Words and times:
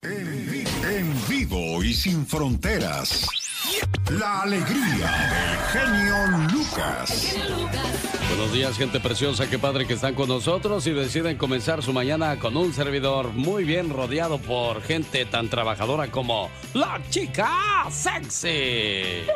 En 0.00 1.28
vivo 1.28 1.82
y 1.82 1.92
sin 1.92 2.24
fronteras. 2.24 3.26
La 4.10 4.42
alegría 4.42 4.70
del 4.70 5.58
genio 5.72 6.38
Lucas. 6.52 7.36
Buenos 8.28 8.52
días, 8.52 8.78
gente 8.78 9.00
preciosa. 9.00 9.50
Qué 9.50 9.58
padre 9.58 9.88
que 9.88 9.94
están 9.94 10.14
con 10.14 10.28
nosotros 10.28 10.86
y 10.86 10.92
deciden 10.92 11.36
comenzar 11.36 11.82
su 11.82 11.92
mañana 11.92 12.38
con 12.38 12.56
un 12.56 12.72
servidor 12.72 13.32
muy 13.32 13.64
bien 13.64 13.90
rodeado 13.90 14.38
por 14.38 14.82
gente 14.82 15.24
tan 15.24 15.48
trabajadora 15.48 16.12
como 16.12 16.48
la 16.74 17.00
chica 17.10 17.50
sexy. 17.90 19.26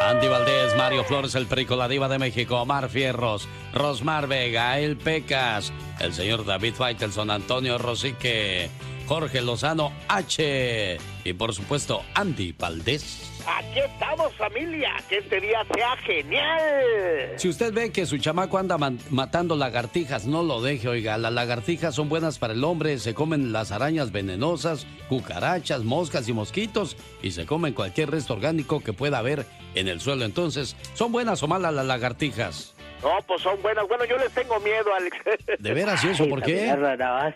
Andy 0.00 0.26
Valdés, 0.26 0.76
Mario 0.76 1.04
Flores, 1.04 1.36
el 1.36 1.46
Perico, 1.46 1.76
la 1.76 1.86
Diva 1.86 2.08
de 2.08 2.18
México, 2.18 2.60
Omar 2.60 2.88
Fierros, 2.88 3.48
Rosmar 3.72 4.26
Vega, 4.26 4.80
El 4.80 4.96
Pecas, 4.96 5.72
el 6.00 6.12
señor 6.12 6.44
David 6.44 6.74
Faitelson, 6.74 7.30
Antonio 7.30 7.78
Rosique, 7.78 8.70
Jorge 9.06 9.42
Lozano 9.42 9.92
H. 10.08 10.98
Y 11.24 11.32
por 11.32 11.54
supuesto, 11.54 12.02
Andy 12.14 12.52
Valdés. 12.52 13.30
Aquí 13.46 13.78
estamos, 13.78 14.32
familia. 14.34 14.94
Que 15.08 15.18
este 15.18 15.40
día 15.40 15.64
sea 15.74 15.96
genial. 15.98 17.34
Si 17.36 17.48
usted 17.48 17.72
ve 17.72 17.92
que 17.92 18.06
su 18.06 18.18
chamaco 18.18 18.58
anda 18.58 18.78
matando 19.10 19.56
lagartijas, 19.56 20.26
no 20.26 20.42
lo 20.42 20.62
deje, 20.62 20.88
oiga. 20.88 21.18
Las 21.18 21.32
lagartijas 21.32 21.94
son 21.94 22.08
buenas 22.08 22.38
para 22.38 22.54
el 22.54 22.64
hombre. 22.64 22.98
Se 22.98 23.14
comen 23.14 23.52
las 23.52 23.72
arañas 23.72 24.12
venenosas, 24.12 24.86
cucarachas, 25.08 25.84
moscas 25.84 26.28
y 26.28 26.32
mosquitos. 26.32 26.96
Y 27.22 27.32
se 27.32 27.46
comen 27.46 27.74
cualquier 27.74 28.10
resto 28.10 28.34
orgánico 28.34 28.80
que 28.80 28.92
pueda 28.92 29.18
haber 29.18 29.46
en 29.74 29.88
el 29.88 30.00
suelo. 30.00 30.24
Entonces, 30.24 30.76
¿son 30.94 31.12
buenas 31.12 31.42
o 31.42 31.48
malas 31.48 31.74
las 31.74 31.86
lagartijas? 31.86 32.73
No, 33.04 33.18
pues 33.26 33.42
son 33.42 33.60
buenas. 33.60 33.86
Bueno, 33.86 34.06
yo 34.06 34.16
les 34.16 34.32
tengo 34.32 34.58
miedo, 34.60 34.86
Alex. 34.96 35.16
¿De 35.58 35.74
veras 35.74 36.02
y 36.04 36.08
eso? 36.08 36.26
¿Por 36.26 36.42
qué? 36.42 36.74
No 36.74 37.34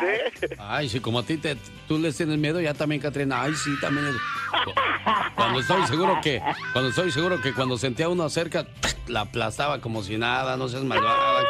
sé. 0.00 0.56
Ay, 0.58 0.88
sí, 0.88 0.98
como 0.98 1.18
a 1.18 1.22
ti 1.22 1.36
te, 1.36 1.56
tú 1.86 1.98
les 1.98 2.16
tienes 2.16 2.38
miedo, 2.38 2.58
ya 2.58 2.72
también, 2.72 3.02
Catrina. 3.02 3.42
Ay, 3.42 3.54
sí, 3.54 3.70
también. 3.82 4.06
Cuando 5.34 5.60
estoy 5.60 5.86
seguro 5.86 6.18
que, 6.22 6.40
cuando 6.72 6.88
estoy 6.88 7.12
seguro 7.12 7.40
que 7.40 7.52
cuando 7.52 7.76
sentía 7.76 8.08
uno 8.08 8.30
cerca, 8.30 8.66
la 9.08 9.20
aplastaba 9.20 9.80
como 9.82 10.02
si 10.02 10.16
nada, 10.16 10.56
no 10.56 10.68
seas 10.68 10.84
malvada. 10.84 11.42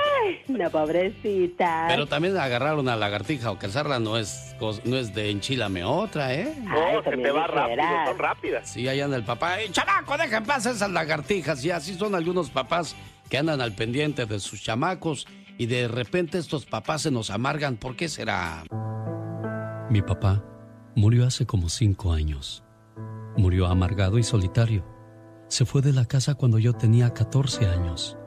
La 0.48 0.68
pobrecita. 0.68 1.86
Pero 1.88 2.06
también 2.06 2.36
agarrar 2.36 2.76
una 2.76 2.96
lagartija 2.96 3.52
o 3.52 3.58
cazarla 3.58 4.00
no 4.00 4.18
es, 4.18 4.56
no 4.84 4.96
es 4.96 5.14
de 5.14 5.30
enchilame 5.30 5.84
otra, 5.84 6.34
¿eh? 6.34 6.52
No, 6.62 7.02
se 7.04 7.16
te 7.16 7.30
va 7.30 7.46
rápido, 7.46 7.84
son 8.06 8.18
rápidas. 8.18 8.68
Sí, 8.68 8.88
allá 8.88 9.04
anda 9.04 9.16
el 9.16 9.24
papá. 9.24 9.60
¡Eh, 9.60 9.70
chamaco, 9.70 10.16
deja 10.18 10.38
en 10.38 10.44
paz 10.44 10.66
esas 10.66 10.90
lagartijas! 10.90 11.64
Y 11.64 11.70
así 11.70 11.94
son 11.94 12.16
algunos 12.16 12.50
papás 12.50 12.96
que 13.30 13.38
andan 13.38 13.62
al 13.62 13.74
pendiente 13.74 14.26
de 14.26 14.40
sus 14.40 14.62
chamacos 14.62 15.26
y 15.56 15.66
de 15.66 15.88
repente 15.88 16.36
estos 16.36 16.66
papás 16.66 17.02
se 17.02 17.10
nos 17.10 17.30
amargan. 17.30 17.76
¿Por 17.76 17.96
qué 17.96 18.08
será? 18.08 18.64
Mi 19.88 20.02
papá 20.02 20.44
murió 20.96 21.26
hace 21.26 21.46
como 21.46 21.68
cinco 21.68 22.12
años. 22.12 22.64
Murió 23.36 23.68
amargado 23.68 24.18
y 24.18 24.24
solitario. 24.24 24.84
Se 25.48 25.64
fue 25.64 25.80
de 25.80 25.92
la 25.92 26.04
casa 26.04 26.34
cuando 26.34 26.58
yo 26.58 26.72
tenía 26.72 27.14
14 27.14 27.66
años, 27.66 28.18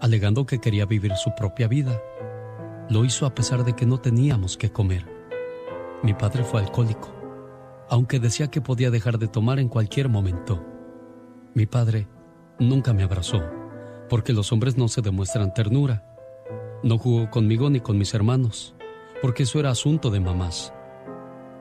alegando 0.00 0.46
que 0.46 0.60
quería 0.60 0.86
vivir 0.86 1.12
su 1.16 1.34
propia 1.34 1.68
vida. 1.68 2.00
Lo 2.88 3.04
hizo 3.04 3.26
a 3.26 3.34
pesar 3.34 3.64
de 3.64 3.74
que 3.74 3.86
no 3.86 3.98
teníamos 3.98 4.56
que 4.56 4.70
comer. 4.70 5.04
Mi 6.02 6.14
padre 6.14 6.44
fue 6.44 6.60
alcohólico, 6.60 7.12
aunque 7.90 8.20
decía 8.20 8.48
que 8.48 8.60
podía 8.60 8.90
dejar 8.90 9.18
de 9.18 9.26
tomar 9.26 9.58
en 9.58 9.68
cualquier 9.68 10.08
momento. 10.08 10.64
Mi 11.54 11.66
padre 11.66 12.06
nunca 12.58 12.92
me 12.92 13.02
abrazó 13.02 13.42
porque 14.14 14.32
los 14.32 14.52
hombres 14.52 14.78
no 14.78 14.86
se 14.86 15.02
demuestran 15.02 15.52
ternura. 15.52 16.04
No 16.84 16.98
jugó 16.98 17.28
conmigo 17.32 17.68
ni 17.68 17.80
con 17.80 17.98
mis 17.98 18.14
hermanos, 18.14 18.76
porque 19.20 19.42
eso 19.42 19.58
era 19.58 19.70
asunto 19.70 20.08
de 20.08 20.20
mamás. 20.20 20.72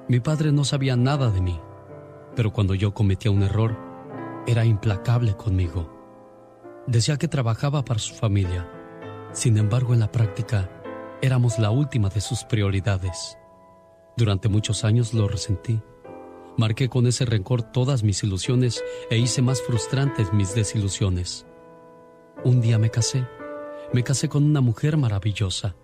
Mi 0.08 0.20
padre 0.20 0.52
no 0.52 0.64
sabía 0.64 0.96
nada 0.96 1.32
de 1.32 1.42
mí, 1.42 1.60
pero 2.36 2.54
cuando 2.54 2.76
yo 2.76 2.94
cometía 2.94 3.32
un 3.32 3.42
error, 3.42 3.76
era 4.46 4.66
implacable 4.66 5.36
conmigo. 5.36 5.92
Decía 6.86 7.18
que 7.18 7.28
trabajaba 7.28 7.84
para 7.84 8.00
su 8.00 8.14
familia. 8.14 8.70
Sin 9.32 9.58
embargo, 9.58 9.96
en 9.96 10.02
la 10.02 10.12
práctica, 10.12 10.70
éramos 11.24 11.58
la 11.58 11.72
última 11.72 12.10
de 12.10 12.22
sus 12.22 12.44
prioridades. 12.44 13.36
Durante 14.16 14.48
muchos 14.48 14.84
años 14.84 15.16
lo 15.16 15.28
resentí. 15.28 15.82
Marqué 16.56 16.88
con 16.88 17.08
ese 17.08 17.26
rencor 17.26 17.64
todas 17.64 18.04
mis 18.04 18.24
ilusiones 18.24 18.84
e 19.10 19.18
hice 19.18 19.42
más 19.42 19.60
frustrantes 19.64 20.32
mis 20.34 20.54
desilusiones. 20.54 21.48
Un 22.46 22.60
día 22.60 22.78
me 22.78 22.90
casé. 22.90 23.26
Me 23.94 24.04
casé 24.04 24.28
con 24.28 24.44
una 24.44 24.60
mujer 24.60 24.98
maravillosa. 24.98 25.76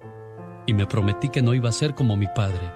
Y 0.65 0.73
me 0.73 0.85
prometí 0.85 1.29
que 1.29 1.41
no 1.41 1.53
iba 1.53 1.69
a 1.69 1.73
ser 1.73 1.95
como 1.95 2.17
mi 2.17 2.27
padre. 2.27 2.73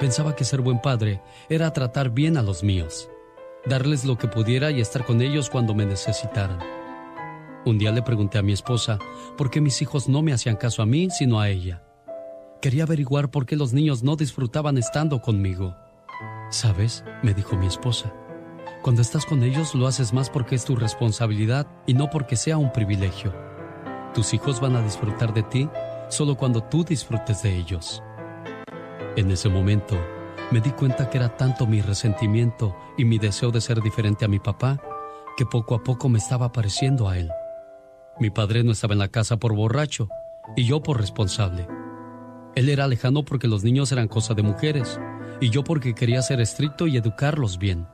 Pensaba 0.00 0.34
que 0.34 0.44
ser 0.44 0.62
buen 0.62 0.80
padre 0.80 1.22
era 1.48 1.72
tratar 1.72 2.10
bien 2.10 2.36
a 2.36 2.42
los 2.42 2.64
míos, 2.64 3.08
darles 3.66 4.04
lo 4.04 4.18
que 4.18 4.26
pudiera 4.26 4.72
y 4.72 4.80
estar 4.80 5.04
con 5.04 5.22
ellos 5.22 5.48
cuando 5.48 5.74
me 5.74 5.86
necesitaran. 5.86 6.58
Un 7.64 7.78
día 7.78 7.92
le 7.92 8.02
pregunté 8.02 8.38
a 8.38 8.42
mi 8.42 8.52
esposa 8.52 8.98
por 9.36 9.48
qué 9.48 9.60
mis 9.60 9.80
hijos 9.80 10.08
no 10.08 10.22
me 10.22 10.32
hacían 10.32 10.56
caso 10.56 10.82
a 10.82 10.86
mí, 10.86 11.08
sino 11.10 11.40
a 11.40 11.48
ella. 11.48 11.84
Quería 12.60 12.82
averiguar 12.82 13.30
por 13.30 13.46
qué 13.46 13.54
los 13.54 13.72
niños 13.72 14.02
no 14.02 14.16
disfrutaban 14.16 14.76
estando 14.76 15.20
conmigo. 15.20 15.76
¿Sabes? 16.50 17.04
me 17.22 17.32
dijo 17.32 17.56
mi 17.56 17.66
esposa. 17.68 18.12
Cuando 18.88 19.02
estás 19.02 19.26
con 19.26 19.42
ellos 19.42 19.74
lo 19.74 19.86
haces 19.86 20.14
más 20.14 20.30
porque 20.30 20.54
es 20.54 20.64
tu 20.64 20.74
responsabilidad 20.74 21.66
y 21.86 21.92
no 21.92 22.08
porque 22.08 22.36
sea 22.36 22.56
un 22.56 22.72
privilegio. 22.72 23.34
Tus 24.14 24.32
hijos 24.32 24.62
van 24.62 24.76
a 24.76 24.82
disfrutar 24.82 25.34
de 25.34 25.42
ti 25.42 25.68
solo 26.08 26.36
cuando 26.36 26.62
tú 26.62 26.84
disfrutes 26.84 27.42
de 27.42 27.54
ellos. 27.54 28.02
En 29.14 29.30
ese 29.30 29.50
momento 29.50 29.94
me 30.50 30.62
di 30.62 30.70
cuenta 30.70 31.10
que 31.10 31.18
era 31.18 31.36
tanto 31.36 31.66
mi 31.66 31.82
resentimiento 31.82 32.74
y 32.96 33.04
mi 33.04 33.18
deseo 33.18 33.50
de 33.50 33.60
ser 33.60 33.82
diferente 33.82 34.24
a 34.24 34.28
mi 34.28 34.38
papá 34.38 34.80
que 35.36 35.44
poco 35.44 35.74
a 35.74 35.84
poco 35.84 36.08
me 36.08 36.18
estaba 36.18 36.50
pareciendo 36.50 37.10
a 37.10 37.18
él. 37.18 37.30
Mi 38.18 38.30
padre 38.30 38.64
no 38.64 38.72
estaba 38.72 38.94
en 38.94 39.00
la 39.00 39.08
casa 39.08 39.36
por 39.36 39.54
borracho 39.54 40.08
y 40.56 40.64
yo 40.64 40.82
por 40.82 40.98
responsable. 40.98 41.68
Él 42.54 42.70
era 42.70 42.88
lejano 42.88 43.22
porque 43.22 43.48
los 43.48 43.64
niños 43.64 43.92
eran 43.92 44.08
cosa 44.08 44.32
de 44.32 44.44
mujeres 44.44 44.98
y 45.42 45.50
yo 45.50 45.62
porque 45.62 45.94
quería 45.94 46.22
ser 46.22 46.40
estricto 46.40 46.86
y 46.86 46.96
educarlos 46.96 47.58
bien. 47.58 47.86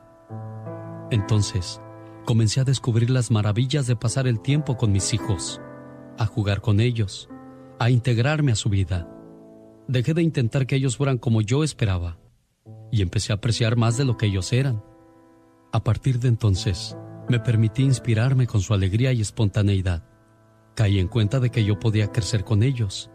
Entonces, 1.10 1.81
comencé 2.25 2.60
a 2.60 2.65
descubrir 2.65 3.10
las 3.10 3.31
maravillas 3.31 3.87
de 3.87 3.97
pasar 3.97 4.26
el 4.26 4.41
tiempo 4.41 4.76
con 4.76 4.92
mis 4.92 5.12
hijos, 5.12 5.60
a 6.19 6.26
jugar 6.26 6.60
con 6.60 6.81
ellos, 6.81 7.28
a 7.78 7.91
integrarme 7.91 8.53
a 8.53 8.56
su 8.56 8.70
vida. 8.70 9.09
Dejé 9.87 10.14
de 10.14 10.22
intentar 10.22 10.66
que 10.66 10.76
ellos 10.76 10.97
fueran 10.97 11.19
como 11.19 11.43
yo 11.43 11.62
esperaba 11.62 12.19
y 12.91 13.03
empecé 13.03 13.32
a 13.32 13.37
apreciar 13.37 13.76
más 13.76 13.97
de 13.98 14.04
lo 14.04 14.16
que 14.16 14.26
ellos 14.26 14.53
eran. 14.53 14.82
A 15.72 15.84
partir 15.84 16.19
de 16.20 16.28
entonces, 16.28 16.97
me 17.28 17.38
permití 17.38 17.82
inspirarme 17.82 18.47
con 18.47 18.62
su 18.62 18.72
alegría 18.72 19.12
y 19.12 19.20
espontaneidad. 19.20 20.04
Caí 20.75 20.98
en 20.98 21.09
cuenta 21.09 21.38
de 21.41 21.50
que 21.50 21.64
yo 21.64 21.78
podía 21.78 22.10
crecer 22.12 22.44
con 22.44 22.62
ellos. 22.62 23.10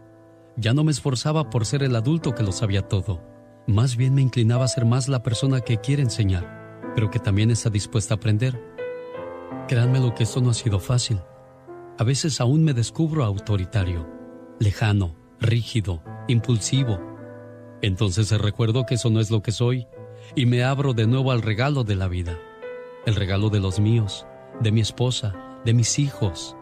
Ya 0.56 0.74
no 0.74 0.84
me 0.84 0.92
esforzaba 0.92 1.50
por 1.50 1.66
ser 1.66 1.82
el 1.82 1.96
adulto 1.96 2.34
que 2.34 2.42
lo 2.42 2.52
sabía 2.52 2.82
todo. 2.82 3.22
Más 3.66 3.96
bien 3.96 4.14
me 4.14 4.22
inclinaba 4.22 4.64
a 4.64 4.68
ser 4.68 4.84
más 4.84 5.08
la 5.08 5.22
persona 5.22 5.60
que 5.60 5.78
quiere 5.78 6.02
enseñar 6.02 6.59
pero 6.94 7.10
que 7.10 7.18
también 7.18 7.50
está 7.50 7.70
dispuesta 7.70 8.14
a 8.14 8.16
aprender. 8.16 8.60
Créanme 9.68 10.00
lo 10.00 10.14
que 10.14 10.24
esto 10.24 10.40
no 10.40 10.50
ha 10.50 10.54
sido 10.54 10.80
fácil. 10.80 11.20
A 11.98 12.04
veces 12.04 12.40
aún 12.40 12.64
me 12.64 12.72
descubro 12.72 13.24
autoritario, 13.24 14.08
lejano, 14.58 15.16
rígido, 15.38 16.02
impulsivo. 16.28 16.98
Entonces 17.82 18.30
recuerdo 18.32 18.86
que 18.86 18.94
eso 18.94 19.10
no 19.10 19.20
es 19.20 19.30
lo 19.30 19.42
que 19.42 19.52
soy 19.52 19.86
y 20.34 20.46
me 20.46 20.64
abro 20.64 20.92
de 20.92 21.06
nuevo 21.06 21.32
al 21.32 21.42
regalo 21.42 21.84
de 21.84 21.96
la 21.96 22.08
vida, 22.08 22.38
el 23.06 23.14
regalo 23.16 23.50
de 23.50 23.60
los 23.60 23.80
míos, 23.80 24.26
de 24.60 24.72
mi 24.72 24.80
esposa, 24.80 25.34
de 25.64 25.74
mis 25.74 25.98
hijos. 25.98 26.56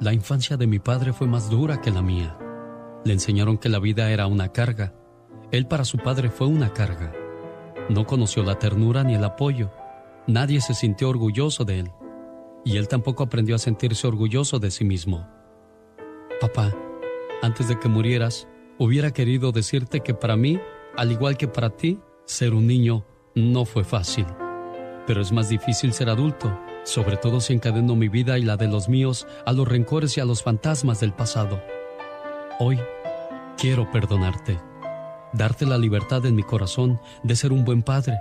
La 0.00 0.12
infancia 0.12 0.56
de 0.56 0.66
mi 0.66 0.78
padre 0.78 1.12
fue 1.12 1.26
más 1.26 1.48
dura 1.48 1.80
que 1.80 1.90
la 1.90 2.02
mía. 2.02 2.36
Le 3.04 3.12
enseñaron 3.12 3.56
que 3.58 3.68
la 3.68 3.78
vida 3.78 4.10
era 4.10 4.26
una 4.26 4.52
carga. 4.52 4.94
Él 5.52 5.66
para 5.66 5.84
su 5.84 5.98
padre 5.98 6.28
fue 6.28 6.46
una 6.46 6.72
carga. 6.72 7.12
No 7.88 8.06
conoció 8.06 8.42
la 8.42 8.58
ternura 8.58 9.04
ni 9.04 9.14
el 9.14 9.24
apoyo. 9.24 9.70
Nadie 10.26 10.60
se 10.60 10.74
sintió 10.74 11.08
orgulloso 11.08 11.64
de 11.64 11.80
él. 11.80 11.92
Y 12.64 12.78
él 12.78 12.88
tampoco 12.88 13.22
aprendió 13.22 13.54
a 13.54 13.58
sentirse 13.58 14.06
orgulloso 14.06 14.58
de 14.58 14.72
sí 14.72 14.84
mismo. 14.84 15.28
Papá, 16.40 16.74
antes 17.42 17.68
de 17.68 17.78
que 17.78 17.88
murieras, 17.88 18.48
hubiera 18.78 19.12
querido 19.12 19.52
decirte 19.52 20.00
que 20.00 20.14
para 20.14 20.36
mí, 20.36 20.58
al 20.96 21.12
igual 21.12 21.36
que 21.36 21.46
para 21.46 21.70
ti, 21.70 22.00
ser 22.24 22.54
un 22.54 22.66
niño 22.66 23.04
no 23.36 23.64
fue 23.64 23.84
fácil. 23.84 24.26
Pero 25.06 25.20
es 25.20 25.30
más 25.30 25.48
difícil 25.48 25.92
ser 25.92 26.08
adulto, 26.08 26.58
sobre 26.82 27.16
todo 27.16 27.40
si 27.40 27.52
encadeno 27.52 27.94
mi 27.94 28.08
vida 28.08 28.36
y 28.36 28.42
la 28.42 28.56
de 28.56 28.66
los 28.66 28.88
míos 28.88 29.28
a 29.46 29.52
los 29.52 29.68
rencores 29.68 30.16
y 30.16 30.20
a 30.20 30.24
los 30.24 30.42
fantasmas 30.42 30.98
del 30.98 31.12
pasado. 31.12 31.62
Hoy 32.58 32.80
quiero 33.56 33.88
perdonarte 33.92 34.58
darte 35.36 35.66
la 35.66 35.78
libertad 35.78 36.24
en 36.26 36.34
mi 36.34 36.42
corazón 36.42 37.00
de 37.22 37.36
ser 37.36 37.52
un 37.52 37.64
buen 37.64 37.82
padre, 37.82 38.18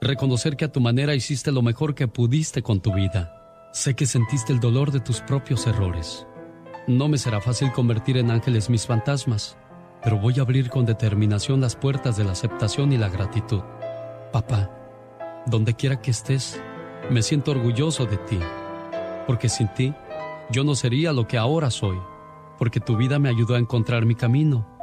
reconocer 0.00 0.56
que 0.56 0.66
a 0.66 0.72
tu 0.72 0.80
manera 0.80 1.14
hiciste 1.14 1.50
lo 1.50 1.62
mejor 1.62 1.94
que 1.94 2.08
pudiste 2.08 2.62
con 2.62 2.80
tu 2.80 2.92
vida. 2.92 3.70
Sé 3.72 3.94
que 3.94 4.06
sentiste 4.06 4.52
el 4.52 4.60
dolor 4.60 4.92
de 4.92 5.00
tus 5.00 5.20
propios 5.20 5.66
errores. 5.66 6.26
No 6.86 7.08
me 7.08 7.18
será 7.18 7.40
fácil 7.40 7.72
convertir 7.72 8.18
en 8.18 8.30
ángeles 8.30 8.68
mis 8.68 8.86
fantasmas, 8.86 9.56
pero 10.02 10.18
voy 10.18 10.38
a 10.38 10.42
abrir 10.42 10.68
con 10.68 10.84
determinación 10.84 11.60
las 11.60 11.76
puertas 11.76 12.16
de 12.16 12.24
la 12.24 12.32
aceptación 12.32 12.92
y 12.92 12.98
la 12.98 13.08
gratitud. 13.08 13.62
Papá, 14.32 14.70
donde 15.46 15.74
quiera 15.74 16.00
que 16.00 16.10
estés, 16.10 16.60
me 17.10 17.22
siento 17.22 17.52
orgulloso 17.52 18.04
de 18.04 18.18
ti, 18.18 18.38
porque 19.26 19.48
sin 19.48 19.72
ti 19.72 19.94
yo 20.50 20.62
no 20.62 20.74
sería 20.74 21.12
lo 21.12 21.26
que 21.26 21.38
ahora 21.38 21.70
soy, 21.70 21.96
porque 22.58 22.80
tu 22.80 22.96
vida 22.96 23.18
me 23.18 23.30
ayudó 23.30 23.54
a 23.54 23.58
encontrar 23.58 24.04
mi 24.04 24.14
camino, 24.14 24.73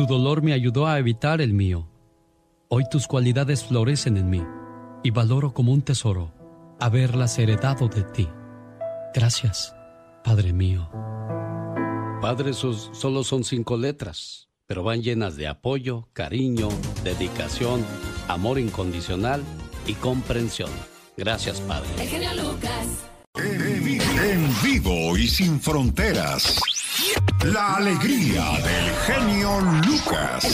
tu 0.00 0.06
dolor 0.06 0.40
me 0.40 0.54
ayudó 0.54 0.86
a 0.86 0.98
evitar 0.98 1.42
el 1.42 1.52
mío. 1.52 1.86
Hoy 2.68 2.84
tus 2.90 3.06
cualidades 3.06 3.64
florecen 3.64 4.16
en 4.16 4.30
mí 4.30 4.42
y 5.02 5.10
valoro 5.10 5.52
como 5.52 5.74
un 5.74 5.82
tesoro 5.82 6.32
haberlas 6.80 7.38
heredado 7.38 7.86
de 7.86 8.04
ti. 8.04 8.26
Gracias, 9.14 9.76
Padre 10.24 10.54
mío. 10.54 10.88
Padre, 12.22 12.54
solo 12.54 13.24
son 13.24 13.44
cinco 13.44 13.76
letras, 13.76 14.48
pero 14.66 14.82
van 14.82 15.02
llenas 15.02 15.36
de 15.36 15.48
apoyo, 15.48 16.08
cariño, 16.14 16.70
dedicación, 17.04 17.84
amor 18.26 18.58
incondicional 18.58 19.42
y 19.86 19.92
comprensión. 19.92 20.70
Gracias, 21.18 21.60
Padre. 21.60 21.90
En 23.42 24.62
vivo 24.62 25.16
y 25.16 25.26
sin 25.26 25.58
fronteras. 25.60 26.60
La 27.42 27.76
alegría 27.76 28.44
del 28.50 28.94
genio 29.06 29.60
Lucas. 29.86 30.44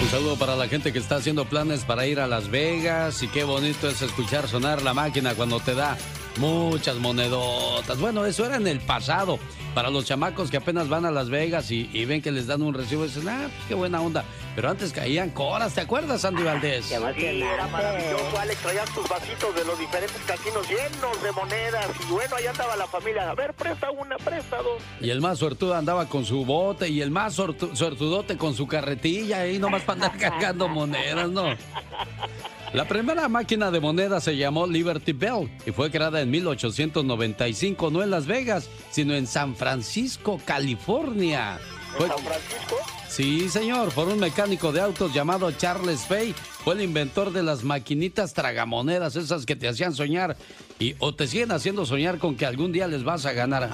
Un 0.00 0.08
saludo 0.08 0.36
para 0.36 0.54
la 0.54 0.68
gente 0.68 0.92
que 0.92 1.00
está 1.00 1.16
haciendo 1.16 1.44
planes 1.44 1.82
para 1.84 2.06
ir 2.06 2.20
a 2.20 2.28
Las 2.28 2.48
Vegas 2.50 3.20
y 3.24 3.28
qué 3.28 3.42
bonito 3.42 3.88
es 3.88 4.00
escuchar 4.00 4.46
sonar 4.46 4.82
la 4.82 4.94
máquina 4.94 5.34
cuando 5.34 5.58
te 5.58 5.74
da 5.74 5.96
muchas 6.38 6.96
monedotas. 6.98 7.98
Bueno, 7.98 8.24
eso 8.26 8.46
era 8.46 8.56
en 8.56 8.68
el 8.68 8.80
pasado. 8.80 9.40
Para 9.74 9.90
los 9.90 10.04
chamacos 10.04 10.50
que 10.50 10.58
apenas 10.58 10.88
van 10.88 11.04
a 11.04 11.10
Las 11.10 11.30
Vegas 11.30 11.70
y, 11.70 12.04
ven 12.04 12.22
que 12.22 12.30
les 12.30 12.46
dan 12.46 12.62
un 12.62 12.74
recibo, 12.74 13.04
dicen, 13.04 13.28
ah, 13.28 13.48
pues 13.48 13.68
qué 13.68 13.74
buena 13.74 14.00
onda. 14.00 14.24
Pero 14.54 14.68
antes 14.68 14.92
caían 14.92 15.30
coras, 15.30 15.74
¿te 15.74 15.80
acuerdas, 15.80 16.24
Andy 16.26 16.42
Valdés? 16.42 16.84
Sí, 16.86 16.94
era 16.94 17.66
maravilloso, 17.68 18.38
Alex. 18.38 18.60
Traían 18.60 18.86
tus 18.94 19.08
vasitos 19.08 19.54
de 19.54 19.64
los 19.64 19.78
diferentes 19.78 20.20
casinos 20.26 20.68
llenos 20.68 21.22
de 21.22 21.32
monedas. 21.32 21.86
Y 22.06 22.12
bueno, 22.12 22.36
ahí 22.36 22.46
andaba 22.46 22.76
la 22.76 22.86
familia. 22.86 23.30
A 23.30 23.34
ver, 23.34 23.54
presta 23.54 23.90
una, 23.90 24.16
presta 24.18 24.58
dos. 24.58 24.82
Y 25.00 25.08
el 25.08 25.22
más 25.22 25.38
suertudo 25.38 25.74
andaba 25.74 26.06
con 26.06 26.26
su 26.26 26.44
bote 26.44 26.88
y 26.88 27.00
el 27.00 27.10
más 27.10 27.34
suertudote 27.34 28.36
con 28.36 28.54
su 28.54 28.66
carretilla 28.66 29.40
ahí 29.40 29.58
nomás 29.58 29.82
para 29.82 30.06
andar 30.06 30.18
cargando 30.18 30.68
monedas, 30.68 31.30
¿no? 31.30 31.46
La 32.74 32.86
primera 32.86 33.28
máquina 33.28 33.70
de 33.70 33.80
moneda 33.80 34.20
se 34.20 34.36
llamó 34.36 34.66
Liberty 34.66 35.12
Bell 35.12 35.50
y 35.66 35.72
fue 35.72 35.90
creada 35.90 36.20
en 36.20 36.30
1895, 36.30 37.90
no 37.90 38.02
en 38.02 38.10
Las 38.10 38.26
Vegas, 38.26 38.68
sino 38.90 39.14
en 39.14 39.26
San 39.26 39.56
Francisco, 39.56 40.40
California. 40.44 41.58
¿En 41.98 42.08
San 42.08 42.18
Francisco? 42.18 43.01
Sí, 43.12 43.50
señor, 43.50 43.92
por 43.92 44.08
un 44.08 44.18
mecánico 44.18 44.72
de 44.72 44.80
autos 44.80 45.12
llamado 45.12 45.52
Charles 45.52 46.06
Fay. 46.06 46.34
Fue 46.64 46.74
el 46.74 46.82
inventor 46.82 47.32
de 47.32 47.42
las 47.42 47.64
maquinitas 47.64 48.34
tragamonedas, 48.34 49.16
esas 49.16 49.46
que 49.46 49.56
te 49.56 49.66
hacían 49.66 49.94
soñar 49.94 50.36
y 50.78 50.94
o 51.00 51.12
te 51.12 51.26
siguen 51.26 51.50
haciendo 51.50 51.84
soñar 51.84 52.18
con 52.18 52.36
que 52.36 52.46
algún 52.46 52.70
día 52.70 52.86
les 52.86 53.02
vas 53.02 53.26
a 53.26 53.32
ganar. 53.32 53.68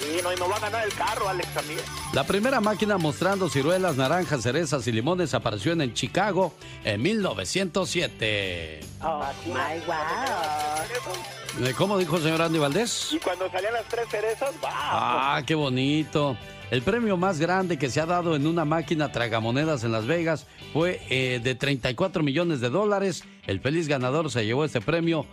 Sí, 0.00 0.20
no, 0.22 0.32
y 0.32 0.36
no 0.36 0.48
va 0.48 0.56
a 0.56 0.60
ganar 0.60 0.84
el 0.86 0.94
carro, 0.94 1.28
Alex, 1.28 1.52
también. 1.52 1.80
La 2.14 2.24
primera 2.24 2.60
máquina 2.62 2.96
mostrando 2.96 3.50
ciruelas, 3.50 3.96
naranjas, 3.96 4.42
cerezas 4.42 4.86
y 4.86 4.92
limones 4.92 5.34
apareció 5.34 5.72
en 5.72 5.92
Chicago 5.92 6.54
en 6.84 7.02
1907. 7.02 8.80
Oh, 9.02 9.22
my 9.46 9.80
wow. 9.86 11.74
¿Cómo 11.76 11.98
dijo 11.98 12.16
el 12.16 12.22
señor 12.22 12.40
Andy 12.42 12.58
Valdés? 12.58 13.10
Y 13.12 13.18
cuando 13.18 13.50
salían 13.50 13.74
las 13.74 13.84
tres 13.84 14.08
cerezas, 14.10 14.58
¡wow! 14.60 14.70
Ah, 14.72 15.42
qué 15.46 15.54
bonito. 15.54 16.36
El 16.70 16.82
premio 16.82 17.16
más 17.16 17.38
grande 17.38 17.78
que 17.78 17.90
se 17.90 18.00
ha 18.00 18.06
dado 18.06 18.34
en 18.34 18.46
una 18.46 18.64
máquina 18.64 19.12
tragamonedas 19.12 19.84
en 19.84 19.92
Las 19.92 20.06
Vegas 20.06 20.46
fue 20.72 21.00
eh, 21.08 21.40
de 21.42 21.54
34 21.80 22.22
millones 22.22 22.60
de 22.60 22.70
dólares. 22.70 23.24
El 23.46 23.60
feliz 23.60 23.88
ganador 23.88 24.30
se 24.30 24.44
llevó 24.46 24.64
este 24.64 24.80
premio 24.80 25.26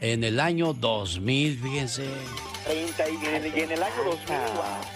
en 0.00 0.22
el 0.22 0.38
año 0.38 0.72
2000, 0.72 1.58
fíjense. 1.58 2.06
30 2.66 3.08
y, 3.08 3.60
en 3.60 3.72
el 3.72 3.82
año 3.82 4.04
2000, 4.04 4.36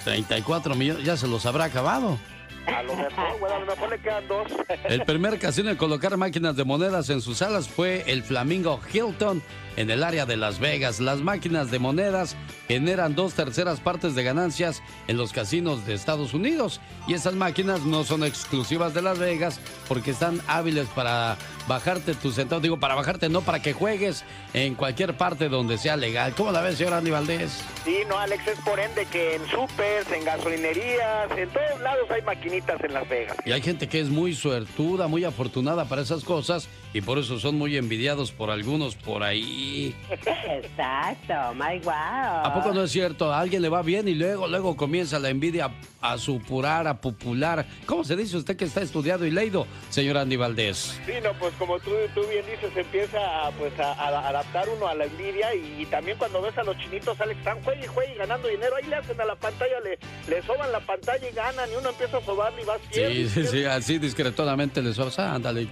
34 0.04 0.74
millones, 0.74 1.04
ya 1.04 1.16
se 1.16 1.26
los 1.26 1.44
habrá 1.46 1.64
acabado. 1.64 2.18
A 2.66 2.82
lo 2.84 2.94
mejor, 2.94 3.40
bueno, 3.40 3.56
a 3.56 3.58
lo 3.58 3.66
mejor 3.66 3.90
le 3.90 3.98
quedan 3.98 4.28
dos. 4.28 4.46
El 4.84 5.04
primer 5.04 5.38
casino 5.40 5.70
en 5.70 5.76
colocar 5.76 6.16
máquinas 6.16 6.54
de 6.54 6.64
monedas 6.64 7.10
en 7.10 7.20
sus 7.20 7.38
salas 7.38 7.68
fue 7.68 8.04
el 8.06 8.22
Flamingo 8.22 8.80
Hilton 8.92 9.42
en 9.76 9.90
el 9.90 10.02
área 10.02 10.26
de 10.26 10.36
Las 10.36 10.58
Vegas. 10.58 11.00
Las 11.00 11.20
máquinas 11.20 11.70
de 11.70 11.78
monedas 11.78 12.36
generan 12.68 13.14
dos 13.14 13.34
terceras 13.34 13.80
partes 13.80 14.14
de 14.14 14.22
ganancias 14.22 14.82
en 15.08 15.16
los 15.16 15.32
casinos 15.32 15.86
de 15.86 15.94
Estados 15.94 16.34
Unidos. 16.34 16.80
Y 17.06 17.14
esas 17.14 17.34
máquinas 17.34 17.82
no 17.82 18.04
son 18.04 18.24
exclusivas 18.24 18.94
de 18.94 19.02
Las 19.02 19.18
Vegas 19.18 19.60
porque 19.88 20.10
están 20.10 20.40
hábiles 20.46 20.86
para 20.88 21.36
bajarte 21.68 22.14
tus 22.14 22.34
centavos. 22.34 22.62
Digo, 22.62 22.78
para 22.78 22.94
bajarte, 22.94 23.28
no 23.28 23.42
para 23.42 23.60
que 23.60 23.72
juegues 23.72 24.24
en 24.54 24.74
cualquier 24.74 25.16
parte 25.16 25.48
donde 25.48 25.78
sea 25.78 25.96
legal. 25.96 26.34
¿Cómo 26.36 26.52
la 26.52 26.60
ves, 26.60 26.78
señor 26.78 26.94
Andy 26.94 27.10
Valdés? 27.10 27.62
Sí, 27.84 27.98
no, 28.08 28.18
Alex, 28.18 28.46
es 28.46 28.58
por 28.60 28.78
ende 28.78 29.06
que 29.06 29.36
en 29.36 29.46
supers, 29.48 30.10
en 30.12 30.24
gasolinerías, 30.24 31.30
en 31.36 31.48
todos 31.50 31.80
lados 31.80 32.10
hay 32.10 32.22
maquinitas 32.22 32.82
en 32.82 32.94
Las 32.94 33.08
Vegas. 33.08 33.36
Y 33.44 33.52
hay 33.52 33.62
gente 33.62 33.88
que 33.88 34.00
es 34.00 34.08
muy 34.08 34.34
suertuda, 34.34 35.08
muy 35.08 35.24
afortunada 35.24 35.84
para 35.86 36.02
esas 36.02 36.24
cosas 36.24 36.68
y 36.94 37.00
por 37.00 37.18
eso 37.18 37.38
son 37.38 37.56
muy 37.56 37.76
envidiados 37.76 38.32
por 38.32 38.50
algunos 38.50 38.96
por 38.96 39.22
ahí. 39.22 39.94
Exacto, 40.10 41.54
my 41.54 41.78
wow. 41.80 41.92
¿A 41.92 42.52
poco 42.54 42.72
no 42.74 42.82
es 42.82 42.90
cierto? 42.90 43.32
A 43.32 43.40
alguien 43.40 43.62
le 43.62 43.68
va 43.68 43.82
bien 43.82 44.08
y 44.08 44.14
luego, 44.14 44.46
luego 44.48 44.76
comienza 44.76 45.18
la 45.18 45.30
envidia 45.30 45.70
a 46.02 46.18
supurar, 46.18 46.86
a 46.86 47.00
popular. 47.00 47.64
¿Cómo 47.86 48.04
se 48.04 48.16
dice 48.16 48.36
usted 48.36 48.56
que 48.56 48.64
está 48.64 48.82
estudiado 48.82 49.24
y 49.24 49.30
leído, 49.30 49.66
señor 49.88 50.18
Andy 50.18 50.36
Valdés? 50.36 50.98
Sí, 51.06 51.12
no, 51.22 51.32
pues 51.38 51.54
como 51.58 51.78
tú, 51.78 51.92
tú 52.14 52.20
bien 52.28 52.44
dices, 52.44 52.76
empieza 52.76 53.46
a, 53.46 53.50
pues, 53.52 53.72
a, 53.78 54.28
adaptar 54.28 54.68
uno 54.68 54.88
a 54.88 54.94
la 54.94 55.04
envidia 55.04 55.54
y, 55.54 55.86
también 55.86 56.18
cuando 56.18 56.42
ves 56.42 56.56
a 56.58 56.64
los 56.64 56.76
chinitos, 56.78 57.20
Alex, 57.20 57.38
están 57.38 57.62
juegue 57.62 57.84
y 57.84 57.86
juegue 57.86 58.14
ganando 58.14 58.48
dinero, 58.48 58.74
ahí 58.76 58.88
le 58.88 58.96
hacen 58.96 59.20
a 59.20 59.24
la 59.24 59.36
pantalla, 59.36 59.80
le, 59.80 59.98
le 60.28 60.42
soban 60.42 60.72
la 60.72 60.80
pantalla 60.80 61.28
y 61.28 61.34
ganan 61.34 61.70
y 61.70 61.76
uno 61.76 61.90
empieza 61.90 62.16
a 62.18 62.24
sobar 62.24 62.52
y 62.60 62.64
va 62.64 62.76
Sí, 62.90 63.28
sí, 63.28 63.46
sí, 63.46 63.64
así 63.64 63.98
discretamente 63.98 64.82
le 64.82 64.92
sobas, 64.92 65.18
ándale, 65.18 65.68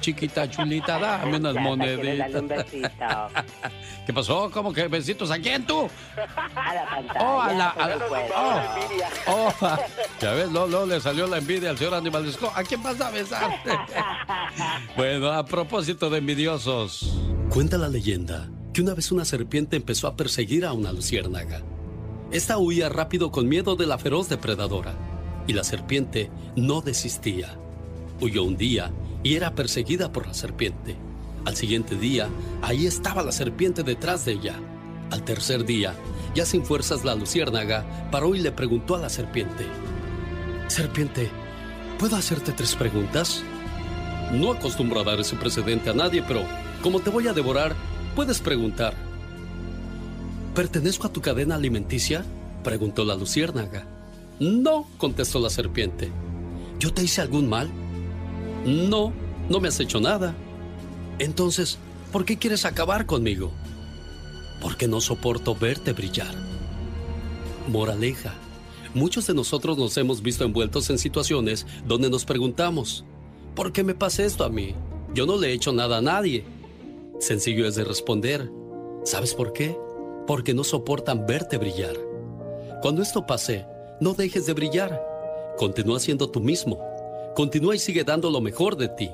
chiquita, 0.00 0.47
chulita, 0.50 0.98
dame 0.98 1.36
unas 1.36 1.54
moneditas. 1.54 2.66
¿Qué 4.06 4.12
pasó? 4.12 4.50
¿Cómo 4.50 4.72
que 4.72 4.88
besitos? 4.88 5.30
¿A 5.30 5.38
quién 5.38 5.66
tú? 5.66 5.88
A 6.54 6.74
la 6.74 6.88
pantalla. 6.88 7.20
Oh, 7.20 7.40
a 7.40 7.52
la, 7.52 7.68
a 7.70 7.88
la, 7.88 7.96
oh, 9.26 9.52
oh, 9.60 9.76
ya 10.20 10.32
ves, 10.32 10.50
no, 10.50 10.86
le 10.86 11.00
salió 11.00 11.26
la 11.26 11.38
envidia 11.38 11.70
al 11.70 11.78
señor 11.78 11.94
Andy 11.94 12.10
Valdesco. 12.10 12.50
¿A 12.54 12.62
quién 12.64 12.82
vas 12.82 13.00
a 13.00 13.10
besar? 13.10 13.50
bueno, 14.96 15.30
a 15.32 15.44
propósito 15.44 16.10
de 16.10 16.18
envidiosos. 16.18 17.18
Cuenta 17.50 17.78
la 17.78 17.88
leyenda 17.88 18.48
que 18.72 18.82
una 18.82 18.94
vez 18.94 19.10
una 19.12 19.24
serpiente 19.24 19.76
empezó 19.76 20.06
a 20.06 20.16
perseguir 20.16 20.64
a 20.64 20.72
una 20.72 20.92
luciérnaga. 20.92 21.62
Esta 22.30 22.58
huía 22.58 22.88
rápido 22.88 23.30
con 23.30 23.48
miedo 23.48 23.74
de 23.74 23.86
la 23.86 23.98
feroz 23.98 24.28
depredadora 24.28 24.94
y 25.46 25.54
la 25.54 25.64
serpiente 25.64 26.30
no 26.56 26.82
desistía. 26.82 27.58
Huyó 28.20 28.44
un 28.44 28.56
día 28.56 28.92
y 29.22 29.34
era 29.34 29.54
perseguida 29.54 30.12
por 30.12 30.26
la 30.26 30.34
serpiente. 30.34 30.96
Al 31.44 31.56
siguiente 31.56 31.96
día, 31.96 32.28
ahí 32.62 32.86
estaba 32.86 33.22
la 33.22 33.32
serpiente 33.32 33.82
detrás 33.82 34.24
de 34.24 34.32
ella. 34.32 34.56
Al 35.10 35.24
tercer 35.24 35.64
día, 35.64 35.94
ya 36.34 36.44
sin 36.44 36.64
fuerzas 36.64 37.04
la 37.04 37.14
luciérnaga 37.14 38.08
paró 38.10 38.34
y 38.34 38.40
le 38.40 38.52
preguntó 38.52 38.94
a 38.94 38.98
la 38.98 39.08
serpiente, 39.08 39.64
Serpiente, 40.68 41.30
¿puedo 41.98 42.16
hacerte 42.16 42.52
tres 42.52 42.76
preguntas? 42.76 43.42
No 44.32 44.52
acostumbro 44.52 45.00
a 45.00 45.04
dar 45.04 45.18
ese 45.18 45.34
precedente 45.34 45.88
a 45.88 45.94
nadie, 45.94 46.22
pero 46.22 46.42
como 46.82 47.00
te 47.00 47.08
voy 47.08 47.26
a 47.26 47.32
devorar, 47.32 47.74
puedes 48.14 48.40
preguntar. 48.40 48.92
¿Pertenezco 50.54 51.06
a 51.06 51.12
tu 51.12 51.22
cadena 51.22 51.54
alimenticia? 51.54 52.22
preguntó 52.62 53.06
la 53.06 53.14
luciérnaga. 53.14 53.86
No, 54.40 54.86
contestó 54.98 55.40
la 55.40 55.48
serpiente. 55.48 56.12
¿Yo 56.78 56.92
te 56.92 57.02
hice 57.02 57.22
algún 57.22 57.48
mal? 57.48 57.70
No, 58.64 59.12
no 59.48 59.60
me 59.60 59.68
has 59.68 59.80
hecho 59.80 60.00
nada. 60.00 60.34
Entonces, 61.18 61.78
¿por 62.12 62.24
qué 62.24 62.36
quieres 62.36 62.64
acabar 62.64 63.06
conmigo? 63.06 63.52
Porque 64.60 64.88
no 64.88 65.00
soporto 65.00 65.54
verte 65.54 65.92
brillar. 65.92 66.34
Moraleja. 67.68 68.34
Muchos 68.94 69.26
de 69.26 69.34
nosotros 69.34 69.76
nos 69.76 69.96
hemos 69.96 70.22
visto 70.22 70.44
envueltos 70.44 70.88
en 70.90 70.98
situaciones 70.98 71.66
donde 71.86 72.08
nos 72.08 72.24
preguntamos, 72.24 73.04
¿por 73.54 73.72
qué 73.72 73.84
me 73.84 73.94
pasa 73.94 74.24
esto 74.24 74.44
a 74.44 74.48
mí? 74.48 74.74
Yo 75.14 75.26
no 75.26 75.36
le 75.36 75.48
he 75.48 75.52
hecho 75.52 75.72
nada 75.72 75.98
a 75.98 76.02
nadie. 76.02 76.44
Sencillo 77.20 77.66
es 77.66 77.74
de 77.74 77.84
responder, 77.84 78.50
¿sabes 79.04 79.34
por 79.34 79.52
qué? 79.52 79.76
Porque 80.26 80.54
no 80.54 80.64
soportan 80.64 81.26
verte 81.26 81.58
brillar. 81.58 81.96
Cuando 82.80 83.02
esto 83.02 83.26
pase, 83.26 83.66
no 84.00 84.14
dejes 84.14 84.46
de 84.46 84.52
brillar. 84.54 85.02
Continúa 85.58 86.00
siendo 86.00 86.30
tú 86.30 86.40
mismo. 86.40 86.78
Continúa 87.38 87.76
y 87.76 87.78
sigue 87.78 88.02
dando 88.02 88.32
lo 88.32 88.40
mejor 88.40 88.76
de 88.76 88.88
ti. 88.88 89.12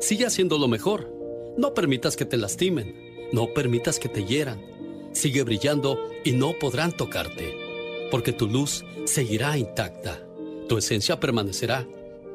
Sigue 0.00 0.24
haciendo 0.24 0.56
lo 0.56 0.66
mejor. 0.66 1.12
No 1.58 1.74
permitas 1.74 2.16
que 2.16 2.24
te 2.24 2.38
lastimen. 2.38 3.28
No 3.32 3.52
permitas 3.52 3.98
que 3.98 4.08
te 4.08 4.24
hieran. 4.24 4.64
Sigue 5.12 5.42
brillando 5.42 5.98
y 6.24 6.32
no 6.32 6.54
podrán 6.58 6.96
tocarte. 6.96 7.54
Porque 8.10 8.32
tu 8.32 8.46
luz 8.46 8.82
seguirá 9.04 9.58
intacta. 9.58 10.26
Tu 10.70 10.78
esencia 10.78 11.20
permanecerá, 11.20 11.86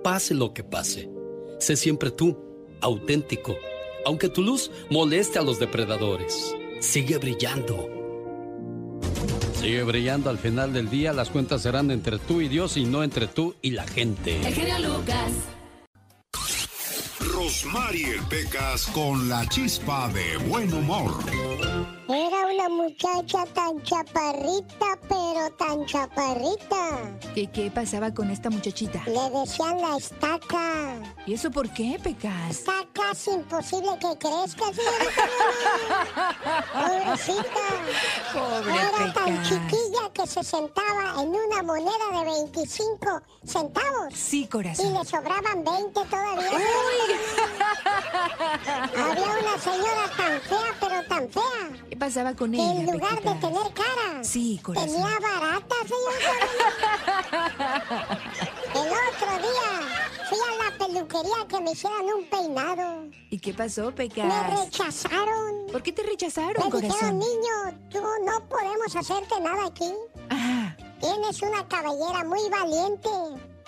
pase 0.03 0.35
lo 0.35 0.53
que 0.53 0.63
pase. 0.63 1.09
Sé 1.57 1.75
siempre 1.75 2.11
tú, 2.11 2.37
auténtico, 2.79 3.57
aunque 4.05 4.29
tu 4.29 4.43
luz 4.43 4.69
moleste 4.91 5.39
a 5.39 5.41
los 5.41 5.57
depredadores. 5.57 6.55
Sigue 6.81 7.17
brillando. 7.17 8.00
Sigue 9.61 9.83
brillando 9.83 10.31
al 10.31 10.39
final 10.39 10.73
del 10.73 10.89
día. 10.89 11.13
Las 11.13 11.29
cuentas 11.29 11.61
serán 11.61 11.91
entre 11.91 12.17
tú 12.17 12.41
y 12.41 12.47
Dios 12.47 12.77
y 12.77 12.85
no 12.85 13.03
entre 13.03 13.27
tú 13.27 13.53
y 13.61 13.69
la 13.71 13.85
gente. 13.85 14.41
El 14.41 14.83
Lucas. 14.83 15.60
Rosmarie 17.51 18.17
Pecas 18.29 18.87
con 18.93 19.27
la 19.27 19.45
chispa 19.45 20.07
de 20.13 20.37
buen 20.47 20.73
humor 20.73 21.11
era 22.13 22.45
una 22.45 22.69
muchacha 22.69 23.45
tan 23.53 23.81
chaparrita, 23.83 24.99
pero 25.07 25.49
tan 25.57 25.85
chaparrita. 25.85 27.17
¿Qué, 27.33 27.49
qué 27.49 27.71
pasaba 27.71 28.13
con 28.13 28.29
esta 28.31 28.49
muchachita? 28.49 29.01
Le 29.05 29.39
decían 29.39 29.79
la 29.81 29.97
estaca. 29.97 30.99
¿Y 31.25 31.33
eso 31.33 31.49
por 31.51 31.69
qué, 31.69 31.97
Pecas? 32.03 32.49
Está 32.49 32.85
casi 32.91 33.31
imposible 33.31 33.91
que 33.99 34.17
crezca, 34.17 34.65
señorita. 34.73 35.29
Pobrecita. 36.73 37.67
Pobre 38.33 38.73
Era 38.73 39.13
tan 39.13 39.43
chiquilla 39.43 40.11
que 40.13 40.27
se 40.27 40.43
sentaba 40.43 41.21
en 41.21 41.29
una 41.29 41.63
moneda 41.63 41.91
de 42.11 42.25
25 42.25 43.21
centavos. 43.45 44.13
Sí, 44.13 44.47
corazón. 44.47 44.87
Y 44.87 44.97
le 44.97 45.05
sobraban 45.05 45.63
20 45.63 45.93
todavía. 46.09 46.49
Había 48.97 49.31
una 49.39 49.57
señora 49.59 50.09
tan 50.17 50.41
fea, 50.41 50.75
pero 50.79 51.03
tan 51.07 51.29
fea 51.29 51.81
pasaba 52.01 52.33
con 52.33 52.51
ella? 52.55 52.81
En 52.81 52.85
lugar 52.87 53.21
de 53.21 53.35
tener 53.35 53.73
cara. 53.73 54.23
Sí, 54.23 54.59
corazón. 54.63 54.89
Tenía 54.89 55.19
barata, 55.19 55.75
señor. 55.85 56.13
El 58.73 58.89
otro 59.07 59.31
día 59.47 59.69
fui 60.27 60.39
a 60.39 60.51
la 60.63 60.69
peluquería 60.79 61.47
que 61.47 61.61
me 61.61 61.71
hicieran 61.73 62.05
un 62.17 62.25
peinado. 62.25 63.05
¿Y 63.29 63.37
qué 63.37 63.53
pasó, 63.53 63.93
Pecas? 63.93 64.25
Me 64.25 64.63
rechazaron. 64.63 65.67
¿Por 65.71 65.83
qué 65.83 65.91
te 65.91 66.01
rechazaron, 66.01 66.71
me 66.73 66.81
dijeron, 66.81 67.19
niño, 67.19 67.55
tú 67.91 68.01
no 68.25 68.49
podemos 68.49 68.95
hacerte 68.95 69.39
nada 69.39 69.67
aquí. 69.67 69.93
Ajá. 70.29 70.75
Tienes 70.99 71.39
una 71.43 71.67
cabellera 71.67 72.23
muy 72.23 72.49
valiente. 72.49 73.09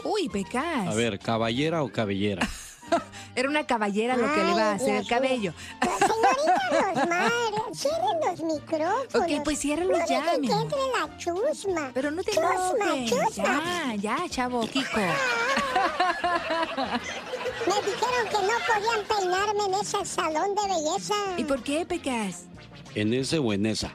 Uy, 0.03 0.27
Pecas. 0.29 0.87
A 0.87 0.95
ver, 0.95 1.19
¿caballera 1.19 1.83
o 1.83 1.91
cabellera? 1.91 2.49
Era 3.35 3.49
una 3.49 3.65
caballera 3.65 4.15
lo 4.15 4.33
que 4.33 4.43
le 4.43 4.51
iba 4.51 4.71
a 4.71 4.73
hacer 4.73 4.95
el 4.95 5.07
cabello. 5.07 5.53
Señorita 5.81 6.93
Rosmar, 6.93 7.31
cierren 7.73 8.19
los 8.25 8.39
micrófonos. 8.41 9.15
Ok, 9.15 9.43
pues 9.43 9.59
ciérralos 9.59 9.99
no 9.99 10.07
ya, 10.07 10.37
mi 10.39 10.47
que 10.47 10.53
entre 10.53 10.77
la 10.77 11.17
chusma. 11.17 11.91
Pero 11.93 12.11
no 12.11 12.23
te 12.23 12.31
chusma, 12.31 12.95
enojes. 12.95 13.09
Chusma. 13.09 13.95
Ya, 13.95 14.17
ya, 14.17 14.29
chavo, 14.29 14.61
Kiko. 14.67 14.97
Me 17.65 17.75
dijeron 17.75 18.27
que 18.29 18.37
no 18.37 18.53
podían 18.67 19.01
peinarme 19.07 19.63
en 19.65 19.73
ese 19.81 20.05
salón 20.05 20.55
de 20.55 20.61
belleza. 20.67 21.15
¿Y 21.37 21.43
por 21.43 21.63
qué, 21.63 21.85
Pecas? 21.85 22.45
¿En 22.95 23.13
ese 23.13 23.39
o 23.39 23.53
en 23.53 23.65
esa? 23.65 23.91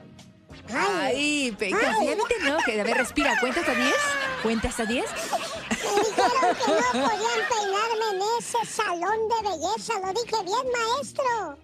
Ay, 0.74 1.54
Pecas, 1.58 1.96
ya 2.04 2.16
no 2.16 2.24
te 2.24 2.36
enojes. 2.36 2.80
A 2.80 2.82
ver, 2.82 2.96
respira. 2.96 3.38
¿Cuenta 3.40 3.60
hasta 3.60 3.74
10? 3.74 3.94
¿Cuenta 4.42 4.68
hasta 4.68 4.84
10? 4.84 5.04
Dijeron 6.18 6.56
que 6.56 6.72
no 6.72 7.06
podían 7.06 7.40
peinarme 7.48 8.06
en 8.12 8.22
ese 8.38 8.58
salón 8.66 9.18
de 9.28 9.38
belleza. 9.48 9.92
Lo 10.00 10.12
dije 10.12 10.42
bien, 10.44 10.66
maestro. 10.72 11.58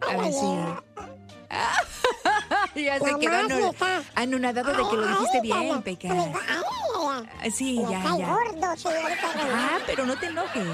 A 0.00 0.16
ver, 0.16 0.32
sí. 0.32 1.11
ya 2.74 2.98
se 2.98 3.18
quedó 3.18 3.74
anonadado 4.14 4.70
de 4.72 4.88
que 4.88 4.96
lo 4.96 5.06
dijiste 5.06 5.40
bien, 5.42 5.82
Pecas. 5.82 6.16
Sí, 7.54 7.82
ya, 7.90 8.02
ya. 8.16 8.26
gordo, 8.26 8.74
Ah, 9.54 9.78
pero 9.86 10.06
no 10.06 10.16
te 10.16 10.26
enojes. 10.26 10.64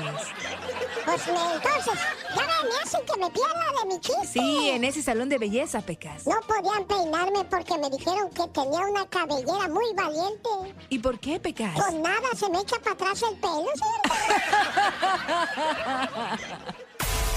Pues 1.05 1.27
me, 1.27 1.55
entonces, 1.55 1.95
ya 2.37 2.43
me 2.43 2.77
hacen 2.83 3.01
que 3.07 3.19
me 3.19 3.31
pierda 3.31 3.73
de 3.81 3.87
mi 3.89 4.01
chiste. 4.01 4.27
Sí, 4.27 4.69
en 4.71 4.85
ese 4.85 5.03
salón 5.03 5.29
de 5.29 5.39
belleza, 5.39 5.81
Pecas. 5.81 6.27
No 6.27 6.39
podían 6.43 6.85
peinarme 6.85 7.45
porque 7.45 7.77
me 7.79 7.91
dijeron 7.91 8.31
que 8.31 8.47
tenía 8.49 8.81
una 8.81 9.07
cabellera 9.09 9.69
muy 9.69 9.93
valiente. 9.95 10.49
¿Y 10.91 10.99
por 10.99 11.19
qué, 11.19 11.41
Pecas? 11.41 11.73
Pues 11.75 11.95
nada, 11.95 12.29
se 12.37 12.49
me 12.51 12.61
echa 12.61 12.77
para 12.79 12.93
atrás 12.93 13.23
el 13.23 13.37
pelo, 13.39 13.67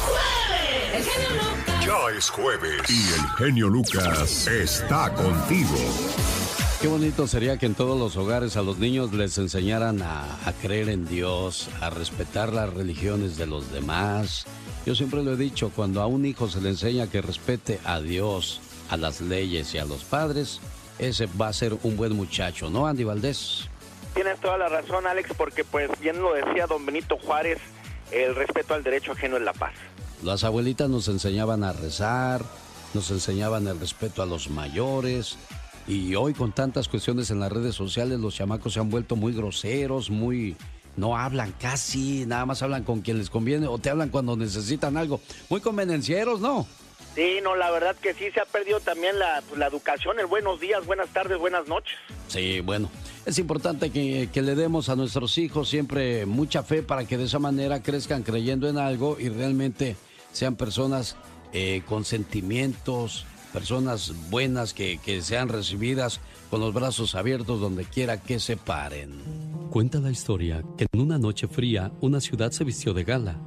¡Jueves! 0.01 0.95
El 0.95 1.03
genio. 1.03 1.61
Ya 1.86 1.98
es 2.16 2.30
jueves 2.30 2.82
y 2.90 3.14
el 3.14 3.28
genio 3.38 3.68
Lucas 3.68 4.48
está 4.48 5.12
contigo. 5.16 5.76
Qué 6.80 6.88
bonito 6.88 7.26
sería 7.26 7.58
que 7.58 7.66
en 7.66 7.74
todos 7.74 8.00
los 8.00 8.18
hogares 8.18 8.56
a 8.56 8.62
los 8.62 8.78
niños 8.78 9.14
les 9.14 9.38
enseñaran 9.40 10.02
a, 10.04 10.26
creer 10.62 10.90
en 10.90 11.08
Dios, 11.08 11.70
a 11.82 11.90
respetar 11.90 12.54
las 12.54 12.72
religiones 12.72 13.36
de 13.38 13.48
los 13.48 13.72
demás. 13.72 14.46
Yo 14.86 14.94
siempre 14.94 15.24
lo 15.24 15.34
he 15.34 15.38
dicho, 15.38 15.72
cuando 15.76 16.02
a 16.02 16.08
un 16.08 16.26
hijo 16.26 16.48
se 16.50 16.62
le 16.62 16.70
enseña 16.70 17.10
que 17.10 17.22
respete 17.22 17.80
a 17.84 18.00
Dios, 18.00 18.62
a 18.90 18.98
las 18.98 19.20
leyes 19.20 19.74
y 19.74 19.80
a 19.80 19.86
los 19.86 20.04
padres, 20.04 20.60
ese 21.00 21.28
va 21.40 21.48
a 21.48 21.54
ser 21.54 21.76
un 21.82 21.98
buen 21.98 22.16
muchacho, 22.16 22.70
¿no, 22.70 22.86
Andy 22.86 23.04
Valdés? 23.04 23.68
Tienes 24.14 24.40
toda 24.40 24.58
la 24.58 24.70
razón, 24.70 25.08
Alex, 25.08 25.32
porque 25.36 25.64
pues 25.64 25.90
bien 26.00 26.22
lo 26.22 26.34
decía 26.34 26.68
don 26.68 26.86
Benito 26.86 27.18
Juárez, 27.18 27.60
el 28.12 28.36
respeto 28.36 28.76
al 28.76 28.84
derecho 28.84 29.14
ajeno 29.14 29.38
es 29.38 29.44
la 29.44 29.54
paz. 29.54 29.74
Las 30.24 30.44
abuelitas 30.44 30.88
nos 30.88 31.08
enseñaban 31.08 31.63
a 31.63 31.74
rezar, 31.74 32.44
nos 32.94 33.10
enseñaban 33.10 33.68
el 33.68 33.80
respeto 33.80 34.22
a 34.22 34.28
los 34.28 34.50
mayores, 34.50 35.38
y 35.88 36.13
hoy 36.13 36.34
con 36.34 36.51
tantas 36.51 36.88
cuestiones 36.88 37.32
en 37.32 37.40
las 37.40 37.51
redes 37.51 37.74
sociales, 37.74 38.20
los 38.20 38.36
chamacos 38.36 38.74
se 38.74 38.80
han 38.80 38.90
vuelto 38.90 39.16
muy 39.16 39.34
groseros, 39.34 40.10
muy... 40.10 40.56
No 40.98 41.18
hablan 41.18 41.54
casi, 41.54 42.25
nada 42.25 42.46
más 42.46 42.62
hablan 42.62 42.84
con 42.84 43.00
quien 43.00 43.18
les 43.18 43.30
conviene 43.30 43.66
o 43.66 43.78
te 43.78 43.90
hablan 43.90 44.10
cuando 44.10 44.36
necesitan 44.36 44.98
algo. 44.98 45.22
Muy 45.50 45.62
convenencieros, 45.62 46.42
¿no? 46.42 46.68
Sí, 47.16 47.40
no, 47.42 47.56
la 47.56 47.72
verdad 47.72 47.96
que 47.96 48.13
sí 48.13 48.30
se 48.32 48.42
ha 48.42 48.46
perdido 48.46 48.82
también 48.82 49.18
la, 49.18 49.42
pues, 49.48 49.58
la 49.58 49.68
educación, 49.68 50.20
el 50.20 50.25
buenos 50.25 50.60
días, 50.60 50.86
buenas 50.86 51.10
tardes, 51.10 51.38
buenas 51.38 51.66
noches. 51.68 51.96
Sí, 52.28 52.60
bueno, 52.60 52.92
es 53.25 53.40
importante 53.40 53.90
que, 53.90 54.30
que, 54.34 54.42
le 54.42 54.56
demos 54.56 54.90
a 54.90 54.98
nuestros 54.98 55.38
hijos 55.38 55.70
siempre 55.70 56.25
mucha 56.25 56.62
fe 56.62 56.84
para 56.84 57.06
que 57.06 57.18
de 57.18 57.24
esa 57.24 57.40
manera 57.40 57.82
crezcan 57.82 58.24
creyendo 58.24 58.68
en 58.68 58.78
algo 58.78 59.18
y 59.18 59.30
realmente 59.30 59.96
sean 60.32 60.56
personas 60.56 61.16
eh, 61.54 61.82
con 61.88 62.06
sentimientos, 62.06 63.26
personas 63.52 64.14
buenas 64.30 64.74
que, 64.74 65.00
sean 65.22 65.50
recibidas 65.50 66.20
con 66.50 66.62
los 66.62 66.74
brazos 66.74 67.16
abiertos 67.16 67.60
donde 67.60 67.86
quiera 67.86 68.22
que 68.22 68.40
se 68.40 68.58
paren. 68.58 69.12
Cuenta 69.70 70.00
la 70.00 70.12
historia 70.12 70.64
que 70.78 70.86
en 70.92 71.02
una 71.02 71.18
noche 71.18 71.48
fría 71.48 71.92
una 72.02 72.20
ciudad 72.20 72.52
se 72.52 72.64
vistió 72.64 72.94
de 72.94 73.04
gala, 73.04 73.40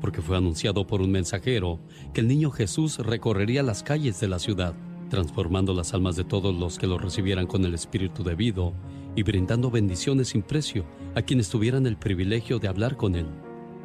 porque 0.00 0.22
fue 0.22 0.36
anunciado 0.36 0.86
por 0.86 1.00
un 1.00 1.10
mensajero 1.10 1.80
que 2.12 2.20
el 2.20 2.28
niño 2.28 2.50
Jesús 2.50 2.98
recorrería 2.98 3.62
las 3.62 3.82
calles 3.82 4.20
de 4.20 4.28
la 4.28 4.38
ciudad, 4.38 4.74
transformando 5.08 5.74
las 5.74 5.92
almas 5.92 6.16
de 6.16 6.24
todos 6.24 6.54
los 6.54 6.78
que 6.78 6.86
lo 6.86 6.98
recibieran 6.98 7.46
con 7.46 7.64
el 7.64 7.74
espíritu 7.74 8.22
debido 8.22 8.72
y 9.16 9.22
brindando 9.22 9.70
bendiciones 9.70 10.28
sin 10.28 10.42
precio 10.42 10.84
a 11.14 11.22
quienes 11.22 11.48
tuvieran 11.48 11.86
el 11.86 11.96
privilegio 11.96 12.58
de 12.58 12.68
hablar 12.68 12.96
con 12.96 13.16
él. 13.16 13.26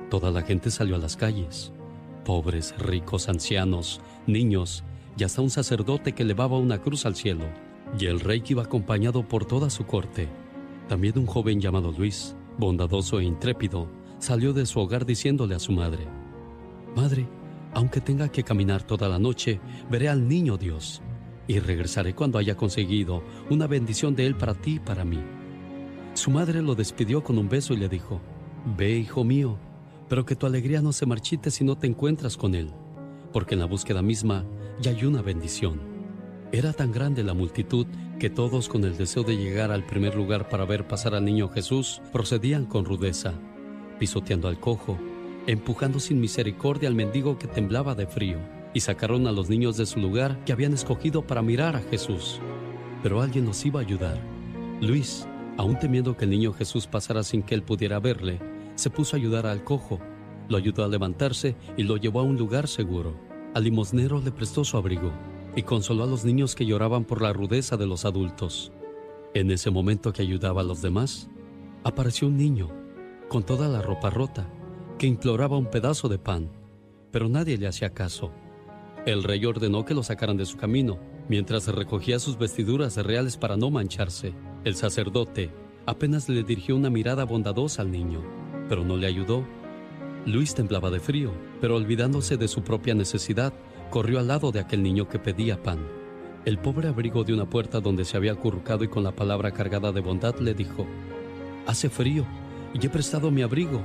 Toda 0.10 0.32
la 0.32 0.44
gente 0.44 0.70
salió 0.70 0.96
a 0.96 1.00
las 1.00 1.18
calles, 1.18 1.74
pobres, 2.26 2.76
ricos, 2.78 3.30
ancianos, 3.30 4.02
niños, 4.28 4.84
y 5.18 5.24
hasta 5.24 5.42
un 5.42 5.50
sacerdote 5.50 6.12
que 6.12 6.24
elevaba 6.24 6.58
una 6.58 6.82
cruz 6.82 7.06
al 7.06 7.16
cielo, 7.16 7.46
y 7.98 8.08
el 8.08 8.20
rey 8.20 8.42
que 8.42 8.52
iba 8.52 8.64
acompañado 8.64 9.26
por 9.26 9.46
toda 9.46 9.70
su 9.70 9.86
corte. 9.86 10.28
También 10.90 11.18
un 11.18 11.26
joven 11.26 11.62
llamado 11.62 11.94
Luis, 11.98 12.36
bondadoso 12.58 13.22
e 13.22 13.24
intrépido, 13.24 13.88
salió 14.20 14.52
de 14.52 14.66
su 14.66 14.82
hogar 14.82 15.06
diciéndole 15.06 15.56
a 15.56 15.60
su 15.60 15.72
madre, 15.72 16.06
Madre, 16.96 17.28
aunque 17.74 18.02
tenga 18.02 18.30
que 18.30 18.44
caminar 18.44 18.84
toda 18.84 19.08
la 19.08 19.20
noche, 19.20 19.60
veré 19.90 20.10
al 20.10 20.28
niño 20.28 20.58
Dios, 20.58 21.02
y 21.48 21.60
regresaré 21.60 22.16
cuando 22.16 22.38
haya 22.38 22.56
conseguido 22.56 23.24
una 23.50 23.68
bendición 23.68 24.16
de 24.16 24.26
él 24.26 24.36
para 24.36 24.56
ti 24.56 24.76
y 24.76 24.80
para 24.80 25.06
mí. 25.06 25.20
Su 26.14 26.32
madre 26.32 26.62
lo 26.62 26.76
despidió 26.76 27.24
con 27.24 27.38
un 27.38 27.50
beso 27.50 27.74
y 27.74 27.78
le 27.78 27.90
dijo, 27.90 28.22
Ve, 28.78 28.98
hijo 28.98 29.24
mío, 29.24 29.58
pero 30.08 30.26
que 30.26 30.36
tu 30.36 30.46
alegría 30.46 30.82
no 30.82 30.94
se 30.94 31.06
marchite 31.06 31.52
si 31.52 31.64
no 31.64 31.78
te 31.78 31.88
encuentras 31.88 32.38
con 32.38 32.56
él, 32.56 32.72
porque 33.34 33.56
en 33.56 33.60
la 33.60 33.66
búsqueda 33.66 34.02
misma 34.02 34.46
y 34.84 34.88
hay 34.88 35.06
una 35.06 35.22
bendición. 35.22 35.80
Era 36.52 36.74
tan 36.74 36.92
grande 36.92 37.24
la 37.24 37.34
multitud 37.34 37.88
que 38.20 38.30
todos 38.30 38.70
con 38.70 38.84
el 38.84 38.98
deseo 38.98 39.24
de 39.24 39.36
llegar 39.36 39.72
al 39.72 39.86
primer 39.86 40.16
lugar 40.16 40.48
para 40.48 40.66
ver 40.66 40.88
pasar 40.88 41.16
al 41.16 41.26
niño 41.26 41.50
Jesús 41.50 42.02
procedían 42.12 42.66
con 42.66 42.86
rudeza, 42.86 43.34
pisoteando 44.00 44.48
al 44.48 44.60
cojo, 44.60 44.98
empujando 45.48 46.00
sin 46.00 46.22
misericordia 46.22 46.88
al 46.88 46.96
mendigo 46.96 47.38
que 47.38 47.48
temblaba 47.48 47.96
de 47.96 48.08
frío, 48.08 48.40
y 48.74 48.82
sacaron 48.82 49.28
a 49.28 49.32
los 49.32 49.50
niños 49.50 49.78
de 49.78 49.86
su 49.86 50.00
lugar 50.00 50.44
que 50.46 50.54
habían 50.54 50.74
escogido 50.74 51.26
para 51.26 51.42
mirar 51.42 51.76
a 51.76 51.82
Jesús. 51.82 52.40
Pero 53.04 53.22
alguien 53.22 53.46
los 53.46 53.66
iba 53.66 53.80
a 53.80 53.84
ayudar. 53.84 54.20
Luis, 54.82 55.28
aún 55.58 55.80
temiendo 55.80 56.18
que 56.18 56.26
el 56.26 56.32
niño 56.32 56.54
Jesús 56.54 56.88
pasara 56.88 57.24
sin 57.24 57.42
que 57.42 57.56
él 57.56 57.64
pudiera 57.64 58.00
verle, 58.00 58.40
se 58.76 58.90
puso 58.90 59.16
a 59.16 59.20
ayudar 59.20 59.46
al 59.46 59.64
cojo, 59.64 60.00
lo 60.48 60.58
ayudó 60.58 60.84
a 60.84 60.88
levantarse 60.88 61.56
y 61.78 61.84
lo 61.84 61.98
llevó 61.98 62.20
a 62.20 62.24
un 62.24 62.38
lugar 62.38 62.68
seguro. 62.68 63.16
Al 63.54 63.64
limosnero 63.64 64.22
le 64.22 64.32
prestó 64.32 64.64
su 64.64 64.78
abrigo 64.78 65.12
y 65.56 65.64
consoló 65.64 66.04
a 66.04 66.08
los 66.08 66.26
niños 66.26 66.56
que 66.56 66.66
lloraban 66.66 67.06
por 67.06 67.22
la 67.22 67.34
rudeza 67.34 67.78
de 67.78 67.88
los 67.88 68.06
adultos. 68.06 68.72
En 69.34 69.52
ese 69.52 69.72
momento 69.72 70.14
que 70.14 70.22
ayudaba 70.22 70.62
a 70.62 70.66
los 70.66 70.82
demás, 70.82 71.30
apareció 71.84 72.28
un 72.28 72.38
niño 72.38 72.70
con 73.30 73.44
toda 73.44 73.68
la 73.68 73.82
ropa 73.82 74.10
rota 74.10 74.48
que 74.98 75.08
imploraba 75.08 75.58
un 75.58 75.70
pedazo 75.70 76.10
de 76.10 76.20
pan, 76.20 76.50
pero 77.12 77.30
nadie 77.30 77.58
le 77.58 77.68
hacía 77.68 77.94
caso. 77.94 78.32
El 79.06 79.24
rey 79.24 79.46
ordenó 79.46 79.86
que 79.86 79.94
lo 79.94 80.04
sacaran 80.04 80.38
de 80.38 80.46
su 80.46 80.58
camino, 80.58 80.98
mientras 81.30 81.68
recogía 81.68 82.20
sus 82.20 82.38
vestiduras 82.38 82.98
reales 82.98 83.38
para 83.38 83.58
no 83.58 83.70
mancharse. 83.70 84.34
El 84.64 84.76
sacerdote 84.76 85.52
apenas 85.86 86.28
le 86.30 86.44
dirigió 86.44 86.76
una 86.76 86.90
mirada 86.90 87.24
bondadosa 87.24 87.82
al 87.82 87.92
niño, 87.92 88.22
pero 88.70 88.84
no 88.84 88.98
le 88.98 89.08
ayudó. 89.08 89.44
Luis 90.26 90.56
temblaba 90.56 90.90
de 90.90 91.00
frío, 91.00 91.32
pero 91.62 91.76
olvidándose 91.76 92.38
de 92.38 92.48
su 92.48 92.64
propia 92.64 92.96
necesidad, 92.96 93.54
corrió 93.90 94.20
al 94.20 94.28
lado 94.28 94.52
de 94.52 94.60
aquel 94.60 94.82
niño 94.84 95.08
que 95.08 95.20
pedía 95.20 95.62
pan. 95.62 95.80
El 96.46 96.58
pobre 96.60 96.88
abrigo 96.88 97.24
de 97.24 97.34
una 97.34 97.50
puerta 97.50 97.80
donde 97.80 98.06
se 98.06 98.18
había 98.18 98.34
acurrucado 98.34 98.84
y 98.84 98.88
con 98.88 99.04
la 99.04 99.16
palabra 99.16 99.52
cargada 99.52 99.92
de 99.92 100.02
bondad 100.02 100.36
le 100.40 100.54
dijo, 100.54 100.86
Hace 101.66 101.90
frío 101.90 102.26
y 102.74 102.86
he 102.86 102.90
prestado 102.90 103.32
mi 103.32 103.42
abrigo. 103.42 103.82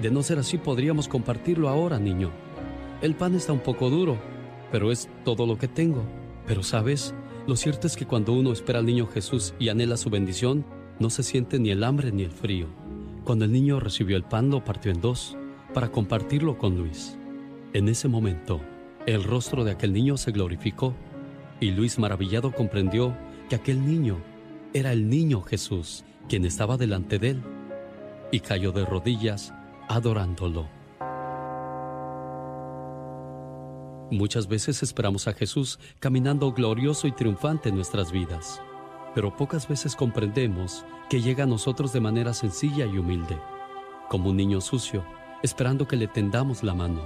De 0.00 0.10
no 0.10 0.22
ser 0.22 0.38
así 0.38 0.58
podríamos 0.58 1.08
compartirlo 1.08 1.68
ahora, 1.68 1.98
niño. 1.98 2.30
El 3.02 3.14
pan 3.14 3.34
está 3.34 3.52
un 3.52 3.60
poco 3.60 3.90
duro, 3.90 4.16
pero 4.72 4.92
es 4.92 5.08
todo 5.24 5.46
lo 5.46 5.58
que 5.58 5.68
tengo. 5.68 6.02
Pero 6.46 6.62
sabes, 6.62 7.14
lo 7.46 7.56
cierto 7.56 7.86
es 7.86 7.96
que 7.96 8.06
cuando 8.06 8.32
uno 8.32 8.52
espera 8.52 8.78
al 8.78 8.86
niño 8.86 9.06
Jesús 9.06 9.54
y 9.58 9.68
anhela 9.68 9.96
su 9.96 10.08
bendición, 10.08 10.64
no 10.98 11.10
se 11.10 11.22
siente 11.22 11.58
ni 11.58 11.70
el 11.70 11.84
hambre 11.84 12.12
ni 12.12 12.22
el 12.22 12.32
frío. 12.32 12.68
Cuando 13.28 13.44
el 13.44 13.52
niño 13.52 13.78
recibió 13.78 14.16
el 14.16 14.22
pan, 14.22 14.48
lo 14.48 14.64
partió 14.64 14.90
en 14.90 15.02
dos 15.02 15.36
para 15.74 15.92
compartirlo 15.92 16.56
con 16.56 16.78
Luis. 16.78 17.18
En 17.74 17.90
ese 17.90 18.08
momento, 18.08 18.62
el 19.04 19.22
rostro 19.22 19.64
de 19.64 19.72
aquel 19.72 19.92
niño 19.92 20.16
se 20.16 20.32
glorificó 20.32 20.94
y 21.60 21.72
Luis 21.72 21.98
maravillado 21.98 22.52
comprendió 22.52 23.14
que 23.50 23.56
aquel 23.56 23.84
niño 23.84 24.16
era 24.72 24.92
el 24.92 25.10
niño 25.10 25.42
Jesús, 25.42 26.06
quien 26.26 26.46
estaba 26.46 26.78
delante 26.78 27.18
de 27.18 27.32
él, 27.32 27.42
y 28.32 28.40
cayó 28.40 28.72
de 28.72 28.86
rodillas 28.86 29.52
adorándolo. 29.88 30.66
Muchas 34.10 34.48
veces 34.48 34.82
esperamos 34.82 35.28
a 35.28 35.34
Jesús 35.34 35.78
caminando 36.00 36.50
glorioso 36.52 37.06
y 37.06 37.12
triunfante 37.12 37.68
en 37.68 37.74
nuestras 37.74 38.10
vidas, 38.10 38.62
pero 39.14 39.36
pocas 39.36 39.68
veces 39.68 39.96
comprendemos 39.96 40.84
que 41.08 41.20
llega 41.20 41.44
a 41.44 41.46
nosotros 41.46 41.92
de 41.92 42.00
manera 42.00 42.34
sencilla 42.34 42.86
y 42.86 42.98
humilde, 42.98 43.38
como 44.08 44.30
un 44.30 44.36
niño 44.36 44.60
sucio, 44.60 45.04
esperando 45.42 45.86
que 45.88 45.96
le 45.96 46.08
tendamos 46.08 46.62
la 46.62 46.74
mano. 46.74 47.02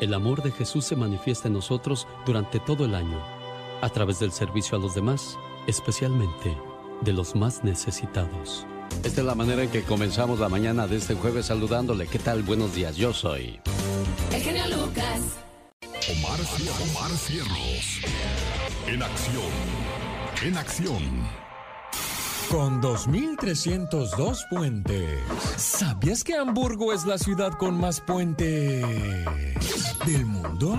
El 0.00 0.14
amor 0.14 0.42
de 0.42 0.52
Jesús 0.52 0.84
se 0.84 0.96
manifiesta 0.96 1.48
en 1.48 1.54
nosotros 1.54 2.06
durante 2.24 2.60
todo 2.60 2.84
el 2.84 2.94
año, 2.94 3.20
a 3.80 3.88
través 3.88 4.20
del 4.20 4.32
servicio 4.32 4.76
a 4.76 4.80
los 4.80 4.94
demás, 4.94 5.38
especialmente 5.66 6.56
de 7.00 7.12
los 7.12 7.34
más 7.34 7.64
necesitados. 7.64 8.66
Esta 9.04 9.20
es 9.20 9.26
la 9.26 9.34
manera 9.34 9.62
en 9.62 9.70
que 9.70 9.82
comenzamos 9.82 10.40
la 10.40 10.48
mañana 10.48 10.86
de 10.86 10.96
este 10.96 11.14
jueves 11.14 11.46
saludándole. 11.46 12.06
¿Qué 12.06 12.18
tal? 12.18 12.42
Buenos 12.42 12.74
días, 12.74 12.96
yo 12.96 13.12
soy. 13.12 13.60
El 14.32 14.42
genio 14.42 14.64
Lucas. 14.68 15.38
Omar, 16.10 16.40
Omar 16.90 17.10
Cierros. 17.10 18.00
En 18.86 19.02
acción. 19.02 19.87
En 20.40 20.56
acción. 20.56 21.02
Con 22.48 22.80
2.302 22.80 24.48
puentes. 24.48 25.18
¿Sabías 25.56 26.22
que 26.22 26.36
Hamburgo 26.36 26.92
es 26.92 27.04
la 27.04 27.18
ciudad 27.18 27.50
con 27.52 27.74
más 27.74 28.00
puentes 28.00 28.84
del 30.06 30.24
mundo? 30.24 30.78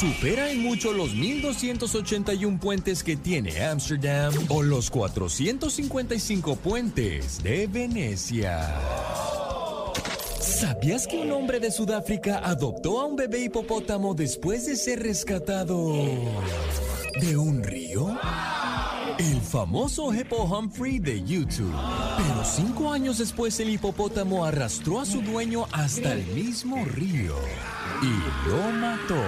Supera 0.00 0.50
en 0.50 0.62
mucho 0.62 0.94
los 0.94 1.10
1.281 1.10 2.58
puentes 2.58 3.04
que 3.04 3.16
tiene 3.16 3.62
Ámsterdam 3.62 4.32
o 4.48 4.62
los 4.62 4.88
455 4.88 6.56
puentes 6.56 7.42
de 7.42 7.66
Venecia. 7.66 8.74
¿Sabías 10.40 11.06
que 11.06 11.20
un 11.20 11.30
hombre 11.32 11.60
de 11.60 11.70
Sudáfrica 11.70 12.38
adoptó 12.38 13.00
a 13.00 13.06
un 13.06 13.16
bebé 13.16 13.40
hipopótamo 13.44 14.14
después 14.14 14.64
de 14.64 14.76
ser 14.76 15.02
rescatado 15.02 15.92
de 17.20 17.36
un 17.36 17.62
río? 17.62 18.18
El 19.18 19.40
famoso 19.40 20.12
Hippo 20.12 20.44
Humphrey 20.44 20.98
de 20.98 21.22
YouTube. 21.22 21.74
Pero 22.16 22.44
cinco 22.44 22.92
años 22.92 23.18
después 23.18 23.58
el 23.60 23.70
hipopótamo 23.70 24.44
arrastró 24.44 25.00
a 25.00 25.06
su 25.06 25.20
dueño 25.20 25.66
hasta 25.72 26.12
el 26.12 26.26
mismo 26.26 26.84
río 26.84 27.36
y 28.02 28.48
lo 28.48 28.70
mató. 28.72 29.22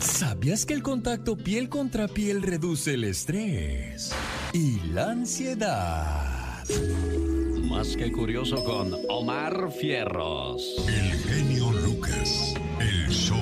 ¿Sabías 0.00 0.66
que 0.66 0.74
el 0.74 0.82
contacto 0.82 1.36
piel 1.36 1.68
contra 1.68 2.08
piel 2.08 2.42
reduce 2.42 2.94
el 2.94 3.04
estrés 3.04 4.12
y 4.52 4.80
la 4.92 5.10
ansiedad? 5.10 6.64
Más 7.70 7.96
que 7.96 8.10
curioso 8.10 8.62
con 8.64 8.92
Omar 9.08 9.70
Fierros. 9.72 10.84
El 10.88 11.12
genio 11.20 11.70
Lucas. 11.72 12.54
El 12.80 13.08
show. 13.08 13.38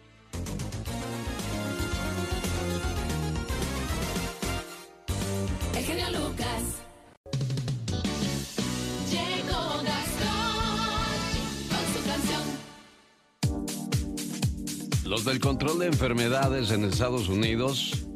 Los 15.06 15.24
del 15.24 15.38
control 15.38 15.78
de 15.78 15.86
enfermedades 15.86 16.72
en 16.72 16.84
Estados 16.84 17.28
Unidos 17.28 18.06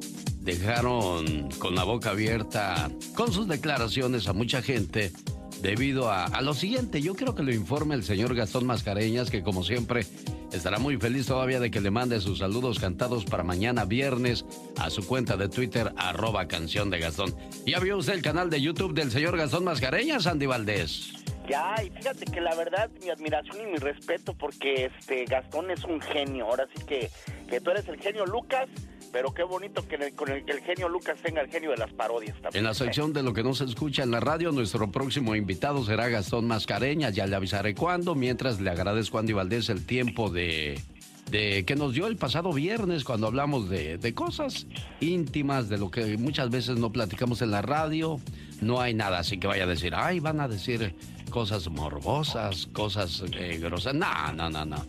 dejaron 0.40 1.48
con 1.60 1.76
la 1.76 1.84
boca 1.84 2.10
abierta 2.10 2.90
con 3.14 3.32
sus 3.32 3.46
declaraciones 3.46 4.26
a 4.26 4.32
mucha 4.32 4.60
gente 4.60 5.12
debido 5.62 6.10
a, 6.10 6.40
lo 6.40 6.52
siguiente. 6.52 7.00
Yo 7.00 7.14
quiero 7.14 7.36
que 7.36 7.44
lo 7.44 7.54
informe 7.54 7.94
el 7.94 8.02
señor 8.02 8.34
Gastón 8.34 8.66
Mascareñas, 8.66 9.30
que 9.30 9.44
como 9.44 9.62
siempre 9.62 10.04
estará 10.52 10.80
muy 10.80 10.96
feliz 10.96 11.26
todavía 11.26 11.60
de 11.60 11.70
que 11.70 11.80
le 11.80 11.92
mande 11.92 12.20
sus 12.20 12.40
saludos 12.40 12.80
cantados 12.80 13.24
para 13.24 13.44
mañana 13.44 13.84
viernes 13.84 14.44
a 14.76 14.90
su 14.90 15.06
cuenta 15.06 15.36
de 15.36 15.48
Twitter, 15.48 15.92
arroba 15.96 16.48
canción 16.48 16.90
de 16.90 16.98
Gastón. 16.98 17.36
¿Ya 17.66 17.78
vio 17.78 17.98
usted 17.98 18.14
el 18.14 18.22
canal 18.22 18.50
de 18.50 18.60
YouTube 18.60 18.94
del 18.94 19.12
señor 19.12 19.36
Gastón 19.36 19.62
Mascareñas, 19.62 20.26
Andy 20.26 20.46
Valdés? 20.46 21.19
Ya, 21.50 21.82
y 21.82 21.90
fíjate 21.90 22.26
que 22.26 22.40
la 22.40 22.54
verdad, 22.54 22.88
mi 23.02 23.10
admiración 23.10 23.56
y 23.60 23.72
mi 23.72 23.76
respeto, 23.78 24.34
porque 24.34 24.86
este 24.86 25.24
Gastón 25.24 25.70
es 25.70 25.84
un 25.84 26.00
genio. 26.00 26.46
Ahora 26.46 26.66
sí 26.74 26.84
que, 26.84 27.10
que 27.48 27.60
tú 27.60 27.70
eres 27.70 27.88
el 27.88 28.00
genio 28.00 28.24
Lucas 28.24 28.68
pero 29.12 29.34
qué 29.34 29.42
bonito 29.42 29.86
que, 29.86 30.12
con 30.12 30.30
el, 30.30 30.44
que 30.44 30.52
el 30.52 30.60
genio 30.60 30.88
Lucas 30.88 31.18
tenga 31.22 31.40
el 31.40 31.50
genio 31.50 31.70
de 31.70 31.76
las 31.76 31.92
parodias 31.92 32.40
también. 32.40 32.60
En 32.60 32.64
la 32.64 32.74
sección 32.74 33.12
de 33.12 33.22
lo 33.22 33.32
que 33.32 33.42
no 33.42 33.54
se 33.54 33.64
escucha 33.64 34.02
en 34.02 34.10
la 34.10 34.20
radio, 34.20 34.52
nuestro 34.52 34.90
próximo 34.90 35.34
invitado 35.34 35.84
será 35.84 36.08
Gastón 36.08 36.46
Mascareña. 36.46 37.10
Ya 37.10 37.26
le 37.26 37.36
avisaré 37.36 37.74
cuándo. 37.74 38.14
Mientras 38.14 38.60
le 38.60 38.70
agradezco 38.70 39.18
a 39.18 39.20
Andy 39.20 39.32
Valdés 39.32 39.68
el 39.68 39.84
tiempo 39.84 40.30
de, 40.30 40.80
de 41.30 41.64
que 41.64 41.76
nos 41.76 41.94
dio 41.94 42.06
el 42.06 42.16
pasado 42.16 42.52
viernes 42.52 43.04
cuando 43.04 43.26
hablamos 43.26 43.68
de, 43.68 43.98
de, 43.98 44.14
cosas 44.14 44.66
íntimas, 45.00 45.68
de 45.68 45.78
lo 45.78 45.90
que 45.90 46.16
muchas 46.16 46.50
veces 46.50 46.78
no 46.78 46.92
platicamos 46.92 47.42
en 47.42 47.50
la 47.50 47.62
radio. 47.62 48.20
No 48.60 48.80
hay 48.80 48.94
nada 48.94 49.18
así 49.18 49.38
que 49.38 49.46
vaya 49.46 49.64
a 49.64 49.68
decir, 49.68 49.94
ay, 49.96 50.20
van 50.20 50.40
a 50.40 50.46
decir 50.46 50.94
cosas 51.30 51.68
morbosas, 51.68 52.66
cosas 52.66 53.22
eh, 53.32 53.58
grosas. 53.58 53.94
No, 53.94 54.32
no, 54.34 54.50
no, 54.50 54.64
no. 54.64 54.84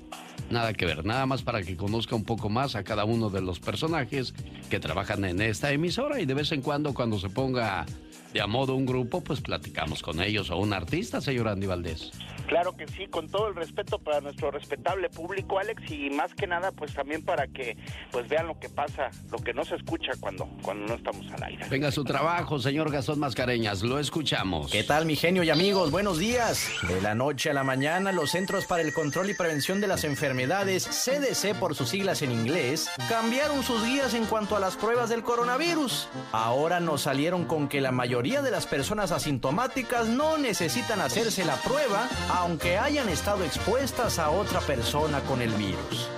Nada 0.50 0.74
que 0.74 0.86
ver, 0.86 1.06
nada 1.06 1.26
más 1.26 1.44
para 1.44 1.64
que 1.64 1.78
conozca 1.78 2.16
un 2.16 2.26
poco 2.26 2.50
más 2.50 2.76
a 2.76 2.84
cada 2.84 3.06
uno 3.06 3.30
de 3.30 3.42
los 3.42 3.60
personajes 3.60 4.34
que 4.70 4.80
trabajan 4.80 5.24
en 5.24 5.42
esta 5.42 5.72
emisora 5.72 6.20
y 6.20 6.26
de 6.26 6.34
vez 6.34 6.52
en 6.52 6.62
cuando 6.62 6.94
cuando 6.94 7.18
se 7.20 7.30
ponga 7.30 7.86
de 8.34 8.42
a 8.42 8.48
modo 8.48 8.76
un 8.76 8.86
grupo, 8.86 9.22
pues 9.22 9.40
platicamos 9.40 10.02
con 10.02 10.22
ellos 10.22 10.50
o 10.50 10.58
un 10.58 10.74
artista, 10.74 11.22
señor 11.22 11.48
Andy 11.48 11.68
Valdés. 11.68 12.12
Claro 12.48 12.76
que 12.76 12.88
sí, 12.88 13.08
con 13.08 13.30
todo 13.30 13.48
el 13.48 13.56
respeto 13.56 14.00
para 14.00 14.22
nuestro 14.22 14.52
respetable 14.52 15.10
público, 15.10 15.60
Alex, 15.60 15.90
y 15.92 16.10
más 16.10 16.34
que 16.34 16.48
nada, 16.48 16.72
pues 16.72 16.94
también 16.94 17.24
para 17.24 17.48
que 17.48 17.78
pues 18.12 18.28
vean 18.28 18.48
lo 18.48 18.60
que 18.60 18.70
pasa, 18.70 19.10
lo 19.32 19.38
que 19.40 19.54
no 19.54 19.64
se 19.64 19.76
escucha 19.76 20.12
cuando, 20.20 20.48
cuando 20.62 20.88
no 20.88 20.96
estamos 20.96 21.26
al 21.32 21.44
aire. 21.44 21.66
Venga 21.70 21.92
su 21.92 22.04
trabajo, 22.04 22.60
señor 22.60 22.92
Gastón 22.92 23.20
Mascareñas, 23.20 23.84
lo 23.84 24.00
escuchamos. 24.00 24.72
¿Qué 24.72 24.84
tal, 24.84 25.06
mi 25.06 25.16
genio 25.16 25.44
y 25.44 25.50
amigos? 25.50 25.92
Buenos 25.92 26.18
días. 26.18 26.70
De 26.88 27.02
la 27.02 27.16
noche 27.16 27.50
a 27.50 27.54
la 27.54 27.64
mañana, 27.64 28.12
los 28.12 28.32
Centros 28.32 28.66
para 28.66 28.82
el 28.82 28.94
Control 28.94 29.30
y 29.30 29.34
Prevención 29.34 29.82
de 29.82 29.88
las 29.88 30.04
Enfermedades, 30.04 30.86
CDC 30.86 31.58
por 31.60 31.76
sus 31.76 31.90
siglas 31.90 32.22
en 32.22 32.32
inglés, 32.32 32.90
cambiaron 33.10 33.64
sus 33.64 33.84
guías 33.86 34.14
en 34.14 34.26
cuanto 34.26 34.56
a 34.56 34.60
las 34.60 34.76
pruebas 34.76 35.10
del 35.10 35.24
coronavirus. 35.24 36.10
Ahora 36.32 36.80
nos 36.80 37.02
salieron 37.02 37.46
con 37.46 37.68
que 37.68 37.82
la 37.82 37.92
mayoría 37.92 38.42
de 38.42 38.52
las 38.52 38.68
personas 38.68 39.12
asintomáticas 39.12 40.08
no 40.08 40.38
necesitan 40.38 41.02
hacerse 41.02 41.46
la 41.46 41.56
prueba, 41.56 42.08
aunque 42.34 42.78
hayan 42.78 43.10
estado 43.10 43.44
expuestas 43.44 44.18
a 44.20 44.30
otra 44.30 44.62
persona 44.62 45.20
con 45.22 45.42
el 45.42 45.52
virus. 45.54 46.10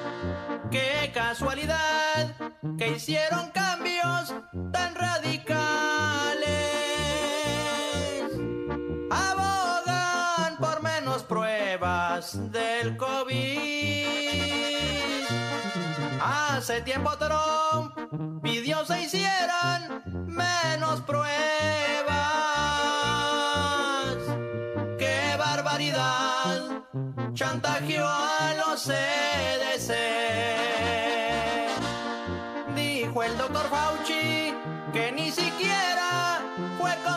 ¡Qué 0.69 1.11
casualidad! 1.13 2.35
Que 2.77 2.89
hicieron 2.89 3.49
cambios 3.51 4.33
tan 4.71 4.95
radicales. 4.95 6.47
Abogan 9.09 10.57
por 10.57 10.81
menos 10.81 11.23
pruebas 11.23 12.51
del 12.51 12.95
COVID. 12.97 14.03
Hace 16.21 16.81
tiempo 16.81 17.11
Trump 17.17 18.02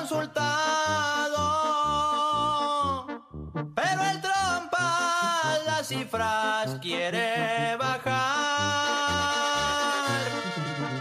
fue 0.07 0.17
consultado. 0.19 0.47
Pero 3.75 4.03
el 4.11 4.21
trompa 4.21 5.59
las 5.67 5.89
cifras 5.89 6.79
quiere 6.81 7.77
bajar 7.77 8.07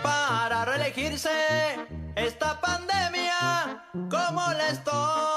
para 0.02 0.66
reelegirse 0.66 1.30
esta 2.16 2.60
pandemia 2.62 3.86
como 4.10 4.42
la 4.54 4.70
estorba 4.70 5.36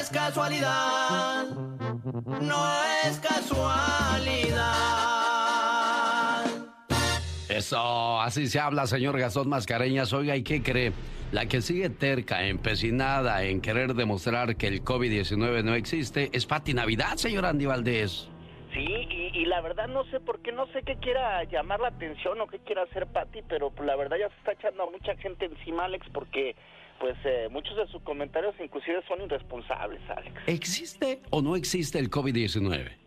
es 0.00 0.10
casualidad, 0.10 1.46
no 2.40 2.82
es 3.04 3.18
casualidad. 3.18 5.25
Eso, 7.56 8.20
así 8.20 8.48
se 8.48 8.60
habla, 8.60 8.86
señor 8.86 9.18
Gastón 9.18 9.48
Mascareñas. 9.48 10.12
Oiga, 10.12 10.36
¿y 10.36 10.42
qué 10.42 10.62
cree? 10.62 10.92
La 11.32 11.46
que 11.46 11.62
sigue 11.62 11.88
terca, 11.88 12.46
empecinada 12.46 13.44
en 13.44 13.62
querer 13.62 13.94
demostrar 13.94 14.56
que 14.56 14.66
el 14.66 14.84
COVID-19 14.84 15.64
no 15.64 15.74
existe 15.74 16.28
es 16.34 16.44
Pati 16.44 16.74
Navidad, 16.74 17.16
señor 17.16 17.46
Andy 17.46 17.64
Valdés. 17.64 18.28
Sí, 18.74 18.84
y, 18.84 19.30
y, 19.38 19.46
la 19.46 19.62
verdad 19.62 19.88
no 19.88 20.04
sé 20.10 20.20
por 20.20 20.40
qué, 20.40 20.52
no 20.52 20.66
sé 20.66 20.82
qué 20.82 20.96
quiera 20.96 21.44
llamar 21.44 21.80
la 21.80 21.88
atención 21.88 22.38
o 22.42 22.46
qué 22.46 22.58
quiera 22.58 22.82
hacer 22.82 23.06
Pati, 23.06 23.40
pero 23.48 23.72
la 23.82 23.96
verdad 23.96 24.18
ya 24.18 24.28
se 24.28 24.36
está 24.36 24.52
echando 24.52 24.82
a 24.82 24.90
mucha 24.90 25.16
gente 25.16 25.46
encima, 25.46 25.86
Alex, 25.86 26.06
porque 26.12 26.54
pues 27.00 27.16
eh, 27.24 27.48
muchos 27.50 27.74
de 27.78 27.86
sus 27.86 28.02
comentarios 28.02 28.54
inclusive 28.62 29.02
son 29.08 29.22
irresponsables, 29.22 30.02
Alex. 30.10 30.42
¿Existe 30.46 31.22
o 31.30 31.40
no 31.40 31.56
existe 31.56 31.98
el 31.98 32.10
COVID-19? 32.10 33.05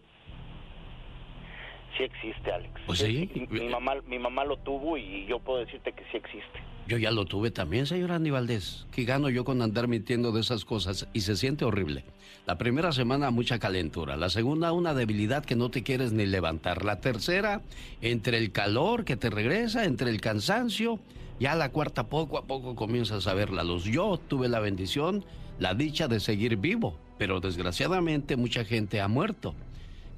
Sí 2.00 2.06
existe, 2.06 2.50
Alex. 2.50 2.72
¿Pues 2.86 3.00
sí? 3.00 3.30
Mi, 3.52 3.68
mamá, 3.68 3.96
mi 4.08 4.18
mamá 4.18 4.46
lo 4.46 4.56
tuvo 4.56 4.98
y 4.98 5.26
yo 5.26 5.40
puedo 5.40 5.60
decirte 5.60 5.92
que 5.92 6.04
sí 6.10 6.16
existe. 6.16 6.60
Yo 6.88 6.98
ya 6.98 7.12
lo 7.12 7.26
tuve 7.26 7.52
también, 7.52 7.86
señor 7.86 8.14
Andy 8.14 8.30
Valdés. 8.30 8.88
¿Qué 8.92 9.04
gano 9.04 9.30
yo 9.30 9.44
con 9.44 9.62
andar 9.62 9.90
mintiendo 9.90 10.32
de 10.32 10.40
esas 10.40 10.64
cosas? 10.64 11.10
Y 11.12 11.22
se 11.22 11.36
siente 11.36 11.66
horrible. 11.66 12.06
La 12.48 12.58
primera 12.58 12.94
semana 12.94 13.32
mucha 13.32 13.60
calentura, 13.60 14.16
la 14.16 14.30
segunda 14.30 14.72
una 14.72 14.94
debilidad 14.94 15.44
que 15.44 15.58
no 15.58 15.70
te 15.70 15.84
quieres 15.84 16.14
ni 16.14 16.26
levantar, 16.26 16.86
la 16.86 17.02
tercera 17.02 17.62
entre 18.02 18.38
el 18.38 18.54
calor 18.54 19.04
que 19.04 19.18
te 19.18 19.30
regresa, 19.30 19.84
entre 19.84 20.10
el 20.10 20.22
cansancio 20.22 21.02
ya 21.40 21.56
la 21.56 21.70
cuarta 21.70 22.08
poco 22.08 22.38
a 22.38 22.46
poco 22.46 22.76
comienzas 22.76 23.28
a 23.28 23.34
ver 23.34 23.52
la 23.52 23.64
luz. 23.64 23.86
Yo 23.86 24.18
tuve 24.18 24.48
la 24.50 24.60
bendición, 24.60 25.24
la 25.58 25.74
dicha 25.74 26.08
de 26.08 26.20
seguir 26.20 26.58
vivo, 26.58 26.98
pero 27.18 27.40
desgraciadamente 27.40 28.36
mucha 28.36 28.66
gente 28.66 29.00
ha 29.00 29.08
muerto. 29.08 29.56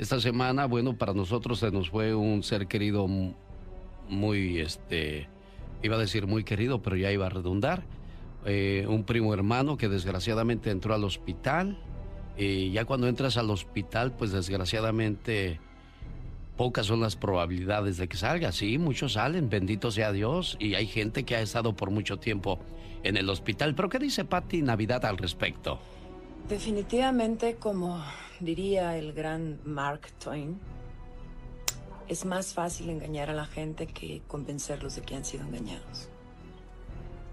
Esta 0.02 0.20
semana, 0.20 0.66
bueno, 0.66 0.98
para 0.98 1.14
nosotros 1.14 1.60
se 1.60 1.70
nos 1.70 1.92
fue 1.92 2.16
un 2.16 2.42
ser 2.42 2.66
querido 2.66 3.08
muy, 4.10 4.58
este, 4.58 5.28
iba 5.84 5.96
a 5.96 6.00
decir 6.00 6.26
muy 6.26 6.44
querido, 6.44 6.82
pero 6.82 6.96
ya 6.96 7.12
iba 7.12 7.28
a 7.28 7.30
redundar. 7.30 7.84
Eh, 8.48 8.88
un 8.90 9.04
primo 9.04 9.32
hermano 9.32 9.78
que 9.78 9.90
desgraciadamente 9.90 10.72
entró 10.72 10.96
al 10.96 11.04
hospital. 11.04 11.78
Y 12.36 12.72
ya 12.72 12.86
cuando 12.86 13.08
entras 13.08 13.38
al 13.38 13.52
hospital, 13.52 14.12
pues 14.14 14.32
desgraciadamente 14.32 15.60
pocas 16.58 16.88
son 16.88 17.02
las 17.02 17.16
probabilidades 17.16 17.98
de 17.98 18.08
que 18.08 18.18
salga. 18.18 18.52
Sí, 18.52 18.80
muchos 18.80 19.14
salen, 19.14 19.52
bendito 19.52 19.92
sea 19.92 20.12
Dios. 20.12 20.58
Y 20.60 20.74
hay 20.74 20.88
gente 20.88 21.26
que 21.26 21.36
ha 21.36 21.42
estado 21.42 21.76
por 21.76 21.92
mucho 21.92 22.18
tiempo 22.18 22.58
en 23.04 23.18
el 23.18 23.30
hospital. 23.30 23.76
Pero 23.76 23.90
¿qué 23.90 24.00
dice 24.00 24.26
Patti 24.26 24.64
Navidad 24.64 25.06
al 25.06 25.20
respecto? 25.20 25.80
Definitivamente, 26.48 27.56
como 27.56 28.04
diría 28.40 28.98
el 28.98 29.14
gran 29.14 29.60
Mark 29.64 30.12
Twain, 30.22 30.60
es 32.08 32.26
más 32.26 32.54
fácil 32.54 32.90
engañar 32.90 33.30
a 33.30 33.34
la 33.34 33.46
gente 33.46 33.88
que 33.88 34.22
convencerlos 34.28 34.96
de 34.96 35.02
que 35.02 35.16
han 35.16 35.24
sido 35.24 35.46
engañados. 35.46 36.10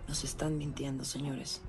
Nos 0.07 0.23
están 0.23 0.57
mintiendo, 0.57 1.05
señores. 1.05 1.63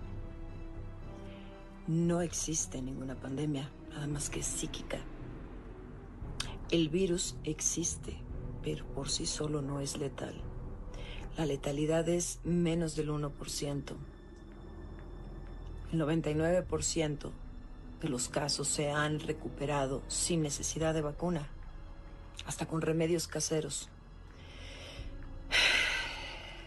No 1.87 2.21
existe 2.21 2.81
ninguna 2.83 3.15
pandemia, 3.15 3.71
nada 3.89 4.05
más 4.05 4.29
que 4.29 4.43
psíquica. 4.43 4.99
El 6.69 6.89
virus 6.89 7.35
existe, 7.43 8.15
pero 8.61 8.85
por 8.85 9.09
sí 9.09 9.25
solo 9.25 9.63
no 9.63 9.79
es 9.79 9.97
letal. 9.97 10.35
La 11.35 11.47
letalidad 11.47 12.07
es 12.07 12.39
menos 12.43 12.95
del 12.95 13.09
1%. 13.09 13.95
El 15.91 16.01
99% 16.01 17.31
de 18.01 18.09
los 18.09 18.29
casos 18.29 18.67
se 18.67 18.91
han 18.91 19.19
recuperado 19.19 20.03
sin 20.07 20.43
necesidad 20.43 20.93
de 20.93 21.01
vacuna, 21.01 21.47
hasta 22.45 22.67
con 22.67 22.81
remedios 22.81 23.27
caseros. 23.27 23.89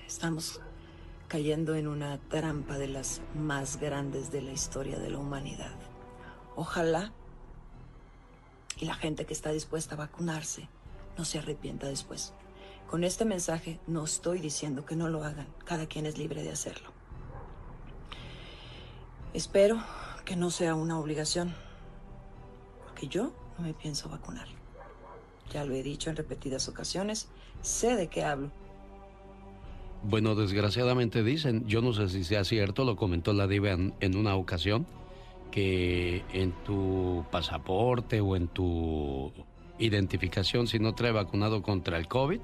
Estamos 0.09 0.61
cayendo 1.29 1.77
en 1.77 1.87
una 1.87 2.19
trampa 2.19 2.79
de 2.79 2.89
las 2.89 3.21
más 3.35 3.79
grandes 3.79 4.33
de 4.33 4.43
la 4.43 4.53
historia 4.53 4.99
de 4.99 5.11
la 5.11 5.19
humanidad. 5.19 5.75
Ojalá 6.57 7.13
y 8.79 8.87
la 8.87 8.95
gente 8.95 9.25
que 9.25 9.33
está 9.33 9.53
dispuesta 9.53 9.95
a 9.95 9.99
vacunarse 9.99 10.69
no 11.17 11.25
se 11.25 11.39
arrepienta 11.39 11.87
después. 11.87 12.35
Con 12.91 13.05
este 13.05 13.25
mensaje 13.25 13.79
no 13.87 14.05
estoy 14.05 14.41
diciendo 14.41 14.85
que 14.85 14.97
no 14.97 15.09
lo 15.09 15.25
hagan, 15.25 15.47
cada 15.65 15.87
quien 15.87 16.07
es 16.07 16.19
libre 16.19 16.43
de 16.43 16.51
hacerlo. 16.51 16.92
Espero 19.35 19.83
que 20.27 20.37
no 20.37 20.51
sea 20.51 20.75
una 20.75 20.99
obligación, 20.99 21.55
porque 22.85 23.09
yo 23.09 23.33
no 23.57 23.65
me 23.65 23.73
pienso 23.73 24.11
vacunar. 24.11 24.47
Ya 25.51 25.65
lo 25.65 25.75
he 25.75 25.83
dicho 25.83 26.11
en 26.11 26.17
repetidas 26.17 26.69
ocasiones, 26.69 27.29
sé 27.63 27.97
de 27.97 28.09
qué 28.09 28.25
hablo. 28.25 28.51
Bueno, 30.03 30.35
desgraciadamente 30.35 31.23
dicen, 31.23 31.67
yo 31.67 31.81
no 31.81 31.95
sé 31.95 32.11
si 32.11 32.25
sea 32.25 32.45
cierto, 32.45 32.85
lo 32.85 32.97
comentó 32.97 33.33
la 33.33 33.47
diva 33.47 33.71
en, 33.71 34.17
una 34.17 34.35
ocasión, 34.35 34.87
que 35.51 36.25
en 36.33 36.53
tu 36.65 37.25
pasaporte 37.31 38.21
o 38.21 38.37
en 38.37 38.49
tu 38.49 39.33
identificación, 39.79 40.67
si 40.67 40.79
no 40.79 40.95
trae 40.95 41.13
vacunado 41.13 41.63
contra 41.63 41.97
el 41.97 42.07
COVID, 42.07 42.41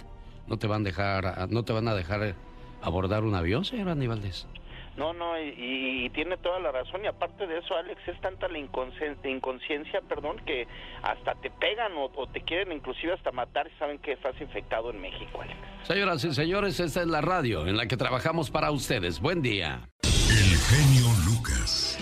no 0.46 0.59
te 0.59 0.66
van 0.66 0.83
a 0.83 0.85
dejar, 0.85 1.51
no 1.51 1.64
te 1.64 1.72
van 1.74 1.88
a 1.88 1.94
dejar 1.94 2.35
abordar 2.81 3.24
un 3.24 3.35
avión, 3.35 3.66
señor 3.66 3.90
Aníbaldez. 3.90 4.46
No, 4.98 5.12
no, 5.12 5.40
y, 5.40 6.11
tiene 6.12 6.37
toda 6.38 6.58
la 6.58 6.72
razón. 6.72 7.04
Y 7.04 7.06
aparte 7.06 7.46
de 7.46 7.58
eso, 7.58 7.76
Alex, 7.76 8.00
es 8.08 8.20
tanta 8.20 8.48
la 8.48 8.58
inconsciencia, 8.58 10.00
perdón, 10.08 10.38
que 10.44 10.66
hasta 11.02 11.37
te 11.37 11.50
pegan 11.50 11.92
o, 11.96 12.26
te 12.26 12.40
quieren 12.40 12.72
inclusive 12.72 13.12
hasta 13.12 13.30
matar 13.30 13.68
y 13.68 13.78
saben 13.78 13.98
que 14.00 14.12
estás 14.12 14.38
infectado 14.40 14.90
en 14.90 15.00
México, 15.00 15.40
Alex. 15.40 15.56
Señoras 15.84 16.24
y 16.24 16.34
señores, 16.34 16.80
esta 16.80 17.02
es 17.02 17.06
la 17.06 17.20
radio 17.20 17.68
en 17.68 17.76
la 17.76 17.87
que 17.87 17.96
trabajamos 17.96 18.50
para 18.50 18.72
ustedes. 18.72 19.20
Buen 19.20 19.40
día. 19.40 19.88
El 20.02 20.56
genio 20.58 21.06
Lucas. 21.26 21.96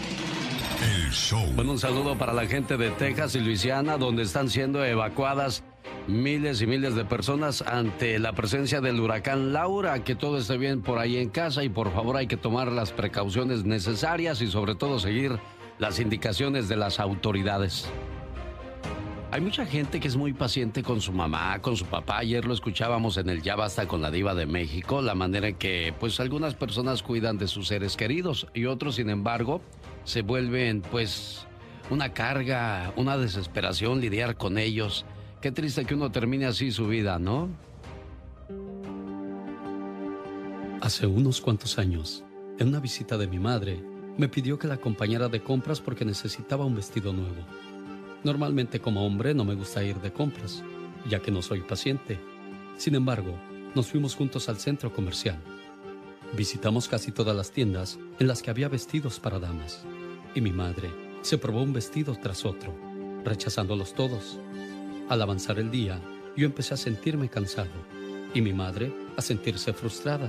El 0.82 1.10
show. 1.12 1.44
Bueno, 1.54 1.72
un 1.72 1.78
saludo 1.78 2.16
para 2.16 2.32
la 2.32 2.46
gente 2.46 2.78
de 2.78 2.90
Texas 2.92 3.34
y 3.34 3.40
Luisiana, 3.40 3.98
donde 3.98 4.22
están 4.22 4.48
siendo 4.48 4.82
evacuadas 4.82 5.62
miles 6.06 6.62
y 6.62 6.66
miles 6.66 6.94
de 6.94 7.04
personas 7.04 7.62
ante 7.62 8.18
la 8.18 8.32
presencia 8.32 8.80
del 8.80 9.00
huracán 9.00 9.52
Laura. 9.52 10.04
Que 10.04 10.14
todo 10.14 10.38
esté 10.38 10.56
bien 10.56 10.82
por 10.82 10.98
ahí 10.98 11.16
en 11.16 11.30
casa 11.30 11.64
y 11.64 11.68
por 11.68 11.92
favor 11.92 12.16
hay 12.16 12.26
que 12.26 12.36
tomar 12.36 12.70
las 12.72 12.92
precauciones 12.92 13.64
necesarias 13.64 14.40
y 14.40 14.46
sobre 14.46 14.74
todo 14.74 14.98
seguir 14.98 15.38
las 15.78 16.00
indicaciones 16.00 16.68
de 16.68 16.76
las 16.76 17.00
autoridades. 17.00 17.88
Hay 19.32 19.40
mucha 19.40 19.66
gente 19.66 20.00
que 20.00 20.08
es 20.08 20.16
muy 20.16 20.32
paciente 20.32 20.82
con 20.82 21.00
su 21.00 21.12
mamá, 21.12 21.58
con 21.60 21.76
su 21.76 21.84
papá. 21.84 22.18
Ayer 22.18 22.44
lo 22.44 22.54
escuchábamos 22.54 23.16
en 23.16 23.28
el 23.28 23.42
Ya 23.42 23.56
Basta 23.56 23.86
con 23.86 24.00
la 24.00 24.10
Diva 24.10 24.34
de 24.34 24.46
México, 24.46 25.02
la 25.02 25.14
manera 25.14 25.48
en 25.48 25.56
que 25.56 25.92
pues 25.98 26.20
algunas 26.20 26.54
personas 26.54 27.02
cuidan 27.02 27.36
de 27.36 27.48
sus 27.48 27.68
seres 27.68 27.96
queridos 27.96 28.46
y 28.54 28.66
otros, 28.66 28.94
sin 28.94 29.10
embargo, 29.10 29.60
se 30.04 30.22
vuelven 30.22 30.80
pues 30.80 31.46
una 31.90 32.12
carga, 32.14 32.92
una 32.96 33.18
desesperación 33.18 34.00
lidiar 34.00 34.36
con 34.36 34.58
ellos. 34.58 35.04
Qué 35.40 35.52
triste 35.52 35.84
que 35.84 35.94
uno 35.94 36.10
termine 36.10 36.46
así 36.46 36.72
su 36.72 36.88
vida, 36.88 37.18
¿no? 37.18 37.48
Hace 40.80 41.06
unos 41.06 41.40
cuantos 41.40 41.78
años, 41.78 42.24
en 42.58 42.68
una 42.68 42.80
visita 42.80 43.18
de 43.18 43.26
mi 43.26 43.38
madre, 43.38 43.82
me 44.16 44.28
pidió 44.28 44.58
que 44.58 44.66
la 44.66 44.74
acompañara 44.74 45.28
de 45.28 45.42
compras 45.42 45.80
porque 45.80 46.06
necesitaba 46.06 46.64
un 46.64 46.74
vestido 46.74 47.12
nuevo. 47.12 47.44
Normalmente 48.24 48.80
como 48.80 49.06
hombre 49.06 49.34
no 49.34 49.44
me 49.44 49.54
gusta 49.54 49.84
ir 49.84 50.00
de 50.00 50.12
compras, 50.12 50.64
ya 51.08 51.20
que 51.20 51.30
no 51.30 51.42
soy 51.42 51.60
paciente. 51.60 52.18
Sin 52.78 52.94
embargo, 52.94 53.38
nos 53.74 53.88
fuimos 53.88 54.14
juntos 54.14 54.48
al 54.48 54.56
centro 54.56 54.92
comercial. 54.92 55.38
Visitamos 56.34 56.88
casi 56.88 57.12
todas 57.12 57.36
las 57.36 57.50
tiendas 57.50 57.98
en 58.18 58.26
las 58.26 58.42
que 58.42 58.50
había 58.50 58.68
vestidos 58.68 59.20
para 59.20 59.38
damas. 59.38 59.84
Y 60.34 60.40
mi 60.40 60.52
madre 60.52 60.90
se 61.20 61.36
probó 61.36 61.62
un 61.62 61.74
vestido 61.74 62.16
tras 62.16 62.44
otro, 62.46 62.74
rechazándolos 63.22 63.94
todos. 63.94 64.40
Al 65.08 65.22
avanzar 65.22 65.60
el 65.60 65.70
día, 65.70 66.00
yo 66.36 66.46
empecé 66.46 66.74
a 66.74 66.76
sentirme 66.76 67.28
cansado 67.28 67.70
y 68.34 68.40
mi 68.40 68.52
madre 68.52 68.92
a 69.16 69.22
sentirse 69.22 69.72
frustrada. 69.72 70.28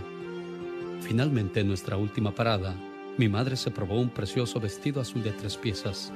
Finalmente, 1.02 1.62
en 1.62 1.68
nuestra 1.68 1.98
última 1.98 2.32
parada, 2.36 2.76
mi 3.18 3.28
madre 3.28 3.58
se 3.58 3.72
probó 3.72 4.00
un 4.00 4.10
precioso 4.10 4.60
vestido 4.60 5.02
azul 5.02 5.24
de 5.24 5.32
tres 5.32 5.58
piezas. 5.58 6.14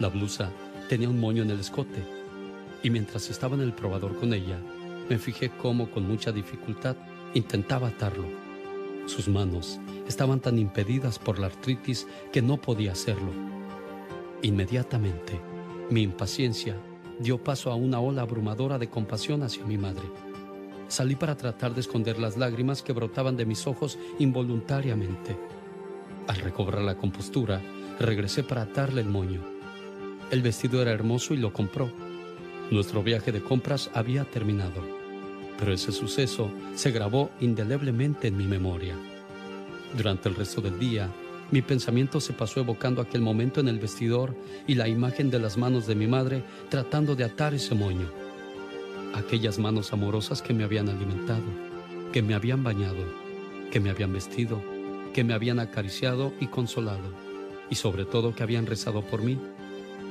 La 0.00 0.08
blusa 0.08 0.50
tenía 0.88 1.08
un 1.08 1.20
moño 1.20 1.44
en 1.44 1.50
el 1.50 1.60
escote 1.60 2.02
y 2.82 2.90
mientras 2.90 3.30
estaba 3.30 3.54
en 3.54 3.60
el 3.60 3.72
probador 3.72 4.18
con 4.18 4.34
ella, 4.34 4.58
me 5.08 5.18
fijé 5.18 5.50
cómo 5.50 5.88
con 5.88 6.08
mucha 6.08 6.32
dificultad 6.32 6.96
intentaba 7.32 7.88
atarlo. 7.88 8.26
Sus 9.06 9.28
manos 9.28 9.78
estaban 10.08 10.40
tan 10.40 10.58
impedidas 10.58 11.20
por 11.20 11.38
la 11.38 11.46
artritis 11.46 12.08
que 12.32 12.42
no 12.42 12.56
podía 12.56 12.90
hacerlo. 12.90 13.30
Inmediatamente, 14.42 15.40
mi 15.90 16.02
impaciencia 16.02 16.76
dio 17.18 17.38
paso 17.38 17.70
a 17.70 17.74
una 17.74 18.00
ola 18.00 18.22
abrumadora 18.22 18.78
de 18.78 18.88
compasión 18.88 19.42
hacia 19.42 19.64
mi 19.64 19.78
madre. 19.78 20.04
Salí 20.88 21.16
para 21.16 21.36
tratar 21.36 21.74
de 21.74 21.80
esconder 21.80 22.18
las 22.18 22.36
lágrimas 22.36 22.82
que 22.82 22.92
brotaban 22.92 23.36
de 23.36 23.46
mis 23.46 23.66
ojos 23.66 23.98
involuntariamente. 24.18 25.36
Al 26.26 26.36
recobrar 26.36 26.82
la 26.82 26.96
compostura, 26.96 27.60
regresé 27.98 28.42
para 28.42 28.62
atarle 28.62 29.00
el 29.00 29.08
moño. 29.08 29.42
El 30.30 30.42
vestido 30.42 30.82
era 30.82 30.92
hermoso 30.92 31.34
y 31.34 31.38
lo 31.38 31.52
compró. 31.52 31.90
Nuestro 32.70 33.02
viaje 33.02 33.30
de 33.32 33.42
compras 33.42 33.90
había 33.94 34.24
terminado, 34.24 34.82
pero 35.58 35.72
ese 35.72 35.92
suceso 35.92 36.50
se 36.74 36.90
grabó 36.90 37.30
indeleblemente 37.40 38.28
en 38.28 38.36
mi 38.36 38.46
memoria. 38.46 38.96
Durante 39.96 40.28
el 40.28 40.34
resto 40.34 40.60
del 40.60 40.78
día, 40.78 41.10
mi 41.50 41.62
pensamiento 41.62 42.20
se 42.20 42.32
pasó 42.32 42.60
evocando 42.60 43.02
aquel 43.02 43.20
momento 43.20 43.60
en 43.60 43.68
el 43.68 43.78
vestidor 43.78 44.34
y 44.66 44.74
la 44.74 44.88
imagen 44.88 45.30
de 45.30 45.38
las 45.38 45.56
manos 45.56 45.86
de 45.86 45.94
mi 45.94 46.06
madre 46.06 46.42
tratando 46.68 47.14
de 47.14 47.24
atar 47.24 47.54
ese 47.54 47.74
moño. 47.74 48.10
Aquellas 49.14 49.58
manos 49.58 49.92
amorosas 49.92 50.42
que 50.42 50.54
me 50.54 50.64
habían 50.64 50.88
alimentado, 50.88 51.44
que 52.12 52.22
me 52.22 52.34
habían 52.34 52.64
bañado, 52.64 53.04
que 53.70 53.78
me 53.78 53.90
habían 53.90 54.12
vestido, 54.12 54.62
que 55.12 55.22
me 55.22 55.34
habían 55.34 55.60
acariciado 55.60 56.32
y 56.40 56.46
consolado, 56.46 57.12
y 57.70 57.76
sobre 57.76 58.04
todo 58.04 58.34
que 58.34 58.42
habían 58.42 58.66
rezado 58.66 59.02
por 59.02 59.22
mí, 59.22 59.38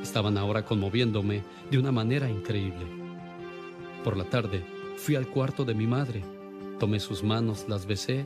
estaban 0.02 0.38
ahora 0.38 0.64
conmoviéndome 0.64 1.44
de 1.70 1.78
una 1.78 1.92
manera 1.92 2.30
increíble. 2.30 2.86
Por 4.04 4.18
la 4.18 4.26
tarde, 4.26 4.64
fui 4.98 5.16
al 5.16 5.28
cuarto 5.28 5.66
de 5.66 5.74
mi 5.74 5.88
madre, 5.88 6.24
tomé 6.80 7.00
sus 7.00 7.24
manos, 7.24 7.66
las 7.68 7.86
besé 7.86 8.26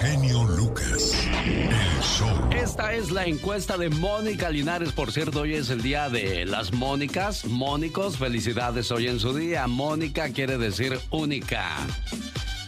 Genio 0.00 0.44
Lucas. 0.44 1.12
El 1.44 2.02
show. 2.02 2.28
Esta 2.52 2.92
es 2.92 3.10
la 3.10 3.24
encuesta 3.24 3.76
de 3.76 3.90
Mónica 3.90 4.48
Linares. 4.50 4.92
Por 4.92 5.10
cierto, 5.12 5.40
hoy 5.40 5.54
es 5.54 5.70
el 5.70 5.82
día 5.82 6.08
de 6.08 6.44
las 6.46 6.72
Mónicas. 6.72 7.44
Mónicos, 7.46 8.16
felicidades 8.16 8.90
hoy 8.92 9.08
en 9.08 9.18
su 9.18 9.34
día. 9.34 9.66
Mónica 9.66 10.30
quiere 10.30 10.56
decir 10.58 10.98
única. 11.10 11.76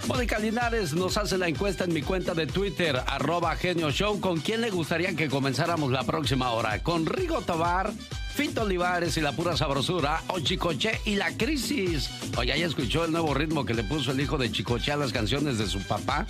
Mónica 0.08 0.38
Linares 0.38 0.92
nos 0.92 1.16
hace 1.16 1.38
la 1.38 1.48
encuesta 1.48 1.84
en 1.84 1.94
mi 1.94 2.02
cuenta 2.02 2.34
de 2.34 2.46
Twitter, 2.46 3.00
arroba 3.06 3.54
genio 3.54 3.90
show. 3.92 4.18
¿Con 4.20 4.40
quién 4.40 4.60
le 4.60 4.70
gustaría 4.70 5.14
que 5.14 5.28
comenzáramos 5.28 5.92
la 5.92 6.02
próxima 6.02 6.50
hora? 6.50 6.82
¿Con 6.82 7.06
Rigo 7.06 7.42
Tobar? 7.42 7.92
Fito 8.34 8.62
Olivares 8.62 9.16
y 9.16 9.20
la 9.20 9.32
pura 9.32 9.56
sabrosura, 9.56 10.22
o 10.28 10.40
Chicoche 10.40 11.00
y 11.04 11.16
la 11.16 11.36
crisis. 11.36 12.10
Oye, 12.36 12.58
¿ya 12.58 12.66
escuchó 12.66 13.04
el 13.04 13.12
nuevo 13.12 13.34
ritmo 13.34 13.64
que 13.64 13.74
le 13.74 13.84
puso 13.84 14.12
el 14.12 14.20
hijo 14.20 14.38
de 14.38 14.50
Chicoche 14.50 14.92
a 14.92 14.96
las 14.96 15.12
canciones 15.12 15.58
de 15.58 15.66
su 15.66 15.82
papá? 15.82 16.26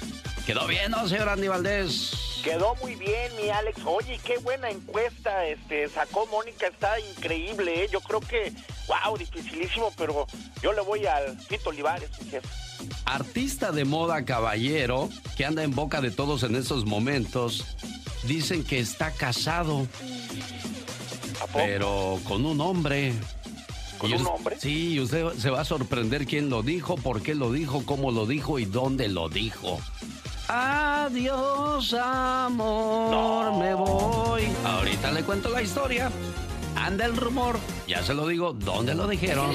¿Quedó 0.46 0.66
bien, 0.66 0.90
no, 0.90 1.06
señor 1.08 1.28
Andy 1.28 1.48
Valdés? 1.48 2.40
Quedó 2.42 2.74
muy 2.76 2.94
bien, 2.94 3.30
mi 3.36 3.50
Alex. 3.50 3.80
Oye, 3.84 4.18
qué 4.24 4.38
buena 4.38 4.70
encuesta 4.70 5.46
este 5.46 5.88
sacó 5.88 6.26
Mónica, 6.26 6.66
está 6.66 6.98
increíble, 6.98 7.84
¿eh? 7.84 7.88
Yo 7.92 8.00
creo 8.00 8.20
que, 8.20 8.52
wow, 8.88 9.16
dificilísimo, 9.16 9.92
pero 9.96 10.26
yo 10.62 10.72
le 10.72 10.80
voy 10.80 11.06
al 11.06 11.38
Fito 11.38 11.70
Olivares, 11.70 12.10
mi 12.22 12.30
jefe. 12.30 12.48
Artista 13.04 13.72
de 13.72 13.84
moda 13.84 14.24
caballero 14.24 15.10
que 15.36 15.44
anda 15.44 15.62
en 15.62 15.74
boca 15.74 16.00
de 16.00 16.10
todos 16.10 16.42
en 16.42 16.56
estos 16.56 16.86
momentos, 16.86 17.76
dicen 18.24 18.64
que 18.64 18.78
está 18.78 19.12
casado. 19.12 19.86
Pero 21.52 22.18
con 22.24 22.44
un 22.44 22.60
hombre. 22.60 23.14
¿Con 23.98 24.10
Y 24.10 24.14
un 24.14 24.26
hombre? 24.26 24.56
Sí, 24.58 24.94
y 24.94 25.00
usted 25.00 25.32
se 25.34 25.50
va 25.50 25.60
a 25.60 25.64
sorprender 25.64 26.26
quién 26.26 26.48
lo 26.48 26.62
dijo, 26.62 26.96
por 26.96 27.22
qué 27.22 27.34
lo 27.34 27.52
dijo, 27.52 27.84
cómo 27.84 28.10
lo 28.10 28.26
dijo 28.26 28.58
y 28.58 28.64
dónde 28.64 29.08
lo 29.08 29.28
dijo. 29.28 29.78
Adiós, 30.48 31.94
amor, 31.94 33.56
me 33.58 33.74
voy. 33.74 34.42
Ahorita 34.64 35.12
le 35.12 35.22
cuento 35.22 35.50
la 35.50 35.62
historia. 35.62 36.10
Anda 36.76 37.04
el 37.04 37.16
rumor, 37.16 37.58
ya 37.86 38.02
se 38.02 38.14
lo 38.14 38.26
digo, 38.26 38.52
¿dónde 38.52 38.94
lo 38.94 39.06
dijeron? 39.06 39.50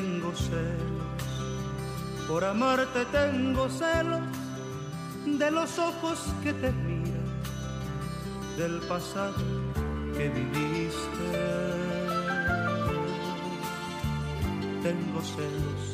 Tengo 0.00 0.32
celos, 0.34 1.26
por 2.26 2.42
amarte 2.42 3.04
tengo 3.12 3.68
celos 3.68 4.22
de 5.26 5.50
los 5.50 5.78
ojos 5.78 6.18
que 6.42 6.54
te 6.54 6.72
miran, 6.72 7.28
del 8.56 8.78
pasado 8.88 9.34
que 10.16 10.30
viviste. 10.30 11.26
Tengo 14.82 15.20
celos, 15.20 15.84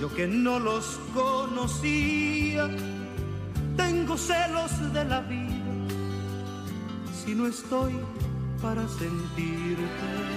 yo 0.00 0.08
que 0.14 0.26
no 0.26 0.58
los 0.58 0.98
conocía, 1.12 2.66
tengo 3.76 4.16
celos 4.16 4.70
de 4.94 5.04
la 5.04 5.20
vida, 5.20 5.86
si 7.12 7.34
no 7.34 7.46
estoy 7.46 7.92
para 8.62 8.88
sentirte. 8.88 10.35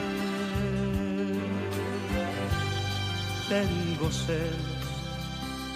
Tengo 3.50 4.12
celos. 4.12 4.86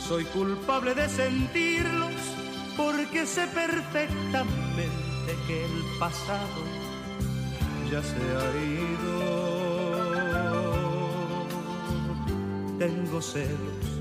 Soy 0.08 0.24
culpable 0.26 0.94
de 0.94 1.10
sentirlos 1.10 2.12
porque 2.78 3.26
sé 3.26 3.48
perfectamente 3.48 5.32
que 5.48 5.66
el 5.66 5.84
pasado 6.00 6.62
ya 7.92 8.02
se 8.04 8.16
ha 8.38 8.48
ido. 8.78 9.44
Tengo 12.78 13.22
celos 13.22 13.94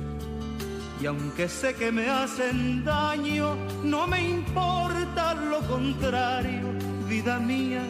y 1.00 1.06
aunque 1.06 1.48
sé 1.48 1.74
que 1.74 1.90
me 1.90 2.08
hacen 2.08 2.84
daño, 2.84 3.56
no 3.82 4.06
me 4.06 4.22
importa 4.22 5.34
lo 5.34 5.60
contrario, 5.66 6.68
vida 7.08 7.40
mía, 7.40 7.82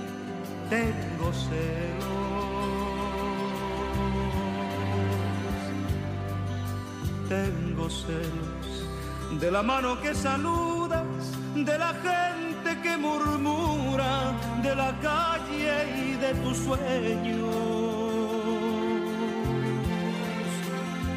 tengo 0.71 1.31
celos. 1.33 2.12
Tengo 7.33 7.88
celos 7.88 8.66
de 9.40 9.51
la 9.51 9.62
mano 9.62 9.99
que 10.03 10.14
saludas, 10.14 11.25
de 11.55 11.79
la 11.79 11.92
gente 12.07 12.71
que 12.83 12.95
murmura, 12.99 14.12
de 14.62 14.75
la 14.75 14.90
calle 15.01 15.75
y 16.05 16.11
de 16.25 16.31
tus 16.42 16.59
sueños. 16.59 17.55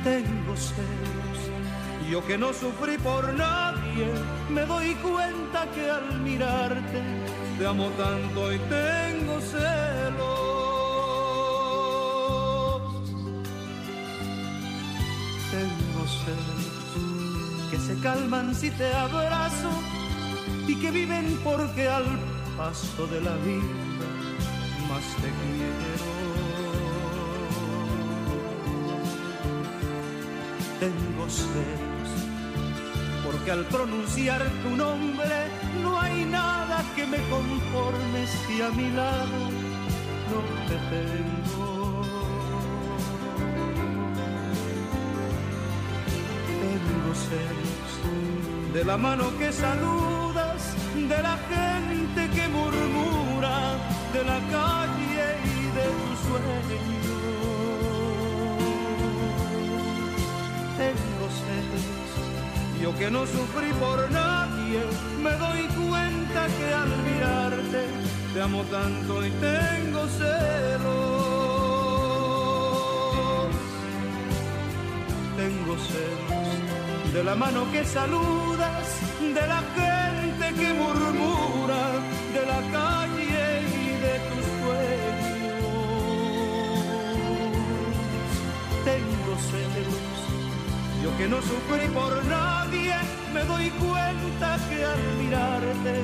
Tengo 0.10 0.54
celos, 0.56 1.40
yo 2.10 2.26
que 2.28 2.38
no 2.38 2.54
sufrí 2.54 2.98
por 2.98 3.34
nadie, 3.34 4.08
me 4.50 4.62
doy 4.74 4.96
cuenta 5.08 5.60
que 5.74 5.84
al 5.98 6.22
mirarte 6.22 7.00
te 7.58 7.68
amo 7.68 7.88
tanto 8.04 8.54
y 8.54 8.60
tengo 8.78 9.34
celos. 9.42 10.25
Que 17.72 17.80
se 17.80 17.96
calman 18.00 18.54
si 18.54 18.70
te 18.70 18.94
abrazo 18.94 19.72
y 20.68 20.76
que 20.76 20.92
viven 20.92 21.40
porque 21.44 21.88
al 21.88 22.06
paso 22.56 23.08
de 23.08 23.22
la 23.22 23.36
vida 23.38 24.08
más 24.88 25.04
te 25.22 25.30
quiero. 25.42 26.06
Tengo 30.80 31.28
celos 31.28 32.10
porque 33.26 33.52
al 33.52 33.66
pronunciar 33.66 34.44
tu 34.62 34.76
nombre 34.76 35.38
no 35.82 36.00
hay 36.00 36.26
nada 36.26 36.84
que 36.96 37.08
me 37.08 37.18
conforme 37.30 38.28
si 38.28 38.62
a 38.62 38.70
mi 38.70 38.92
lado 38.92 39.38
no 40.30 40.40
te 40.68 40.76
tengo. 40.94 41.85
De 48.74 48.84
la 48.84 48.98
mano 48.98 49.26
que 49.38 49.52
saludas, 49.52 50.76
de 50.96 51.22
la 51.22 51.38
gente 51.50 52.30
que 52.36 52.48
murmura, 52.50 53.58
de 54.14 54.24
la 54.32 54.40
calle 54.58 55.26
y 55.56 55.60
de 55.78 55.86
tus 55.98 56.20
sueños. 56.28 56.86
Tengo 60.78 61.26
celos, 61.42 62.12
yo 62.82 62.90
que 63.00 63.10
no 63.10 63.26
sufrí 63.26 63.72
por 63.80 64.12
nadie, 64.12 64.82
me 65.24 65.32
doy 65.32 65.64
cuenta 65.88 66.48
que 66.58 66.74
al 66.74 66.92
mirarte 67.08 67.82
te 68.34 68.42
amo 68.42 68.62
tanto 68.64 69.26
y 69.26 69.30
tengo 69.32 70.08
celos. 70.20 71.26
tengo 75.38 75.76
celos 75.78 76.45
de 77.16 77.24
la 77.24 77.34
mano 77.34 77.72
que 77.72 77.86
saludas, 77.86 78.86
de 79.22 79.48
la 79.54 79.62
gente 79.80 80.46
que 80.60 80.74
murmura, 80.74 81.84
de 82.36 82.44
la 82.52 82.62
calle 82.78 83.46
y 83.84 83.86
de 84.06 84.16
tus 84.28 84.46
sueños. 84.62 85.66
Tengo 88.92 89.34
celos, 89.50 90.18
yo 91.04 91.10
que 91.18 91.28
no 91.30 91.40
sufrí 91.42 91.88
por 91.94 92.14
nadie, 92.26 92.96
me 93.34 93.44
doy 93.46 93.70
cuenta 93.70 94.60
que 94.70 94.84
al 94.84 95.04
mirarte 95.18 95.96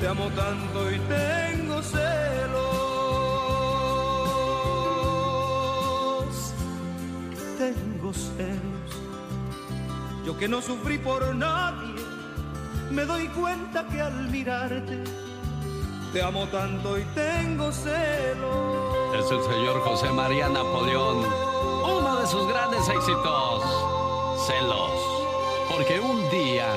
te 0.00 0.08
amo 0.08 0.26
tanto 0.30 0.90
y 0.90 0.98
tengo 0.98 1.82
celos 1.82 2.84
tengo 7.58 8.12
celos. 8.12 8.83
Yo 10.24 10.36
que 10.36 10.48
no 10.48 10.62
sufrí 10.62 10.98
por 10.98 11.34
nadie, 11.34 11.94
me 12.90 13.04
doy 13.04 13.28
cuenta 13.28 13.86
que 13.88 14.00
al 14.00 14.28
mirarte 14.30 15.04
te 16.14 16.22
amo 16.22 16.46
tanto 16.46 16.96
y 16.96 17.02
tengo 17.06 17.72
celos. 17.72 19.16
Es 19.18 19.28
el 19.32 19.42
señor 19.42 19.80
José 19.80 20.12
María 20.12 20.48
Napoleón. 20.48 21.24
Uno 21.82 22.20
de 22.20 22.26
sus 22.28 22.46
grandes 22.46 22.88
éxitos. 22.88 23.64
Celos. 24.46 24.92
Porque 25.68 25.98
un 25.98 26.30
día 26.30 26.68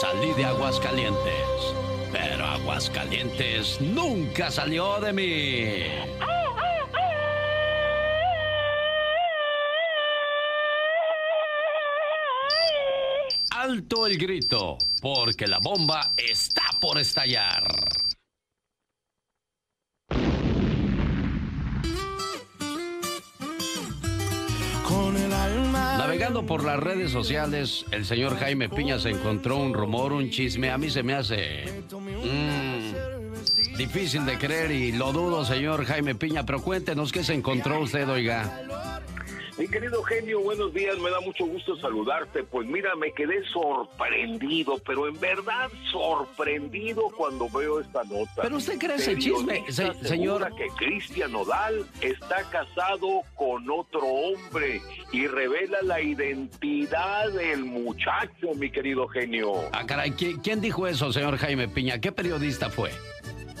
salí 0.00 0.32
de 0.32 0.46
Aguascalientes. 0.46 1.74
Pero 2.10 2.46
Aguascalientes 2.46 3.82
nunca 3.82 4.50
salió 4.50 4.98
de 4.98 5.12
mí. 5.12 6.33
Alto 13.74 14.06
el 14.06 14.16
grito, 14.16 14.78
porque 15.02 15.48
la 15.48 15.58
bomba 15.58 16.12
está 16.16 16.62
por 16.80 16.96
estallar. 16.96 17.64
Navegando 25.98 26.46
por 26.46 26.62
las 26.62 26.78
redes 26.78 27.10
sociales, 27.10 27.84
el 27.90 28.04
señor 28.04 28.38
Jaime 28.38 28.68
Piña 28.68 29.00
se 29.00 29.10
encontró 29.10 29.56
un 29.56 29.74
rumor, 29.74 30.12
un 30.12 30.30
chisme. 30.30 30.70
A 30.70 30.78
mí 30.78 30.88
se 30.88 31.02
me 31.02 31.14
hace 31.14 31.64
mm, 31.90 33.76
difícil 33.76 34.24
de 34.24 34.38
creer 34.38 34.70
y 34.70 34.92
lo 34.92 35.12
dudo, 35.12 35.44
señor 35.44 35.84
Jaime 35.84 36.14
Piña. 36.14 36.46
Pero 36.46 36.62
cuéntenos 36.62 37.10
qué 37.10 37.24
se 37.24 37.34
encontró 37.34 37.80
usted, 37.80 38.08
oiga. 38.08 38.93
Mi 39.56 39.68
querido 39.68 40.02
genio, 40.02 40.40
buenos 40.40 40.74
días, 40.74 40.98
me 40.98 41.10
da 41.10 41.20
mucho 41.20 41.46
gusto 41.46 41.76
saludarte. 41.76 42.42
Pues 42.42 42.66
mira, 42.66 42.96
me 42.96 43.12
quedé 43.12 43.40
sorprendido, 43.52 44.78
pero 44.84 45.06
en 45.06 45.18
verdad 45.20 45.70
sorprendido 45.92 47.02
cuando 47.16 47.48
veo 47.50 47.78
esta 47.78 48.02
nota. 48.02 48.42
Pero 48.42 48.56
usted 48.56 48.78
cree 48.78 48.96
ese 48.96 49.16
chisme, 49.16 49.62
se- 49.70 49.94
señor. 50.04 50.44
que 50.56 50.66
Cristian 50.76 51.30
Nodal 51.30 51.86
está 52.00 52.42
casado 52.50 53.20
con 53.36 53.70
otro 53.70 54.00
hombre 54.04 54.82
y 55.12 55.28
revela 55.28 55.78
la 55.82 56.00
identidad 56.00 57.30
del 57.30 57.64
muchacho, 57.64 58.54
mi 58.56 58.72
querido 58.72 59.06
genio. 59.06 59.52
Ah, 59.70 59.86
caray, 59.86 60.10
¿quién, 60.10 60.40
quién 60.40 60.60
dijo 60.60 60.88
eso, 60.88 61.12
señor 61.12 61.36
Jaime 61.38 61.68
Piña? 61.68 62.00
¿Qué 62.00 62.10
periodista 62.10 62.70
fue? 62.70 62.90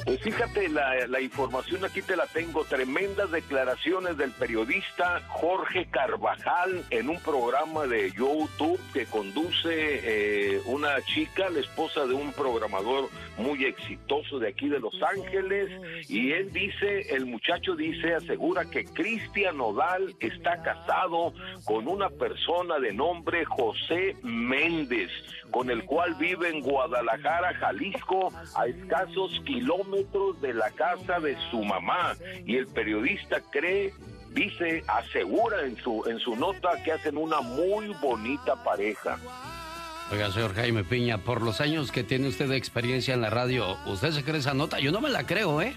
Pues 0.04 0.20
fíjate, 0.20 0.68
la, 0.68 1.06
la 1.06 1.20
información 1.20 1.82
aquí 1.84 2.02
te 2.02 2.14
la 2.14 2.26
tengo. 2.26 2.64
Tremendas 2.64 3.30
declaraciones 3.30 4.18
del 4.18 4.32
periodista 4.32 5.22
Jorge 5.28 5.86
Carvajal 5.90 6.84
en 6.90 7.08
un 7.08 7.18
programa 7.20 7.86
de 7.86 8.12
YouTube 8.12 8.78
que 8.92 9.06
conduce 9.06 9.70
eh, 9.72 10.60
una 10.66 11.00
chica, 11.02 11.48
la 11.48 11.60
esposa 11.60 12.06
de 12.06 12.12
un 12.12 12.32
programador 12.32 13.08
muy 13.38 13.64
exitoso 13.64 14.38
de 14.38 14.48
aquí 14.48 14.68
de 14.68 14.78
Los 14.78 14.94
Ángeles. 15.02 15.70
Y 16.10 16.32
él 16.32 16.52
dice, 16.52 17.14
el 17.14 17.24
muchacho 17.24 17.74
dice, 17.74 18.14
asegura 18.14 18.66
que 18.66 18.84
Cristian 18.84 19.56
Nodal 19.56 20.14
está 20.20 20.62
casado 20.62 21.32
con 21.64 21.88
una 21.88 22.10
persona 22.10 22.78
de 22.78 22.92
nombre 22.92 23.44
José 23.46 24.16
Méndez, 24.22 25.10
con 25.54 25.70
el 25.70 25.84
cual 25.84 26.16
vive 26.16 26.48
en 26.48 26.62
Guadalajara, 26.62 27.54
Jalisco, 27.54 28.32
a 28.56 28.66
escasos 28.66 29.30
kilómetros 29.46 30.40
de 30.40 30.52
la 30.52 30.68
casa 30.72 31.20
de 31.20 31.36
su 31.48 31.62
mamá. 31.62 32.16
Y 32.44 32.56
el 32.56 32.66
periodista 32.66 33.40
cree, 33.52 33.94
dice, 34.30 34.82
asegura 34.88 35.64
en 35.64 35.76
su, 35.76 36.02
en 36.08 36.18
su 36.18 36.34
nota 36.34 36.70
que 36.82 36.90
hacen 36.90 37.16
una 37.16 37.40
muy 37.40 37.94
bonita 38.02 38.56
pareja. 38.64 39.16
Oiga, 40.10 40.32
señor 40.32 40.56
Jaime 40.56 40.82
Piña, 40.82 41.18
por 41.18 41.40
los 41.40 41.60
años 41.60 41.92
que 41.92 42.02
tiene 42.02 42.26
usted 42.26 42.48
de 42.48 42.56
experiencia 42.56 43.14
en 43.14 43.20
la 43.20 43.30
radio, 43.30 43.76
¿usted 43.86 44.10
se 44.10 44.24
cree 44.24 44.38
esa 44.38 44.54
nota? 44.54 44.80
Yo 44.80 44.90
no 44.90 45.00
me 45.00 45.08
la 45.08 45.24
creo, 45.24 45.62
¿eh? 45.62 45.76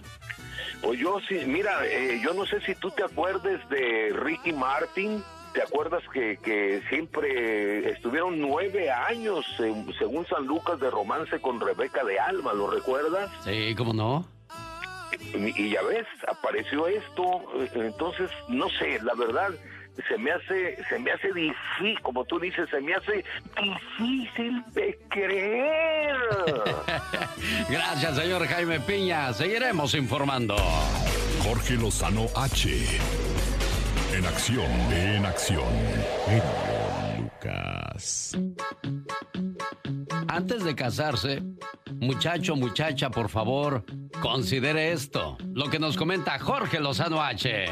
Pues 0.82 1.00
yo 1.00 1.20
sí, 1.30 1.36
mira, 1.46 1.86
eh, 1.86 2.20
yo 2.24 2.34
no 2.34 2.48
sé 2.48 2.62
si 2.62 2.74
tú 2.74 2.90
te 2.90 3.04
acuerdes 3.04 3.60
de 3.70 4.12
Ricky 4.16 4.54
Martin. 4.54 5.24
¿Te 5.58 5.64
acuerdas 5.64 6.04
que, 6.14 6.38
que 6.38 6.84
siempre 6.88 7.90
estuvieron 7.90 8.40
nueve 8.40 8.92
años, 8.92 9.44
eh, 9.58 9.74
según 9.98 10.24
San 10.28 10.46
Lucas, 10.46 10.80
de 10.80 10.92
romance 10.92 11.40
con 11.40 11.60
Rebeca 11.60 12.04
de 12.04 12.20
Alma? 12.20 12.54
¿Lo 12.54 12.70
recuerdas? 12.70 13.32
Sí, 13.44 13.74
¿cómo 13.76 13.92
no? 13.92 14.24
Y, 15.34 15.60
y 15.60 15.70
ya 15.72 15.82
ves, 15.82 16.06
apareció 16.28 16.86
esto. 16.86 17.42
Entonces, 17.74 18.30
no 18.50 18.70
sé, 18.70 19.00
la 19.02 19.16
verdad, 19.16 19.50
se 20.08 20.20
me 20.20 20.30
hace, 20.30 20.78
se 20.90 21.00
me 21.00 21.12
hace 21.12 21.34
difícil, 21.34 22.00
como 22.04 22.24
tú 22.26 22.40
dices, 22.40 22.70
se 22.70 22.80
me 22.80 22.94
hace 22.94 23.26
difícil 23.60 24.64
de 24.74 25.00
creer. 25.10 26.16
Gracias, 27.68 28.16
señor 28.16 28.46
Jaime 28.46 28.80
Piña. 28.82 29.34
Seguiremos 29.34 29.96
informando. 29.96 30.56
Jorge 31.42 31.74
Lozano 31.74 32.28
H. 32.36 33.00
En 34.18 34.26
acción, 34.26 34.72
en 34.92 35.26
acción. 35.28 35.64
Lucas. 37.20 38.36
Antes 40.28 40.64
de 40.64 40.74
casarse, 40.74 41.44
muchacho, 42.00 42.56
muchacha, 42.56 43.12
por 43.12 43.30
favor, 43.30 43.86
considere 44.20 44.92
esto. 44.92 45.38
Lo 45.54 45.70
que 45.70 45.78
nos 45.78 45.98
comenta 45.98 46.40
Jorge 46.40 46.80
Lozano 46.80 47.22
H. 47.22 47.68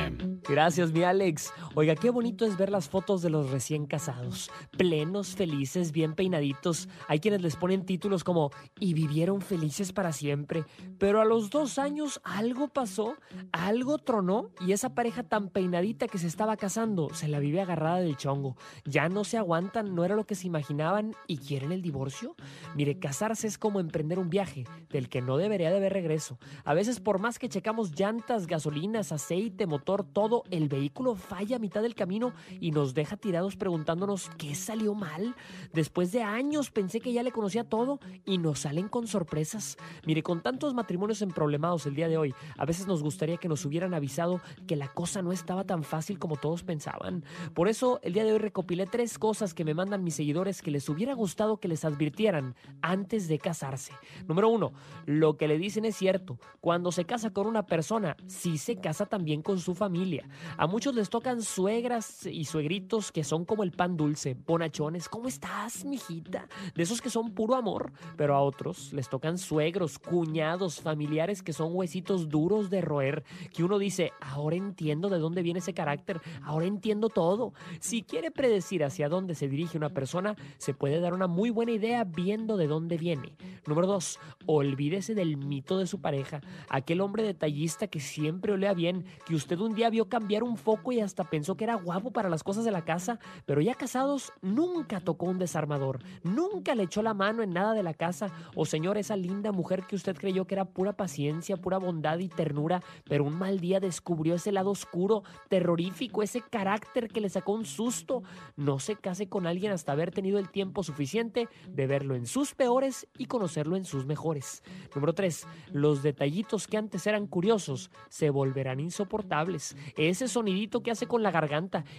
Gracias, 0.48 0.92
mi 0.92 1.02
Alex. 1.02 1.52
Oiga, 1.78 1.94
qué 1.94 2.10
bonito 2.10 2.46
es 2.46 2.56
ver 2.56 2.70
las 2.70 2.88
fotos 2.88 3.22
de 3.22 3.30
los 3.30 3.50
recién 3.50 3.86
casados. 3.86 4.50
Plenos, 4.78 5.36
felices, 5.36 5.92
bien 5.92 6.16
peinaditos. 6.16 6.88
Hay 7.10 7.20
quienes 7.20 7.42
les 7.42 7.58
ponen 7.58 7.86
títulos 7.86 8.24
como 8.24 8.52
y 8.80 8.94
vivieron 8.94 9.42
felices 9.42 9.92
para 9.92 10.14
siempre. 10.14 10.64
Pero 10.98 11.20
a 11.20 11.26
los 11.26 11.50
dos 11.50 11.78
años 11.78 12.22
algo 12.24 12.70
pasó, 12.70 13.18
algo 13.52 13.98
tronó 13.98 14.52
y 14.66 14.72
esa 14.72 14.96
pareja 14.96 15.24
tan 15.24 15.50
peinadita 15.50 16.08
que 16.08 16.18
se 16.18 16.28
estaba 16.28 16.56
casando 16.56 17.10
se 17.14 17.28
la 17.28 17.40
vive 17.40 17.60
agarrada 17.60 18.00
del 18.00 18.16
chongo. 18.16 18.56
Ya 18.86 19.10
no 19.10 19.26
se 19.26 19.38
aguantan, 19.38 19.96
no 19.96 20.06
era 20.06 20.16
lo 20.16 20.24
que 20.24 20.36
se 20.36 20.48
imaginaban 20.48 21.14
y 21.28 21.40
quieren 21.40 21.74
el 21.74 21.82
divorcio. 21.82 22.38
Mire, 22.76 23.00
casarse 23.00 23.48
es 23.48 23.58
como 23.58 23.82
emprender 23.82 24.18
un 24.18 24.30
viaje 24.30 24.64
del 24.92 25.10
que 25.10 25.22
no 25.22 25.36
debería 25.36 25.72
de 25.72 25.78
haber 25.78 25.92
regreso. 25.92 26.40
A 26.64 26.74
veces 26.74 27.02
por 27.02 27.20
más 27.20 27.38
que 27.38 27.50
checamos 27.50 28.00
llantas, 28.00 28.48
gasolinas, 28.48 29.12
aceite, 29.12 29.68
motor, 29.68 30.06
todo, 30.06 30.44
el 30.52 30.70
vehículo 30.70 31.16
falla 31.16 31.60
mitad 31.66 31.82
del 31.82 31.96
camino 31.96 32.32
y 32.60 32.70
nos 32.70 32.94
deja 32.94 33.18
tirados 33.18 33.56
preguntándonos 33.56 34.30
qué 34.38 34.54
salió 34.54 34.94
mal. 34.94 35.36
Después 35.74 36.12
de 36.12 36.22
años 36.22 36.70
pensé 36.70 37.00
que 37.00 37.12
ya 37.12 37.24
le 37.24 37.32
conocía 37.32 37.64
todo 37.64 38.00
y 38.24 38.38
nos 38.38 38.60
salen 38.60 38.88
con 38.88 39.08
sorpresas. 39.08 39.78
Mire, 40.06 40.22
con 40.22 40.44
tantos 40.44 40.76
matrimonios 40.76 41.24
emproblemados 41.24 41.88
el 41.88 41.96
día 41.96 42.08
de 42.08 42.18
hoy, 42.18 42.36
a 42.56 42.66
veces 42.66 42.86
nos 42.86 43.02
gustaría 43.02 43.38
que 43.38 43.50
nos 43.50 43.66
hubieran 43.66 43.96
avisado 43.96 44.42
que 44.68 44.76
la 44.76 44.90
cosa 44.90 45.24
no 45.24 45.32
estaba 45.32 45.64
tan 45.64 45.84
fácil 45.84 46.20
como 46.20 46.36
todos 46.36 46.62
pensaban. 46.62 47.24
Por 47.56 47.68
eso, 47.68 48.00
el 48.04 48.14
día 48.14 48.26
de 48.26 48.34
hoy 48.34 48.38
recopilé 48.38 48.86
tres 48.86 49.18
cosas 49.18 49.56
que 49.56 49.66
me 49.66 49.74
mandan 49.74 50.04
mis 50.04 50.14
seguidores 50.14 50.62
que 50.62 50.70
les 50.70 50.88
hubiera 50.88 51.16
gustado 51.16 51.58
que 51.58 51.68
les 51.68 51.84
advirtieran 51.84 52.54
antes 52.84 53.28
de 53.28 53.40
casarse. 53.40 53.94
Número 54.28 54.50
uno, 54.50 54.74
lo 55.08 55.36
que 55.36 55.48
le 55.48 55.58
dicen 55.58 55.86
es 55.86 55.96
cierto. 55.96 56.38
Cuando 56.62 56.92
se 56.92 57.06
casa 57.06 57.32
con 57.32 57.48
una 57.48 57.66
persona, 57.66 58.18
sí 58.28 58.60
se 58.60 58.76
casa 58.76 59.08
también 59.08 59.42
con 59.42 59.60
su 59.60 59.74
familia. 59.74 60.30
A 60.58 60.68
muchos 60.68 60.94
les 60.94 61.10
tocan 61.10 61.42
suegras 61.56 62.26
y 62.26 62.44
suegritos 62.44 63.14
que 63.14 63.24
son 63.24 63.46
como 63.46 63.64
el 63.64 63.72
pan 63.72 63.96
dulce, 63.96 64.36
bonachones. 64.46 65.08
¿Cómo 65.08 65.30
estás, 65.30 65.86
mijita? 65.86 66.50
De 66.76 66.84
esos 66.84 67.02
que 67.02 67.10
son 67.10 67.32
puro 67.32 67.56
amor. 67.56 67.94
Pero 68.18 68.36
a 68.36 68.42
otros 68.42 68.92
les 68.92 69.08
tocan 69.08 69.38
suegros, 69.38 69.98
cuñados, 69.98 70.82
familiares 70.82 71.42
que 71.42 71.54
son 71.54 71.74
huesitos 71.74 72.28
duros 72.28 72.70
de 72.70 72.82
roer. 72.82 73.24
Que 73.54 73.64
uno 73.64 73.80
dice, 73.80 74.12
ahora 74.20 74.58
entiendo 74.58 75.08
de 75.08 75.18
dónde 75.18 75.44
viene 75.44 75.60
ese 75.60 75.74
carácter, 75.74 76.20
ahora 76.44 76.66
entiendo 76.66 77.08
todo. 77.08 77.54
Si 77.80 78.04
quiere 78.04 78.32
predecir 78.32 78.84
hacia 78.84 79.08
dónde 79.08 79.34
se 79.34 79.48
dirige 79.48 79.78
una 79.78 79.92
persona, 79.92 80.36
se 80.58 80.74
puede 80.74 81.00
dar 81.00 81.14
una 81.14 81.28
muy 81.28 81.52
buena 81.52 81.72
idea 81.72 82.04
viendo 82.04 82.58
de 82.58 82.68
dónde 82.68 82.98
viene. 82.98 83.38
Número 83.66 83.88
dos, 83.88 84.20
olvídese 84.46 85.16
del 85.16 85.38
mito 85.38 85.80
de 85.80 85.88
su 85.88 86.02
pareja, 86.02 86.42
aquel 86.68 87.00
hombre 87.00 87.24
detallista 87.24 87.88
que 87.88 88.02
siempre 88.02 88.52
olea 88.52 88.74
bien, 88.74 89.06
que 89.26 89.36
usted 89.36 89.58
un 89.60 89.74
día 89.74 89.90
vio 89.90 90.10
cambiar 90.10 90.44
un 90.44 90.58
foco 90.58 90.92
y 90.92 91.00
hasta 91.00 91.24
pensó 91.24 91.45
que 91.54 91.66
era 91.66 91.76
guapo 91.76 92.10
para 92.10 92.30
las 92.30 92.44
cosas 92.44 92.66
de 92.66 92.72
la 92.72 92.84
casa, 92.84 93.20
pero 93.46 93.62
ya 93.62 93.76
casados 93.76 94.34
nunca 94.42 95.00
tocó 95.00 95.28
un 95.28 95.38
desarmador, 95.38 96.00
nunca 96.24 96.74
le 96.74 96.84
echó 96.84 97.04
la 97.04 97.14
mano 97.14 97.44
en 97.44 97.52
nada 97.52 97.74
de 97.74 97.84
la 97.84 97.94
casa, 97.94 98.32
o 98.56 98.66
señor, 98.66 98.98
esa 98.98 99.16
linda 99.16 99.52
mujer 99.52 99.84
que 99.84 99.96
usted 99.96 100.18
creyó 100.18 100.46
que 100.48 100.56
era 100.56 100.66
pura 100.66 100.94
paciencia, 100.94 101.58
pura 101.58 101.78
bondad 101.78 102.18
y 102.18 102.28
ternura, 102.28 102.82
pero 103.04 103.24
un 103.24 103.38
mal 103.38 103.60
día 103.60 103.80
descubrió 103.80 104.36
ese 104.36 104.52
lado 104.52 104.72
oscuro, 104.72 105.24
terrorífico, 105.50 106.24
ese 106.24 106.42
carácter 106.42 107.10
que 107.10 107.22
le 107.22 107.30
sacó 107.30 107.54
un 107.54 107.66
susto. 107.66 108.24
No 108.56 108.80
se 108.80 108.96
case 108.96 109.28
con 109.28 109.46
alguien 109.46 109.72
hasta 109.72 109.92
haber 109.92 110.12
tenido 110.12 110.40
el 110.40 110.50
tiempo 110.50 110.84
suficiente 110.84 111.48
de 111.70 111.88
verlo 111.88 112.16
en 112.16 112.26
sus 112.26 112.56
peores 112.56 113.08
y 113.18 113.26
conocerlo 113.26 113.76
en 113.76 113.86
sus 113.86 114.06
mejores. 114.06 114.64
Número 114.94 115.14
3. 115.14 115.48
Los 115.72 116.04
detallitos 116.04 116.68
que 116.68 116.78
antes 116.78 117.06
eran 117.08 117.28
curiosos 117.28 117.92
se 118.10 118.30
volverán 118.30 118.80
insoportables. 118.80 119.76
Ese 119.98 120.28
sonidito 120.28 120.82
que 120.82 120.92
hace 120.92 121.08
con 121.08 121.24
la 121.24 121.32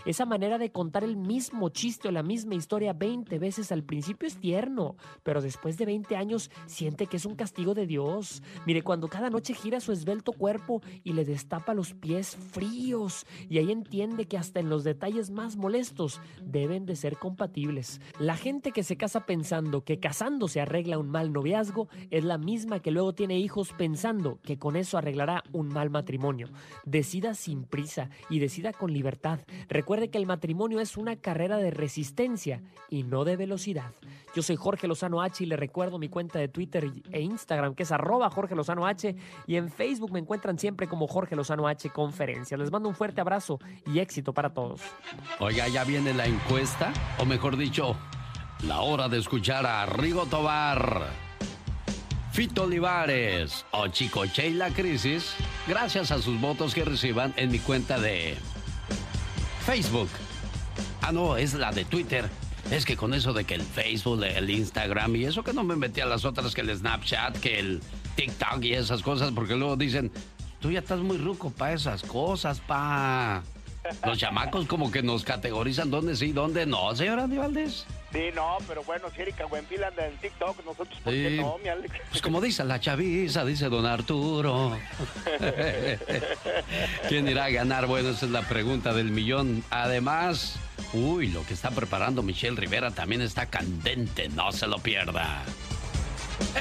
esa 0.05 0.27
manera 0.27 0.59
de 0.59 0.73
contar 0.73 1.05
el 1.05 1.17
mismo 1.17 1.69
chiste 1.69 2.09
o 2.09 2.11
la 2.11 2.23
misma 2.23 2.55
historia 2.55 2.93
20 2.93 3.39
veces 3.39 3.73
al 3.73 3.83
principio 3.83 4.27
es 4.27 4.37
tierno, 4.37 4.97
pero 5.23 5.41
después 5.41 5.77
de 5.77 5.87
20 5.87 6.17
años 6.17 6.51
siente 6.67 7.07
que 7.07 7.17
es 7.17 7.27
un 7.27 7.37
castigo 7.37 7.75
de 7.75 7.87
Dios. 7.87 8.43
Mire, 8.67 8.83
cuando 8.83 9.09
cada 9.09 9.31
noche 9.31 9.55
gira 9.55 9.81
su 9.81 9.93
esbelto 9.93 10.33
cuerpo 10.33 10.83
y 11.05 11.13
le 11.13 11.25
destapa 11.25 11.75
los 11.75 11.95
pies 11.95 12.37
fríos, 12.37 13.27
y 13.49 13.59
ahí 13.59 13.73
entiende 13.73 14.27
que 14.27 14.39
hasta 14.39 14.61
en 14.61 14.69
los 14.69 14.85
detalles 14.85 15.31
más 15.31 15.57
molestos 15.57 16.21
deben 16.43 16.87
de 16.87 16.97
ser 16.97 17.17
compatibles. 17.17 18.01
La 18.19 18.37
gente 18.37 18.73
que 18.73 18.83
se 18.83 18.97
casa 18.97 19.27
pensando 19.27 19.85
que 19.85 19.99
casándose 19.99 20.61
arregla 20.61 20.99
un 20.99 21.11
mal 21.11 21.33
noviazgo 21.33 21.89
es 22.11 22.25
la 22.25 22.39
misma 22.39 22.81
que 22.81 22.91
luego 22.91 23.15
tiene 23.15 23.39
hijos 23.39 23.73
pensando 23.77 24.39
que 24.43 24.59
con 24.59 24.77
eso 24.77 24.99
arreglará 24.99 25.43
un 25.53 25.69
mal 25.69 25.91
matrimonio. 25.91 26.49
Decida 26.85 27.35
sin 27.35 27.65
prisa 27.65 28.11
y 28.31 28.39
decida 28.39 28.73
con 28.73 28.93
libertad 28.93 29.26
Recuerde 29.69 30.11
que 30.11 30.19
el 30.19 30.27
matrimonio 30.27 30.81
es 30.81 30.97
una 30.97 31.17
carrera 31.17 31.59
de 31.59 31.71
resistencia 31.71 32.63
y 32.89 33.03
no 33.03 33.25
de 33.25 33.37
velocidad. 33.37 33.93
Yo 34.35 34.43
soy 34.43 34.57
Jorge 34.57 34.87
Lozano 34.87 35.23
H 35.23 35.43
y 35.43 35.47
le 35.47 35.57
recuerdo 35.57 35.99
mi 35.99 36.09
cuenta 36.09 36.39
de 36.39 36.49
Twitter 36.49 36.91
e 37.11 37.21
Instagram 37.21 37.75
que 37.75 37.85
es 37.85 37.93
arroba 37.93 38.31
Jorge 38.31 38.55
Lozano 38.55 38.87
H 38.87 39.17
y 39.47 39.57
en 39.57 39.71
Facebook 39.71 40.13
me 40.13 40.19
encuentran 40.19 40.59
siempre 40.59 40.89
como 40.89 41.07
Jorge 41.07 41.37
Lozano 41.37 41.67
H 41.67 41.91
Conferencias. 41.91 42.61
Les 42.61 42.71
mando 42.71 42.89
un 42.89 42.95
fuerte 42.95 43.21
abrazo 43.21 43.59
y 43.87 43.99
éxito 43.99 44.33
para 44.33 44.53
todos. 44.53 44.83
Oiga, 45.39 45.69
ya 45.69 45.85
viene 45.85 46.13
la 46.13 46.27
encuesta, 46.27 46.93
o 47.19 47.25
mejor 47.25 47.57
dicho, 47.57 47.97
la 48.65 48.81
hora 48.81 49.09
de 49.09 49.19
escuchar 49.19 49.67
a 49.67 49.87
Rigo 49.87 50.27
Tobar, 50.27 51.07
Fito 52.33 52.65
Olivares 52.65 53.65
o 53.71 53.89
Chicoche 53.89 54.49
y 54.49 54.55
la 54.55 54.71
crisis, 54.71 55.35
gracias 55.67 56.11
a 56.11 56.21
sus 56.21 56.41
votos 56.41 56.75
que 56.75 56.85
reciban 56.85 57.33
en 57.37 57.51
mi 57.51 57.59
cuenta 57.59 57.99
de 57.99 58.37
Facebook. 59.67 60.09
Ah, 61.03 61.11
no, 61.11 61.37
es 61.37 61.55
la 61.55 61.73
de 61.73 61.85
Twitter. 61.85 62.31
Es 62.71 62.85
que 62.85 62.97
con 62.97 63.15
eso 63.15 63.33
de 63.33 63.45
que 63.45 63.55
el 63.55 63.63
Facebook, 63.63 64.23
el 64.23 64.49
Instagram 64.49 65.17
y 65.17 65.25
eso 65.25 65.43
que 65.43 65.53
no 65.53 65.65
me 65.65 65.75
metí 65.75 66.01
a 66.01 66.07
las 66.07 66.25
otras 66.25 66.55
que 66.55 66.61
el 66.61 66.77
Snapchat, 66.77 67.37
que 67.39 67.59
el 67.59 67.81
TikTok 68.15 68.63
y 68.63 68.75
esas 68.75 69.03
cosas, 69.03 69.33
porque 69.33 69.57
luego 69.57 69.77
dicen, 69.77 70.13
tú 70.61 70.71
ya 70.71 70.79
estás 70.79 71.01
muy 71.01 71.17
ruco 71.17 71.51
para 71.51 71.73
esas 71.73 72.03
cosas, 72.03 72.61
pa. 72.61 73.43
Los 74.05 74.19
chamacos 74.19 74.67
como 74.67 74.91
que 74.91 75.03
nos 75.03 75.25
categorizan 75.25 75.91
dónde 75.91 76.17
sí, 76.17 76.33
dónde 76.33 76.67
no, 76.67 76.95
señora 76.95 77.25
Andy 77.25 77.37
Valdés. 77.39 77.87
Sí, 78.13 78.27
no, 78.35 78.57
pero 78.67 78.83
bueno, 78.85 79.09
si 79.15 79.23
Erika 79.23 79.45
Buenfil 79.47 79.83
anda 79.85 80.07
en 80.07 80.17
TikTok, 80.19 80.65
nosotros, 80.65 80.99
¿por 81.03 81.13
qué 81.13 81.29
Sí. 81.31 81.37
no, 81.43 81.59
mi 81.63 81.69
Alex? 81.69 81.95
Pues 82.11 82.23
como 82.23 82.41
dice 82.41 82.65
la 82.65 82.81
chaviza, 82.81 83.45
dice 83.45 83.69
don 83.69 83.85
Arturo. 83.85 84.79
¿Quién 87.09 87.29
irá 87.29 87.45
a 87.47 87.51
ganar? 87.51 87.87
Bueno, 87.87 88.11
esa 88.11 88.27
es 88.27 88.33
la 88.33 88.43
pregunta 88.43 88.93
del 88.93 89.11
millón. 89.11 89.63
Además, 89.71 90.57
uy, 90.93 91.29
lo 91.29 91.45
que 91.45 91.55
está 91.55 91.71
preparando 91.71 92.23
Michelle 92.23 92.57
Rivera 92.57 92.91
también 92.91 93.21
está 93.23 93.47
candente, 93.47 94.29
no 94.29 94.53
se 94.53 94.67
lo 94.67 94.79
pierda. 94.79 95.43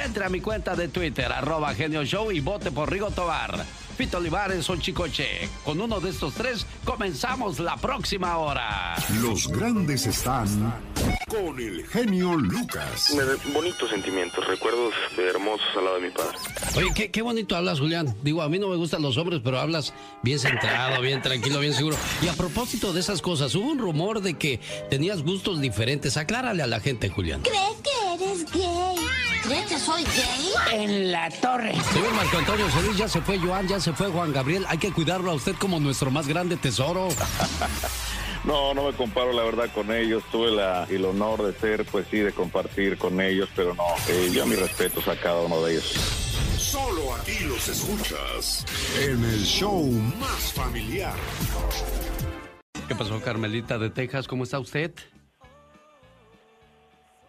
Entre 0.04 0.26
a 0.26 0.30
mi 0.30 0.42
cuenta 0.42 0.76
de 0.76 0.88
Twitter, 0.88 1.32
arroba 1.32 1.74
Genio 1.74 2.04
Show 2.06 2.32
y 2.32 2.40
vote 2.40 2.72
por 2.72 2.92
Rigo 2.92 3.12
Tobar, 3.12 3.64
Fito 3.96 4.18
Olivares 4.18 4.70
o 4.70 4.76
Chicoche. 4.76 5.50
Con 5.64 5.80
uno 5.80 6.00
de 6.00 6.10
estos 6.10 6.34
tres, 6.34 6.66
comenzamos 6.84 7.60
la 7.60 7.78
próxima 7.78 8.38
hora. 8.38 8.96
Los 9.22 9.48
grandes 9.48 10.06
están 10.06 10.48
con 11.28 11.60
el 11.60 11.86
genio 11.88 12.36
Lucas. 12.36 13.16
Bonitos 13.54 13.90
sentimientos, 13.90 14.46
recuerdos 14.48 14.94
hermosos 15.18 15.66
al 15.78 15.86
lado 15.86 15.96
de 15.96 16.02
mi 16.02 16.10
padre. 16.12 16.38
Oye, 16.76 16.94
qué, 16.94 17.10
qué 17.12 17.22
bonito 17.22 17.56
hablas, 17.56 17.80
Julián. 17.80 18.14
Digo, 18.22 18.42
a 18.42 18.50
mí 18.50 18.60
no 18.60 18.68
me 18.68 18.76
gustan 18.76 19.02
los 19.02 19.18
hombres, 19.18 19.42
pero 19.44 19.60
hablas 19.60 19.94
bien 20.24 20.40
centrado, 20.40 21.02
bien 21.02 21.22
tranquilo, 21.22 21.60
bien 21.60 21.74
seguro. 21.74 21.96
Y 22.22 22.28
a 22.28 22.34
propósito 22.34 22.92
de 22.92 23.00
esas 23.00 23.22
cosas, 23.22 23.56
hubo 23.56 23.72
un 23.72 23.80
rumor 23.80 24.22
de 24.22 24.34
que 24.36 24.60
tenías 24.90 25.24
gustos 25.24 25.62
diferentes. 25.62 26.18
Aclárale 26.18 26.64
a 26.64 26.68
la 26.68 26.80
gente, 26.80 27.10
Julián. 27.10 27.42
¿Crees 27.44 27.82
que 27.82 28.14
eres 28.14 28.52
gay? 28.52 28.85
¿Crees 29.48 29.66
que 29.68 29.80
soy 29.80 30.04
gay? 30.04 30.52
En 30.74 31.12
la 31.12 31.30
torre. 31.30 31.74
Señor 31.94 32.14
Marco 32.14 32.38
Antonio 32.38 32.70
Solís, 32.72 32.98
ya 32.98 33.08
se 33.08 33.22
fue 33.22 33.38
Joan, 33.40 33.68
ya 33.68 33.80
se 33.80 33.94
fue 33.94 34.08
Juan 34.10 34.34
Gabriel. 34.34 34.66
Hay 34.68 34.78
que 34.78 34.92
cuidarlo 34.92 35.32
a 35.32 35.36
usted 35.36 35.56
como 35.56 35.80
nuestro 35.80 36.12
más 36.12 36.28
grande 36.28 36.58
tesoro. 36.58 37.10
No, 38.46 38.76
no 38.76 38.84
me 38.84 38.94
comparo 38.94 39.34
la 39.34 39.42
verdad 39.44 39.72
con 39.74 39.92
ellos. 39.92 40.24
Tuve 40.32 40.52
la, 40.52 40.84
el 40.84 41.04
honor 41.04 41.42
de 41.42 41.60
ser, 41.60 41.84
pues 41.86 42.06
sí, 42.12 42.20
de 42.20 42.32
compartir 42.32 42.96
con 42.96 43.20
ellos, 43.20 43.50
pero 43.56 43.74
no. 43.74 43.84
eh, 44.08 44.30
yo 44.32 44.46
mis 44.46 44.60
respetos 44.60 45.08
a 45.08 45.16
cada 45.20 45.42
uno 45.42 45.64
de 45.64 45.72
ellos. 45.74 45.86
Solo 46.56 47.16
aquí 47.16 47.44
los 47.46 47.68
escuchas 47.68 48.64
en 49.02 49.24
el 49.26 49.44
show 49.44 49.82
más 50.20 50.54
familiar. 50.54 51.16
¿Qué 52.88 52.94
pasó, 52.94 53.20
Carmelita 53.20 53.80
de 53.80 53.90
Texas? 53.90 54.28
¿Cómo 54.28 54.44
está 54.44 54.60
usted? 54.60 54.92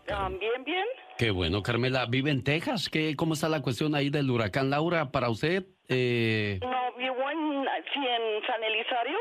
bien, 0.06 0.64
bien. 0.66 0.84
Qué 1.18 1.30
bueno, 1.30 1.62
Carmela. 1.62 2.04
¿Vive 2.06 2.30
en 2.30 2.44
Texas? 2.44 2.88
¿Qué, 2.90 3.16
¿Cómo 3.16 3.34
está 3.34 3.48
la 3.48 3.62
cuestión 3.62 3.94
ahí 3.94 4.10
del 4.10 4.30
huracán 4.30 4.68
Laura 4.68 5.10
para 5.10 5.30
usted? 5.30 5.64
Eh, 5.88 6.58
No, 6.60 6.92
vivo 6.98 7.30
en, 7.30 7.64
sí, 7.94 8.00
en 8.06 8.46
San 8.46 8.62
Elizario, 8.62 9.18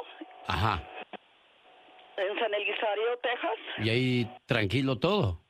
ajá. 0.47 0.83
en 2.17 2.39
San 2.39 2.53
Elizario, 2.53 3.17
Texas. 3.21 3.57
Y 3.85 3.89
ahí 3.89 4.31
tranquilo 4.45 4.97
todo. 4.97 5.41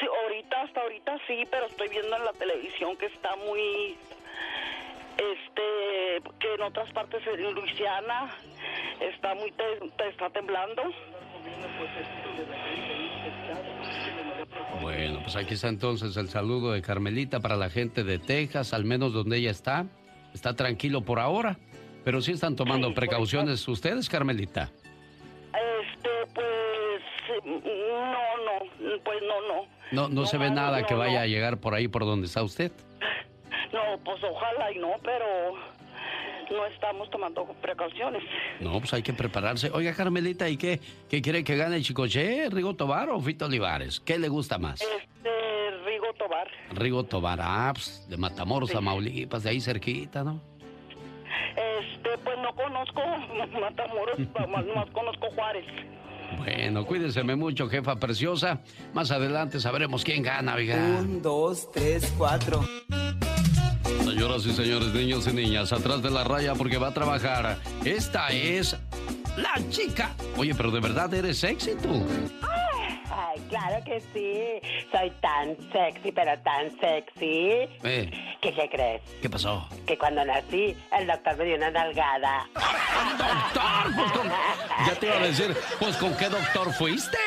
Sí, 0.00 0.06
ahorita, 0.24 0.62
hasta 0.62 0.80
ahorita 0.80 1.16
sí, 1.28 1.44
pero 1.50 1.66
estoy 1.66 1.88
viendo 1.88 2.16
en 2.16 2.24
la 2.24 2.32
televisión 2.32 2.96
que 2.96 3.06
está 3.06 3.36
muy, 3.36 3.96
este, 5.16 6.22
que 6.40 6.54
en 6.54 6.62
otras 6.62 6.90
partes 6.92 7.24
en 7.26 7.52
Luisiana 7.54 8.34
está 9.00 9.34
muy, 9.36 9.52
te- 9.52 9.90
te 9.96 10.08
está 10.08 10.28
temblando. 10.30 10.82
Bueno, 14.80 15.20
pues 15.22 15.36
aquí 15.36 15.54
está 15.54 15.68
entonces 15.68 16.16
el 16.16 16.28
saludo 16.28 16.72
de 16.72 16.82
Carmelita 16.82 17.40
para 17.40 17.56
la 17.56 17.70
gente 17.70 18.04
de 18.04 18.18
Texas, 18.18 18.72
al 18.72 18.84
menos 18.84 19.12
donde 19.12 19.38
ella 19.38 19.50
está. 19.50 19.86
Está 20.34 20.54
tranquilo 20.54 21.02
por 21.02 21.18
ahora, 21.18 21.58
pero 22.04 22.20
sí 22.20 22.32
están 22.32 22.56
tomando 22.56 22.92
precauciones 22.92 23.66
ustedes, 23.68 24.08
Carmelita. 24.08 24.70
Este, 25.54 26.10
pues, 26.34 27.44
no, 27.44 27.62
no, 27.62 29.02
pues 29.02 29.22
no, 29.22 29.48
no. 29.48 29.66
No, 29.92 30.08
no, 30.08 30.26
se 30.26 30.36
ve 30.36 30.50
nada 30.50 30.84
que 30.84 30.94
vaya 30.94 31.22
a 31.22 31.26
llegar 31.26 31.58
por 31.58 31.74
ahí 31.74 31.88
por 31.88 32.04
donde 32.04 32.26
está 32.26 32.42
usted. 32.42 32.72
No, 33.72 33.98
pues 34.04 34.22
ojalá 34.22 34.72
y 34.72 34.78
no, 34.78 34.92
pero 35.02 35.54
no 36.50 36.66
estamos 36.66 37.10
tomando 37.10 37.44
precauciones. 37.60 38.22
No, 38.60 38.78
pues 38.78 38.92
hay 38.94 39.02
que 39.02 39.12
prepararse. 39.12 39.70
Oiga, 39.72 39.94
Carmelita, 39.94 40.48
¿y 40.48 40.56
qué, 40.56 40.80
qué 41.08 41.22
quiere 41.22 41.44
que 41.44 41.56
gane 41.56 41.80
Chicoche, 41.82 42.48
Rigo 42.50 42.74
Tobar 42.74 43.10
o 43.10 43.20
Fito 43.20 43.46
Olivares? 43.46 44.00
¿Qué 44.00 44.18
le 44.18 44.28
gusta 44.28 44.58
más? 44.58 44.80
Este, 44.80 45.70
Rigo 45.84 46.12
Tobar. 46.18 46.48
Rigo 46.72 47.04
Tobar, 47.04 47.38
ah, 47.42 47.70
pues, 47.74 48.06
de 48.08 48.16
Matamoros 48.16 48.74
a 48.74 48.80
Maulipas, 48.80 49.42
de 49.42 49.50
ahí 49.50 49.60
cerquita, 49.60 50.24
¿no? 50.24 50.40
Este, 51.56 52.16
pues 52.18 52.36
no 52.38 52.54
conozco 52.54 53.00
Matamoros, 53.60 54.18
más, 54.48 54.66
más 54.74 54.90
conozco 54.90 55.30
Juárez. 55.30 55.64
Bueno, 56.38 56.84
cuídeseme 56.84 57.36
mucho, 57.36 57.68
jefa 57.68 57.96
preciosa. 57.96 58.60
Más 58.92 59.10
adelante 59.10 59.60
sabremos 59.60 60.04
quién 60.04 60.22
gana, 60.22 60.54
oiga. 60.54 60.76
Un, 60.76 61.22
dos, 61.22 61.70
tres, 61.70 62.12
cuatro. 62.18 62.62
Señoras 64.06 64.46
y 64.46 64.52
señores, 64.52 64.88
niños 64.94 65.26
y 65.26 65.32
niñas, 65.32 65.72
atrás 65.72 66.00
de 66.02 66.10
la 66.10 66.22
raya 66.24 66.54
porque 66.54 66.78
va 66.78 66.88
a 66.88 66.94
trabajar. 66.94 67.56
Esta 67.84 68.28
es 68.28 68.76
la 69.36 69.54
chica. 69.70 70.14
Oye, 70.36 70.54
pero 70.54 70.70
de 70.70 70.80
verdad 70.80 71.12
eres 71.12 71.38
sexy 71.38 71.72
tú. 71.82 72.06
Ay, 73.10 73.40
claro 73.48 73.82
que 73.84 74.00
sí. 74.12 74.68
Soy 74.92 75.10
tan 75.20 75.56
sexy, 75.72 76.12
pero 76.12 76.38
tan 76.42 76.70
sexy. 76.78 77.68
Eh, 77.82 78.10
¿Qué, 78.40 78.54
qué 78.54 78.68
crees? 78.70 79.02
¿Qué 79.20 79.28
pasó? 79.28 79.68
Que 79.86 79.98
cuando 79.98 80.24
nací, 80.24 80.76
el 80.96 81.06
doctor 81.08 81.36
me 81.38 81.44
dio 81.44 81.56
una 81.56 81.70
nalgada. 81.70 82.46
¡Doctor! 83.18 83.94
Pues 83.96 84.12
con- 84.12 84.28
Ya 84.86 84.94
te 85.00 85.06
iba 85.06 85.16
a 85.16 85.20
decir, 85.20 85.56
pues 85.80 85.96
¿con 85.96 86.14
qué 86.16 86.28
doctor 86.28 86.72
fuiste? 86.74 87.18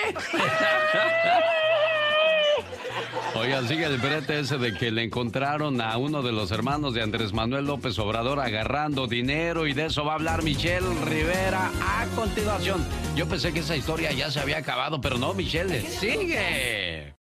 Oigan, 3.36 3.68
sigue 3.68 3.86
el 3.86 3.98
brete 3.98 4.40
ese 4.40 4.58
de 4.58 4.74
que 4.74 4.92
le 4.92 5.04
encontraron 5.04 5.82
a 5.82 5.98
uno 5.98 6.22
de 6.22 6.32
los 6.32 6.52
hermanos 6.52 6.94
de 6.94 7.02
Andrés 7.02 7.34
Manuel 7.34 7.66
López 7.66 7.98
Obrador 8.00 8.40
agarrando 8.40 9.08
dinero 9.08 9.68
y 9.68 9.74
de 9.74 9.86
eso 9.86 10.04
va 10.04 10.14
a 10.14 10.16
hablar 10.16 10.44
Michelle 10.44 10.88
Rivera 11.06 11.72
a 11.82 12.06
continuación. 12.16 12.86
Yo 13.16 13.28
pensé 13.28 13.54
que 13.54 13.60
esa 13.60 13.76
historia 13.76 14.12
ya 14.12 14.32
se 14.32 14.40
había 14.40 14.58
acabado, 14.58 15.00
pero 15.00 15.18
no, 15.18 15.34
Michelle, 15.34 15.82
sigue. 15.82 17.14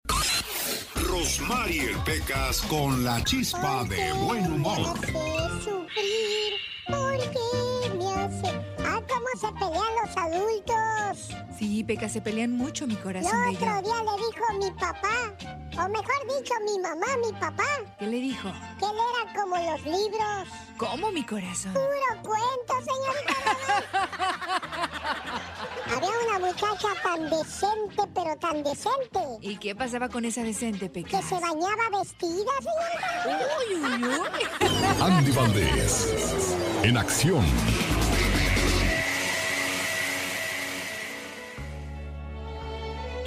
Rosmarie 0.95 1.95
Pecas 2.05 2.61
con 2.63 3.03
la 3.03 3.23
chispa 3.23 3.83
de 3.85 4.13
buen 4.13 4.51
humor. 4.51 4.97
hace 4.97 5.63
sufrir? 5.63 6.53
¿Por 6.87 7.19
qué 7.31 7.97
me 7.97 8.13
hace? 8.13 8.78
Cómo 9.09 9.27
se 9.39 9.51
pelean 9.53 9.93
los 10.05 10.17
adultos. 10.17 11.35
Sí, 11.57 11.83
Peca, 11.83 12.07
se 12.07 12.21
pelean 12.21 12.51
mucho, 12.53 12.85
mi 12.87 12.93
El 12.93 13.01
corazón 13.01 13.31
otro 13.55 13.65
bello. 13.65 13.81
día 13.81 14.03
le 14.03 14.11
dijo 14.25 14.53
mi 14.59 14.71
papá, 14.79 15.83
o 15.83 15.89
mejor 15.89 16.37
dicho, 16.39 16.53
mi 16.65 16.79
mamá, 16.79 17.07
mi 17.25 17.31
papá, 17.39 17.63
¿Qué 17.97 18.05
le 18.07 18.17
dijo? 18.17 18.49
que 18.79 18.85
él 18.85 18.91
era 18.95 19.41
como 19.41 19.55
los 19.57 19.81
libros. 19.83 20.47
¿Cómo, 20.77 21.11
mi 21.11 21.23
corazón? 21.25 21.73
Puro 21.73 22.21
cuento, 22.23 22.73
señorita. 22.79 23.35
Había 25.95 26.09
una 26.29 26.39
muchacha 26.47 26.87
tan 27.03 27.29
decente, 27.29 28.03
pero 28.13 28.35
tan 28.37 28.63
decente, 28.63 29.19
¿Y 29.41 29.57
qué 29.57 29.75
pasaba 29.75 30.07
con 30.07 30.23
esa 30.25 30.43
decente, 30.43 30.89
Peca? 30.89 31.09
que 31.19 31.23
se 31.23 31.35
bañaba 31.35 31.99
vestida, 31.99 32.51
señorita. 32.61 33.47
Uy, 33.59 33.75
uy, 33.75 34.03
uy. 34.05 35.01
Andy 35.01 35.31
Valdés, 35.31 36.55
en 36.83 36.97
acción. 36.97 37.45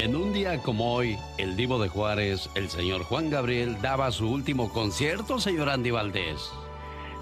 En 0.02 0.16
un 0.16 0.32
día 0.32 0.58
como 0.58 0.96
hoy, 0.96 1.16
el 1.38 1.54
divo 1.54 1.80
de 1.80 1.88
Juárez, 1.88 2.50
el 2.56 2.68
señor 2.68 3.04
Juan 3.04 3.30
Gabriel, 3.30 3.80
daba 3.80 4.10
su 4.10 4.28
último 4.28 4.72
concierto, 4.72 5.38
señor 5.38 5.68
Andy 5.68 5.92
Valdés. 5.92 6.52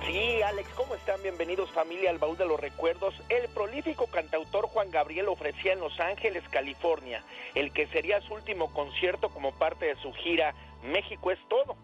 Sí, 0.07 0.41
Alex, 0.41 0.67
¿cómo 0.71 0.95
están? 0.95 1.23
Bienvenidos 1.23 1.71
familia 1.73 2.09
al 2.09 2.17
baúl 2.17 2.39
de 2.39 2.47
los 2.47 2.59
recuerdos. 2.59 3.13
El 3.29 3.51
prolífico 3.51 4.07
cantautor 4.07 4.69
Juan 4.69 4.91
Gabriel 4.91 5.29
ofrecía 5.29 5.75
en 5.75 5.81
Los 5.81 6.01
Ángeles, 6.01 6.43
California, 6.49 7.23
el 7.55 7.71
que 7.71 7.87
sería 7.89 8.23
su 8.23 8.33
último 8.33 8.73
concierto 8.73 9.29
como 9.29 9.53
parte 9.53 9.85
de 9.85 9.97
su 9.97 10.15
gira 10.15 10.55
México 10.83 11.33
es 11.33 11.39
todo. 11.51 11.77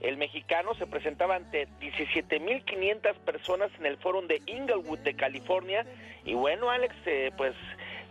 El 0.00 0.18
mexicano 0.18 0.74
se 0.74 0.86
presentaba 0.86 1.36
ante 1.36 1.66
17.500 1.80 3.14
personas 3.24 3.70
en 3.78 3.86
el 3.86 3.96
foro 3.96 4.20
de 4.20 4.42
Inglewood 4.44 4.98
de 4.98 5.16
California 5.16 5.86
y 6.26 6.34
bueno, 6.34 6.70
Alex, 6.70 6.94
eh, 7.06 7.30
pues 7.38 7.54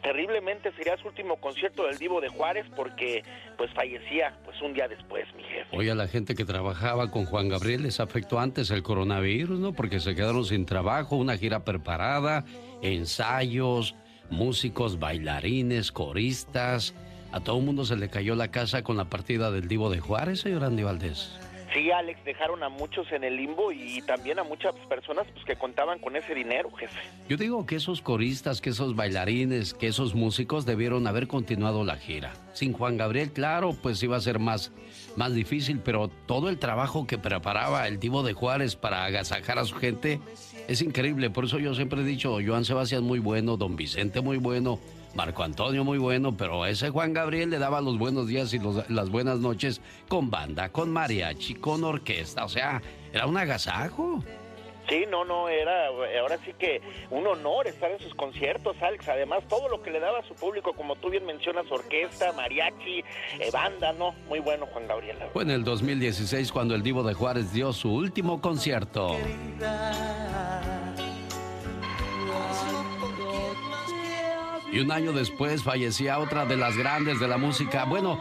terriblemente 0.02 0.72
sería 0.74 0.98
su 0.98 1.08
último 1.08 1.38
concierto 1.38 1.86
del 1.86 1.98
Divo 1.98 2.22
de 2.22 2.30
Juárez 2.30 2.66
porque 2.76 3.24
pues 3.58 3.72
fallecía 3.74 4.38
pues 4.44 4.62
un 4.62 4.74
día 4.74 4.88
después, 4.88 5.26
mi 5.36 5.44
jefe. 5.44 5.68
Oye, 5.72 5.92
a 5.92 5.96
la 5.96 6.08
gente 6.08 6.36
que 6.36 6.46
trabajaba 6.46 7.12
con 7.12 7.26
Juan 7.26 7.50
Gabriel 7.50 7.84
les 7.84 8.00
afectó 8.00 8.40
antes 8.40 8.72
el 8.72 8.84
coronavirus, 8.84 9.60
¿no? 9.60 9.74
Porque 9.74 10.00
se 10.00 10.16
quedaron 10.16 10.46
sin 10.46 10.66
trabajo, 10.66 11.16
una 11.16 11.38
gira 11.38 11.64
preparada, 11.64 12.46
ensayos, 12.82 13.96
músicos, 14.30 15.00
bailarines, 15.00 15.92
coristas. 15.92 16.96
A 17.32 17.40
todo 17.40 17.60
el 17.60 17.66
mundo 17.66 17.86
se 17.86 17.96
le 17.96 18.10
cayó 18.10 18.36
la 18.36 18.50
casa 18.50 18.84
con 18.84 18.98
la 18.98 19.06
partida 19.06 19.52
del 19.52 19.68
Divo 19.68 19.90
de 19.90 20.00
Juárez, 20.00 20.42
señor 20.42 20.64
Andy 20.64 20.84
Valdés. 20.84 21.40
Sí, 21.74 21.90
Alex, 21.90 22.24
dejaron 22.26 22.64
a 22.64 22.70
muchos 22.70 23.10
en 23.14 23.24
el 23.24 23.38
limbo 23.38 23.72
y 23.72 24.02
también 24.02 24.40
a 24.40 24.44
muchas 24.44 24.76
personas 24.90 25.26
pues, 25.34 25.46
que 25.46 25.56
contaban 25.56 26.00
con 26.00 26.18
ese 26.18 26.36
dinero, 26.36 26.70
jefe. 26.72 27.00
Yo 27.30 27.38
digo 27.38 27.66
que 27.66 27.78
esos 27.78 28.02
coristas, 28.02 28.60
que 28.60 28.72
esos 28.72 28.96
bailarines, 28.96 29.74
que 29.74 29.88
esos 29.88 30.14
músicos 30.14 30.66
debieron 30.66 31.08
haber 31.08 31.28
continuado 31.28 31.86
la 31.86 31.96
gira. 31.96 32.34
Sin 32.54 32.74
Juan 32.74 32.98
Gabriel, 32.98 33.32
claro, 33.32 33.74
pues 33.82 34.04
iba 34.04 34.18
a 34.18 34.22
ser 34.22 34.40
más, 34.40 34.74
más 35.16 35.34
difícil, 35.34 35.80
pero 35.80 36.10
todo 36.26 36.50
el 36.50 36.60
trabajo 36.60 37.08
que 37.08 37.18
preparaba 37.18 37.88
el 37.88 38.00
Divo 38.00 38.22
de 38.24 38.34
Juárez 38.34 38.76
para 38.76 39.06
agasajar 39.06 39.58
a 39.58 39.64
su 39.64 39.76
gente 39.76 40.20
es 40.68 40.82
increíble. 40.82 41.30
Por 41.30 41.46
eso 41.46 41.58
yo 41.58 41.74
siempre 41.74 42.02
he 42.02 42.06
dicho, 42.06 42.38
Joan 42.46 42.66
Sebastián 42.66 43.04
muy 43.04 43.20
bueno, 43.20 43.56
Don 43.56 43.78
Vicente 43.78 44.20
muy 44.20 44.38
bueno. 44.38 44.80
Marco 45.16 45.44
Antonio 45.44 45.84
muy 45.84 45.98
bueno, 45.98 46.36
pero 46.36 46.66
ese 46.66 46.90
Juan 46.90 47.14
Gabriel 47.14 47.50
le 47.50 47.60
daba 47.60 47.82
los 47.82 47.98
buenos 47.98 48.28
días 48.28 48.54
y 48.54 48.60
las 48.90 49.10
buenas 49.10 49.40
noches 49.40 49.82
con 50.08 50.30
banda, 50.30 50.70
con 50.70 50.92
mariachi, 50.92 51.56
con 51.56 51.84
orquesta, 51.84 52.46
o 52.46 52.50
sea, 52.50 52.82
era 53.12 53.26
un 53.26 53.38
agasajo. 53.38 54.24
Sí, 54.90 55.06
no, 55.10 55.24
no, 55.24 55.48
era 55.48 55.88
ahora 56.20 56.38
sí 56.44 56.54
que 56.58 56.82
un 57.12 57.26
honor 57.28 57.68
estar 57.68 57.92
en 57.92 58.00
sus 58.00 58.14
conciertos, 58.16 58.76
Alex. 58.82 59.08
Además, 59.08 59.44
todo 59.48 59.70
lo 59.70 59.82
que 59.82 59.92
le 59.92 60.00
daba 60.00 60.20
a 60.20 60.24
su 60.24 60.34
público, 60.34 60.74
como 60.74 60.96
tú 60.96 61.10
bien 61.10 61.26
mencionas, 61.26 61.66
orquesta, 61.72 62.34
mariachi, 62.34 63.00
eh, 63.00 63.50
banda, 63.54 63.94
¿no? 63.94 64.14
Muy 64.28 64.40
bueno, 64.40 64.66
Juan 64.66 64.88
Gabriel. 64.88 65.18
Fue 65.32 65.44
en 65.44 65.52
el 65.52 65.64
2016 65.64 66.52
cuando 66.52 66.76
el 66.76 66.84
Divo 66.84 67.04
de 67.04 67.14
Juárez 67.14 67.54
dio 67.54 67.72
su 67.72 67.94
último 67.94 68.42
concierto. 68.42 69.16
Y 74.72 74.80
un 74.80 74.92
año 74.92 75.12
después 75.12 75.64
fallecía 75.64 76.20
otra 76.20 76.46
de 76.46 76.56
las 76.56 76.78
grandes 76.78 77.20
de 77.20 77.28
la 77.28 77.38
música. 77.38 77.84
Bueno, 77.86 78.20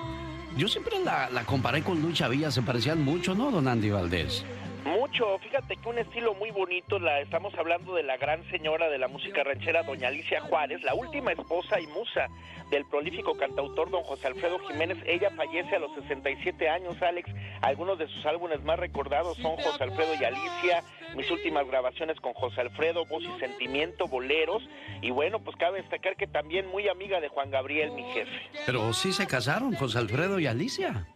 yo 0.56 0.66
siempre 0.66 0.98
la, 1.04 1.30
la 1.30 1.44
comparé 1.44 1.82
con 1.82 2.02
Lucha 2.02 2.28
Villa, 2.28 2.50
se 2.50 2.62
parecían 2.62 3.04
mucho, 3.04 3.34
¿no, 3.34 3.50
don 3.50 3.68
Andy 3.68 3.90
Valdés? 3.90 4.44
Mucho, 4.84 5.38
fíjate 5.38 5.76
que 5.76 5.88
un 5.88 5.98
estilo 5.98 6.34
muy 6.34 6.50
bonito, 6.50 6.98
la 6.98 7.20
estamos 7.20 7.54
hablando 7.54 7.94
de 7.94 8.02
la 8.02 8.16
gran 8.16 8.42
señora 8.50 8.88
de 8.88 8.98
la 8.98 9.08
música 9.08 9.44
ranchera, 9.44 9.82
doña 9.82 10.08
Alicia 10.08 10.40
Juárez, 10.40 10.82
la 10.82 10.94
última 10.94 11.32
esposa 11.32 11.78
y 11.80 11.86
musa 11.88 12.28
del 12.70 12.84
prolífico 12.86 13.36
cantautor 13.36 13.90
don 13.90 14.02
José 14.02 14.28
Alfredo 14.28 14.58
Jiménez. 14.60 14.98
Ella 15.06 15.30
fallece 15.36 15.76
a 15.76 15.78
los 15.80 15.94
67 15.94 16.68
años, 16.68 17.00
Alex. 17.02 17.30
Algunos 17.60 17.98
de 17.98 18.08
sus 18.08 18.24
álbumes 18.24 18.62
más 18.64 18.78
recordados 18.78 19.36
son 19.38 19.56
José 19.56 19.84
Alfredo 19.84 20.14
y 20.18 20.24
Alicia, 20.24 20.82
mis 21.16 21.30
últimas 21.30 21.66
grabaciones 21.66 22.20
con 22.20 22.32
José 22.34 22.60
Alfredo, 22.60 23.04
Voz 23.06 23.22
y 23.24 23.40
Sentimiento, 23.40 24.06
Boleros. 24.06 24.62
Y 25.02 25.10
bueno, 25.10 25.40
pues 25.40 25.56
cabe 25.56 25.80
destacar 25.80 26.16
que 26.16 26.26
también 26.26 26.66
muy 26.68 26.88
amiga 26.88 27.20
de 27.20 27.28
Juan 27.28 27.50
Gabriel, 27.50 27.92
mi 27.92 28.04
jefe. 28.12 28.30
Pero 28.66 28.92
sí 28.92 29.12
se 29.12 29.26
casaron, 29.26 29.74
José 29.74 29.98
Alfredo 29.98 30.38
y 30.38 30.46
Alicia. 30.46 31.06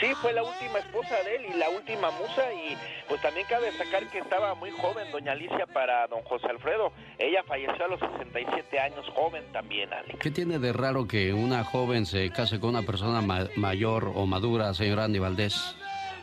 Sí, 0.00 0.06
fue 0.22 0.32
la 0.32 0.42
última 0.42 0.78
esposa 0.78 1.14
de 1.24 1.36
él 1.36 1.54
y 1.54 1.58
la 1.58 1.68
última 1.68 2.10
musa 2.12 2.50
y 2.54 2.74
pues 3.06 3.20
también 3.20 3.46
cabe 3.48 3.66
destacar 3.66 4.08
que 4.08 4.18
estaba 4.18 4.54
muy 4.54 4.70
joven 4.70 5.10
doña 5.12 5.32
Alicia 5.32 5.66
para 5.66 6.06
don 6.06 6.22
José 6.22 6.46
Alfredo. 6.46 6.90
Ella 7.18 7.42
falleció 7.46 7.84
a 7.84 7.88
los 7.88 8.00
67 8.00 8.80
años, 8.80 9.04
joven 9.14 9.44
también, 9.52 9.92
Alex. 9.92 10.18
¿Qué 10.18 10.30
tiene 10.30 10.58
de 10.58 10.72
raro 10.72 11.06
que 11.06 11.34
una 11.34 11.64
joven 11.64 12.06
se 12.06 12.30
case 12.30 12.58
con 12.60 12.70
una 12.70 12.82
persona 12.82 13.20
mayor 13.56 14.12
o 14.14 14.26
madura, 14.26 14.72
señor 14.72 15.00
Andy 15.00 15.18
Valdés? 15.18 15.76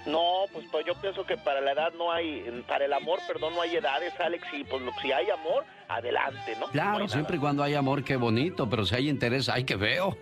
No, 0.08 0.46
pues, 0.54 0.66
pues 0.72 0.86
yo 0.86 0.96
pienso 0.96 1.26
que 1.26 1.36
para 1.36 1.60
la 1.60 1.74
edad 1.74 1.92
no 1.98 2.12
hay, 2.12 2.64
para 2.66 2.86
el 2.86 2.94
amor, 2.94 3.20
perdón, 3.28 3.54
no 3.54 3.62
hay 3.62 3.76
edades, 3.76 4.14
Alex, 4.20 4.48
y 4.54 4.64
pues 4.64 4.82
si 5.02 5.12
hay 5.12 5.30
amor, 5.30 5.66
adelante, 5.90 6.56
¿no? 6.58 6.68
Claro, 6.68 7.10
siempre 7.10 7.36
y 7.36 7.40
cuando 7.40 7.62
hay 7.62 7.74
amor, 7.76 8.06
qué 8.06 8.16
bonito, 8.16 8.70
pero 8.70 8.86
si 8.86 8.96
hay 8.96 9.10
interés, 9.10 9.50
ay, 9.50 9.66
qué 9.66 9.76
veo. 9.76 10.18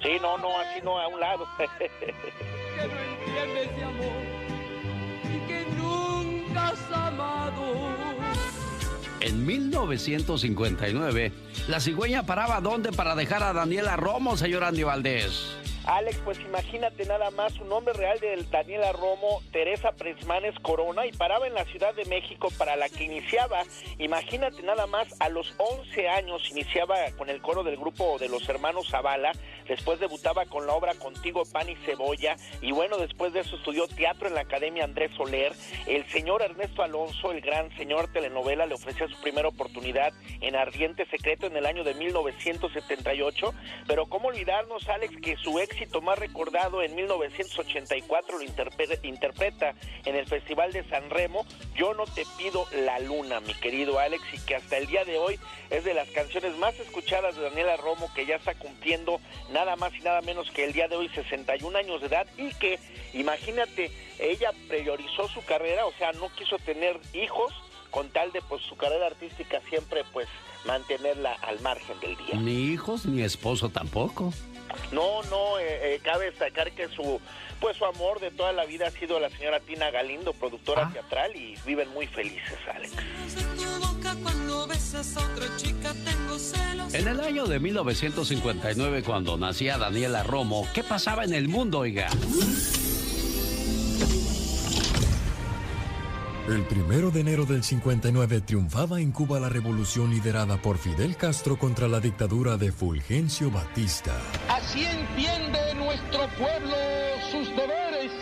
Sí, 0.00 0.10
no, 0.22 0.38
no, 0.38 0.56
así 0.60 0.80
no, 0.84 1.00
a 1.00 1.08
un 1.08 1.18
lado. 1.18 1.48
que 1.58 1.90
no 2.86 2.94
entiendes 3.02 3.76
de 3.76 3.84
amor 3.84 4.22
y 5.24 5.48
que 5.48 5.66
nunca 5.76 6.68
has 6.68 6.92
amado. 6.92 7.64
En 9.20 9.44
1959, 9.44 11.32
la 11.66 11.80
cigüeña 11.80 12.22
paraba 12.22 12.60
dónde 12.60 12.92
para 12.92 13.16
dejar 13.16 13.42
a 13.42 13.52
Daniela 13.52 13.96
Romo, 13.96 14.36
señor 14.36 14.62
Andy 14.62 14.84
Valdés. 14.84 15.56
Alex, 15.86 16.18
pues 16.24 16.40
imagínate 16.40 17.06
nada 17.06 17.30
más, 17.30 17.52
su 17.52 17.64
nombre 17.64 17.94
real 17.94 18.18
de 18.18 18.44
Daniela 18.50 18.90
Romo, 18.90 19.40
Teresa 19.52 19.92
Presmanes 19.92 20.58
Corona, 20.58 21.06
y 21.06 21.12
paraba 21.12 21.46
en 21.46 21.54
la 21.54 21.64
Ciudad 21.64 21.94
de 21.94 22.04
México 22.06 22.48
para 22.58 22.74
la 22.74 22.88
que 22.88 23.04
iniciaba, 23.04 23.62
imagínate 23.98 24.64
nada 24.64 24.88
más, 24.88 25.14
a 25.20 25.28
los 25.28 25.54
11 25.58 26.08
años 26.08 26.50
iniciaba 26.50 26.96
con 27.16 27.30
el 27.30 27.40
coro 27.40 27.62
del 27.62 27.76
grupo 27.76 28.18
de 28.18 28.28
los 28.28 28.48
hermanos 28.48 28.88
Zavala, 28.90 29.30
después 29.68 30.00
debutaba 30.00 30.44
con 30.46 30.66
la 30.66 30.72
obra 30.72 30.94
Contigo 30.94 31.44
Pan 31.52 31.68
y 31.68 31.76
Cebolla, 31.76 32.34
y 32.60 32.72
bueno, 32.72 32.98
después 32.98 33.32
de 33.32 33.40
eso 33.40 33.54
estudió 33.54 33.86
teatro 33.86 34.26
en 34.26 34.34
la 34.34 34.40
Academia 34.40 34.82
Andrés 34.82 35.12
Soler, 35.16 35.52
el 35.86 36.04
señor 36.10 36.42
Ernesto 36.42 36.82
Alonso, 36.82 37.30
el 37.30 37.40
gran 37.42 37.70
señor 37.76 38.12
telenovela, 38.12 38.66
le 38.66 38.74
ofrecía 38.74 39.06
su 39.06 39.20
primera 39.20 39.46
oportunidad 39.46 40.12
en 40.40 40.56
Ardiente 40.56 41.06
Secreto 41.06 41.46
en 41.46 41.56
el 41.56 41.64
año 41.64 41.84
de 41.84 41.94
1978, 41.94 43.54
pero 43.86 44.06
cómo 44.06 44.28
olvidarnos, 44.28 44.88
Alex, 44.88 45.14
que 45.22 45.36
su 45.36 45.60
ex 45.60 45.75
éxito 45.76 46.00
más 46.00 46.18
recordado 46.18 46.82
en 46.82 46.94
1984 46.94 48.38
lo 48.38 48.44
interpreta 49.02 49.74
en 50.06 50.16
el 50.16 50.26
Festival 50.26 50.72
de 50.72 50.88
San 50.88 51.10
Remo, 51.10 51.44
Yo 51.74 51.92
no 51.92 52.06
te 52.06 52.24
pido 52.38 52.66
la 52.72 52.98
luna, 52.98 53.40
mi 53.40 53.52
querido 53.52 53.98
Alex, 53.98 54.22
y 54.32 54.38
que 54.46 54.56
hasta 54.56 54.78
el 54.78 54.86
día 54.86 55.04
de 55.04 55.18
hoy 55.18 55.38
es 55.68 55.84
de 55.84 55.92
las 55.92 56.08
canciones 56.08 56.56
más 56.56 56.78
escuchadas 56.80 57.36
de 57.36 57.42
Daniela 57.42 57.76
Romo, 57.76 58.10
que 58.14 58.24
ya 58.24 58.36
está 58.36 58.54
cumpliendo 58.54 59.20
nada 59.50 59.76
más 59.76 59.94
y 59.94 60.00
nada 60.00 60.22
menos 60.22 60.50
que 60.50 60.64
el 60.64 60.72
día 60.72 60.88
de 60.88 60.96
hoy 60.96 61.10
61 61.10 61.76
años 61.76 62.00
de 62.00 62.06
edad 62.06 62.26
y 62.38 62.54
que, 62.54 62.78
imagínate, 63.12 63.90
ella 64.18 64.52
priorizó 64.68 65.28
su 65.28 65.44
carrera, 65.44 65.84
o 65.84 65.92
sea, 65.98 66.12
no 66.12 66.30
quiso 66.34 66.58
tener 66.58 66.98
hijos 67.12 67.52
con 67.90 68.08
tal 68.10 68.32
de 68.32 68.42
pues 68.42 68.62
su 68.62 68.76
carrera 68.76 69.06
artística 69.06 69.60
siempre 69.68 70.04
pues 70.12 70.28
mantenerla 70.66 71.32
al 71.42 71.60
margen 71.60 71.98
del 72.00 72.16
día. 72.16 72.34
Ni 72.34 72.72
hijos 72.72 73.06
ni 73.06 73.22
esposo 73.22 73.68
tampoco. 73.68 74.32
No, 74.92 75.22
no, 75.24 75.58
eh, 75.58 75.94
eh, 75.94 76.00
cabe 76.02 76.26
destacar 76.26 76.72
que 76.72 76.88
su 76.88 77.20
pues 77.60 77.76
su 77.76 77.84
amor 77.84 78.20
de 78.20 78.30
toda 78.30 78.52
la 78.52 78.64
vida 78.66 78.88
ha 78.88 78.90
sido 78.90 79.18
la 79.18 79.30
señora 79.30 79.60
Tina 79.60 79.90
Galindo, 79.90 80.32
productora 80.34 80.88
ah. 80.88 80.90
teatral, 80.92 81.34
y 81.34 81.56
viven 81.64 81.88
muy 81.90 82.06
felices, 82.06 82.58
Alex. 82.72 82.92
En 86.92 87.08
el 87.08 87.20
año 87.20 87.46
de 87.46 87.58
1959, 87.58 89.02
cuando 89.02 89.36
nacía 89.36 89.78
Daniela 89.78 90.22
Romo, 90.22 90.68
¿qué 90.74 90.82
pasaba 90.82 91.24
en 91.24 91.32
el 91.32 91.48
mundo, 91.48 91.80
oiga? 91.80 92.08
El 96.48 96.62
primero 96.62 97.10
de 97.10 97.22
enero 97.22 97.44
del 97.44 97.64
59 97.64 98.40
triunfaba 98.42 99.00
en 99.00 99.10
Cuba 99.10 99.40
la 99.40 99.48
revolución 99.48 100.10
liderada 100.10 100.62
por 100.62 100.78
Fidel 100.78 101.16
Castro 101.16 101.58
contra 101.58 101.88
la 101.88 101.98
dictadura 101.98 102.56
de 102.56 102.70
Fulgencio 102.70 103.50
Batista. 103.50 104.12
Así 104.48 104.84
entiende 104.84 105.74
nuestro 105.74 106.28
pueblo 106.38 106.76
sus 107.32 107.48
deberes, 107.48 108.12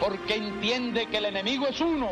porque 0.00 0.36
entiende 0.36 1.06
que 1.10 1.18
el 1.18 1.26
enemigo 1.26 1.66
es 1.68 1.78
uno. 1.82 2.08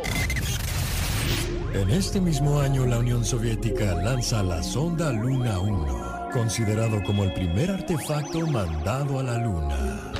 En 1.73 1.89
este 1.89 2.21
mismo 2.21 2.59
año 2.59 2.85
la 2.85 2.99
Unión 2.99 3.25
Soviética 3.25 3.95
lanza 3.95 4.43
la 4.43 4.61
sonda 4.61 5.11
Luna 5.11 5.57
1, 5.57 6.29
considerado 6.31 7.01
como 7.01 7.23
el 7.23 7.33
primer 7.33 7.71
artefacto 7.71 8.45
mandado 8.45 9.19
a 9.19 9.23
la 9.23 9.39
Luna. 9.39 10.13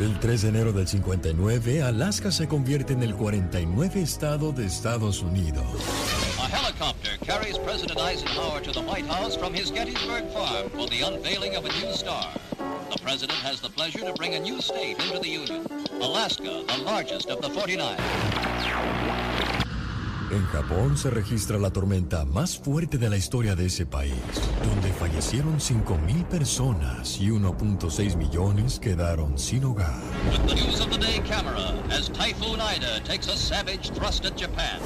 El 0.00 0.18
3 0.18 0.42
de 0.42 0.48
enero 0.48 0.72
del 0.72 0.88
59, 0.88 1.82
Alaska 1.82 2.30
se 2.30 2.48
convierte 2.48 2.92
en 2.92 3.02
el 3.02 3.14
49 3.14 4.00
estado 4.02 4.52
de 4.52 4.66
Estados 4.66 5.22
Unidos. 5.22 5.64
A 6.40 6.48
helicopter 6.48 7.18
carries 7.24 7.58
President 7.58 7.98
Eisenhower 8.00 8.60
to 8.62 8.72
the 8.72 8.80
White 8.80 9.06
House 9.06 9.36
from 9.36 9.54
his 9.54 9.70
Gettysburg 9.70 10.24
farm 10.32 10.70
for 10.70 10.88
the 10.88 11.02
unveiling 11.02 11.56
of 11.56 11.64
a 11.64 11.68
new 11.68 11.92
star. 11.94 12.28
The 12.90 12.98
president 13.02 13.38
has 13.44 13.60
the 13.60 13.70
pleasure 13.70 14.00
to 14.00 14.12
bring 14.14 14.34
a 14.34 14.40
new 14.40 14.60
state 14.60 14.98
into 14.98 15.18
the 15.20 15.28
Union, 15.28 15.66
Alaska, 16.00 16.64
the 16.66 16.82
largest 16.82 17.28
of 17.28 17.40
the 17.40 17.50
49. 17.50 17.96
En 20.32 20.46
Japón 20.46 20.96
se 20.96 21.10
registra 21.10 21.58
la 21.58 21.70
tormenta 21.70 22.24
más 22.24 22.58
fuerte 22.58 22.96
de 22.96 23.10
la 23.10 23.18
historia 23.18 23.54
de 23.54 23.66
ese 23.66 23.84
país, 23.84 24.14
donde 24.64 24.90
fallecieron 24.94 25.58
5.000 25.58 26.24
personas 26.24 27.20
y 27.20 27.28
1.6 27.28 28.16
millones 28.16 28.78
quedaron 28.78 29.38
sin 29.38 29.64
hogar. 29.64 30.00
The 30.46 30.54
news 30.54 30.80
of 30.80 30.88
the 30.88 30.96
day 30.96 31.20
camera 31.20 31.74
as 31.90 32.08
Typhoon 32.08 32.60
Ida 32.60 33.02
takes 33.04 33.28
a 33.30 33.36
savage 33.36 33.90
thrust 33.90 34.24
at 34.24 34.32
Japan. 34.40 34.80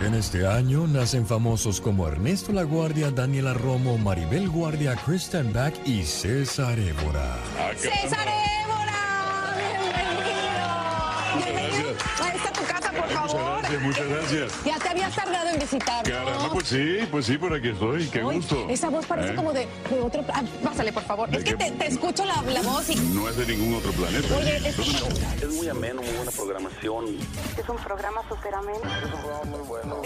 En 0.00 0.14
este 0.14 0.46
año 0.46 0.86
nacen 0.86 1.26
famosos 1.26 1.80
como 1.80 2.06
Ernesto 2.06 2.52
La 2.52 2.62
Guardia, 2.62 3.10
Daniela 3.10 3.54
Romo, 3.54 3.98
Maribel 3.98 4.48
Guardia, 4.48 4.94
Kristen 5.04 5.52
Back 5.52 5.74
y 5.84 6.04
César 6.04 6.78
Évora. 6.78 7.38
¡César 7.76 8.28
Évora! 8.28 8.94
¡Bienvenido! 11.36 11.96
Casa, 12.16 12.52
por 12.94 13.08
favor. 13.10 13.34
Muchas 13.34 13.60
gracias, 13.60 13.82
muchas 13.82 14.08
gracias. 14.08 14.52
Ya 14.64 14.78
te 14.78 14.88
habías 14.88 15.14
tardado 15.14 15.48
en 15.50 15.58
visitar. 15.58 16.04
Caramba, 16.04 16.50
pues 16.52 16.66
sí, 16.68 16.98
pues 17.10 17.26
sí, 17.26 17.38
por 17.38 17.52
aquí 17.54 17.68
estoy, 17.68 18.06
qué 18.08 18.18
Ay, 18.20 18.24
gusto. 18.36 18.66
Esa 18.68 18.88
voz 18.88 19.06
parece 19.06 19.32
¿Eh? 19.32 19.34
como 19.34 19.52
de, 19.52 19.66
de 19.90 20.00
otro... 20.00 20.24
Ah, 20.32 20.42
pásale, 20.62 20.92
por 20.92 21.02
favor. 21.04 21.28
¿De 21.30 21.38
Es 21.38 21.44
que 21.44 21.50
qué? 21.56 21.64
te, 21.64 21.70
te 21.72 21.86
escucho 21.88 22.24
la, 22.24 22.42
la 22.42 22.62
voz 22.62 22.88
y... 22.90 22.96
No 22.96 23.28
es 23.28 23.36
de 23.36 23.46
ningún 23.46 23.74
otro 23.74 23.92
planeta. 23.92 24.36
Oye, 24.36 24.56
es- 24.56 24.78
Es 25.42 25.48
muy 25.54 25.68
ameno, 25.68 26.02
muy 26.02 26.12
buena 26.14 26.30
programación. 26.30 27.04
Es 27.56 27.68
un 27.68 27.76
programa 27.76 28.20
súper 28.28 28.54
ameno. 28.54 28.80
muy 29.46 29.60
bueno. 29.60 30.00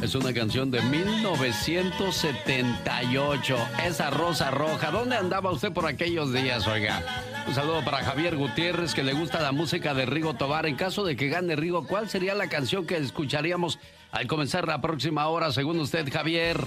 Es 0.00 0.14
una 0.14 0.32
canción 0.32 0.70
de 0.70 0.80
1978. 0.80 3.56
Esa 3.84 4.10
rosa 4.10 4.52
roja. 4.52 4.92
¿Dónde 4.92 5.16
andaba 5.16 5.50
usted 5.50 5.72
por 5.72 5.86
aquellos 5.86 6.32
días, 6.32 6.68
oiga? 6.68 7.02
Un 7.48 7.54
saludo 7.54 7.84
para 7.84 8.04
Javier 8.04 8.36
Gutiérrez, 8.36 8.94
que 8.94 9.02
le 9.02 9.12
gusta 9.12 9.40
la 9.40 9.50
música 9.50 9.94
de 9.94 10.06
Rigo 10.06 10.34
Tobar. 10.34 10.66
En 10.66 10.76
caso 10.76 11.04
de 11.04 11.16
que 11.16 11.26
gane 11.28 11.56
Rigo, 11.56 11.84
¿cuál 11.86 12.08
sería 12.08 12.36
la 12.36 12.48
canción 12.48 12.86
que 12.86 12.96
escucharíamos 12.96 13.80
al 14.12 14.28
comenzar 14.28 14.68
la 14.68 14.80
próxima 14.80 15.26
hora, 15.26 15.50
según 15.50 15.80
usted, 15.80 16.08
Javier? 16.12 16.60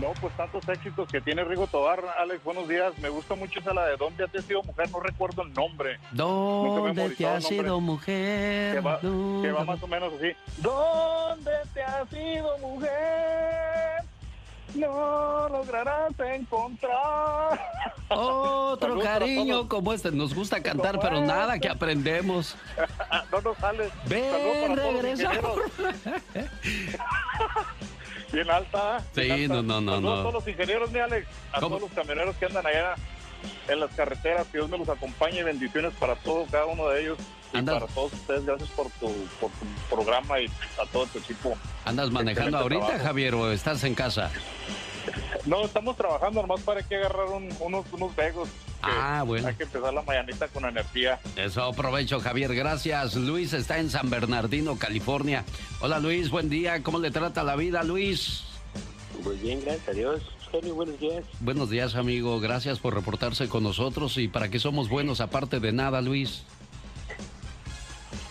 No, 0.00 0.12
pues 0.20 0.34
tantos 0.36 0.66
éxitos 0.68 1.06
que 1.08 1.20
tiene 1.20 1.44
Rigo 1.44 1.66
Tobar. 1.66 2.02
Alex, 2.18 2.42
buenos 2.42 2.66
días. 2.66 2.96
Me 2.98 3.08
gusta 3.10 3.34
mucho 3.34 3.60
esa 3.60 3.74
la 3.74 3.86
de 3.86 3.96
¿Dónde 3.96 4.26
te 4.28 4.38
has 4.38 4.44
sido 4.44 4.62
mujer? 4.62 4.90
No 4.90 5.00
recuerdo 5.00 5.42
el 5.42 5.52
nombre. 5.52 5.98
¿Dónde 6.12 7.10
te 7.10 7.26
has 7.26 7.44
el 7.50 7.56
nombre. 7.56 7.66
ido, 7.68 7.80
mujer? 7.80 8.74
Que 8.74 8.80
va, 8.80 9.00
que 9.00 9.06
va 9.06 9.10
¿Dónde- 9.10 9.64
más 9.64 9.82
o 9.82 9.86
menos 9.86 10.12
así. 10.14 10.32
¿Dónde 10.58 11.50
te 11.74 11.82
has 11.82 12.12
ido, 12.12 12.58
mujer? 12.58 14.02
No 14.74 15.48
lograrás 15.50 16.18
encontrar. 16.18 17.60
Otro 18.08 18.98
cariño 19.00 19.68
como 19.68 19.92
este. 19.92 20.10
Nos 20.10 20.34
gusta 20.34 20.62
cantar, 20.62 20.98
pero 21.00 21.20
nada 21.20 21.58
que 21.58 21.68
aprendemos. 21.68 22.56
no 23.32 23.40
nos 23.42 23.58
sale. 23.58 23.90
Ven, 24.06 24.74
regresa. 24.74 25.30
Bien 28.32 28.50
alta. 28.50 29.00
Sí, 29.14 29.22
bien 29.22 29.52
alta. 29.52 29.62
no, 29.62 29.62
no, 29.62 29.80
no, 29.80 29.92
Saludos 29.92 30.02
no. 30.02 30.12
A 30.12 30.22
todos 30.22 30.34
los 30.34 30.48
ingenieros, 30.48 30.90
mi 30.90 30.98
Alex. 30.98 31.26
A 31.52 31.60
¿Cómo? 31.60 31.76
todos 31.76 31.82
los 31.82 31.92
camioneros 31.92 32.36
que 32.36 32.46
andan 32.46 32.66
allá 32.66 32.94
en 33.68 33.80
las 33.80 33.90
carreteras. 33.94 34.46
Que 34.48 34.58
Dios 34.58 34.70
me 34.70 34.78
los 34.78 34.88
acompañe. 34.88 35.42
Bendiciones 35.44 35.92
para 35.98 36.16
todos, 36.16 36.50
cada 36.50 36.66
uno 36.66 36.88
de 36.88 37.02
ellos. 37.02 37.18
Y 37.54 37.60
para 37.62 37.86
todos 37.86 38.12
ustedes, 38.14 38.46
gracias 38.46 38.70
por 38.70 38.90
tu, 38.92 39.08
por 39.38 39.50
tu 39.50 39.94
programa 39.94 40.40
y 40.40 40.46
a 40.46 40.86
todo 40.90 41.04
tu 41.06 41.18
equipo. 41.18 41.54
¿Andas 41.84 42.10
manejando 42.10 42.56
Excelente 42.56 42.62
ahorita, 42.62 42.86
trabajo. 42.86 43.04
Javier, 43.04 43.34
o 43.34 43.52
estás 43.52 43.84
en 43.84 43.94
casa? 43.94 44.30
No, 45.44 45.64
estamos 45.64 45.96
trabajando, 45.96 46.40
nomás 46.42 46.60
para 46.62 46.82
que 46.86 46.96
agarrar 46.96 47.26
un- 47.26 47.52
unos, 47.60 47.84
unos 47.92 48.14
vegos. 48.14 48.48
Ah, 48.80 49.22
bueno. 49.26 49.48
Hay 49.48 49.54
que 49.54 49.64
empezar 49.64 49.92
la 49.92 50.02
mañanita 50.02 50.46
con 50.48 50.64
energía. 50.64 51.18
Eso 51.36 51.62
aprovecho, 51.64 52.20
Javier. 52.20 52.54
Gracias. 52.54 53.14
Luis 53.16 53.52
está 53.52 53.78
en 53.78 53.90
San 53.90 54.08
Bernardino, 54.10 54.76
California. 54.78 55.44
Hola, 55.80 55.98
Luis. 55.98 56.30
Buen 56.30 56.48
día. 56.48 56.82
¿Cómo 56.82 56.98
le 56.98 57.10
trata 57.10 57.42
la 57.42 57.56
vida, 57.56 57.82
Luis? 57.82 58.44
Muy 59.24 59.36
bien, 59.36 59.60
gracias 59.64 59.88
a 59.88 59.92
Dios. 59.92 60.22
Genio, 60.50 60.74
buenos 60.74 60.98
días. 61.00 61.24
Buenos 61.40 61.70
días, 61.70 61.94
amigo. 61.94 62.38
Gracias 62.40 62.78
por 62.78 62.94
reportarse 62.94 63.48
con 63.48 63.62
nosotros. 63.62 64.18
¿Y 64.18 64.28
para 64.28 64.48
qué 64.48 64.58
somos 64.60 64.88
buenos 64.88 65.20
aparte 65.20 65.60
de 65.60 65.72
nada, 65.72 66.00
Luis? 66.02 66.42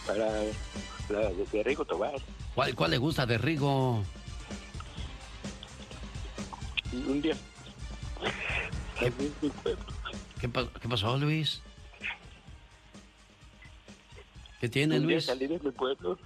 Para 0.08 0.20
la 1.10 1.22
de, 1.30 1.46
de 1.52 1.64
Rigo 1.64 1.86
Tobar. 1.86 2.14
¿Cuál, 2.56 2.76
cuál 2.76 2.92
le 2.92 2.98
gusta 2.98 3.26
de 3.26 3.38
Rigo? 3.38 4.04
Un 6.92 7.22
día. 7.22 7.36
¿Qué, 9.00 9.12
qué 10.40 10.50
qué 10.82 10.90
pasó, 10.90 11.18
Luis? 11.18 11.62
¿Qué 14.60 14.70
tiene, 14.70 14.98
un 14.98 15.08
día 15.08 15.16
Luis? 15.16 15.26
salí 15.26 15.48
de 15.48 15.60
mi 15.60 15.72
pueblo. 15.72 16.20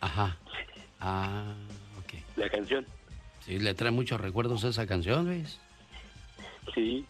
Ajá. 0.00 0.36
Ah, 1.00 1.54
ok. 1.98 2.14
La 2.36 2.48
canción. 2.48 2.86
Sí, 3.44 3.58
le 3.58 3.74
trae 3.74 3.90
muchos 3.90 4.20
recuerdos 4.20 4.62
esa 4.64 4.86
canción, 4.86 5.26
Luis. 5.26 5.58
Sí. 6.74 7.04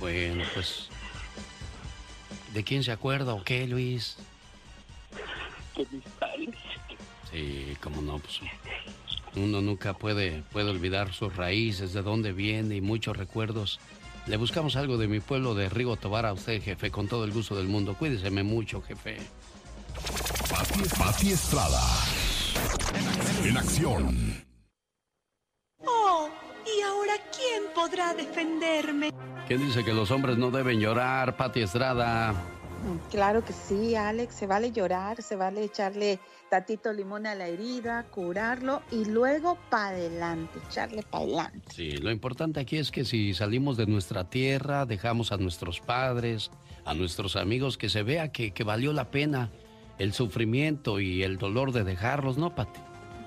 Bueno, 0.00 0.44
pues. 0.54 0.88
¿De 2.52 2.64
quién 2.64 2.82
se 2.82 2.92
acuerda 2.92 3.34
o 3.34 3.44
qué, 3.44 3.66
Luis? 3.66 4.16
De 5.76 5.86
mis 5.90 6.04
padres. 6.18 6.54
Sí, 7.30 7.76
cómo 7.82 8.00
no, 8.00 8.18
pues. 8.18 8.40
Uno 9.36 9.60
nunca 9.60 9.94
puede, 9.94 10.42
puede 10.52 10.70
olvidar 10.70 11.12
sus 11.12 11.36
raíces, 11.36 11.92
de 11.92 12.02
dónde 12.02 12.32
viene 12.32 12.76
y 12.76 12.80
muchos 12.80 13.16
recuerdos. 13.16 13.78
Le 14.26 14.36
buscamos 14.36 14.76
algo 14.76 14.98
de 14.98 15.08
mi 15.08 15.20
pueblo 15.20 15.54
de 15.54 15.68
Rigo 15.68 15.96
Tobar 15.96 16.26
a 16.26 16.32
usted, 16.32 16.62
jefe, 16.62 16.90
con 16.90 17.08
todo 17.08 17.24
el 17.24 17.32
gusto 17.32 17.56
del 17.56 17.68
mundo. 17.68 17.94
Cuídeseme 17.94 18.42
mucho, 18.42 18.82
jefe. 18.82 19.16
Pati, 20.50 20.82
Pati 20.98 21.32
Estrada. 21.32 21.80
En 23.44 23.56
acción. 23.56 24.44
Oh, 25.86 26.28
¿y 26.66 26.82
ahora 26.82 27.14
quién 27.34 27.64
podrá 27.74 28.12
defenderme? 28.14 29.12
¿Quién 29.46 29.66
dice 29.66 29.82
que 29.82 29.94
los 29.94 30.10
hombres 30.10 30.36
no 30.36 30.50
deben 30.50 30.78
llorar, 30.78 31.36
Pati 31.36 31.62
Estrada? 31.62 32.34
Claro 33.10 33.44
que 33.44 33.52
sí, 33.52 33.94
Alex, 33.94 34.34
se 34.34 34.46
vale 34.46 34.72
llorar, 34.72 35.22
se 35.22 35.36
vale 35.36 35.64
echarle 35.64 36.18
tatito 36.48 36.92
limón 36.92 37.26
a 37.26 37.34
la 37.34 37.48
herida, 37.48 38.04
curarlo 38.10 38.82
y 38.90 39.04
luego 39.04 39.58
para 39.70 39.88
adelante, 39.88 40.58
echarle 40.68 41.02
para 41.02 41.24
adelante. 41.24 41.74
Sí, 41.74 41.92
lo 41.98 42.10
importante 42.10 42.60
aquí 42.60 42.78
es 42.78 42.90
que 42.90 43.04
si 43.04 43.34
salimos 43.34 43.76
de 43.76 43.86
nuestra 43.86 44.28
tierra, 44.28 44.86
dejamos 44.86 45.32
a 45.32 45.36
nuestros 45.36 45.80
padres, 45.80 46.50
a 46.84 46.94
nuestros 46.94 47.36
amigos, 47.36 47.78
que 47.78 47.88
se 47.88 48.02
vea 48.02 48.32
que, 48.32 48.52
que 48.52 48.64
valió 48.64 48.92
la 48.92 49.10
pena 49.10 49.50
el 49.98 50.12
sufrimiento 50.12 51.00
y 51.00 51.22
el 51.22 51.38
dolor 51.38 51.72
de 51.72 51.84
dejarlos, 51.84 52.38
¿no, 52.38 52.54
Pati? 52.54 52.80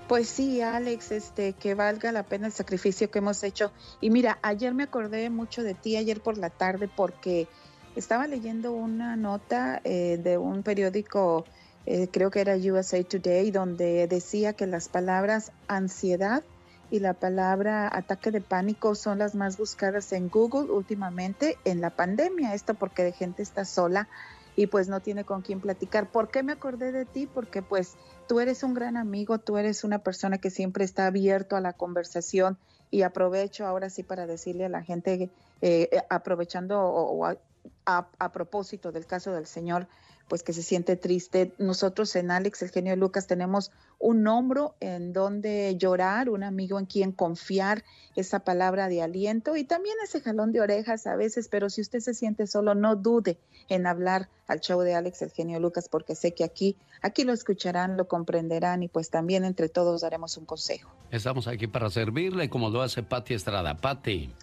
Pues 0.07 0.27
sí, 0.27 0.61
Alex, 0.61 1.11
este, 1.11 1.53
que 1.53 1.73
valga 1.73 2.11
la 2.11 2.23
pena 2.23 2.47
el 2.47 2.53
sacrificio 2.53 3.09
que 3.09 3.19
hemos 3.19 3.43
hecho. 3.43 3.71
Y 4.01 4.09
mira, 4.09 4.39
ayer 4.41 4.73
me 4.73 4.83
acordé 4.83 5.29
mucho 5.29 5.63
de 5.63 5.73
ti, 5.73 5.95
ayer 5.95 6.21
por 6.21 6.37
la 6.37 6.49
tarde, 6.49 6.89
porque 6.93 7.47
estaba 7.95 8.27
leyendo 8.27 8.73
una 8.73 9.15
nota 9.15 9.79
eh, 9.83 10.19
de 10.21 10.37
un 10.37 10.63
periódico, 10.63 11.45
eh, 11.85 12.09
creo 12.11 12.31
que 12.31 12.41
era 12.41 12.55
USA 12.55 13.03
Today, 13.03 13.51
donde 13.51 14.07
decía 14.07 14.53
que 14.53 14.67
las 14.67 14.87
palabras 14.89 15.51
ansiedad 15.67 16.43
y 16.89 16.99
la 16.99 17.13
palabra 17.13 17.89
ataque 17.91 18.31
de 18.31 18.41
pánico 18.41 18.95
son 18.95 19.17
las 19.19 19.33
más 19.33 19.57
buscadas 19.57 20.11
en 20.11 20.29
Google 20.29 20.71
últimamente 20.71 21.57
en 21.63 21.81
la 21.81 21.91
pandemia. 21.95 22.53
Esto 22.53 22.75
porque 22.75 23.03
de 23.03 23.13
gente 23.13 23.41
está 23.41 23.65
sola 23.65 24.09
y 24.57 24.67
pues 24.67 24.89
no 24.89 24.99
tiene 25.01 25.23
con 25.23 25.41
quién 25.41 25.61
platicar. 25.61 26.11
¿Por 26.11 26.29
qué 26.29 26.43
me 26.43 26.51
acordé 26.51 26.91
de 26.91 27.05
ti? 27.05 27.27
Porque 27.27 27.61
pues 27.61 27.95
tú 28.27 28.41
eres 28.41 28.63
un 28.63 28.73
gran 28.73 28.97
amigo, 28.97 29.39
tú 29.39 29.57
eres 29.57 29.83
una 29.85 29.99
persona 29.99 30.37
que 30.37 30.49
siempre 30.49 30.83
está 30.83 31.07
abierto 31.07 31.55
a 31.55 31.61
la 31.61 31.73
conversación 31.73 32.57
y 32.89 33.03
aprovecho 33.03 33.65
ahora 33.65 33.89
sí 33.89 34.03
para 34.03 34.27
decirle 34.27 34.65
a 34.65 34.69
la 34.69 34.83
gente, 34.83 35.13
eh, 35.61 35.89
eh, 35.91 36.01
aprovechando 36.09 36.81
o, 36.81 37.25
a- 37.25 37.37
a 38.19 38.31
propósito 38.31 38.91
del 38.91 39.05
caso 39.05 39.31
del 39.31 39.45
señor, 39.45 39.87
pues 40.31 40.43
que 40.43 40.53
se 40.53 40.63
siente 40.63 40.95
triste. 40.95 41.51
Nosotros 41.57 42.15
en 42.15 42.31
Alex, 42.31 42.61
el 42.61 42.69
genio 42.71 42.95
Lucas, 42.95 43.27
tenemos 43.27 43.69
un 43.99 44.25
hombro 44.27 44.75
en 44.79 45.11
donde 45.11 45.75
llorar, 45.77 46.29
un 46.29 46.43
amigo 46.43 46.79
en 46.79 46.85
quien 46.85 47.11
confiar, 47.11 47.83
esa 48.15 48.39
palabra 48.39 48.87
de 48.87 49.01
aliento 49.01 49.57
y 49.57 49.65
también 49.65 49.97
ese 50.01 50.21
jalón 50.21 50.53
de 50.53 50.61
orejas 50.61 51.05
a 51.05 51.17
veces, 51.17 51.49
pero 51.49 51.69
si 51.69 51.81
usted 51.81 51.99
se 51.99 52.13
siente 52.13 52.47
solo, 52.47 52.75
no 52.75 52.95
dude 52.95 53.39
en 53.67 53.85
hablar 53.85 54.29
al 54.47 54.61
show 54.61 54.79
de 54.79 54.95
Alex, 54.95 55.21
el 55.21 55.31
genio 55.31 55.59
Lucas, 55.59 55.89
porque 55.89 56.15
sé 56.15 56.33
que 56.33 56.45
aquí, 56.45 56.77
aquí 57.01 57.25
lo 57.25 57.33
escucharán, 57.33 57.97
lo 57.97 58.07
comprenderán 58.07 58.83
y 58.83 58.87
pues 58.87 59.09
también 59.09 59.43
entre 59.43 59.67
todos 59.67 59.99
daremos 59.99 60.37
un 60.37 60.45
consejo. 60.45 60.89
Estamos 61.11 61.47
aquí 61.47 61.67
para 61.67 61.89
servirle 61.89 62.49
como 62.49 62.69
lo 62.69 62.81
hace 62.81 63.03
Pati 63.03 63.33
Estrada. 63.33 63.75
Pati. 63.75 64.33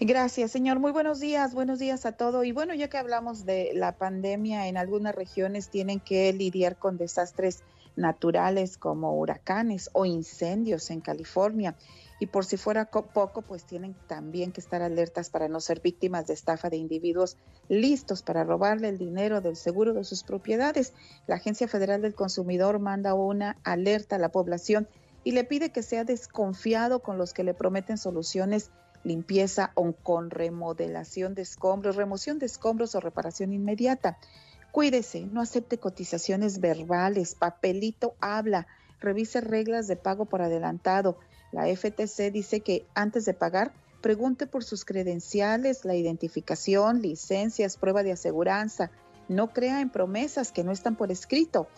Gracias, 0.00 0.50
señor. 0.50 0.80
Muy 0.80 0.90
buenos 0.90 1.20
días, 1.20 1.54
buenos 1.54 1.78
días 1.78 2.04
a 2.04 2.12
todo. 2.12 2.42
Y 2.42 2.50
bueno, 2.50 2.74
ya 2.74 2.88
que 2.88 2.98
hablamos 2.98 3.46
de 3.46 3.70
la 3.74 3.92
pandemia, 3.92 4.66
en 4.66 4.76
algunas 4.76 5.14
regiones 5.14 5.68
tienen 5.68 6.00
que 6.00 6.32
lidiar 6.32 6.76
con 6.76 6.98
desastres 6.98 7.62
naturales 7.94 8.76
como 8.76 9.16
huracanes 9.16 9.90
o 9.92 10.04
incendios 10.04 10.90
en 10.90 11.00
California. 11.00 11.76
Y 12.18 12.26
por 12.26 12.44
si 12.44 12.56
fuera 12.56 12.86
poco, 12.86 13.42
pues 13.42 13.66
tienen 13.66 13.94
también 14.08 14.50
que 14.50 14.60
estar 14.60 14.82
alertas 14.82 15.30
para 15.30 15.46
no 15.46 15.60
ser 15.60 15.80
víctimas 15.80 16.26
de 16.26 16.34
estafa 16.34 16.70
de 16.70 16.76
individuos 16.76 17.36
listos 17.68 18.22
para 18.22 18.42
robarle 18.42 18.88
el 18.88 18.98
dinero 18.98 19.40
del 19.40 19.54
seguro 19.54 19.92
de 19.92 20.02
sus 20.02 20.24
propiedades. 20.24 20.92
La 21.28 21.36
Agencia 21.36 21.68
Federal 21.68 22.02
del 22.02 22.16
Consumidor 22.16 22.80
manda 22.80 23.14
una 23.14 23.58
alerta 23.62 24.16
a 24.16 24.20
la 24.20 24.30
población 24.30 24.88
y 25.22 25.32
le 25.32 25.44
pide 25.44 25.70
que 25.70 25.84
sea 25.84 26.02
desconfiado 26.02 26.98
con 26.98 27.16
los 27.16 27.32
que 27.32 27.44
le 27.44 27.54
prometen 27.54 27.96
soluciones 27.96 28.72
limpieza 29.04 29.70
o 29.74 29.92
con 29.92 30.30
remodelación 30.30 31.34
de 31.34 31.42
escombros, 31.42 31.96
remoción 31.96 32.38
de 32.38 32.46
escombros 32.46 32.94
o 32.94 33.00
reparación 33.00 33.52
inmediata. 33.52 34.18
Cuídese, 34.72 35.26
no 35.26 35.40
acepte 35.40 35.78
cotizaciones 35.78 36.60
verbales, 36.60 37.36
papelito 37.36 38.16
habla, 38.20 38.66
revise 38.98 39.40
reglas 39.40 39.86
de 39.86 39.96
pago 39.96 40.24
por 40.24 40.42
adelantado. 40.42 41.18
La 41.52 41.66
FTC 41.66 42.32
dice 42.32 42.60
que 42.60 42.84
antes 42.94 43.24
de 43.24 43.34
pagar, 43.34 43.72
pregunte 44.00 44.46
por 44.46 44.64
sus 44.64 44.84
credenciales, 44.84 45.84
la 45.84 45.94
identificación, 45.94 47.02
licencias, 47.02 47.76
prueba 47.76 48.02
de 48.02 48.12
aseguranza. 48.12 48.90
No 49.28 49.52
crea 49.52 49.80
en 49.80 49.90
promesas 49.90 50.50
que 50.50 50.64
no 50.64 50.72
están 50.72 50.96
por 50.96 51.12
escrito. 51.12 51.68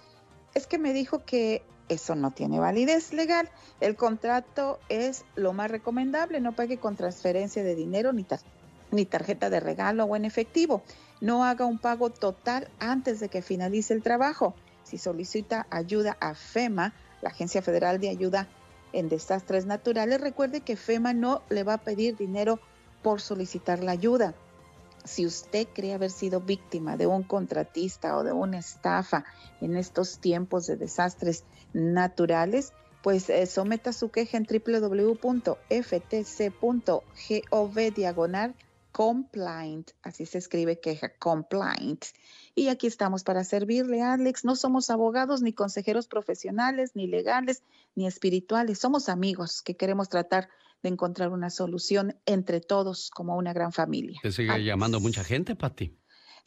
Es 0.55 0.67
que 0.67 0.79
me 0.79 0.95
dijo 0.95 1.25
que 1.25 1.63
eso 1.89 2.15
no 2.15 2.31
tiene 2.31 2.59
validez 2.59 3.13
legal. 3.13 3.49
El 3.81 3.97
contrato 3.97 4.79
es 4.89 5.25
lo 5.35 5.53
más 5.53 5.71
recomendable, 5.71 6.41
no 6.41 6.53
pague 6.53 6.79
con 6.79 6.97
transferencia 6.97 7.63
de 7.63 7.75
dinero 7.75 8.13
ni, 8.13 8.27
ni 8.91 9.05
tarjeta 9.07 9.51
de 9.51 9.61
regalo 9.61 10.05
o 10.05 10.17
en 10.17 10.25
efectivo. 10.25 10.83
No 11.21 11.45
haga 11.45 11.65
un 11.65 11.79
pago 11.79 12.11
total 12.11 12.69
antes 12.79 13.21
de 13.21 13.29
que 13.29 13.43
finalice 13.43 13.95
el 13.95 14.03
trabajo. 14.03 14.55
Si 14.83 14.99
solicita 14.99 15.67
ayuda 15.71 16.17
a 16.21 16.35
FEMA, 16.35 16.93
la 17.23 17.31
Agencia 17.31 17.63
Federal 17.63 18.01
de 18.01 18.11
Ayuda 18.11 18.49
en 18.93 19.09
Desastres 19.09 19.67
Naturales, 19.67 20.21
recuerde 20.21 20.61
que 20.61 20.77
FEMA 20.77 21.13
no 21.13 21.43
le 21.49 21.65
va 21.65 21.75
a 21.75 21.79
pedir 21.79 22.17
dinero 22.17 22.61
por 23.03 23.21
solicitar 23.21 23.83
la 23.83 23.93
ayuda. 23.93 24.35
Si 25.07 25.25
usted 25.25 25.67
cree 25.73 25.95
haber 25.95 26.11
sido 26.11 26.41
víctima 26.41 26.97
de 26.97 27.07
un 27.07 27.23
contratista 27.23 28.17
o 28.17 28.25
de 28.25 28.33
una 28.33 28.59
estafa 28.59 29.25
en 29.61 29.77
estos 29.77 30.19
tiempos 30.19 30.67
de 30.67 30.77
desastres 30.77 31.45
naturales, 31.73 32.73
pues 33.03 33.31
eh, 33.31 33.47
someta 33.47 33.93
su 33.93 34.11
queja 34.11 34.37
en 34.37 34.47
www.ftc.gov 34.47 35.55
diagonal 37.95 38.55
compliant, 38.97 39.91
así 40.03 40.25
se 40.25 40.39
escribe 40.39 40.81
queja, 40.81 41.11
compliant. 41.19 42.03
Y 42.55 42.69
aquí 42.69 42.87
estamos 42.87 43.25
para 43.25 43.45
servirle, 43.45 44.01
Alex. 44.01 44.47
No 44.47 44.57
somos 44.57 44.89
abogados, 44.89 45.43
ni 45.43 45.53
consejeros 45.53 46.07
profesionales, 46.07 46.93
ni 46.95 47.07
legales, 47.07 47.63
ni 47.95 48.07
espirituales. 48.07 48.79
Somos 48.79 49.11
amigos 49.11 49.61
que 49.61 49.77
queremos 49.77 50.09
tratar 50.09 50.49
de 50.83 50.89
encontrar 50.91 51.31
una 51.31 51.51
solución 51.51 52.17
entre 52.27 52.61
todos 52.61 53.11
como 53.11 53.37
una 53.37 53.53
gran 53.53 53.73
familia. 53.73 54.21
¿Te 54.23 54.33
sigue 54.33 54.65
llamando 54.65 55.01
mucha 55.01 55.25
gente, 55.25 55.57
Pati? 55.57 55.99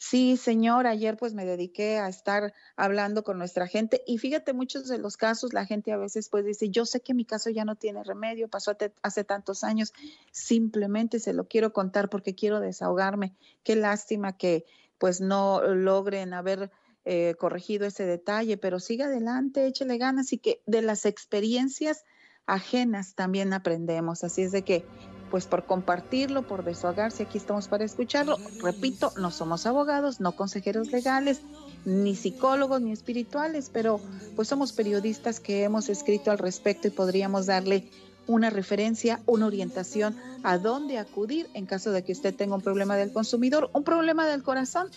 Sí, 0.02 0.38
señor, 0.38 0.86
ayer 0.86 1.18
pues 1.18 1.34
me 1.34 1.44
dediqué 1.44 1.98
a 1.98 2.08
estar 2.08 2.54
hablando 2.74 3.22
con 3.22 3.36
nuestra 3.36 3.66
gente 3.66 4.02
y 4.06 4.16
fíjate, 4.16 4.54
muchos 4.54 4.88
de 4.88 4.96
los 4.96 5.18
casos 5.18 5.52
la 5.52 5.66
gente 5.66 5.92
a 5.92 5.98
veces 5.98 6.30
pues 6.30 6.46
dice, 6.46 6.70
yo 6.70 6.86
sé 6.86 7.02
que 7.02 7.12
mi 7.12 7.26
caso 7.26 7.50
ya 7.50 7.66
no 7.66 7.76
tiene 7.76 8.02
remedio, 8.02 8.48
pasó 8.48 8.74
hace 9.02 9.24
tantos 9.24 9.62
años, 9.62 9.92
simplemente 10.32 11.20
se 11.20 11.34
lo 11.34 11.48
quiero 11.48 11.74
contar 11.74 12.08
porque 12.08 12.34
quiero 12.34 12.60
desahogarme. 12.60 13.34
Qué 13.62 13.76
lástima 13.76 14.38
que 14.38 14.64
pues 14.96 15.20
no 15.20 15.60
logren 15.74 16.32
haber 16.32 16.70
eh, 17.04 17.34
corregido 17.38 17.86
ese 17.86 18.06
detalle, 18.06 18.56
pero 18.56 18.80
siga 18.80 19.04
adelante, 19.04 19.66
échele 19.66 19.98
ganas 19.98 20.32
y 20.32 20.38
que 20.38 20.62
de 20.64 20.80
las 20.80 21.04
experiencias 21.04 22.04
ajenas 22.50 23.14
también 23.14 23.52
aprendemos. 23.52 24.24
Así 24.24 24.42
es 24.42 24.52
de 24.52 24.62
que 24.62 24.84
pues 25.30 25.46
por 25.46 25.64
compartirlo, 25.64 26.42
por 26.42 26.64
desahogarse, 26.64 27.22
aquí 27.22 27.38
estamos 27.38 27.68
para 27.68 27.84
escucharlo. 27.84 28.36
Repito, 28.60 29.12
no 29.16 29.30
somos 29.30 29.64
abogados, 29.64 30.20
no 30.20 30.32
consejeros 30.32 30.90
legales, 30.90 31.40
ni 31.84 32.16
psicólogos, 32.16 32.80
ni 32.80 32.90
espirituales, 32.90 33.70
pero 33.72 34.00
pues 34.34 34.48
somos 34.48 34.72
periodistas 34.72 35.38
que 35.38 35.62
hemos 35.62 35.88
escrito 35.88 36.32
al 36.32 36.38
respecto 36.38 36.88
y 36.88 36.90
podríamos 36.90 37.46
darle 37.46 37.88
una 38.26 38.50
referencia, 38.50 39.20
una 39.26 39.46
orientación 39.46 40.16
a 40.42 40.58
dónde 40.58 40.98
acudir 40.98 41.48
en 41.54 41.66
caso 41.66 41.90
de 41.92 42.02
que 42.02 42.12
usted 42.12 42.34
tenga 42.34 42.54
un 42.54 42.60
problema 42.60 42.96
del 42.96 43.12
consumidor, 43.12 43.70
un 43.72 43.84
problema 43.84 44.26
del 44.26 44.42
corazón 44.42 44.88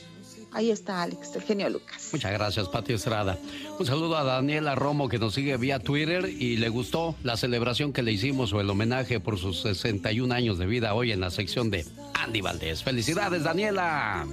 Ahí 0.54 0.70
está 0.70 1.02
Alex, 1.02 1.36
el 1.36 1.42
genio 1.42 1.70
Lucas. 1.70 2.10
Muchas 2.12 2.32
gracias, 2.32 2.70
Pati 2.70 2.94
Estrada. 2.94 3.38
Un 3.80 3.86
saludo 3.86 4.18
a 4.18 4.24
Daniela 4.24 4.76
Romo 4.76 5.10
que 5.10 5.18
nos 5.18 5.34
sigue 5.34 5.58
vía 5.58 5.80
Twitter 5.80 6.26
y 6.30 6.58
le 6.58 6.70
gustó 6.70 7.16
la 7.24 7.38
celebración 7.38 7.92
que 7.92 8.04
le 8.04 8.12
hicimos 8.12 8.54
o 8.54 8.62
el 8.62 8.70
homenaje 8.70 9.20
por 9.20 9.40
sus 9.40 9.62
61 9.62 10.34
años 10.34 10.58
de 10.60 10.66
vida 10.68 10.94
hoy 10.94 11.12
en 11.12 11.20
la 11.20 11.32
sección 11.32 11.72
de 11.72 11.86
Andy 12.14 12.42
Valdés. 12.42 12.84
Felicidades, 12.84 13.44
Daniela. 13.44 14.28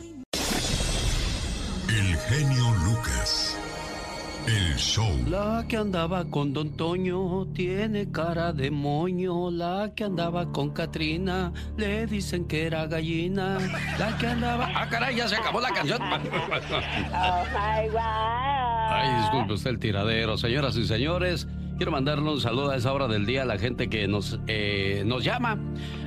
El 1.88 2.16
genio 2.16 2.74
Lucas. 2.84 3.49
El 4.46 4.76
show. 4.76 5.06
La 5.28 5.64
que 5.68 5.76
andaba 5.76 6.24
con 6.24 6.52
Don 6.52 6.70
Toño 6.76 7.46
tiene 7.54 8.10
cara 8.10 8.52
de 8.52 8.70
moño. 8.70 9.50
La 9.50 9.92
que 9.94 10.04
andaba 10.04 10.50
con 10.50 10.70
Katrina 10.70 11.52
le 11.76 12.06
dicen 12.06 12.46
que 12.46 12.66
era 12.66 12.86
gallina. 12.86 13.58
La 13.98 14.16
que 14.18 14.26
andaba. 14.26 14.70
¡Ah, 14.74 14.88
caray! 14.88 15.16
Ya 15.16 15.28
se 15.28 15.36
acabó 15.36 15.60
la 15.60 15.70
canción. 15.70 16.00
Oh 16.02 16.16
my 16.18 17.88
God. 17.88 17.98
Ay, 18.92 19.20
disculpe 19.20 19.52
usted 19.52 19.70
el 19.70 19.78
tiradero. 19.78 20.36
Señoras 20.36 20.76
y 20.76 20.86
señores, 20.86 21.46
quiero 21.76 21.92
mandarle 21.92 22.30
un 22.30 22.40
saludo 22.40 22.70
a 22.70 22.76
esa 22.76 22.92
hora 22.92 23.06
del 23.06 23.26
día 23.26 23.42
a 23.42 23.46
la 23.46 23.58
gente 23.58 23.88
que 23.88 24.08
nos, 24.08 24.40
eh, 24.48 25.04
nos 25.06 25.22
llama. 25.22 25.58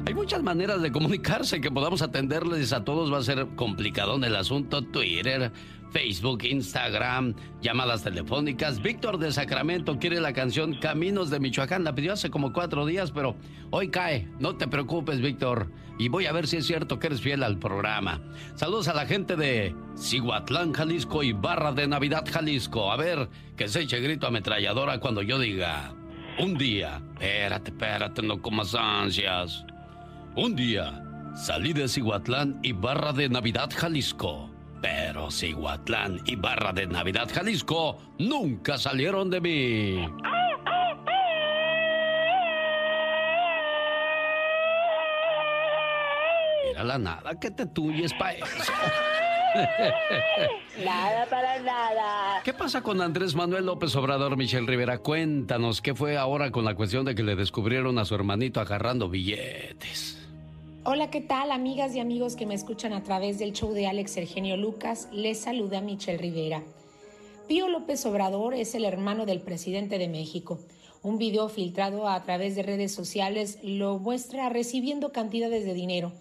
Hay 0.05 0.13
muchas 0.13 0.43
maneras 0.43 0.81
de 0.81 0.91
comunicarse 0.91 1.61
que 1.61 1.71
podamos 1.71 2.01
atenderles 2.01 2.73
a 2.73 2.83
todos. 2.83 3.11
Va 3.11 3.19
a 3.19 3.23
ser 3.23 3.47
complicado 3.55 4.15
en 4.15 4.25
el 4.25 4.35
asunto. 4.35 4.81
Twitter, 4.81 5.51
Facebook, 5.93 6.43
Instagram, 6.43 7.35
llamadas 7.61 8.03
telefónicas. 8.03 8.81
Víctor 8.81 9.19
de 9.19 9.31
Sacramento 9.31 9.99
quiere 9.99 10.19
la 10.19 10.33
canción 10.33 10.73
Caminos 10.73 11.29
de 11.29 11.39
Michoacán. 11.39 11.83
La 11.83 11.93
pidió 11.93 12.13
hace 12.13 12.31
como 12.31 12.51
cuatro 12.51 12.85
días, 12.85 13.11
pero 13.11 13.35
hoy 13.69 13.89
cae. 13.89 14.27
No 14.39 14.55
te 14.55 14.67
preocupes, 14.67 15.21
Víctor. 15.21 15.71
Y 15.99 16.09
voy 16.09 16.25
a 16.25 16.31
ver 16.31 16.47
si 16.47 16.57
es 16.57 16.65
cierto 16.65 16.97
que 16.97 17.07
eres 17.07 17.21
fiel 17.21 17.43
al 17.43 17.59
programa. 17.59 18.21
Saludos 18.55 18.87
a 18.87 18.95
la 18.95 19.05
gente 19.05 19.35
de 19.35 19.75
Cihuatlán, 19.95 20.73
Jalisco 20.73 21.21
y 21.21 21.31
Barra 21.31 21.71
de 21.71 21.87
Navidad, 21.87 22.25
Jalisco. 22.29 22.91
A 22.91 22.97
ver, 22.97 23.29
que 23.55 23.67
se 23.67 23.81
eche 23.81 23.99
grito 23.99 24.25
ametralladora 24.25 24.99
cuando 24.99 25.21
yo 25.21 25.37
diga. 25.37 25.93
Un 26.39 26.57
día. 26.57 27.01
Espérate, 27.13 27.69
espérate, 27.69 28.23
no 28.23 28.41
comas 28.41 28.73
ansias. 28.73 29.63
Un 30.35 30.55
día. 30.55 31.03
Salí 31.35 31.73
de 31.73 31.87
Cihuatlán 31.87 32.59
y 32.63 32.73
Barra 32.73 33.13
de 33.13 33.29
Navidad, 33.29 33.69
Jalisco. 33.75 34.52
Pero 34.83 35.31
Cihuatlán 35.31 36.19
y 36.25 36.35
Barra 36.35 36.73
de 36.73 36.85
Navidad, 36.85 37.29
Jalisco, 37.33 37.97
nunca 38.19 38.77
salieron 38.77 39.29
de 39.29 39.39
mí. 39.39 40.05
Mira 46.67 46.83
la 46.83 46.97
nada 46.97 47.39
que 47.39 47.49
te 47.49 47.65
tuyes 47.65 48.13
pa' 48.15 48.33
eso. 48.33 48.73
Nada 50.83 51.27
para 51.29 51.59
nada. 51.61 52.41
¿Qué 52.43 52.51
pasa 52.51 52.81
con 52.81 52.99
Andrés 53.01 53.35
Manuel 53.35 53.67
López 53.67 53.95
Obrador, 53.95 54.35
Michelle 54.35 54.65
Rivera? 54.65 54.97
Cuéntanos, 54.97 55.81
¿qué 55.81 55.93
fue 55.93 56.17
ahora 56.17 56.51
con 56.51 56.65
la 56.65 56.73
cuestión 56.75 57.05
de 57.05 57.13
que 57.13 57.21
le 57.21 57.35
descubrieron 57.35 57.99
a 57.99 58.05
su 58.05 58.15
hermanito 58.15 58.59
agarrando 58.59 59.07
billetes? 59.07 60.22
Hola, 60.85 61.09
¿qué 61.09 61.21
tal 61.21 61.53
amigas 61.53 61.95
y 61.95 62.01
amigos 62.01 62.35
que 62.35 62.45
me 62.45 62.55
escuchan 62.55 62.91
a 62.91 63.03
través 63.03 63.39
del 63.39 63.53
show 63.53 63.71
de 63.71 63.87
Alex 63.87 64.17
Eugenio 64.17 64.57
Lucas? 64.57 65.07
Les 65.13 65.39
saluda 65.39 65.79
Michelle 65.79 66.17
Rivera. 66.17 66.61
Pío 67.47 67.69
López 67.69 68.05
Obrador 68.05 68.53
es 68.53 68.75
el 68.75 68.83
hermano 68.83 69.25
del 69.25 69.39
presidente 69.39 69.97
de 69.97 70.09
México. 70.09 70.59
Un 71.01 71.17
video 71.17 71.47
filtrado 71.47 72.09
a 72.09 72.21
través 72.23 72.57
de 72.57 72.63
redes 72.63 72.91
sociales 72.91 73.59
lo 73.63 73.97
muestra 73.97 74.49
recibiendo 74.49 75.13
cantidades 75.13 75.63
de 75.63 75.73
dinero. 75.73 76.11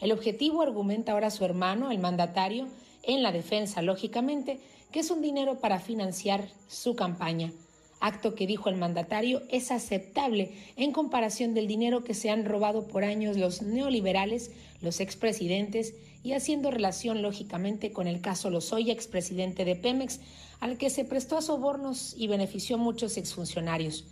El 0.00 0.12
objetivo, 0.12 0.60
argumenta 0.60 1.12
ahora 1.12 1.30
su 1.30 1.46
hermano, 1.46 1.90
el 1.90 1.98
mandatario, 1.98 2.66
en 3.02 3.22
la 3.22 3.32
defensa, 3.32 3.80
lógicamente, 3.80 4.60
que 4.92 5.00
es 5.00 5.10
un 5.10 5.22
dinero 5.22 5.60
para 5.60 5.80
financiar 5.80 6.46
su 6.68 6.94
campaña 6.94 7.52
acto 8.00 8.34
que 8.34 8.46
dijo 8.46 8.68
el 8.68 8.76
mandatario 8.76 9.42
es 9.50 9.70
aceptable 9.70 10.50
en 10.76 10.92
comparación 10.92 11.54
del 11.54 11.68
dinero 11.68 12.02
que 12.02 12.14
se 12.14 12.30
han 12.30 12.44
robado 12.44 12.88
por 12.88 13.04
años 13.04 13.36
los 13.36 13.62
neoliberales, 13.62 14.50
los 14.80 15.00
expresidentes, 15.00 15.94
y 16.22 16.32
haciendo 16.32 16.70
relación 16.70 17.22
lógicamente 17.22 17.92
con 17.92 18.06
el 18.06 18.20
caso 18.20 18.50
Lozoya, 18.50 18.92
expresidente 18.92 19.64
de 19.64 19.76
Pemex, 19.76 20.20
al 20.60 20.76
que 20.76 20.90
se 20.90 21.04
prestó 21.04 21.38
a 21.38 21.42
sobornos 21.42 22.14
y 22.16 22.26
benefició 22.26 22.76
a 22.76 22.78
muchos 22.78 23.16
exfuncionarios. 23.16 24.04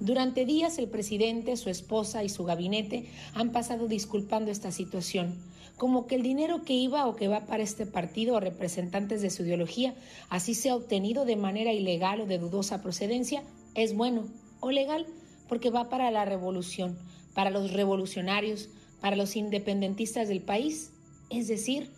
Durante 0.00 0.44
días 0.44 0.78
el 0.78 0.88
presidente, 0.88 1.56
su 1.56 1.70
esposa 1.70 2.22
y 2.22 2.28
su 2.28 2.44
gabinete 2.44 3.06
han 3.34 3.50
pasado 3.50 3.88
disculpando 3.88 4.52
esta 4.52 4.70
situación, 4.70 5.34
como 5.78 6.08
que 6.08 6.16
el 6.16 6.22
dinero 6.22 6.64
que 6.64 6.74
iba 6.74 7.06
o 7.06 7.14
que 7.14 7.28
va 7.28 7.46
para 7.46 7.62
este 7.62 7.86
partido 7.86 8.34
o 8.34 8.40
representantes 8.40 9.22
de 9.22 9.30
su 9.30 9.44
ideología, 9.44 9.94
así 10.28 10.54
sea 10.54 10.74
obtenido 10.74 11.24
de 11.24 11.36
manera 11.36 11.72
ilegal 11.72 12.20
o 12.20 12.26
de 12.26 12.38
dudosa 12.38 12.82
procedencia, 12.82 13.44
es 13.74 13.94
bueno 13.96 14.24
o 14.60 14.72
legal 14.72 15.06
porque 15.48 15.70
va 15.70 15.88
para 15.88 16.10
la 16.10 16.24
revolución, 16.24 16.98
para 17.32 17.50
los 17.50 17.72
revolucionarios, 17.72 18.68
para 19.00 19.14
los 19.14 19.36
independentistas 19.36 20.28
del 20.28 20.40
país, 20.40 20.90
es 21.30 21.46
decir, 21.46 21.90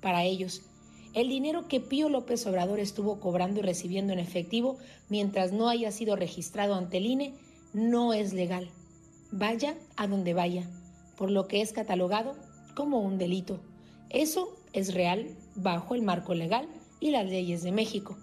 para 0.00 0.22
ellos. 0.22 0.62
El 1.12 1.28
dinero 1.28 1.66
que 1.66 1.80
Pío 1.80 2.08
López 2.08 2.46
Obrador 2.46 2.78
estuvo 2.78 3.18
cobrando 3.18 3.60
y 3.60 3.62
recibiendo 3.64 4.12
en 4.12 4.20
efectivo 4.20 4.78
mientras 5.08 5.52
no 5.52 5.68
haya 5.68 5.90
sido 5.90 6.14
registrado 6.14 6.74
ante 6.74 6.98
el 6.98 7.06
INE 7.06 7.34
no 7.72 8.12
es 8.12 8.32
legal. 8.32 8.70
Vaya 9.32 9.74
a 9.96 10.06
donde 10.06 10.34
vaya, 10.34 10.68
por 11.16 11.32
lo 11.32 11.48
que 11.48 11.60
es 11.60 11.72
catalogado 11.72 12.36
como 12.74 13.00
un 13.00 13.18
delito. 13.18 13.60
Eso 14.10 14.56
es 14.72 14.94
real 14.94 15.36
bajo 15.54 15.94
el 15.94 16.02
marco 16.02 16.34
legal 16.34 16.68
y 17.00 17.10
las 17.10 17.26
leyes 17.26 17.62
de 17.62 17.72
México. 17.72 18.16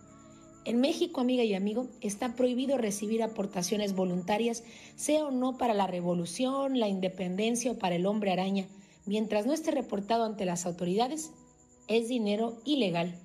En 0.63 0.79
México, 0.79 1.21
amiga 1.21 1.43
y 1.43 1.55
amigo, 1.55 1.87
está 2.01 2.35
prohibido 2.35 2.77
recibir 2.77 3.23
aportaciones 3.23 3.95
voluntarias, 3.95 4.63
sea 4.95 5.25
o 5.25 5.31
no 5.31 5.57
para 5.57 5.73
la 5.73 5.87
revolución, 5.87 6.79
la 6.79 6.87
independencia 6.87 7.71
o 7.71 7.79
para 7.79 7.95
el 7.95 8.05
hombre 8.05 8.31
araña, 8.31 8.67
mientras 9.05 9.47
no 9.47 9.53
esté 9.53 9.71
reportado 9.71 10.23
ante 10.23 10.45
las 10.45 10.67
autoridades 10.67 11.31
es 11.87 12.07
dinero 12.07 12.57
ilegal. 12.63 13.15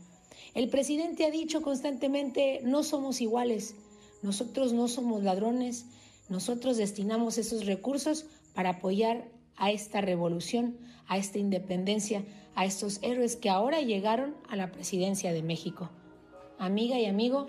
El 0.55 0.69
presidente 0.69 1.25
ha 1.25 1.31
dicho 1.31 1.63
constantemente, 1.63 2.61
no 2.63 2.83
somos 2.83 3.21
iguales, 3.21 3.75
nosotros 4.23 4.73
no 4.73 4.89
somos 4.89 5.23
ladrones, 5.23 5.85
nosotros 6.29 6.77
destinamos 6.77 7.39
esos 7.39 7.67
recursos 7.67 8.27
para 8.55 8.71
apoyar 8.71 9.29
a 9.57 9.71
esta 9.71 10.01
revolución, 10.01 10.77
a 11.07 11.19
esta 11.19 11.39
independencia, 11.39 12.25
a 12.55 12.65
estos 12.65 12.99
héroes 13.03 13.37
que 13.37 13.51
ahora 13.51 13.81
llegaron 13.81 14.35
a 14.49 14.57
la 14.57 14.73
presidencia 14.73 15.33
de 15.33 15.43
México. 15.43 15.91
Amiga 16.59 16.99
y 16.99 17.07
amigo, 17.07 17.49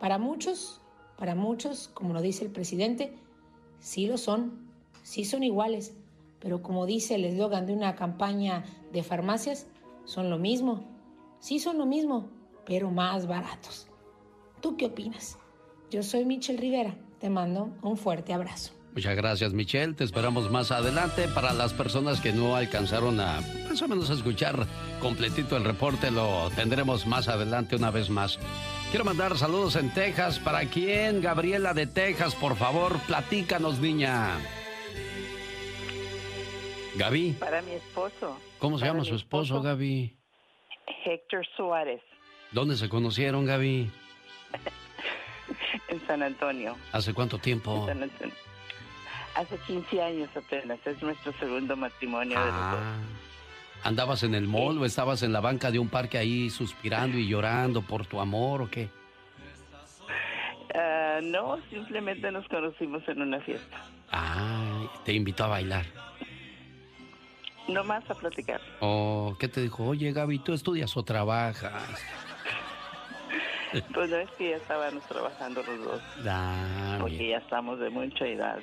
para 0.00 0.18
muchos, 0.18 0.80
para 1.16 1.34
muchos, 1.34 1.88
como 1.88 2.14
lo 2.14 2.20
dice 2.20 2.44
el 2.44 2.50
presidente, 2.50 3.12
sí 3.78 4.06
lo 4.06 4.18
son, 4.18 4.70
sí 5.02 5.24
son 5.24 5.42
iguales, 5.42 5.94
pero 6.40 6.62
como 6.62 6.86
dice 6.86 7.14
el 7.14 7.24
eslogan 7.24 7.66
de 7.66 7.74
una 7.74 7.94
campaña 7.94 8.64
de 8.92 9.02
farmacias, 9.02 9.66
son 10.04 10.30
lo 10.30 10.38
mismo. 10.38 10.82
Sí 11.38 11.58
son 11.58 11.78
lo 11.78 11.86
mismo, 11.86 12.28
pero 12.66 12.90
más 12.90 13.26
baratos. 13.26 13.86
¿Tú 14.60 14.76
qué 14.76 14.86
opinas? 14.86 15.38
Yo 15.90 16.02
soy 16.02 16.24
Michelle 16.24 16.60
Rivera. 16.60 16.94
Te 17.18 17.30
mando 17.30 17.70
un 17.82 17.96
fuerte 17.96 18.32
abrazo. 18.32 18.72
Muchas 18.94 19.14
gracias, 19.14 19.52
Michelle. 19.52 19.94
Te 19.94 20.04
esperamos 20.04 20.50
más 20.50 20.70
adelante. 20.72 21.28
Para 21.28 21.52
las 21.52 21.72
personas 21.72 22.20
que 22.20 22.32
no 22.32 22.56
alcanzaron 22.56 23.20
a 23.20 23.40
más 23.68 23.80
o 23.82 23.88
menos 23.88 24.10
a 24.10 24.14
escuchar 24.14 24.66
completito 25.00 25.56
el 25.56 25.64
reporte, 25.64 26.10
lo 26.10 26.50
tendremos 26.56 27.06
más 27.06 27.28
adelante 27.28 27.76
una 27.76 27.90
vez 27.90 28.10
más. 28.10 28.38
Quiero 28.90 29.04
mandar 29.04 29.36
saludos 29.38 29.76
en 29.76 29.94
Texas. 29.94 30.40
¿Para 30.40 30.64
quién? 30.64 31.20
Gabriela 31.20 31.72
de 31.72 31.86
Texas, 31.86 32.34
por 32.34 32.56
favor, 32.56 32.98
platícanos, 33.06 33.78
niña. 33.78 34.38
Gaby. 36.96 37.36
Para 37.38 37.62
mi 37.62 37.72
esposo. 37.72 38.36
¿Cómo 38.58 38.78
se 38.78 38.86
llama 38.86 39.04
su 39.04 39.14
esposo, 39.14 39.62
Gaby? 39.62 40.16
Héctor 41.04 41.46
Suárez. 41.56 42.02
¿Dónde 42.50 42.76
se 42.76 42.88
conocieron, 42.88 43.46
Gaby? 43.46 43.90
en 45.88 46.06
San 46.06 46.22
Antonio. 46.22 46.76
¿Hace 46.92 47.14
cuánto 47.14 47.38
tiempo? 47.38 47.86
Hace 49.34 49.56
15 49.58 50.02
años 50.02 50.28
apenas. 50.36 50.78
Es 50.84 51.00
nuestro 51.02 51.32
segundo 51.38 51.76
matrimonio 51.76 52.38
de 52.38 52.46
los 52.46 52.54
dos. 52.54 52.80
Ah. 52.80 52.96
¿Andabas 53.82 54.22
en 54.24 54.34
el 54.34 54.46
mall 54.46 54.78
o 54.78 54.84
estabas 54.84 55.22
en 55.22 55.32
la 55.32 55.40
banca 55.40 55.70
de 55.70 55.78
un 55.78 55.88
parque 55.88 56.18
ahí 56.18 56.50
suspirando 56.50 57.16
y 57.16 57.26
llorando 57.28 57.80
por 57.82 58.04
tu 58.06 58.20
amor 58.20 58.62
o 58.62 58.70
qué? 58.70 58.88
Ah, 60.74 61.20
no, 61.22 61.58
simplemente 61.70 62.30
nos 62.30 62.46
conocimos 62.48 63.02
en 63.08 63.22
una 63.22 63.40
fiesta. 63.40 63.78
Ah, 64.12 64.86
te 65.04 65.12
invitó 65.12 65.44
a 65.44 65.48
bailar. 65.48 65.86
No 67.68 67.84
más 67.84 68.08
a 68.10 68.14
platicar. 68.14 68.60
Oh, 68.80 69.36
¿qué 69.38 69.48
te 69.48 69.60
dijo? 69.62 69.84
Oye, 69.84 70.12
Gaby, 70.12 70.40
¿tú 70.40 70.52
estudias 70.52 70.96
o 70.96 71.02
trabajas? 71.02 71.72
Pues 73.94 74.10
no 74.10 74.16
es 74.16 74.28
que 74.32 74.50
ya 74.50 74.56
estábamos 74.56 75.04
trabajando 75.04 75.62
los 75.62 75.84
dos. 75.84 76.02
porque 77.00 77.28
ya 77.28 77.36
estamos 77.36 77.78
de 77.78 77.88
mucha 77.88 78.26
edad. 78.26 78.58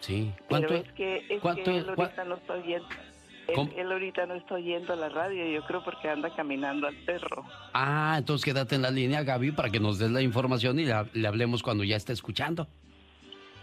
Sí. 0.00 0.32
¿Cuánto, 0.48 0.68
Pero 0.68 0.80
es 0.82 0.92
que, 0.92 1.16
es 1.16 1.42
que 1.42 1.78
él 1.78 1.88
ahorita 1.88 2.24
no 2.24 2.34
está 2.36 2.54
oyendo. 2.54 2.88
Él, 3.76 3.90
ahorita 3.90 4.26
no 4.26 4.34
está 4.34 4.54
oyendo 4.54 4.94
la 4.94 5.08
radio, 5.08 5.44
yo 5.46 5.62
creo 5.66 5.82
porque 5.82 6.08
anda 6.08 6.30
caminando 6.34 6.86
al 6.86 6.94
perro. 7.04 7.44
Ah, 7.72 8.14
entonces 8.18 8.44
quédate 8.44 8.76
en 8.76 8.82
la 8.82 8.90
línea, 8.90 9.24
Gaby, 9.24 9.52
para 9.52 9.70
que 9.70 9.80
nos 9.80 9.98
des 9.98 10.10
la 10.10 10.22
información 10.22 10.78
y 10.78 10.84
le 10.84 11.26
hablemos 11.26 11.62
cuando 11.62 11.82
ya 11.82 11.96
esté 11.96 12.12
escuchando. 12.12 12.68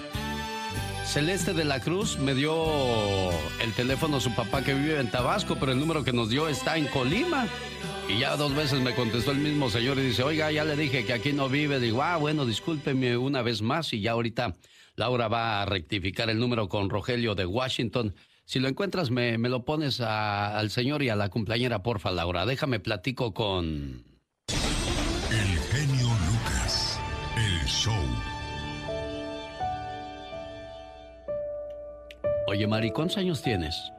Celeste 1.14 1.54
de 1.54 1.64
la 1.64 1.80
Cruz 1.80 2.18
me 2.18 2.34
dio 2.34 3.30
el 3.62 3.72
teléfono 3.76 4.18
a 4.18 4.20
su 4.20 4.34
papá 4.34 4.64
que 4.64 4.74
vive 4.74 5.00
en 5.00 5.12
Tabasco, 5.12 5.58
pero 5.60 5.72
el 5.72 5.80
número 5.80 6.04
que 6.04 6.12
nos 6.12 6.28
dio 6.28 6.50
está 6.50 6.76
en 6.76 6.88
Colima. 6.88 7.46
Y 8.10 8.18
ya 8.18 8.36
dos 8.36 8.56
veces 8.56 8.82
me 8.82 8.96
contestó 8.96 9.30
el 9.30 9.38
mismo 9.38 9.70
señor 9.70 10.00
y 10.00 10.08
dice, 10.08 10.24
oiga, 10.24 10.52
ya 10.52 10.64
le 10.64 10.76
dije 10.76 11.06
que 11.06 11.14
aquí 11.14 11.32
no 11.32 11.50
vive. 11.50 11.80
Digo, 11.80 12.02
ah, 12.02 12.18
bueno, 12.18 12.48
discúlpeme 12.48 13.16
una 13.16 13.44
vez 13.44 13.62
más. 13.62 13.94
Y 13.94 14.02
ya 14.02 14.14
ahorita 14.14 14.56
Laura 14.96 15.28
va 15.28 15.62
a 15.62 15.66
rectificar 15.68 16.32
el 16.32 16.40
número 16.40 16.68
con 16.68 16.90
Rogelio 16.90 17.36
de 17.36 17.46
Washington. 17.46 18.16
Si 18.46 18.60
lo 18.60 18.68
encuentras, 18.68 19.12
me, 19.12 19.38
me 19.38 19.50
lo 19.50 19.66
pones 19.66 20.02
al 20.02 20.72
señor 20.72 21.04
y 21.04 21.10
a 21.10 21.16
la 21.16 21.30
cumpleañera, 21.30 21.84
porfa, 21.84 22.10
Laura. 22.10 22.48
Déjame 22.48 22.80
platico 22.80 23.36
con... 23.36 24.13
Oye, 32.54 32.68
Mari, 32.68 32.92
¿cuántos 32.92 33.18
años 33.18 33.42
tienes? 33.42 33.92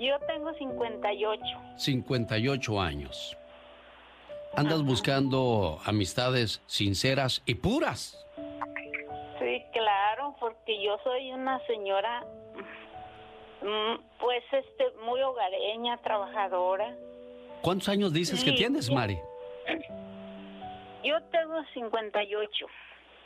Yo 0.00 0.18
tengo 0.26 0.52
58. 0.52 1.40
58 1.76 2.80
años. 2.80 3.38
Andas 4.56 4.82
buscando 4.82 5.78
amistades 5.84 6.60
sinceras 6.66 7.40
y 7.46 7.54
puras. 7.54 8.26
Sí, 9.38 9.62
claro, 9.72 10.34
porque 10.40 10.82
yo 10.82 10.98
soy 11.04 11.30
una 11.30 11.64
señora, 11.68 12.26
mm, 13.62 14.00
pues, 14.18 14.42
este, 14.50 14.90
muy 15.04 15.22
hogareña, 15.22 15.98
trabajadora. 15.98 16.96
¿Cuántos 17.62 17.88
años 17.90 18.12
dices 18.12 18.42
que 18.42 18.50
tienes. 18.50 18.90
Mari? 18.90 19.16
Yo 21.04 21.22
tengo 21.30 21.62
58. 21.74 22.66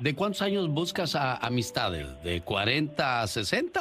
¿De 0.00 0.14
cuántos 0.14 0.40
años 0.40 0.66
buscas 0.70 1.14
a 1.14 1.36
amistades? 1.36 2.22
¿De 2.22 2.40
40 2.40 3.20
a 3.20 3.26
60? 3.26 3.80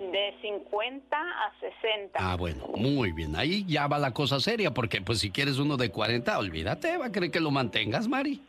De 0.00 0.34
50 0.42 1.16
a 1.16 1.52
60. 1.58 2.18
Ah, 2.20 2.36
bueno, 2.36 2.66
muy 2.76 3.12
bien. 3.12 3.34
Ahí 3.36 3.64
ya 3.66 3.86
va 3.86 3.98
la 3.98 4.12
cosa 4.12 4.38
seria, 4.38 4.74
porque 4.74 5.00
pues 5.00 5.20
si 5.20 5.30
quieres 5.30 5.58
uno 5.58 5.78
de 5.78 5.90
40, 5.90 6.38
olvídate, 6.38 6.98
va 6.98 7.06
a 7.06 7.12
querer 7.12 7.30
que 7.30 7.40
lo 7.40 7.50
mantengas, 7.50 8.06
Mari. 8.06 8.42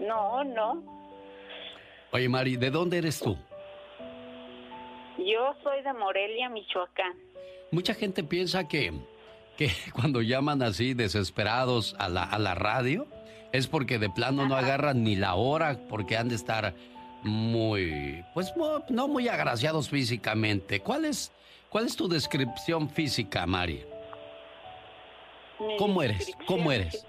No, 0.00 0.42
no. 0.44 0.82
Oye, 2.12 2.26
Mari, 2.30 2.56
¿de 2.56 2.70
dónde 2.70 2.96
eres 2.96 3.20
tú? 3.20 3.36
Yo 5.18 5.54
soy 5.62 5.82
de 5.82 5.92
Morelia, 5.92 6.48
Michoacán. 6.48 7.12
Mucha 7.70 7.92
gente 7.92 8.24
piensa 8.24 8.66
que, 8.66 8.94
que 9.58 9.68
cuando 9.92 10.22
llaman 10.22 10.62
así 10.62 10.94
desesperados 10.94 11.94
a 11.98 12.08
la, 12.08 12.24
a 12.24 12.38
la 12.38 12.54
radio 12.54 13.06
es 13.52 13.66
porque 13.66 13.98
de 13.98 14.08
plano 14.10 14.46
no 14.46 14.56
agarran 14.56 15.02
ni 15.04 15.16
la 15.16 15.34
hora, 15.34 15.78
porque 15.88 16.16
han 16.16 16.28
de 16.28 16.34
estar 16.36 16.74
muy, 17.22 18.24
pues 18.34 18.52
no 18.88 19.08
muy 19.08 19.28
agraciados 19.28 19.88
físicamente. 19.88 20.80
¿Cuál 20.80 21.04
es, 21.04 21.32
cuál 21.68 21.86
es 21.86 21.96
tu 21.96 22.08
descripción 22.08 22.88
física, 22.90 23.46
Mari? 23.46 23.84
Mi 25.60 25.76
¿Cómo 25.76 26.02
eres? 26.02 26.32
¿Cómo 26.46 26.72
eres? 26.72 27.06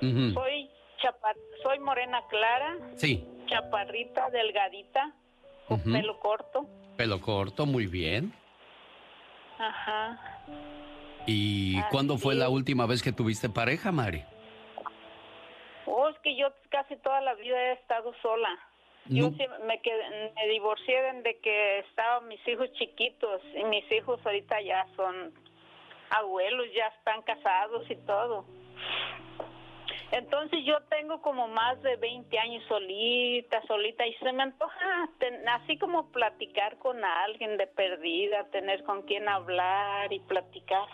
Soy 0.00 0.70
chapa- 1.00 1.34
soy 1.62 1.78
morena 1.78 2.20
clara, 2.28 2.76
Sí, 2.96 3.24
chaparrita, 3.46 4.28
delgadita, 4.30 5.12
con 5.68 5.80
pelo 5.80 6.18
corto. 6.20 6.66
pelo 6.96 7.20
corto, 7.20 7.66
muy 7.66 7.86
bien. 7.86 8.32
Ajá. 9.58 10.18
¿Y 11.26 11.80
cuándo 11.84 12.18
fue 12.18 12.34
la 12.34 12.48
última 12.48 12.86
vez 12.86 13.02
que 13.02 13.12
tuviste 13.12 13.48
pareja, 13.48 13.92
Mari? 13.92 14.24
Que 16.24 16.34
yo 16.34 16.48
casi 16.70 16.96
toda 16.96 17.20
la 17.20 17.34
vida 17.34 17.56
he 17.60 17.72
estado 17.74 18.12
sola. 18.22 18.48
Yo 19.06 19.30
No. 19.30 19.36
sí 19.36 19.44
me, 19.66 19.80
quedé- 19.82 20.32
me 20.34 20.48
divorcié 20.48 21.00
desde 21.12 21.38
que 21.40 21.80
estaban 21.80 22.26
mis 22.26 22.40
hijos 22.48 22.72
chiquitos 22.72 23.42
y 23.54 23.62
mis 23.64 23.84
hijos 23.92 24.18
ahorita 24.24 24.60
ya 24.62 24.86
son 24.96 25.32
abuelos, 26.10 26.66
ya 26.74 26.86
están 26.86 27.20
casados 27.22 27.88
y 27.90 27.96
todo. 28.06 28.46
Entonces 30.12 30.60
yo 30.64 30.80
tengo 30.84 31.20
como 31.20 31.48
más 31.48 31.82
de 31.82 31.96
20 31.96 32.38
años 32.38 32.62
solita, 32.68 33.60
solita 33.66 34.06
y 34.06 34.14
se 34.14 34.32
me 34.32 34.44
antoja 34.44 35.08
ten- 35.18 35.46
así 35.48 35.76
como 35.76 36.10
platicar 36.12 36.78
con 36.78 37.04
alguien 37.04 37.56
de 37.58 37.66
perdida, 37.66 38.44
tener 38.50 38.84
con 38.84 39.02
quien 39.02 39.28
hablar 39.28 40.12
y 40.12 40.20
platicar. 40.20 40.88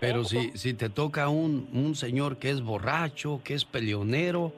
Pero 0.00 0.24
si, 0.24 0.50
si 0.56 0.72
te 0.74 0.88
toca 0.88 1.28
un, 1.28 1.68
un 1.74 1.94
señor 1.94 2.38
que 2.38 2.50
es 2.50 2.62
borracho, 2.62 3.42
que 3.44 3.52
es 3.54 3.64
peleonero, 3.66 4.52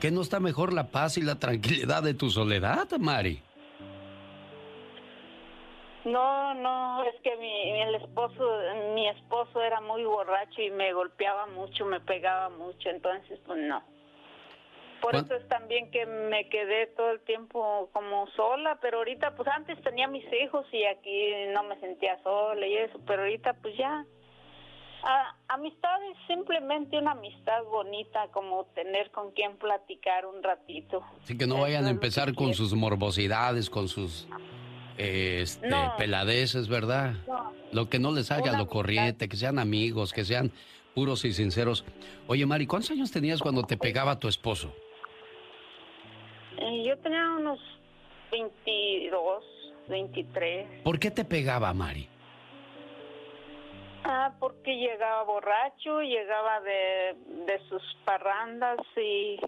¿que 0.00 0.10
no 0.10 0.20
está 0.20 0.40
mejor 0.40 0.72
la 0.72 0.88
paz 0.90 1.16
y 1.16 1.22
la 1.22 1.38
tranquilidad 1.38 2.02
de 2.02 2.14
tu 2.14 2.28
soledad, 2.30 2.88
Mari? 2.98 3.40
No, 6.04 6.52
no, 6.54 7.02
es 7.04 7.14
que 7.22 7.34
mi, 7.36 7.72
mi- 7.72 7.80
el 7.80 7.94
esposo, 7.94 8.44
mi 8.94 9.08
esposo 9.08 9.62
era 9.62 9.80
muy 9.80 10.04
borracho 10.04 10.60
y 10.60 10.70
me 10.70 10.92
golpeaba 10.92 11.46
mucho, 11.46 11.86
me 11.86 12.00
pegaba 12.00 12.50
mucho, 12.50 12.90
entonces 12.90 13.38
pues 13.46 13.58
no. 13.62 13.82
Por 15.00 15.12
¿Cuán- 15.12 15.24
eso 15.24 15.34
es 15.36 15.48
también 15.48 15.90
que 15.90 16.04
me 16.04 16.48
quedé 16.50 16.88
todo 16.88 17.10
el 17.12 17.20
tiempo 17.20 17.88
como 17.92 18.26
sola, 18.36 18.78
pero 18.82 18.98
ahorita 18.98 19.34
pues 19.34 19.48
antes 19.48 19.80
tenía 19.82 20.06
mis 20.08 20.24
hijos 20.42 20.66
y 20.72 20.84
aquí 20.84 21.32
no 21.54 21.62
me 21.62 21.78
sentía 21.80 22.22
sola 22.22 22.66
y 22.66 22.76
eso, 22.76 23.00
pero 23.06 23.22
ahorita 23.22 23.54
pues 23.62 23.74
ya. 23.78 24.04
Ah, 25.06 25.36
amistad 25.48 26.02
es 26.10 26.16
simplemente 26.26 26.96
una 26.98 27.10
amistad 27.10 27.62
bonita, 27.70 28.28
como 28.32 28.64
tener 28.74 29.10
con 29.10 29.32
quien 29.32 29.56
platicar 29.58 30.24
un 30.24 30.42
ratito. 30.42 31.04
Así 31.22 31.36
que 31.36 31.46
no 31.46 31.60
vayan 31.60 31.84
a 31.84 31.90
empezar 31.90 32.34
con 32.34 32.54
sus 32.54 32.72
morbosidades, 32.72 33.68
con 33.68 33.88
sus 33.88 34.26
eh, 34.96 35.40
este, 35.42 35.68
No. 35.68 35.94
peladeces, 35.98 36.68
¿verdad? 36.68 37.14
No. 37.26 37.52
Lo 37.72 37.90
que 37.90 37.98
no 37.98 38.12
les 38.12 38.30
Una 38.30 38.56
lo 38.56 38.66
corriente, 38.66 39.28
que 39.28 39.36
sean 39.36 39.58
amigos, 39.58 40.12
que 40.12 40.24
sean 40.24 40.52
puros 40.94 41.24
y 41.26 41.32
sinceros. 41.32 41.84
Oye, 42.26 42.46
Mari, 42.46 42.66
¿cuántos 42.66 42.90
años 42.92 43.10
tenías 43.10 43.42
cuando 43.42 43.64
te 43.64 43.76
pegaba 43.76 44.18
tu 44.18 44.28
esposo? 44.28 44.72
Eh, 46.56 46.84
yo 46.86 46.96
tenía 46.98 47.28
unos 47.32 47.58
22, 48.30 49.44
23. 49.88 50.82
¿Por 50.82 50.98
qué 50.98 51.10
te 51.10 51.24
pegaba, 51.24 51.74
Mari? 51.74 52.08
Ah, 54.04 54.34
porque 54.38 54.76
llegaba 54.76 55.22
borracho, 55.24 56.02
llegaba 56.02 56.60
de, 56.60 57.16
de 57.46 57.58
sus 57.68 57.82
parrandas 58.04 58.78
y 58.96 59.40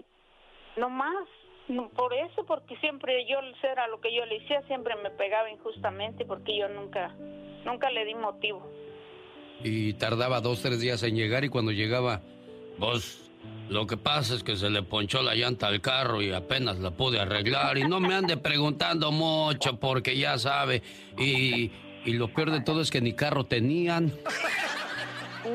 no 0.76 0.88
más. 0.88 1.26
Por 1.94 2.14
eso, 2.14 2.44
porque 2.46 2.76
siempre 2.76 3.26
yo 3.28 3.38
era 3.62 3.88
lo 3.88 4.00
que 4.00 4.14
yo 4.14 4.24
le 4.24 4.42
hacía, 4.42 4.62
siempre 4.62 4.94
me 5.02 5.10
pegaba 5.10 5.50
injustamente 5.50 6.24
porque 6.24 6.56
yo 6.56 6.68
nunca, 6.68 7.14
nunca 7.64 7.90
le 7.90 8.04
di 8.04 8.14
motivo. 8.14 8.62
Y 9.62 9.94
tardaba 9.94 10.40
dos, 10.40 10.62
tres 10.62 10.80
días 10.80 11.02
en 11.02 11.16
llegar 11.16 11.44
y 11.44 11.48
cuando 11.48 11.72
llegaba, 11.72 12.22
pues 12.78 13.30
lo 13.68 13.86
que 13.86 13.96
pasa 13.96 14.34
es 14.34 14.44
que 14.44 14.56
se 14.56 14.70
le 14.70 14.82
ponchó 14.82 15.22
la 15.22 15.34
llanta 15.34 15.66
al 15.66 15.80
carro 15.80 16.22
y 16.22 16.32
apenas 16.32 16.78
la 16.78 16.92
pude 16.92 17.18
arreglar 17.18 17.78
y 17.78 17.82
no 17.82 17.98
me 17.98 18.14
ande 18.14 18.36
preguntando 18.36 19.10
mucho 19.10 19.78
porque 19.80 20.16
ya 20.16 20.38
sabe. 20.38 20.82
Y, 21.18 21.72
y 22.06 22.12
lo 22.12 22.28
peor 22.28 22.50
de 22.50 22.60
todo 22.60 22.80
es 22.80 22.90
que 22.90 23.00
ni 23.00 23.12
carro 23.12 23.44
tenían, 23.44 24.12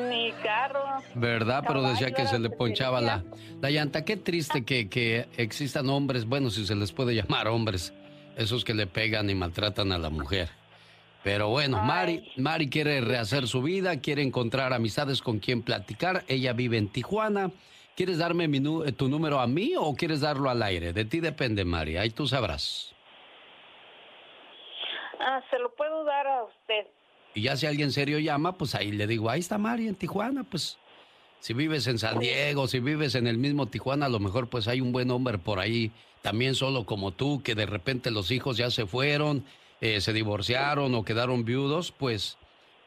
Mi 0.10 0.32
carro. 0.44 0.84
¿verdad? 1.16 1.64
Pero 1.66 1.82
decía 1.82 2.12
que 2.12 2.28
se 2.28 2.40
le 2.40 2.50
ponchaba 2.50 3.02
la, 3.02 3.24
la 3.62 3.70
llanta. 3.72 4.06
Qué 4.06 4.18
triste 4.18 4.64
que, 4.64 4.90
que 4.90 5.28
existan 5.38 5.90
hombres, 5.90 6.26
bueno, 6.26 6.50
si 6.50 6.66
se 6.66 6.76
les 6.76 6.92
puede 6.92 7.16
llamar 7.16 7.48
hombres, 7.48 7.94
esos 8.38 8.64
que 8.64 8.74
le 8.74 8.88
pegan 8.88 9.30
y 9.30 9.36
maltratan 9.36 9.92
a 9.92 9.98
la 9.98 10.10
mujer. 10.10 10.50
Pero 11.24 11.50
bueno, 11.50 11.82
Mari, 11.84 12.32
Mari 12.38 12.70
quiere 12.70 13.00
rehacer 13.02 13.48
su 13.48 13.62
vida, 13.62 14.00
quiere 14.00 14.24
encontrar 14.24 14.74
amistades 14.74 15.22
con 15.22 15.40
quien 15.40 15.62
platicar. 15.62 16.24
Ella 16.28 16.54
vive 16.54 16.78
en 16.78 16.88
Tijuana. 16.88 17.52
¿Quieres 17.96 18.18
darme 18.18 18.48
mi 18.48 18.60
tu 18.94 19.08
número 19.10 19.40
a 19.40 19.48
mí 19.48 19.74
o 19.78 19.94
quieres 19.96 20.22
darlo 20.22 20.50
al 20.50 20.64
aire? 20.64 20.94
De 20.94 21.06
ti 21.06 21.20
depende, 21.20 21.64
Mari. 21.66 21.98
Ahí 21.98 22.10
tú 22.10 22.26
sabrás. 22.26 22.94
Ah, 25.22 25.42
se 25.50 25.60
lo 25.60 25.74
puedo 25.76 26.04
dar 26.04 26.28
a 26.28 26.44
usted. 26.44 26.88
Y 27.34 27.44
ya 27.44 27.56
si 27.56 27.66
alguien 27.66 27.92
serio 27.92 28.20
llama, 28.20 28.58
pues 28.58 28.76
ahí 28.76 28.92
le 28.92 29.08
digo, 29.08 29.30
ahí 29.30 29.40
está 29.40 29.58
Mari 29.58 29.88
en 29.88 29.96
Tijuana, 29.96 30.44
pues 30.44 30.78
si 31.40 31.54
vives 31.54 31.88
en 31.88 31.98
San 31.98 32.20
Diego, 32.20 32.68
si 32.68 32.80
vives 32.80 33.16
en 33.16 33.28
el 33.28 33.38
mismo 33.38 33.68
Tijuana, 33.68 34.08
a 34.08 34.10
lo 34.10 34.20
mejor 34.20 34.50
pues 34.50 34.68
hay 34.68 34.82
un 34.82 34.92
buen 34.92 35.10
hombre 35.12 35.38
por 35.38 35.60
ahí, 35.60 35.92
también 36.22 36.56
solo 36.56 36.86
como 36.86 37.12
tú, 37.12 37.42
que 37.44 37.56
de 37.56 37.66
repente 37.66 38.12
los 38.12 38.32
hijos 38.32 38.58
ya 38.58 38.70
se 38.70 38.86
fueron, 38.86 39.46
eh, 39.80 40.02
se 40.02 40.12
divorciaron 40.12 40.94
o 40.94 41.06
quedaron 41.06 41.46
viudos, 41.46 41.92
pues 41.92 42.38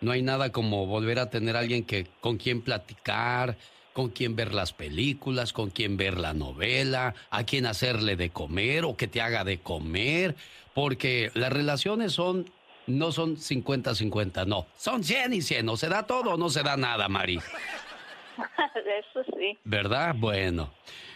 no 0.01 0.13
hay 0.13 0.23
nada 0.23 0.53
como 0.53 0.87
volver 0.87 1.19
a 1.19 1.31
tener 1.31 1.57
alguien 1.57 1.85
que 1.85 2.07
con 2.21 2.37
quien 2.37 2.61
platicar, 2.61 3.57
con 3.95 4.11
quien 4.11 4.37
ver 4.37 4.53
las 4.53 4.73
películas, 4.73 5.53
con 5.53 5.71
quien 5.71 5.97
ver 5.97 6.19
la 6.19 6.35
novela, 6.35 7.15
a 7.31 7.45
quien 7.45 7.65
hacerle 7.65 8.17
de 8.17 8.31
comer 8.31 8.85
o 8.85 8.97
que 8.97 9.09
te 9.09 9.21
haga 9.21 9.45
de 9.45 9.61
comer, 9.61 10.37
porque 10.75 11.31
las 11.35 11.53
relaciones 11.53 12.13
son 12.13 12.51
no 12.87 13.13
son 13.13 13.37
50-50, 13.37 14.47
no, 14.47 14.67
son 14.77 15.03
100 15.05 15.33
y 15.33 15.41
100, 15.41 15.69
o 15.71 15.77
se 15.77 15.89
da 15.89 16.07
todo 16.07 16.33
o 16.33 16.37
no 16.37 16.51
se 16.51 16.63
da 16.63 16.77
nada, 16.77 17.09
Mari. 17.09 17.37
Eso 18.75 19.25
sí. 19.39 19.59
¿Verdad? 19.65 20.15
Bueno. 20.19 20.71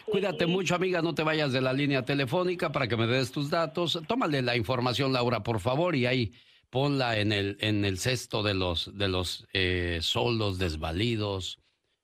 Cuídate 0.06 0.46
mucho, 0.46 0.74
amiga, 0.74 1.02
no 1.02 1.14
te 1.14 1.22
vayas 1.22 1.52
de 1.52 1.60
la 1.60 1.74
línea 1.74 2.02
telefónica 2.02 2.72
para 2.72 2.88
que 2.88 2.96
me 2.96 3.06
des 3.06 3.30
tus 3.30 3.50
datos. 3.50 4.00
Tómale 4.06 4.40
la 4.40 4.56
información, 4.56 5.12
Laura, 5.12 5.42
por 5.42 5.60
favor, 5.60 5.94
y 5.94 6.06
ahí 6.06 6.32
ponla 6.70 7.18
en 7.18 7.32
el, 7.32 7.58
en 7.60 7.84
el 7.84 7.98
cesto 7.98 8.42
de 8.42 8.54
los, 8.54 8.96
de 8.96 9.08
los 9.08 9.46
eh, 9.52 9.98
solos 10.00 10.58
desvalidos, 10.58 11.58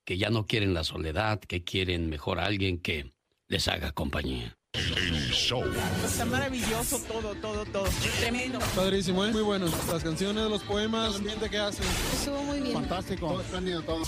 que 0.05 0.19
ya 0.19 0.29
no 0.29 0.47
quieren 0.47 0.75
la 0.75 0.85
soledad, 0.85 1.41
que 1.41 1.65
quieren 1.65 2.11
mejor 2.11 2.41
a 2.41 2.45
alguien 2.45 2.79
que 2.79 3.11
les 3.49 3.69
haga 3.69 3.93
compañía. 3.93 4.55
El 4.75 5.31
show. 5.31 5.65
Está 6.05 6.25
maravilloso 6.25 6.99
todo, 7.01 7.35
todo, 7.37 7.65
todo. 7.67 7.89
Tremendo. 8.19 8.59
Padrísimo, 8.75 9.25
es 9.25 9.33
muy 9.33 9.43
bueno. 9.43 9.67
Las 9.91 10.03
canciones, 10.03 10.51
los 10.51 10.63
poemas, 10.65 11.11
el 11.11 11.17
ambiente 11.17 11.49
que 11.49 11.59
hacen. 11.59 11.87
Estuvo 12.13 12.43
muy 12.43 12.61
bien. 12.61 12.75
Fantástico. 12.75 13.29
Todo 13.29 13.41
espléndido, 13.41 13.83
todo. 13.83 14.03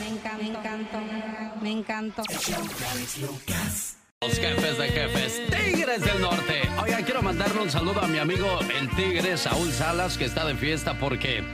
Me 0.00 0.08
encanta, 0.08 0.36
me 0.36 0.48
encantó, 0.48 0.98
me 1.62 1.70
encantó. 1.70 2.22
Los 4.20 4.34
jefes 4.34 4.78
de 4.78 4.88
jefes, 4.88 5.42
Tigres 5.46 6.00
del 6.00 6.20
Norte. 6.20 6.68
Oiga, 6.82 7.02
quiero 7.04 7.22
mandarle 7.22 7.60
un 7.60 7.70
saludo 7.70 8.00
a 8.00 8.08
mi 8.08 8.18
amigo 8.18 8.58
el 8.76 8.90
Tigre 8.96 9.36
Saúl 9.36 9.70
Salas, 9.72 10.18
que 10.18 10.24
está 10.24 10.44
de 10.44 10.56
fiesta 10.56 10.98
porque 10.98 11.44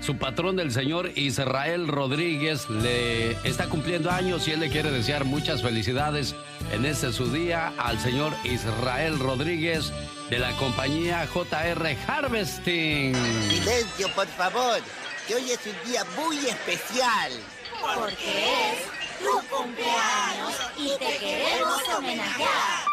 su 0.00 0.16
patrón, 0.16 0.60
el 0.60 0.72
señor 0.72 1.10
Israel 1.16 1.88
Rodríguez, 1.88 2.68
le 2.70 3.32
está 3.48 3.68
cumpliendo 3.68 4.10
años 4.10 4.46
y 4.46 4.52
él 4.52 4.60
le 4.60 4.68
quiere 4.68 4.90
desear 4.90 5.24
muchas 5.24 5.62
felicidades 5.62 6.34
en 6.72 6.84
este 6.84 7.12
su 7.12 7.30
día 7.32 7.72
al 7.78 7.98
señor 7.98 8.32
Israel 8.44 9.18
Rodríguez 9.18 9.92
de 10.30 10.38
la 10.38 10.52
compañía 10.52 11.26
JR 11.26 11.96
Harvesting. 12.06 13.14
Silencio, 13.48 14.08
por 14.14 14.26
favor, 14.26 14.80
que 15.26 15.34
hoy 15.36 15.50
es 15.50 15.60
un 15.66 15.90
día 15.90 16.04
muy 16.16 16.36
especial. 16.38 17.32
Porque 17.80 18.72
es 18.72 18.96
tu 19.18 19.56
cumpleaños 19.56 20.54
y 20.76 20.88
te 20.98 21.18
queremos 21.18 21.82
homenajear. 21.96 22.86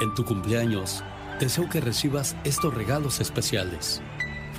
En 0.00 0.14
tu 0.14 0.24
cumpleaños, 0.24 1.04
deseo 1.38 1.68
que 1.68 1.80
recibas 1.80 2.36
estos 2.44 2.72
regalos 2.74 3.20
especiales. 3.20 4.02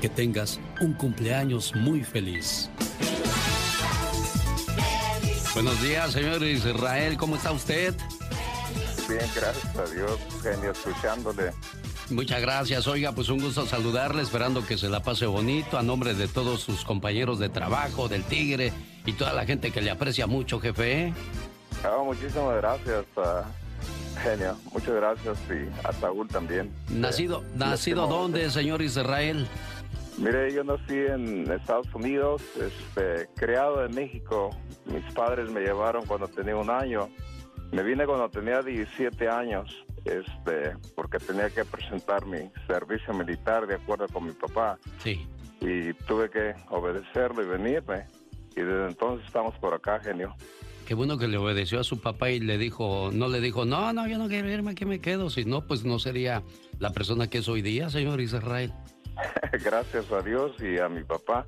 Que 0.00 0.08
tengas 0.08 0.58
un 0.80 0.92
cumpleaños 0.94 1.74
muy 1.74 2.02
feliz. 2.04 2.68
Buenos 5.54 5.80
días, 5.82 6.12
señor 6.12 6.42
Israel, 6.44 7.16
¿cómo 7.16 7.36
está 7.36 7.52
usted? 7.52 7.94
Bien, 9.08 9.20
gracias 9.34 9.76
a 9.76 9.84
Dios, 9.92 10.18
genio, 10.42 10.70
escuchándole. 10.70 11.50
Muchas 12.10 12.40
gracias. 12.40 12.86
Oiga, 12.86 13.12
pues 13.12 13.28
un 13.28 13.40
gusto 13.40 13.66
saludarle, 13.66 14.22
esperando 14.22 14.64
que 14.64 14.78
se 14.78 14.88
la 14.88 15.00
pase 15.02 15.26
bonito 15.26 15.78
a 15.78 15.82
nombre 15.82 16.14
de 16.14 16.28
todos 16.28 16.60
sus 16.60 16.84
compañeros 16.84 17.38
de 17.38 17.48
trabajo, 17.48 18.08
del 18.08 18.22
Tigre 18.24 18.72
y 19.06 19.12
toda 19.12 19.32
la 19.32 19.44
gente 19.44 19.70
que 19.72 19.80
le 19.80 19.90
aprecia 19.90 20.26
mucho, 20.26 20.60
jefe. 20.60 21.12
Ah, 21.84 22.02
muchísimas 22.04 22.56
gracias, 22.56 23.04
ah, 23.16 23.44
genio. 24.22 24.56
Muchas 24.72 24.94
gracias 24.94 25.38
y 25.50 25.86
a 25.86 25.92
Saúl 25.92 26.28
también. 26.28 26.70
Nacido, 26.88 27.42
Eh, 27.42 27.46
nacido 27.56 28.06
dónde, 28.06 28.50
señor 28.50 28.82
Israel? 28.82 29.46
Mire, 30.20 30.52
yo 30.52 30.62
nací 30.62 30.96
en 30.96 31.50
Estados 31.50 31.86
Unidos, 31.94 32.42
este, 32.56 33.26
creado 33.36 33.86
en 33.86 33.94
México. 33.94 34.50
Mis 34.84 35.02
padres 35.14 35.50
me 35.50 35.62
llevaron 35.62 36.04
cuando 36.04 36.28
tenía 36.28 36.56
un 36.56 36.68
año. 36.68 37.08
Me 37.72 37.82
vine 37.82 38.04
cuando 38.04 38.28
tenía 38.28 38.62
17 38.62 39.28
años, 39.30 39.74
este, 40.04 40.76
porque 40.94 41.18
tenía 41.18 41.48
que 41.48 41.64
presentar 41.64 42.26
mi 42.26 42.50
servicio 42.66 43.14
militar 43.14 43.66
de 43.66 43.76
acuerdo 43.76 44.08
con 44.08 44.26
mi 44.26 44.32
papá. 44.32 44.78
Sí. 44.98 45.26
Y 45.62 45.94
tuve 46.04 46.28
que 46.28 46.54
obedecerlo 46.68 47.42
y 47.42 47.46
venirme. 47.46 48.04
Y 48.54 48.60
desde 48.60 48.88
entonces 48.88 49.26
estamos 49.26 49.56
por 49.58 49.72
acá, 49.72 50.00
genio. 50.00 50.36
Qué 50.86 50.92
bueno 50.92 51.16
que 51.16 51.28
le 51.28 51.38
obedeció 51.38 51.80
a 51.80 51.84
su 51.84 51.98
papá 51.98 52.30
y 52.30 52.40
le 52.40 52.58
dijo, 52.58 53.10
no 53.10 53.28
le 53.28 53.40
dijo, 53.40 53.64
no, 53.64 53.94
no, 53.94 54.06
yo 54.06 54.18
no 54.18 54.28
quiero 54.28 54.50
irme, 54.50 54.72
aquí 54.72 54.84
me 54.84 55.00
quedo. 55.00 55.30
Si 55.30 55.46
no, 55.46 55.66
pues 55.66 55.86
no 55.86 55.98
sería 55.98 56.42
la 56.78 56.90
persona 56.90 57.30
que 57.30 57.38
es 57.38 57.48
hoy 57.48 57.62
día, 57.62 57.88
señor 57.88 58.20
Israel. 58.20 58.74
Gracias 59.64 60.10
a 60.12 60.22
Dios 60.22 60.52
y 60.60 60.78
a 60.78 60.88
mi 60.88 61.04
papá. 61.04 61.46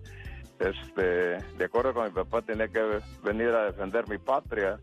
Este, 0.59 1.03
de 1.03 1.65
acuerdo 1.65 1.95
con 1.95 2.05
mi 2.05 2.11
papá, 2.13 2.43
tenía 2.43 2.69
que 2.69 3.01
venir 3.25 3.49
a 3.49 3.65
defender 3.65 4.09
mi 4.09 4.19
patria. 4.19 4.79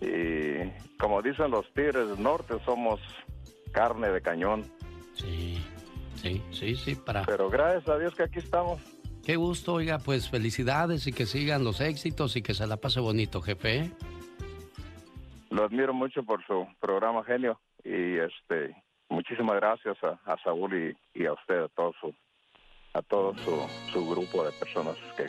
Y 0.00 0.70
como 0.98 1.22
dicen 1.22 1.50
los 1.50 1.72
tigres 1.74 2.08
del 2.08 2.22
norte, 2.22 2.54
somos 2.64 3.00
carne 3.72 4.10
de 4.10 4.20
cañón. 4.20 4.64
Sí, 5.14 5.64
sí, 6.16 6.42
sí, 6.50 6.74
sí, 6.74 6.94
para... 6.96 7.24
Pero 7.24 7.48
gracias 7.50 7.88
a 7.88 7.98
Dios 7.98 8.14
que 8.14 8.24
aquí 8.24 8.40
estamos. 8.40 8.80
Qué 9.24 9.36
gusto, 9.36 9.74
oiga, 9.74 9.98
pues 10.00 10.28
felicidades 10.28 11.06
y 11.06 11.12
que 11.12 11.26
sigan 11.26 11.62
los 11.62 11.80
éxitos 11.80 12.34
y 12.34 12.42
que 12.42 12.54
se 12.54 12.66
la 12.66 12.76
pase 12.76 12.98
bonito, 12.98 13.40
jefe. 13.40 13.76
¿eh? 13.76 13.90
Lo 15.50 15.64
admiro 15.64 15.94
mucho 15.94 16.24
por 16.24 16.44
su 16.44 16.66
programa, 16.80 17.22
genio. 17.22 17.60
Y 17.84 18.16
este, 18.16 18.74
muchísimas 19.12 19.56
gracias 19.56 19.96
a, 20.02 20.18
a 20.32 20.36
Saúl 20.42 20.96
y, 21.14 21.20
y 21.22 21.26
a 21.26 21.32
usted, 21.32 21.62
a 21.64 21.68
todo 21.68 21.92
su, 22.00 22.14
a 22.94 23.02
todo 23.02 23.34
su, 23.38 23.92
su 23.92 24.08
grupo 24.08 24.44
de 24.44 24.52
personas 24.52 24.96
que 25.16 25.26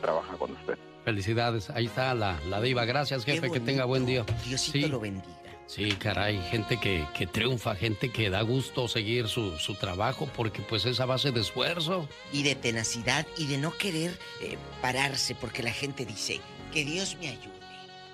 trabajan 0.00 0.36
con 0.36 0.52
usted. 0.52 0.78
Felicidades, 1.04 1.70
ahí 1.70 1.86
está 1.86 2.14
la, 2.14 2.38
la 2.48 2.60
diva. 2.60 2.84
Gracias, 2.84 3.24
jefe, 3.24 3.50
que 3.50 3.60
tenga 3.60 3.84
buen 3.84 4.06
día. 4.06 4.24
Diosito 4.44 4.78
Sí. 4.78 4.88
lo 4.88 4.98
bendiga. 5.00 5.34
Sí, 5.66 5.90
caray, 5.92 6.38
gente 6.50 6.78
que, 6.78 7.04
que 7.16 7.26
triunfa, 7.26 7.74
gente 7.74 8.10
que 8.12 8.30
da 8.30 8.42
gusto 8.42 8.86
seguir 8.86 9.26
su, 9.26 9.58
su 9.58 9.74
trabajo 9.74 10.28
porque 10.36 10.62
pues 10.62 10.84
es 10.86 11.00
a 11.00 11.06
base 11.06 11.32
de 11.32 11.40
esfuerzo. 11.40 12.08
Y 12.32 12.44
de 12.44 12.54
tenacidad 12.54 13.26
y 13.36 13.48
de 13.48 13.58
no 13.58 13.72
querer 13.72 14.12
eh, 14.42 14.58
pararse 14.80 15.34
porque 15.34 15.64
la 15.64 15.72
gente 15.72 16.04
dice, 16.06 16.40
que 16.72 16.84
Dios 16.84 17.16
me 17.20 17.28
ayude. 17.30 17.55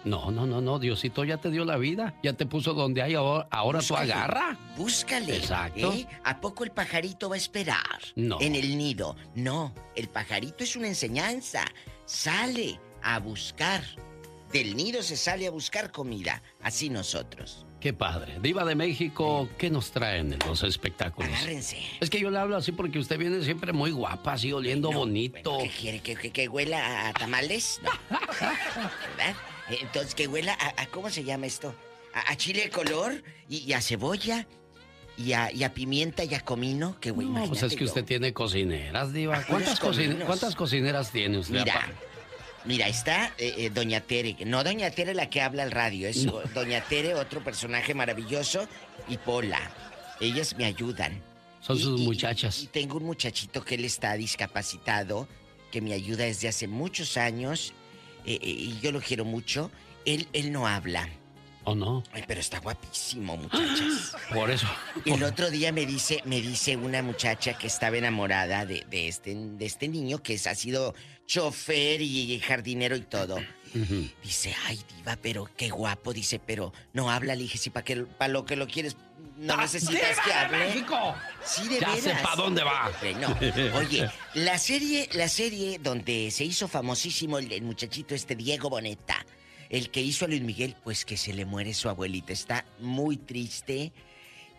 No, 0.04 0.30
no, 0.30 0.46
no, 0.46 0.60
no, 0.60 0.78
Diosito 0.78 1.24
ya 1.24 1.36
te 1.36 1.50
dio 1.50 1.64
la 1.64 1.76
vida, 1.76 2.14
ya 2.22 2.32
te 2.32 2.44
puso 2.44 2.74
donde 2.74 3.02
hay 3.02 3.14
ahora, 3.14 3.46
ahora 3.50 3.80
tú 3.80 3.96
agarra. 3.96 4.58
Búscale. 4.76 5.36
Exacto. 5.36 5.92
¿eh? 5.92 6.06
¿A 6.24 6.40
poco 6.40 6.64
el 6.64 6.72
pajarito 6.72 7.28
va 7.28 7.36
a 7.36 7.38
esperar? 7.38 8.00
No. 8.16 8.40
En 8.40 8.56
el 8.56 8.76
nido. 8.76 9.16
No, 9.34 9.72
el 9.94 10.08
pajarito 10.08 10.64
es 10.64 10.74
una 10.74 10.88
enseñanza. 10.88 11.64
Sale 12.04 12.80
a 13.02 13.18
buscar. 13.20 13.82
Del 14.52 14.76
nido 14.76 15.02
se 15.02 15.16
sale 15.16 15.46
a 15.46 15.50
buscar 15.50 15.92
comida. 15.92 16.42
Así 16.62 16.90
nosotros. 16.90 17.64
Qué 17.80 17.92
padre. 17.92 18.38
Diva 18.40 18.64
de 18.64 18.74
México, 18.74 19.48
¿qué 19.58 19.70
nos 19.70 19.90
traen 19.90 20.32
en 20.32 20.38
los 20.46 20.62
espectáculos? 20.62 21.32
Agárrense. 21.32 21.78
Es 22.00 22.10
que 22.10 22.20
yo 22.20 22.30
le 22.30 22.38
hablo 22.38 22.56
así 22.56 22.70
porque 22.70 22.98
usted 22.98 23.18
viene 23.18 23.42
siempre 23.42 23.72
muy 23.72 23.90
guapa, 23.90 24.34
así 24.34 24.52
oliendo 24.52 24.92
bonito. 24.92 25.58
¿Qué 25.58 25.68
quiere? 25.68 26.00
¿Que, 26.00 26.14
que, 26.14 26.30
que 26.30 26.48
huela 26.48 27.08
a 27.08 27.12
tamales? 27.12 27.80
No. 27.82 27.90
¿Verdad? 29.16 29.34
Entonces, 29.68 30.14
que 30.14 30.26
huela 30.26 30.54
a, 30.54 30.82
a- 30.82 30.86
¿cómo 30.86 31.10
se 31.10 31.24
llama 31.24 31.46
esto? 31.46 31.74
A, 32.14 32.32
a 32.32 32.36
chile 32.36 32.62
de 32.64 32.70
color 32.70 33.22
y, 33.48 33.58
y 33.58 33.72
a 33.72 33.80
cebolla 33.80 34.46
y 35.16 35.32
a, 35.32 35.50
y 35.52 35.62
a 35.64 35.72
pimienta 35.72 36.24
y 36.24 36.34
a 36.34 36.40
comino. 36.40 36.98
Que 37.00 37.10
güey, 37.10 37.28
No, 37.28 37.46
pues 37.46 37.62
es 37.62 37.74
que 37.76 37.84
usted 37.84 38.04
tiene 38.04 38.32
cocineras, 38.32 39.12
Diva. 39.12 39.38
Ah, 39.38 39.44
¿Cuántas, 39.48 39.78
puros 39.80 39.96
cocin- 39.96 40.06
cominos. 40.06 40.26
¿cuántas 40.26 40.54
cocineras 40.54 41.10
tiene 41.10 41.38
usted? 41.38 41.54
Mira, 41.60 41.72
aparte? 41.74 41.94
mira, 42.64 42.88
está 42.88 43.26
eh, 43.38 43.54
eh, 43.58 43.70
Doña 43.70 44.00
Tere. 44.00 44.36
No 44.46 44.62
Doña 44.64 44.90
Tere 44.90 45.14
la 45.14 45.30
que 45.30 45.40
habla 45.40 45.62
al 45.62 45.70
radio, 45.70 46.08
es 46.08 46.24
No. 46.24 46.40
Doña 46.54 46.82
Tere, 46.82 47.14
otro 47.14 47.42
personaje 47.42 47.94
maravilloso, 47.94 48.66
y 49.08 49.16
Pola. 49.18 49.60
Ellas 50.20 50.54
me 50.56 50.64
ayudan. 50.66 51.22
Son 51.60 51.78
sus 51.78 52.00
muchachas. 52.00 52.60
Y 52.62 52.66
tengo 52.66 52.96
un 52.98 53.04
muchachito 53.04 53.64
que 53.64 53.76
él 53.76 53.84
está 53.84 54.14
discapacitado, 54.14 55.28
que 55.70 55.80
me 55.80 55.92
ayuda 55.92 56.24
desde 56.24 56.48
hace 56.48 56.66
muchos 56.68 57.16
años, 57.16 57.72
eh, 58.26 58.38
eh, 58.42 58.48
y 58.48 58.78
yo 58.80 58.92
lo 58.92 59.00
quiero 59.00 59.24
mucho. 59.24 59.70
Él, 60.04 60.26
él 60.32 60.52
no 60.52 60.66
habla. 60.66 61.08
¿O 61.64 61.76
no? 61.76 62.02
Ay, 62.12 62.24
pero 62.26 62.40
está 62.40 62.58
guapísimo, 62.58 63.36
muchachas. 63.36 64.16
Por 64.34 64.50
eso. 64.50 64.66
Y 65.04 65.12
el 65.12 65.22
otro 65.22 65.48
día 65.48 65.70
me 65.72 65.86
dice, 65.86 66.20
me 66.24 66.40
dice 66.40 66.76
una 66.76 67.02
muchacha 67.02 67.56
que 67.56 67.68
estaba 67.68 67.96
enamorada 67.96 68.66
de, 68.66 68.84
de 68.90 69.06
este, 69.06 69.34
de 69.34 69.64
este 69.66 69.86
niño 69.88 70.20
que 70.22 70.34
es- 70.34 70.48
ha 70.48 70.56
sido 70.56 70.92
chofer 71.26 72.02
y 72.02 72.40
jardinero 72.40 72.96
y 72.96 73.02
todo. 73.02 73.38
Dice, 74.22 74.54
ay, 74.66 74.78
diva, 74.98 75.16
pero 75.22 75.48
qué 75.56 75.70
guapo. 75.70 76.12
Dice, 76.12 76.38
pero 76.38 76.72
no 76.92 77.10
habla. 77.10 77.34
Le 77.34 77.44
dije, 77.44 77.56
sí, 77.56 77.70
para 77.70 77.86
para 78.18 78.30
lo 78.32 78.44
que 78.44 78.54
lo 78.56 78.66
quieres, 78.66 78.96
no 79.42 79.56
necesitas 79.56 79.94
¡Diva 79.94 80.22
que 80.24 80.30
de 80.30 80.36
hable. 80.36 80.58
México! 80.66 81.14
Sí, 81.44 81.68
de 81.68 81.80
Ya 81.80 81.88
veras. 81.88 82.02
sé 82.04 82.14
pa' 82.22 82.36
dónde 82.36 82.62
va. 82.62 82.90
No. 83.20 83.78
Oye, 83.78 84.08
la 84.34 84.58
serie, 84.58 85.08
la 85.12 85.28
serie 85.28 85.78
donde 85.82 86.30
se 86.30 86.44
hizo 86.44 86.68
famosísimo 86.68 87.38
el, 87.38 87.50
el 87.52 87.62
muchachito 87.62 88.14
este 88.14 88.36
Diego 88.36 88.70
Boneta, 88.70 89.24
el 89.68 89.90
que 89.90 90.00
hizo 90.00 90.24
a 90.24 90.28
Luis 90.28 90.42
Miguel, 90.42 90.76
pues 90.84 91.04
que 91.04 91.16
se 91.16 91.32
le 91.32 91.44
muere 91.44 91.74
su 91.74 91.88
abuelita. 91.88 92.32
Está 92.32 92.64
muy 92.78 93.16
triste 93.16 93.92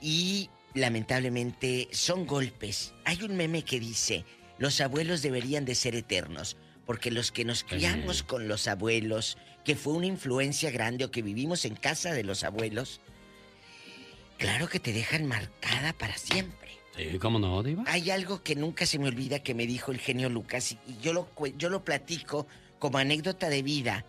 y 0.01 0.49
lamentablemente 0.73 1.87
son 1.91 2.25
golpes. 2.25 2.93
Hay 3.05 3.21
un 3.23 3.35
meme 3.35 3.63
que 3.63 3.79
dice, 3.79 4.25
los 4.57 4.81
abuelos 4.81 5.21
deberían 5.21 5.65
de 5.65 5.75
ser 5.75 5.95
eternos, 5.95 6.57
porque 6.85 7.11
los 7.11 7.31
que 7.31 7.45
nos 7.45 7.63
criamos 7.63 8.23
con 8.23 8.47
los 8.47 8.67
abuelos, 8.67 9.37
que 9.63 9.75
fue 9.75 9.93
una 9.93 10.07
influencia 10.07 10.71
grande 10.71 11.05
o 11.05 11.11
que 11.11 11.21
vivimos 11.21 11.65
en 11.65 11.75
casa 11.75 12.11
de 12.11 12.23
los 12.23 12.43
abuelos, 12.43 12.99
claro 14.43 14.67
que 14.67 14.79
te 14.79 14.91
dejan 14.93 15.25
marcada 15.25 15.93
para 15.93 16.17
siempre. 16.17 16.71
Sí, 16.95 17.17
¿cómo 17.19 17.39
no, 17.39 17.63
Diva? 17.63 17.83
Hay 17.87 18.11
algo 18.11 18.43
que 18.43 18.55
nunca 18.55 18.85
se 18.85 18.99
me 18.99 19.07
olvida 19.07 19.39
que 19.41 19.53
me 19.55 19.65
dijo 19.65 19.91
el 19.91 19.99
genio 19.99 20.29
Lucas 20.29 20.73
y 20.73 20.97
yo 21.01 21.13
lo, 21.13 21.27
yo 21.57 21.69
lo 21.69 21.83
platico 21.83 22.45
como 22.77 22.97
anécdota 22.97 23.49
de 23.49 23.63
vida, 23.63 24.05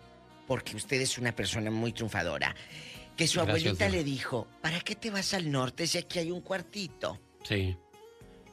porque 0.47 0.75
usted 0.75 0.99
es 1.01 1.17
una 1.17 1.31
persona 1.35 1.71
muy 1.71 1.93
triunfadora. 1.93 2.55
Que 3.17 3.27
su 3.27 3.39
Gracias, 3.39 3.49
abuelita 3.65 3.85
Diva. 3.85 3.97
le 3.97 4.03
dijo, 4.03 4.47
¿para 4.61 4.79
qué 4.81 4.95
te 4.95 5.09
vas 5.09 5.33
al 5.33 5.49
norte 5.49 5.87
si 5.87 5.97
aquí 5.97 6.19
hay 6.19 6.31
un 6.31 6.41
cuartito? 6.41 7.19
Sí. 7.43 7.75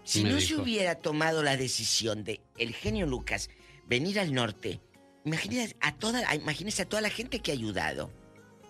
Si 0.05 0.25
no 0.25 0.41
se 0.41 0.57
hubiera 0.57 0.95
tomado 0.95 1.43
la 1.43 1.57
decisión 1.57 2.25
de 2.25 2.41
el 2.59 2.75
genio 2.75 3.07
Lucas 3.07 3.51
venir 3.87 4.19
al 4.21 4.33
norte, 4.33 4.81
imagínese 5.25 5.77
a 5.81 5.95
toda, 5.97 6.35
imagínese 6.35 6.83
a 6.83 6.89
toda 6.89 7.03
la 7.03 7.11
gente 7.11 7.41
que 7.41 7.51
ha 7.51 7.55
ayudado, 7.55 8.11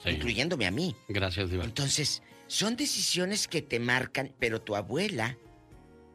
Sí. 0.03 0.11
incluyéndome 0.11 0.67
a 0.67 0.71
mí. 0.71 0.97
Gracias, 1.09 1.51
Diva. 1.51 1.65
Entonces, 1.65 2.23
son 2.53 2.77
decisiones 2.77 3.49
que 3.49 3.63
te 3.63 3.81
marcan, 3.81 4.31
pero 4.39 4.61
tu 4.61 4.77
abuela 4.77 5.39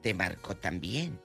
te 0.04 0.14
marcó 0.14 0.56
también. 0.56 1.20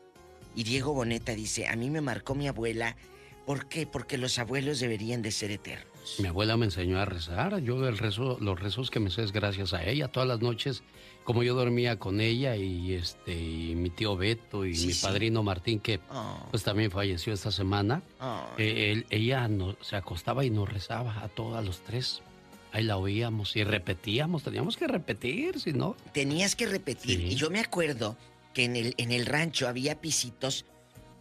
Y 0.55 0.65
Diego 0.65 0.95
Boneta 0.95 1.35
dice, 1.35 1.69
a 1.69 1.77
mí 1.77 1.91
me 1.91 2.01
marcó 2.01 2.35
mi 2.35 2.49
abuela. 2.49 2.97
¿Por 3.45 3.69
qué? 3.69 3.87
Porque 3.87 4.17
los 4.17 4.39
abuelos 4.39 4.81
deberían 4.81 5.21
de 5.21 5.31
ser 5.31 5.51
eternos. 5.51 5.87
Mi 6.19 6.29
abuela 6.29 6.57
me 6.57 6.65
enseñó 6.65 6.99
a 6.99 7.05
rezar. 7.05 7.59
Yo 7.61 7.87
el 7.87 7.99
rezo, 7.99 8.39
los 8.41 8.59
rezos 8.59 8.91
que 8.91 9.01
me 9.01 9.11
sé 9.11 9.23
es 9.23 9.33
gracias 9.33 9.75
a 9.75 9.85
ella. 9.85 10.09
Todas 10.09 10.29
las 10.29 10.41
noches, 10.41 10.83
como 11.25 11.43
yo 11.43 11.55
dormía 11.55 11.99
con 11.99 12.21
ella 12.23 12.57
y 12.57 12.95
este 12.95 13.35
y 13.39 13.75
mi 13.75 13.91
tío 13.91 14.17
Beto 14.17 14.65
y 14.65 14.75
Sí, 14.75 14.87
mi 14.87 14.93
sí. 14.95 15.03
padrino 15.05 15.43
Martín, 15.43 15.79
que 15.79 16.01
Oh. 16.11 16.39
pues 16.51 16.63
también 16.63 16.91
falleció 16.91 17.35
esta 17.35 17.51
semana. 17.51 18.03
Oh. 18.21 18.47
eh, 18.57 18.93
él- 18.93 19.07
ella 19.11 19.47
no, 19.49 19.77
se 19.83 19.97
acostaba 19.97 20.45
y 20.45 20.51
nos 20.51 20.73
rezaba 20.73 21.23
a 21.23 21.29
todos 21.29 21.63
los 21.65 21.81
tres. 21.83 22.23
Ahí 22.73 22.85
la 22.85 22.97
oíamos 22.97 23.55
y 23.57 23.65
repetíamos. 23.65 24.43
Teníamos 24.43 24.77
que 24.77 24.87
repetir, 24.87 25.61
si 25.61 25.73
no. 25.73 25.97
Tenías 26.13 26.57
que 26.57 26.67
repetir. 26.67 27.19
Sí. 27.19 27.27
Y 27.27 27.35
yo 27.35 27.51
me 27.51 27.61
acuerdo 27.61 28.17
que 28.55 28.65
en 28.65 28.77
el, 28.77 28.95
en 28.97 29.13
el 29.13 29.27
rancho 29.27 29.69
había 29.69 30.01
pisitos 30.01 30.65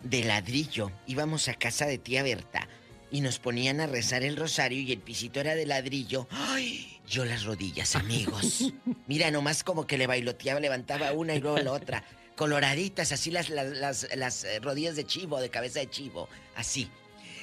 de 0.04 0.24
ladrillo. 0.24 0.92
Íbamos 1.08 1.50
a 1.50 1.54
casa 1.56 1.86
de 1.86 1.98
tía 1.98 2.24
Berta 2.24 2.68
y 3.12 3.22
nos 3.22 3.40
ponían 3.40 3.82
a 3.82 3.88
rezar 3.88 4.24
el 4.24 4.38
rosario 4.38 4.80
y 4.80 4.92
el 4.92 5.00
pisito 5.00 5.42
era 5.42 5.54
de 5.56 5.66
ladrillo. 5.66 6.28
¡Ay! 6.32 7.00
Yo 7.08 7.26
las 7.26 7.44
rodillas, 7.44 7.96
amigos. 7.96 8.72
Mira, 9.08 9.30
nomás 9.32 9.64
como 9.64 9.86
que 9.86 9.98
le 9.98 10.08
bailoteaba, 10.08 10.60
levantaba 10.62 11.12
una 11.12 11.36
y 11.36 11.42
luego 11.42 11.58
la 11.58 11.74
otra. 11.74 12.06
Coloraditas, 12.38 13.12
así 13.12 13.30
las, 13.30 13.50
las, 13.50 13.68
las, 13.78 14.08
las, 14.16 14.44
eh, 14.46 14.60
rodillas 14.62 14.96
de 14.96 15.06
chivo, 15.06 15.42
de 15.42 15.50
cabeza 15.50 15.80
de 15.80 15.90
chivo. 15.90 16.30
Así. 16.56 16.90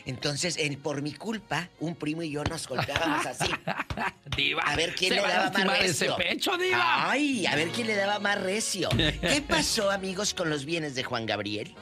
Entonces, 0.09 0.56
el- 0.56 0.78
por 0.78 1.02
mi 1.02 1.12
culpa, 1.12 1.68
un 1.80 1.94
primo 1.94 2.22
y 2.22 2.30
yo 2.30 2.43
nos 2.43 2.66
golpeábamos 2.66 3.26
así. 3.26 3.51
Diva. 4.36 4.62
A 4.62 4.74
ver 4.74 4.94
quién 4.94 5.14
le 5.14 5.20
daba 5.20 5.51
más 5.51 5.78
recio. 5.78 6.16
ese 6.16 6.28
pecho, 6.28 6.56
Diva. 6.56 7.10
Ay, 7.10 7.44
a 7.47 7.55
ver 7.55 7.68
quién 7.68 7.86
le 7.86 7.94
daba 7.94 8.18
más 8.18 8.40
recio. 8.40 8.89
¿Qué 8.97 9.44
pasó, 9.48 9.90
amigos, 9.90 10.32
con 10.32 10.48
los 10.48 10.64
bienes 10.64 10.94
de 10.94 11.05
Juan 11.05 11.26
Gabriel? 11.26 11.74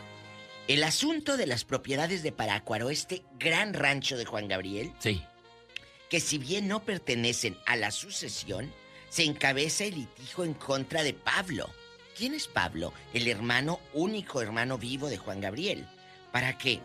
El 0.67 0.83
asunto 0.83 1.37
de 1.37 1.47
las 1.47 1.65
propiedades 1.65 2.25
de 2.25 2.33
Parácuaro, 2.33 2.91
este 2.91 3.23
gran 3.39 3.73
rancho 3.75 4.17
de 4.17 4.25
Juan 4.25 4.49
Gabriel, 4.49 4.93
Sí. 4.99 5.23
que 6.11 6.19
si 6.19 6.39
bien 6.39 6.67
no 6.67 6.83
pertenecen 6.83 7.57
a 7.67 7.77
la 7.77 7.93
sucesión, 7.93 8.73
se 9.09 9.23
encabeza 9.23 9.85
el 9.85 9.95
litigio 9.95 10.43
en 10.43 10.55
contra 10.55 11.05
de 11.05 11.15
Pablo. 11.15 11.71
¿Quién 12.19 12.35
es 12.35 12.49
Pablo? 12.49 12.93
El 13.15 13.29
hermano, 13.29 13.79
único 13.95 14.43
hermano 14.43 14.79
vivo 14.79 15.09
de 15.09 15.19
Juan 15.19 15.41
Gabriel. 15.41 15.87
¿Para 16.33 16.59
qué? 16.59 16.81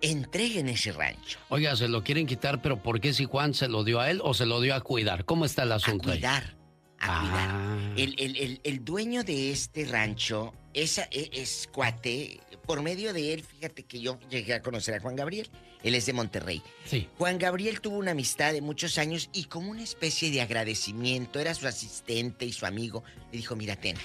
Entreguen 0.00 0.68
ese 0.68 0.92
rancho. 0.92 1.38
Oiga, 1.48 1.74
se 1.76 1.88
lo 1.88 2.04
quieren 2.04 2.26
quitar, 2.26 2.62
pero 2.62 2.82
¿por 2.82 3.00
qué 3.00 3.12
si 3.12 3.24
Juan 3.24 3.52
se 3.54 3.68
lo 3.68 3.82
dio 3.84 4.00
a 4.00 4.10
él 4.10 4.20
o 4.22 4.32
se 4.34 4.46
lo 4.46 4.60
dio 4.60 4.74
a 4.74 4.80
cuidar? 4.80 5.24
¿Cómo 5.24 5.44
está 5.44 5.64
el 5.64 5.72
asunto 5.72 6.10
ahí? 6.10 6.18
cuidar, 6.18 6.56
a 7.00 7.18
Ah. 7.18 7.20
cuidar. 7.20 7.98
El, 7.98 8.14
el- 8.18 8.36
el- 8.36 8.60
el 8.62 8.84
dueño 8.84 9.24
de 9.24 9.50
este 9.50 9.84
rancho 9.86 10.54
es, 10.72 10.98
es, 11.10 11.28
es 11.32 11.68
cuate. 11.72 12.40
Por 12.64 12.82
medio 12.82 13.12
de 13.12 13.32
él, 13.34 13.42
fíjate 13.42 13.82
que 13.84 13.98
yo 14.00 14.20
llegué 14.30 14.54
a 14.54 14.62
conocer 14.62 14.94
a 14.94 15.00
Juan 15.00 15.16
Gabriel. 15.16 15.48
Él 15.82 15.94
es 15.94 16.06
de 16.06 16.12
Monterrey. 16.12 16.62
Sí. 16.84 17.08
Juan 17.18 17.38
Gabriel 17.38 17.80
tuvo 17.80 17.96
una 17.98 18.10
amistad 18.10 18.52
de 18.52 18.60
muchos 18.60 18.98
años 18.98 19.30
y 19.32 19.44
como 19.44 19.70
una 19.70 19.82
especie 19.82 20.30
de 20.30 20.40
agradecimiento, 20.42 21.38
era 21.40 21.54
su 21.54 21.66
asistente 21.66 22.44
y 22.44 22.52
su 22.52 22.66
amigo, 22.66 23.02
le 23.32 23.38
dijo, 23.38 23.54
mira, 23.56 23.74
ten, 23.76 23.96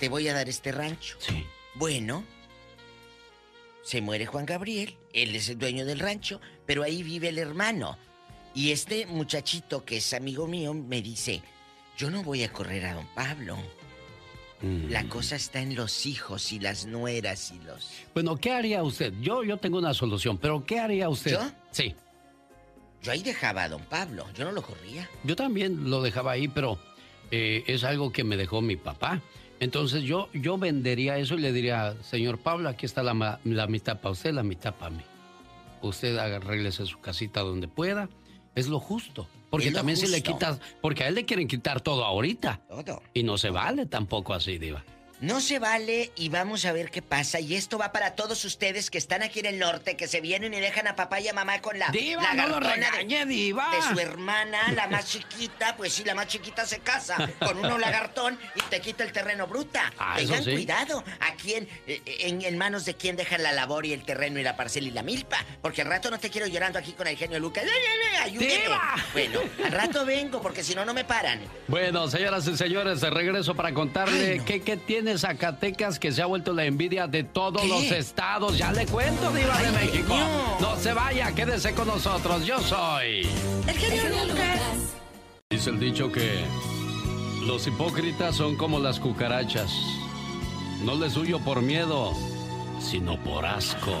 te 0.00 0.08
voy 0.08 0.28
a 0.28 0.34
dar 0.34 0.48
este 0.48 0.72
rancho. 0.72 1.16
Sí. 1.20 1.44
Bueno, 1.74 2.24
se 3.88 4.02
muere 4.02 4.26
Juan 4.26 4.44
Gabriel, 4.44 4.98
él 5.14 5.34
es 5.34 5.48
el 5.48 5.56
dueño 5.56 5.86
del 5.86 5.98
rancho, 5.98 6.42
pero 6.66 6.82
ahí 6.82 7.02
vive 7.02 7.30
el 7.30 7.38
hermano. 7.38 7.96
Y 8.54 8.70
este 8.70 9.06
muchachito 9.06 9.82
que 9.86 9.96
es 9.96 10.12
amigo 10.12 10.46
mío 10.46 10.74
me 10.74 11.00
dice, 11.00 11.40
yo 11.96 12.10
no 12.10 12.22
voy 12.22 12.44
a 12.44 12.52
correr 12.52 12.84
a 12.84 12.92
don 12.92 13.06
Pablo. 13.14 13.56
Mm. 14.60 14.90
La 14.90 15.08
cosa 15.08 15.36
está 15.36 15.62
en 15.62 15.74
los 15.74 16.04
hijos 16.04 16.52
y 16.52 16.58
las 16.58 16.84
nueras 16.84 17.50
y 17.50 17.64
los... 17.64 17.90
Bueno, 18.12 18.36
¿qué 18.36 18.52
haría 18.52 18.82
usted? 18.82 19.14
Yo, 19.22 19.42
yo 19.42 19.56
tengo 19.56 19.78
una 19.78 19.94
solución, 19.94 20.36
pero 20.36 20.66
¿qué 20.66 20.80
haría 20.80 21.08
usted? 21.08 21.32
¿Yo? 21.32 21.50
Sí. 21.70 21.94
Yo 23.02 23.12
ahí 23.12 23.22
dejaba 23.22 23.62
a 23.62 23.68
don 23.70 23.84
Pablo, 23.84 24.26
yo 24.36 24.44
no 24.44 24.52
lo 24.52 24.60
corría. 24.60 25.08
Yo 25.24 25.34
también 25.34 25.88
lo 25.88 26.02
dejaba 26.02 26.32
ahí, 26.32 26.46
pero 26.46 26.78
eh, 27.30 27.64
es 27.66 27.84
algo 27.84 28.12
que 28.12 28.22
me 28.22 28.36
dejó 28.36 28.60
mi 28.60 28.76
papá. 28.76 29.22
Entonces 29.60 30.02
yo, 30.04 30.28
yo 30.32 30.56
vendería 30.56 31.18
eso 31.18 31.34
y 31.34 31.40
le 31.40 31.52
diría, 31.52 31.96
señor 32.02 32.38
Pablo, 32.38 32.68
aquí 32.68 32.86
está 32.86 33.02
la, 33.02 33.40
la 33.44 33.66
mitad 33.66 34.00
para 34.00 34.12
usted, 34.12 34.32
la 34.32 34.42
mitad 34.42 34.74
para 34.74 34.90
mí. 34.90 35.02
Usted 35.82 36.16
arréglese 36.16 36.86
su 36.86 37.00
casita 37.00 37.40
donde 37.40 37.68
pueda. 37.68 38.08
Es 38.54 38.68
lo 38.68 38.80
justo. 38.80 39.28
Porque 39.50 39.70
también 39.70 39.96
si 39.96 40.06
le 40.06 40.18
justo. 40.18 40.32
quitas, 40.32 40.60
porque 40.80 41.04
a 41.04 41.08
él 41.08 41.14
le 41.14 41.24
quieren 41.24 41.48
quitar 41.48 41.80
todo 41.80 42.04
ahorita. 42.04 42.60
Todo. 42.68 43.02
Y 43.14 43.22
no 43.22 43.38
se 43.38 43.50
vale 43.50 43.86
tampoco 43.86 44.34
así, 44.34 44.58
Diva. 44.58 44.84
No 45.20 45.40
se 45.40 45.58
vale 45.58 46.12
y 46.14 46.28
vamos 46.28 46.64
a 46.64 46.70
ver 46.72 46.90
qué 46.92 47.02
pasa. 47.02 47.40
Y 47.40 47.56
esto 47.56 47.76
va 47.76 47.90
para 47.90 48.14
todos 48.14 48.44
ustedes 48.44 48.88
que 48.88 48.98
están 48.98 49.24
aquí 49.24 49.40
en 49.40 49.46
el 49.46 49.58
norte, 49.58 49.96
que 49.96 50.06
se 50.06 50.20
vienen 50.20 50.54
y 50.54 50.60
dejan 50.60 50.86
a 50.86 50.94
papá 50.94 51.18
y 51.20 51.26
a 51.26 51.32
mamá 51.32 51.60
con 51.60 51.76
la 51.76 51.88
Diva, 51.88 52.22
la 52.22 52.34
no 52.34 52.46
lo 52.48 52.54
gartona 52.60 52.90
regañe, 52.92 53.18
de, 53.18 53.26
Diva. 53.26 53.68
de 53.74 53.82
su 53.94 53.98
hermana, 53.98 54.70
la 54.72 54.86
más 54.86 55.06
chiquita. 55.10 55.74
Pues 55.76 55.92
sí, 55.92 56.04
la 56.04 56.14
más 56.14 56.28
chiquita 56.28 56.64
se 56.66 56.78
casa 56.78 57.16
con 57.40 57.58
uno 57.58 57.78
lagartón 57.78 58.38
y 58.54 58.60
te 58.70 58.80
quita 58.80 59.02
el 59.02 59.10
terreno 59.10 59.48
bruta. 59.48 59.92
Ah, 59.98 60.14
Tengan 60.18 60.44
sí. 60.44 60.52
cuidado. 60.52 61.02
¿A 61.18 61.34
quién, 61.34 61.68
en, 61.86 62.42
en 62.42 62.56
manos 62.56 62.84
de 62.84 62.94
quién 62.94 63.16
dejan 63.16 63.42
la 63.42 63.50
labor 63.50 63.86
y 63.86 63.92
el 63.94 64.04
terreno 64.04 64.38
y 64.38 64.44
la 64.44 64.56
parcela 64.56 64.86
y 64.86 64.92
la 64.92 65.02
milpa? 65.02 65.44
Porque 65.60 65.82
al 65.82 65.88
rato 65.88 66.12
no 66.12 66.20
te 66.20 66.30
quiero 66.30 66.46
llorando 66.46 66.78
aquí 66.78 66.92
con 66.92 67.08
el 67.08 67.16
genio 67.16 67.40
Lucas. 67.40 67.64
¡Ay, 67.64 67.70
ay, 67.70 67.98
ay, 68.12 68.30
ayúdeme! 68.30 68.62
¡Diva! 68.62 68.94
Bueno, 69.12 69.40
al 69.64 69.72
rato 69.72 70.04
vengo 70.04 70.40
porque 70.40 70.62
si 70.62 70.76
no, 70.76 70.84
no 70.84 70.94
me 70.94 71.04
paran. 71.04 71.40
Bueno, 71.66 72.06
señoras 72.08 72.46
y 72.46 72.56
señores, 72.56 73.00
de 73.00 73.10
regreso 73.10 73.56
para 73.56 73.74
contarle 73.74 74.32
Ay, 74.32 74.38
no. 74.38 74.44
que, 74.44 74.62
que 74.62 74.76
tiene 74.76 75.07
Zacatecas 75.16 75.98
que 75.98 76.10
se 76.12 76.20
ha 76.20 76.26
vuelto 76.26 76.52
la 76.52 76.64
envidia 76.64 77.06
de 77.06 77.22
todos 77.24 77.62
¿Qué? 77.62 77.68
los 77.68 77.82
estados. 77.84 78.58
Ya 78.58 78.72
le 78.72 78.84
cuento, 78.86 79.30
Diva 79.32 79.56
de 79.62 79.70
México. 79.70 80.08
genio. 80.14 80.26
No 80.60 80.76
se 80.76 80.92
vaya, 80.92 81.32
quédese 81.34 81.72
con 81.74 81.86
nosotros. 81.86 82.44
Yo 82.44 82.60
soy. 82.60 83.22
El 83.66 83.76
genio 83.78 84.26
Lucas. 84.26 84.60
Dice 85.50 85.70
el 85.70 85.80
dicho 85.80 86.10
que 86.12 86.44
los 87.46 87.66
hipócritas 87.66 88.34
son 88.36 88.56
como 88.56 88.78
las 88.78 88.98
cucarachas. 89.00 89.72
No 90.82 90.94
les 90.96 91.16
huyo 91.16 91.38
por 91.40 91.62
miedo, 91.62 92.12
sino 92.80 93.16
por 93.24 93.46
asco. 93.46 93.92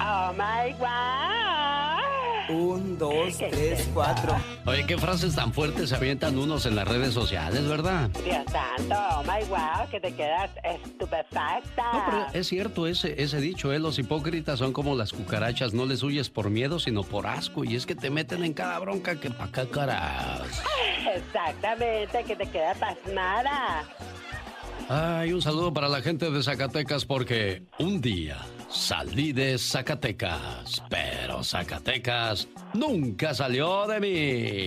Oh 0.00 0.32
my 0.32 0.72
God. 0.78 1.99
Un, 2.50 2.98
dos, 2.98 3.38
tres, 3.38 3.88
cuatro. 3.94 4.34
Oye, 4.66 4.84
qué 4.86 4.98
frases 4.98 5.34
tan 5.34 5.52
fuertes 5.52 5.90
se 5.90 5.96
avientan 5.96 6.38
unos 6.38 6.66
en 6.66 6.76
las 6.76 6.86
redes 6.86 7.14
sociales, 7.14 7.66
¿verdad? 7.68 8.10
Dios 8.24 8.44
santo, 8.50 8.94
oh 9.16 9.22
my 9.22 9.44
wow, 9.48 9.88
que 9.90 10.00
te 10.00 10.12
quedas 10.14 10.50
estupefacta. 10.64 11.92
No, 11.92 12.04
pero 12.06 12.26
es 12.32 12.48
cierto 12.48 12.86
ese, 12.86 13.22
ese 13.22 13.40
dicho, 13.40 13.72
¿eh? 13.72 13.78
Los 13.78 13.98
hipócritas 13.98 14.58
son 14.58 14.72
como 14.72 14.94
las 14.94 15.12
cucarachas, 15.12 15.72
no 15.72 15.86
les 15.86 16.02
huyes 16.02 16.30
por 16.30 16.50
miedo, 16.50 16.78
sino 16.78 17.02
por 17.02 17.26
asco. 17.26 17.64
Y 17.64 17.76
es 17.76 17.86
que 17.86 17.94
te 17.94 18.10
meten 18.10 18.44
en 18.44 18.52
cada 18.52 18.78
bronca 18.78 19.18
que 19.18 19.30
pa' 19.30 19.44
acá, 19.44 19.66
caras. 19.66 20.62
Exactamente, 21.14 22.24
que 22.24 22.36
te 22.36 22.46
quedas 22.46 22.78
pasmada. 22.78 23.84
Ay, 24.88 25.32
un 25.32 25.40
saludo 25.40 25.72
para 25.72 25.88
la 25.88 26.02
gente 26.02 26.30
de 26.30 26.42
Zacatecas 26.42 27.04
porque 27.04 27.62
un 27.78 28.00
día 28.00 28.38
salí 28.70 29.32
de 29.32 29.58
Zacatecas, 29.58 30.82
pero 30.88 31.42
Zacatecas 31.42 32.48
nunca 32.74 33.34
salió 33.34 33.86
de 33.86 34.00
mí. 34.00 34.66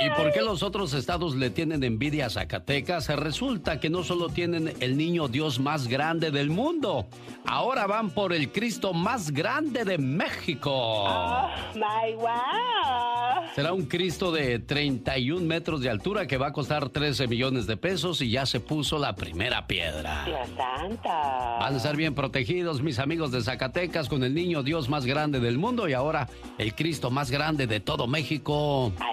¿Y 0.00 0.08
por 0.10 0.32
qué 0.32 0.40
los 0.40 0.62
otros 0.62 0.94
estados 0.94 1.36
le 1.36 1.50
tienen 1.50 1.84
envidia 1.84 2.26
a 2.26 2.30
Zacatecas? 2.30 3.08
Resulta 3.08 3.78
que 3.80 3.90
no 3.90 4.02
solo 4.02 4.30
tienen 4.30 4.72
el 4.80 4.96
niño 4.96 5.28
Dios 5.28 5.60
más 5.60 5.88
grande 5.88 6.30
del 6.30 6.48
mundo, 6.48 7.06
ahora 7.44 7.86
van 7.86 8.10
por 8.10 8.32
el 8.32 8.50
Cristo 8.50 8.94
más 8.94 9.30
grande 9.30 9.84
de 9.84 9.98
México. 9.98 10.70
Oh 10.72 11.50
my 11.74 12.14
wow. 12.14 13.44
Será 13.54 13.74
un 13.74 13.84
Cristo 13.86 14.32
de 14.32 14.58
31 14.58 15.44
metros 15.44 15.82
de 15.82 15.90
altura 15.90 16.26
que 16.26 16.38
va 16.38 16.48
a 16.48 16.52
costar 16.52 16.88
13 16.88 17.26
millones 17.26 17.66
de 17.66 17.76
pesos 17.76 18.22
y 18.22 18.30
ya 18.30 18.46
se 18.46 18.60
puso 18.60 18.98
la 18.98 19.14
primera 19.14 19.66
piedra. 19.66 20.24
Dios 20.24 20.48
santa. 20.56 21.58
Van 21.58 21.74
a 21.74 21.76
estar 21.76 21.96
bien 21.96 22.14
protegidos 22.14 22.80
mis 22.80 22.98
amigos 22.98 23.32
de 23.32 23.42
Zacatecas 23.42 24.08
con 24.08 24.24
el 24.24 24.34
niño 24.34 24.62
Dios 24.62 24.88
más 24.88 25.04
grande 25.04 25.40
del 25.40 25.58
mundo 25.58 25.88
y 25.88 25.92
ahora 25.92 26.28
el 26.56 26.74
Cristo 26.74 27.10
más 27.10 27.30
grande 27.30 27.66
de 27.66 27.80
todo 27.80 28.06
México. 28.06 28.92
Ah, 28.98 29.10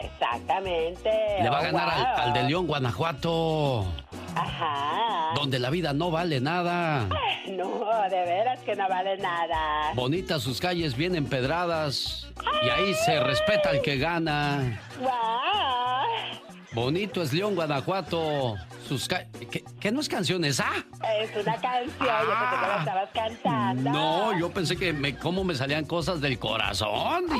Exactamente. 0.88 1.44
Le 1.44 1.50
va 1.50 1.58
a 1.58 1.60
Oh, 1.60 1.64
ganar 1.64 1.90
al, 1.90 2.04
wow. 2.04 2.24
al 2.24 2.34
de 2.34 2.44
León, 2.44 2.68
Guanajuato, 2.68 3.86
Ajá. 4.36 5.34
donde 5.36 5.60
la 5.60 5.70
vida 5.70 5.94
no 5.94 6.12
vale 6.12 6.40
nada. 6.42 7.08
No, 7.48 7.80
de 8.10 8.26
veras 8.26 8.60
que 8.60 8.76
no 8.76 8.88
vale 8.90 9.18
nada. 9.18 9.94
Bonitas 9.96 10.44
sus 10.44 10.60
calles, 10.60 10.96
bien 10.98 11.16
empedradas. 11.16 12.28
Y 12.62 12.70
ahí 12.70 12.94
se 13.06 13.22
respeta 13.22 13.70
al 13.70 13.82
que 13.82 13.98
gana. 13.98 14.82
Guau. 15.00 16.47
Bonito 16.82 17.24
es 17.24 17.34
León, 17.34 17.56
Guanajuato. 17.56 18.56
Sus 18.88 19.08
ca- 19.08 19.26
¿Qué, 19.50 19.64
qué 19.80 19.92
no 19.92 20.00
es 20.00 20.08
canción 20.08 20.46
esa? 20.46 20.68
Es 21.20 21.36
una 21.36 21.56
canción, 21.56 21.90
yo 22.00 22.06
pensé 22.06 22.56
que 22.62 22.68
la 22.68 22.78
estabas 22.80 23.10
cantando. 23.16 23.90
No, 23.90 24.40
yo 24.40 24.52
pensé 24.52 24.78
que 24.78 24.94
me, 24.94 25.16
cómo 25.18 25.44
me 25.44 25.56
salían 25.56 25.86
cosas 25.86 26.22
del 26.22 26.38
corazón. 26.38 27.26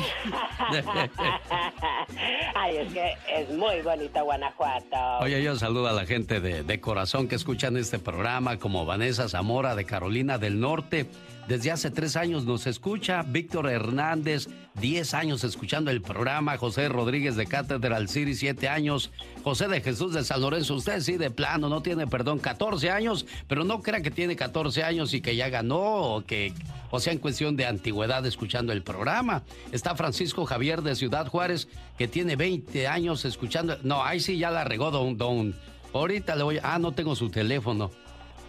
Ay, 2.56 2.78
es 2.78 2.92
que 2.94 3.14
es 3.32 3.50
muy 3.52 3.80
bonito 3.84 4.24
Guanajuato. 4.24 5.20
Oye, 5.22 5.44
yo 5.44 5.56
saludo 5.56 5.88
a 5.88 5.92
la 5.94 6.08
gente 6.08 6.40
de, 6.42 6.64
de 6.64 6.82
corazón 6.82 7.28
que 7.28 7.36
escuchan 7.36 7.78
este 7.78 8.00
programa, 8.00 8.58
como 8.58 8.86
Vanessa 8.86 9.30
Zamora 9.30 9.76
de 9.76 9.86
Carolina 9.86 10.40
del 10.40 10.60
Norte. 10.60 11.06
Desde 11.48 11.72
hace 11.72 11.92
tres 11.92 12.18
años 12.18 12.44
nos 12.44 12.68
escucha. 12.68 13.24
Víctor 13.24 13.70
Hernández, 13.70 14.50
10 14.82 15.14
años 15.14 15.46
escuchando 15.46 15.92
el 15.92 16.02
programa. 16.02 16.58
José 16.58 16.90
Rodríguez 16.90 17.38
de 17.38 17.46
Catedral 17.46 18.10
City, 18.10 18.36
7 18.36 18.68
años. 18.68 19.12
José 19.46 19.70
de 19.70 19.80
Jesús 19.80 20.14
de 20.14 20.26
San 20.26 20.42
Lorenzo, 20.42 20.76
usted 20.76 21.00
sí, 21.00 21.16
de 21.16 21.32
plano, 21.32 21.70
no 21.70 21.82
tiene 21.82 22.06
perdón, 22.06 22.40
14 22.40 22.92
años, 22.92 23.26
pero 23.48 23.64
no 23.64 23.82
crea 23.82 24.02
que 24.02 24.12
tiene 24.12 24.36
14 24.36 24.84
años 24.84 25.14
y 25.14 25.22
que 25.22 25.38
ya 25.38 25.48
ganó 25.48 25.80
o 25.80 26.26
que. 26.26 26.54
O 26.92 27.00
sea, 27.00 27.14
en 27.14 27.20
cuestión 27.20 27.56
de 27.56 27.66
antigüedad 27.66 28.26
escuchando 28.26 28.74
el 28.74 28.84
programa. 28.84 29.44
Está 29.72 29.96
Francisco 29.96 30.46
Javier 30.46 30.82
de 30.82 30.96
Ciudad 30.96 31.28
Juárez, 31.28 31.70
que 31.98 32.10
tiene 32.10 32.36
20 32.36 32.88
años 32.88 33.24
escuchando. 33.24 33.78
No, 33.84 34.04
ahí 34.04 34.20
sí 34.20 34.38
ya 34.38 34.52
la 34.52 34.66
regó, 34.66 34.92
don. 34.92 35.18
don. 35.18 35.56
Ahorita 35.94 36.36
le 36.36 36.44
voy. 36.44 36.60
Ah, 36.62 36.78
no 36.78 36.92
tengo 36.92 37.16
su 37.16 37.30
teléfono. 37.30 37.90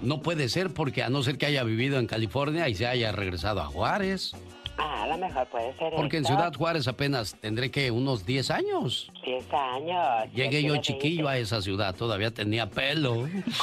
No 0.01 0.23
puede 0.23 0.49
ser 0.49 0.73
porque 0.73 1.03
a 1.03 1.09
no 1.09 1.23
ser 1.23 1.39
que 1.39 1.47
haya 1.47 1.65
vivido 1.65 1.99
en 1.99 2.07
California 2.07 2.69
y 2.69 2.75
se 2.75 2.87
haya 2.87 3.11
regresado 3.13 3.61
a 3.61 3.67
Juárez. 3.67 4.33
Ah, 4.79 5.03
a 5.03 5.07
lo 5.09 5.19
mejor 5.19 5.47
puede 5.49 5.77
ser 5.77 5.93
Porque 5.95 6.19
en. 6.19 6.25
Ciudad 6.25 6.55
Juárez 6.55 6.87
apenas 6.87 7.35
tendré 7.41 7.71
que 7.71 7.91
unos 7.91 8.25
10 8.25 8.51
años. 8.51 9.11
10 9.25 9.53
años. 9.53 10.33
Llegué 10.33 10.63
yo 10.63 10.77
chiquillo 10.77 11.29
a 11.29 11.37
esa 11.37 11.61
ciudad, 11.61 11.95
todavía 11.95 12.31
tenía 12.31 12.71
pelo. 12.71 13.25
20. 13.25 13.51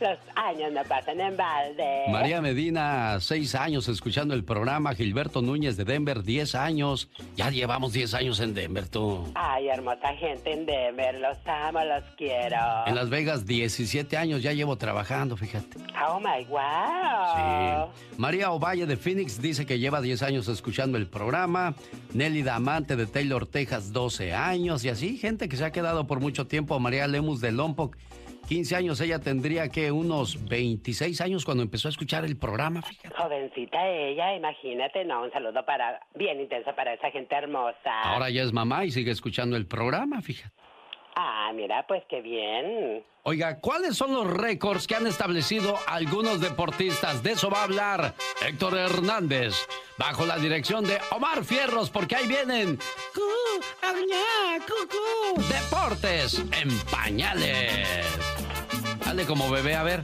Los 0.00 0.18
años 0.34 0.72
no 0.72 0.82
pasan 0.84 1.20
en 1.20 1.36
balde. 1.36 2.04
María 2.08 2.40
Medina, 2.40 3.18
6 3.20 3.54
años 3.54 3.88
escuchando 3.88 4.34
el 4.34 4.44
programa. 4.44 4.94
Gilberto 4.94 5.42
Núñez 5.42 5.76
de 5.76 5.84
Denver, 5.84 6.22
10 6.22 6.54
años. 6.54 7.08
Ya 7.36 7.50
llevamos 7.50 7.92
10 7.92 8.14
años 8.14 8.40
en 8.40 8.54
Denver, 8.54 8.88
tú. 8.88 9.30
Ay, 9.34 9.68
hermosa 9.68 10.14
gente 10.14 10.52
en 10.52 10.66
Denver. 10.66 11.18
Los 11.20 11.38
amo, 11.46 11.80
los 11.84 12.04
quiero. 12.16 12.56
En 12.86 12.94
Las 12.94 13.10
Vegas, 13.10 13.46
17 13.46 14.16
años 14.16 14.42
ya 14.42 14.52
llevo 14.52 14.76
trabajando, 14.76 15.36
fíjate. 15.36 15.78
Oh 16.08 16.18
my 16.18 16.44
wow. 16.46 17.36
Sí. 17.36 18.16
María 18.18 18.51
Ovalle 18.52 18.86
de 18.86 18.96
Phoenix 18.96 19.40
dice 19.40 19.66
que 19.66 19.78
lleva 19.78 20.00
10 20.00 20.22
años 20.22 20.48
escuchando 20.48 20.98
el 20.98 21.06
programa. 21.06 21.74
Nelly 22.14 22.42
Damante 22.42 22.96
de 22.96 23.06
Taylor, 23.06 23.46
Texas, 23.46 23.92
12 23.92 24.32
años. 24.34 24.84
Y 24.84 24.88
así, 24.88 25.16
gente 25.16 25.48
que 25.48 25.56
se 25.56 25.64
ha 25.64 25.72
quedado 25.72 26.06
por 26.06 26.20
mucho 26.20 26.46
tiempo. 26.46 26.78
María 26.78 27.06
Lemus 27.06 27.40
de 27.40 27.52
Lompoc, 27.52 27.96
15 28.48 28.76
años. 28.76 29.00
Ella 29.00 29.18
tendría 29.18 29.68
que 29.68 29.90
unos 29.90 30.48
26 30.48 31.20
años 31.20 31.44
cuando 31.44 31.62
empezó 31.62 31.88
a 31.88 31.90
escuchar 31.90 32.24
el 32.24 32.36
programa. 32.36 32.82
fíjate. 32.82 33.14
Jovencita 33.16 33.88
ella, 33.88 34.34
imagínate, 34.36 35.04
no, 35.04 35.22
un 35.22 35.32
saludo 35.32 35.64
para, 35.64 36.00
bien 36.14 36.40
intenso 36.40 36.74
para 36.74 36.94
esa 36.94 37.10
gente 37.10 37.34
hermosa. 37.34 38.02
Ahora 38.02 38.30
ya 38.30 38.42
es 38.42 38.52
mamá 38.52 38.84
y 38.84 38.90
sigue 38.90 39.10
escuchando 39.10 39.56
el 39.56 39.66
programa, 39.66 40.20
fíjate. 40.20 40.61
Ah, 41.14 41.52
mira, 41.54 41.86
pues 41.86 42.02
qué 42.08 42.22
bien. 42.22 43.04
Oiga, 43.24 43.60
¿cuáles 43.60 43.96
son 43.96 44.12
los 44.12 44.26
récords 44.26 44.86
que 44.86 44.96
han 44.96 45.06
establecido 45.06 45.78
algunos 45.86 46.40
deportistas? 46.40 47.22
De 47.22 47.32
eso 47.32 47.50
va 47.50 47.60
a 47.60 47.64
hablar 47.64 48.14
Héctor 48.44 48.76
Hernández, 48.76 49.54
bajo 49.98 50.26
la 50.26 50.38
dirección 50.38 50.84
de 50.84 50.98
Omar 51.12 51.44
Fierros, 51.44 51.90
porque 51.90 52.16
ahí 52.16 52.26
vienen 52.26 52.78
Deportes 55.48 56.38
en 56.38 56.78
Pañales. 56.90 57.86
Dale 59.04 59.26
como 59.26 59.50
bebé, 59.50 59.76
a 59.76 59.82
ver. 59.82 60.02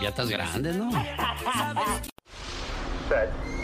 Ya 0.00 0.08
estás 0.08 0.28
grande, 0.28 0.72
¿no? 0.72 0.90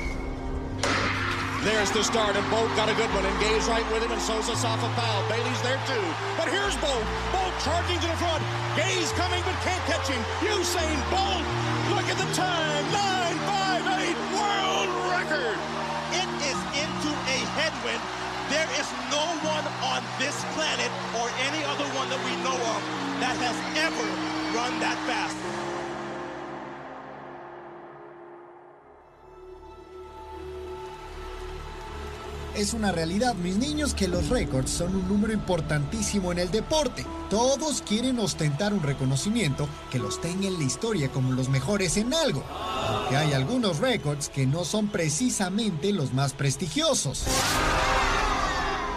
There's 1.62 1.94
the 1.94 2.02
start, 2.02 2.34
and 2.34 2.42
Bolt 2.50 2.74
got 2.74 2.90
a 2.90 2.94
good 2.98 3.06
one. 3.14 3.22
Engaged 3.22 3.70
right 3.70 3.86
with 3.94 4.02
him, 4.02 4.10
and 4.10 4.20
Sosa's 4.20 4.66
off 4.66 4.82
a 4.82 4.90
foul. 4.98 5.22
Bailey's 5.30 5.62
there 5.62 5.78
too. 5.86 6.02
But 6.34 6.50
here's 6.50 6.74
Bolt. 6.82 7.06
Bolt 7.30 7.54
charging 7.62 8.02
to 8.02 8.08
the 8.10 8.18
front. 8.18 8.42
Gaze 8.74 9.14
coming, 9.14 9.38
but 9.46 9.54
can't 9.62 9.78
catch 9.86 10.10
him. 10.10 10.18
Usain 10.42 10.98
Bolt. 11.06 11.46
Look 11.94 12.10
at 12.10 12.18
the 12.18 12.26
time. 12.34 12.82
958 12.90 14.10
world 14.34 14.90
record. 15.14 15.54
It 16.18 16.26
is 16.50 16.58
into 16.82 17.10
a 17.30 17.38
headwind. 17.54 18.02
There 18.50 18.66
is 18.82 18.90
no 19.14 19.22
one 19.46 19.62
on 19.86 20.02
this 20.18 20.34
planet 20.58 20.90
or 21.14 21.30
any 21.46 21.62
other 21.62 21.86
one 21.94 22.10
that 22.10 22.18
we 22.26 22.34
know 22.42 22.58
of 22.58 22.80
that 23.22 23.38
has 23.38 23.54
ever 23.78 24.08
run 24.50 24.82
that 24.82 24.98
fast. 25.06 25.71
Es 32.62 32.74
una 32.74 32.92
realidad, 32.92 33.34
mis 33.34 33.56
niños, 33.56 33.92
que 33.92 34.06
los 34.06 34.28
récords 34.28 34.70
son 34.70 34.94
un 34.94 35.08
número 35.08 35.32
importantísimo 35.32 36.30
en 36.30 36.38
el 36.38 36.48
deporte. 36.52 37.04
Todos 37.28 37.82
quieren 37.82 38.20
ostentar 38.20 38.72
un 38.72 38.84
reconocimiento 38.84 39.68
que 39.90 39.98
los 39.98 40.20
tenga 40.20 40.46
en 40.46 40.58
la 40.58 40.62
historia 40.62 41.08
como 41.08 41.32
los 41.32 41.48
mejores 41.48 41.96
en 41.96 42.14
algo. 42.14 42.44
Aunque 42.86 43.16
hay 43.16 43.32
algunos 43.32 43.80
récords 43.80 44.28
que 44.28 44.46
no 44.46 44.64
son 44.64 44.86
precisamente 44.86 45.92
los 45.92 46.14
más 46.14 46.34
prestigiosos. 46.34 47.24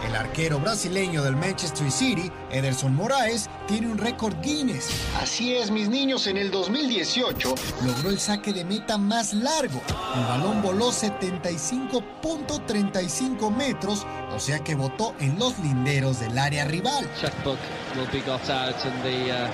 El 0.07 0.15
arquero 0.15 0.60
brasileño 0.60 1.23
del 1.23 1.36
Manchester 1.36 1.91
City, 1.91 2.32
Ederson 2.52 2.94
Moraes, 2.95 3.49
tiene 3.68 3.88
un 3.88 3.98
récord 3.98 4.36
Guinness. 4.41 4.90
Así 5.19 5.56
es, 5.56 5.72
mis 5.72 5.90
niños, 5.90 6.27
en 6.27 6.38
el 6.38 6.52
2018 6.52 7.56
logró 7.84 8.11
el 8.11 8.19
saque 8.19 8.53
de 8.53 8.64
meta 8.64 8.98
más 8.99 9.34
largo. 9.34 9.82
El 10.15 10.23
balón 10.26 10.61
voló 10.61 10.91
75.35 10.91 13.52
metros, 13.56 14.06
o 14.36 14.40
sea 14.40 14.60
que 14.60 14.76
botó 14.76 15.15
en 15.19 15.40
los 15.40 15.57
linderos 15.60 16.19
del 16.19 16.38
área 16.38 16.65
rival. 16.65 17.10
checkbook 17.19 17.57
will 17.95 18.06
be 18.11 18.19
got 18.22 18.48
out 18.49 18.76
and 18.86 19.02
the 19.03 19.32
uh, 19.32 19.49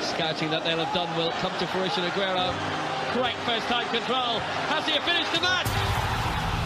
scouting 0.00 0.48
that 0.50 0.62
they'll 0.62 0.78
have 0.84 0.92
done 0.94 1.08
will 1.16 1.32
come 1.40 1.52
to 1.58 1.66
fruition. 1.66 2.04
Aguero, 2.04 2.52
great 3.14 3.34
first 3.46 3.66
time 3.68 3.88
control. 3.88 4.38
Has 4.68 4.86
he 4.86 4.98
finished 5.00 5.32
the 5.32 5.40
match? 5.40 5.66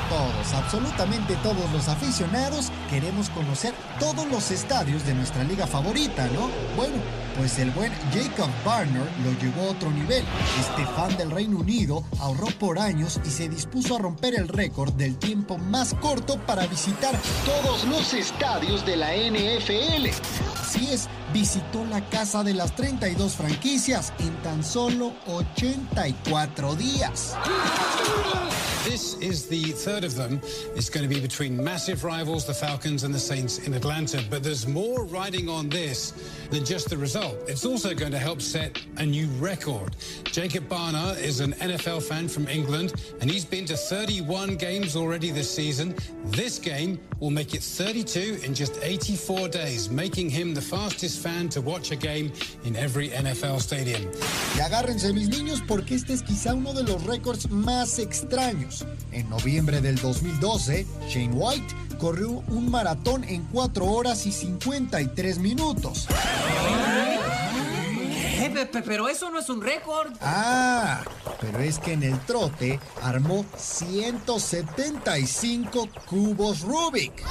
Todos, 0.08 0.54
absolutamente 0.54 1.34
todos 1.42 1.70
los 1.72 1.88
aficionados 1.88 2.70
queremos 2.88 3.28
conocer 3.30 3.74
todos 3.98 4.26
los 4.28 4.52
estadios 4.52 5.04
de 5.04 5.14
nuestra 5.14 5.42
liga 5.42 5.66
favorita, 5.66 6.28
¿no? 6.28 6.48
Bueno, 6.76 6.94
pues 7.36 7.58
el 7.58 7.70
buen 7.72 7.92
Jacob 8.12 8.48
Barner 8.64 9.06
lo 9.24 9.32
llevó 9.40 9.62
a 9.62 9.72
otro 9.72 9.90
nivel. 9.90 10.24
Este 10.60 10.86
fan 10.94 11.16
del 11.16 11.30
Reino 11.30 11.58
Unido 11.58 12.04
ahorró 12.20 12.46
por 12.58 12.78
años 12.78 13.20
y 13.24 13.30
se 13.30 13.48
dispuso 13.48 13.96
a 13.96 13.98
romper 13.98 14.34
el 14.34 14.48
récord 14.48 14.92
del 14.94 15.16
tiempo 15.16 15.58
más 15.58 15.92
corto 15.94 16.38
para 16.46 16.66
visitar 16.66 17.14
todos 17.44 17.84
los 17.84 18.14
estadios 18.14 18.86
de 18.86 18.96
la 18.96 19.12
NFL. 19.14 20.08
Así 20.60 20.88
es, 20.90 21.08
visitó 21.36 21.84
la 21.84 22.00
casa 22.08 22.42
de 22.42 22.54
las 22.54 22.74
32 22.74 23.34
franquicias 23.34 24.14
en 24.20 24.34
tan 24.42 24.64
solo 24.64 25.12
84 25.26 26.74
días. 26.76 27.36
This 28.86 29.16
is 29.20 29.46
the 29.46 29.72
third 29.72 30.04
of 30.04 30.14
them. 30.14 30.40
It's 30.76 30.88
going 30.88 31.02
to 31.02 31.12
be 31.12 31.20
between 31.20 31.62
massive 31.62 32.04
rivals, 32.04 32.46
the 32.46 32.54
Falcons 32.54 33.02
and 33.02 33.12
the 33.12 33.18
Saints 33.18 33.58
in 33.66 33.74
Atlanta. 33.74 34.22
But 34.30 34.44
there's 34.44 34.68
more 34.68 35.04
riding 35.06 35.48
on 35.48 35.68
this 35.68 36.12
than 36.50 36.64
just 36.64 36.88
the 36.88 36.96
result. 36.96 37.36
It's 37.48 37.66
also 37.66 37.94
going 37.94 38.12
to 38.12 38.18
help 38.18 38.40
set 38.40 38.80
a 38.98 39.04
new 39.04 39.26
record. 39.40 39.96
Jacob 40.26 40.68
Barner 40.68 41.18
is 41.20 41.40
an 41.40 41.54
NFL 41.54 42.04
fan 42.04 42.28
from 42.28 42.46
England, 42.46 42.94
and 43.20 43.28
he's 43.28 43.44
been 43.44 43.64
to 43.64 43.76
31 43.76 44.54
games 44.54 44.94
already 44.94 45.32
this 45.32 45.52
season. 45.52 45.92
This 46.26 46.60
game 46.60 47.00
will 47.18 47.30
make 47.30 47.54
it 47.54 47.64
32 47.64 48.38
in 48.44 48.54
just 48.54 48.78
84 48.82 49.48
days, 49.48 49.90
making 49.90 50.30
him 50.30 50.54
the 50.54 50.62
fastest 50.62 51.20
fan 51.26 51.48
to 51.48 51.60
watch 51.60 51.90
a 51.90 51.96
game 51.96 52.30
in 52.64 52.76
every 52.76 53.08
NFL 53.08 53.58
stadium. 53.58 54.00
Y 54.56 54.60
agárrense 54.60 55.12
mis 55.12 55.28
niños 55.28 55.60
porque 55.66 55.96
este 55.96 56.12
es 56.12 56.22
quizá 56.22 56.54
uno 56.54 56.72
de 56.72 56.84
los 56.84 57.02
récords 57.02 57.50
más 57.50 57.98
extraños. 57.98 58.86
En 59.10 59.28
noviembre 59.28 59.80
del 59.80 59.96
2012, 59.96 60.86
Shane 61.08 61.34
White 61.34 61.74
corrió 61.98 62.44
un 62.48 62.70
maratón 62.70 63.24
en 63.24 63.42
4 63.46 63.84
horas 63.84 64.24
y 64.26 64.32
53 64.32 65.38
minutos. 65.38 66.06
Pero 68.84 69.08
eso 69.08 69.30
no 69.30 69.40
es 69.40 69.48
un 69.48 69.60
récord. 69.60 70.12
Ah, 70.20 71.02
pero 71.40 71.58
es 71.58 71.80
que 71.80 71.94
en 71.94 72.04
el 72.04 72.16
trote 72.20 72.78
armó 73.02 73.44
175 73.56 75.88
cubos 76.08 76.60
Rubik. 76.60 77.24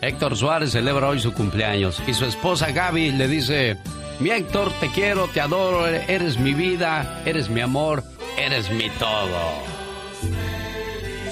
Héctor 0.00 0.36
Suárez 0.36 0.70
celebra 0.72 1.08
hoy 1.08 1.18
su 1.20 1.32
cumpleaños 1.32 2.02
y 2.08 2.14
su 2.14 2.24
esposa 2.24 2.72
Gaby 2.72 3.12
le 3.12 3.28
dice, 3.28 3.76
mi 4.18 4.30
Héctor, 4.30 4.72
te 4.80 4.88
quiero, 4.88 5.28
te 5.28 5.40
adoro, 5.40 5.86
eres 5.86 6.40
mi 6.40 6.54
vida, 6.54 7.22
eres 7.24 7.48
mi 7.48 7.60
amor, 7.60 8.02
eres 8.36 8.68
mi 8.72 8.90
todo. 8.98 9.38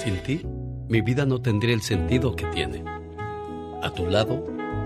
Sin 0.01 0.23
ti, 0.23 0.41
mi 0.87 1.01
vida 1.01 1.25
no 1.25 1.41
tendría 1.41 1.75
el 1.75 1.81
sentido 1.81 2.33
que 2.33 2.45
tiene. 2.45 2.81
A 3.83 3.91
tu 3.93 4.07
lado, 4.07 4.41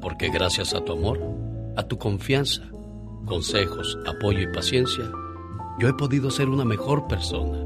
porque 0.00 0.28
gracias 0.30 0.74
a 0.74 0.80
tu 0.84 0.92
amor, 0.92 1.20
a 1.76 1.82
tu 1.82 1.98
confianza, 1.98 2.62
consejos, 3.26 3.98
apoyo 4.06 4.40
y 4.40 4.52
paciencia, 4.52 5.04
yo 5.78 5.88
he 5.88 5.94
podido 5.94 6.30
ser 6.30 6.48
una 6.48 6.64
mejor 6.64 7.06
persona. 7.06 7.58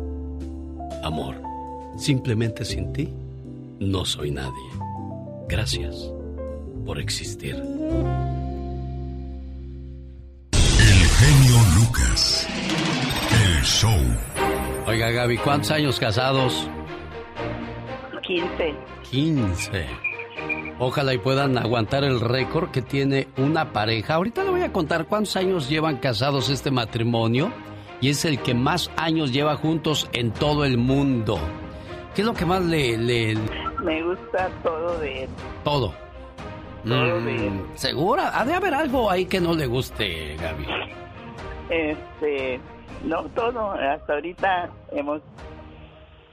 Amor, 1.02 1.40
simplemente 1.96 2.64
sin 2.64 2.92
ti, 2.92 3.12
no 3.80 4.04
soy 4.04 4.30
nadie. 4.30 4.70
Gracias 5.48 6.12
por 6.84 6.98
existir. 6.98 7.56
El 10.54 11.00
genio 11.18 11.56
Lucas. 11.76 12.46
El 13.46 13.62
show. 13.62 14.00
Oiga 14.86 15.10
Gaby, 15.10 15.38
¿cuántos 15.38 15.70
años 15.70 15.98
casados? 15.98 16.68
15. 18.22 18.74
15. 19.10 20.13
Ojalá 20.78 21.14
y 21.14 21.18
puedan 21.18 21.56
aguantar 21.56 22.02
el 22.02 22.20
récord 22.20 22.70
que 22.70 22.82
tiene 22.82 23.28
una 23.36 23.72
pareja. 23.72 24.14
Ahorita 24.14 24.42
le 24.42 24.50
voy 24.50 24.62
a 24.62 24.72
contar 24.72 25.06
cuántos 25.06 25.36
años 25.36 25.68
llevan 25.68 25.98
casados 25.98 26.50
este 26.50 26.70
matrimonio 26.70 27.52
y 28.00 28.10
es 28.10 28.24
el 28.24 28.40
que 28.40 28.54
más 28.54 28.90
años 28.96 29.32
lleva 29.32 29.54
juntos 29.56 30.08
en 30.12 30.32
todo 30.32 30.64
el 30.64 30.76
mundo. 30.76 31.38
¿Qué 32.14 32.22
es 32.22 32.26
lo 32.26 32.34
que 32.34 32.44
más 32.44 32.62
le... 32.64 33.36
Me 33.82 34.02
gusta 34.02 34.48
todo 34.62 34.98
de 34.98 35.24
él. 35.24 35.30
Todo. 35.62 35.94
Todo 36.84 37.20
de 37.20 37.46
él. 37.46 37.52
Mm, 37.52 37.76
¿Segura? 37.76 38.38
Ha 38.38 38.44
de 38.44 38.54
haber 38.54 38.74
algo 38.74 39.10
ahí 39.10 39.26
que 39.26 39.40
no 39.40 39.54
le 39.54 39.66
guste, 39.66 40.36
Gaby. 40.36 40.66
Este, 41.70 42.60
no 43.04 43.22
todo. 43.34 43.72
Hasta 43.72 44.14
ahorita 44.14 44.70
hemos 44.92 45.22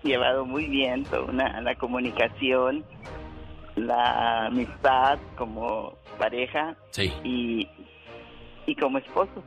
llevado 0.03 0.45
muy 0.45 0.65
bien 0.65 1.03
toda 1.05 1.23
una, 1.23 1.61
la 1.61 1.75
comunicación 1.75 2.83
la 3.81 4.47
amistad 4.47 5.19
como 5.37 5.97
pareja 6.17 6.75
y, 7.23 7.67
y 8.65 8.75
como 8.75 8.97
esposo. 8.97 9.43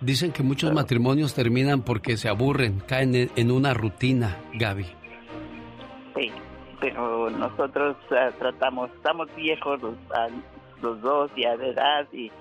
Dicen 0.00 0.32
que 0.32 0.42
muchos 0.42 0.72
matrimonios 0.72 1.32
terminan 1.34 1.82
porque 1.82 2.16
se 2.16 2.28
aburren, 2.28 2.80
caen 2.80 3.30
en 3.36 3.50
una 3.52 3.72
rutina, 3.72 4.36
Gaby. 4.54 4.86
Sí, 6.16 6.32
pero 6.80 7.30
nosotros 7.30 7.96
eh, 8.10 8.30
tratamos, 8.38 8.90
estamos 8.96 9.28
viejos 9.36 9.80
los, 9.80 9.94
los 10.82 11.00
dos 11.00 11.30
ya 11.36 11.56
de 11.56 11.70
edad 11.70 12.06
y 12.12 12.32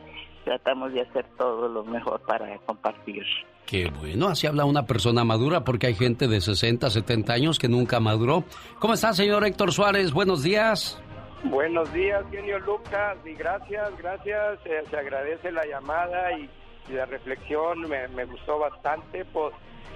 tratamos 0.44 0.94
de 0.94 1.02
hacer 1.02 1.26
todo 1.38 1.68
lo 1.68 1.84
mejor 1.84 2.22
para 2.22 2.58
compartir. 2.60 3.24
Qué 3.66 3.90
bueno, 3.90 4.28
así 4.28 4.48
habla 4.48 4.66
una 4.66 4.86
persona 4.86 5.24
madura 5.24 5.64
porque 5.64 5.88
hay 5.88 5.96
gente 5.96 6.28
de 6.28 6.42
60, 6.42 6.90
70 6.90 7.34
años 7.34 7.60
que 7.60 7.70
nunca 7.70 8.00
maduró. 8.00 8.44
¿Cómo 8.80 8.94
está, 8.94 9.14
señor 9.14 9.46
Héctor 9.46 9.72
Suárez? 9.72 10.12
Buenos 10.12 10.44
días. 10.44 11.02
Buenos 11.44 11.92
días, 11.94 12.24
genio 12.30 12.60
Lucas, 12.60 13.18
y 13.26 13.34
gracias, 13.34 13.98
gracias. 13.98 14.60
Eh, 14.66 14.84
se 14.90 14.98
agradece 14.98 15.52
la 15.52 15.66
llamada 15.66 16.38
y, 16.38 16.50
la 16.94 17.06
reflexión, 17.06 17.88
me, 17.88 18.26
gustó 18.26 18.60
bastante. 18.60 19.24
Pues 19.26 19.54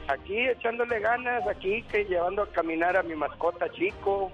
aquí 0.07 0.37
echándole 0.47 0.99
ganas, 1.01 1.45
aquí 1.47 1.83
que 1.83 2.05
llevando 2.05 2.43
a 2.43 2.47
caminar 2.47 2.95
a 2.95 3.03
mi 3.03 3.15
mascota 3.15 3.69
chico. 3.73 4.31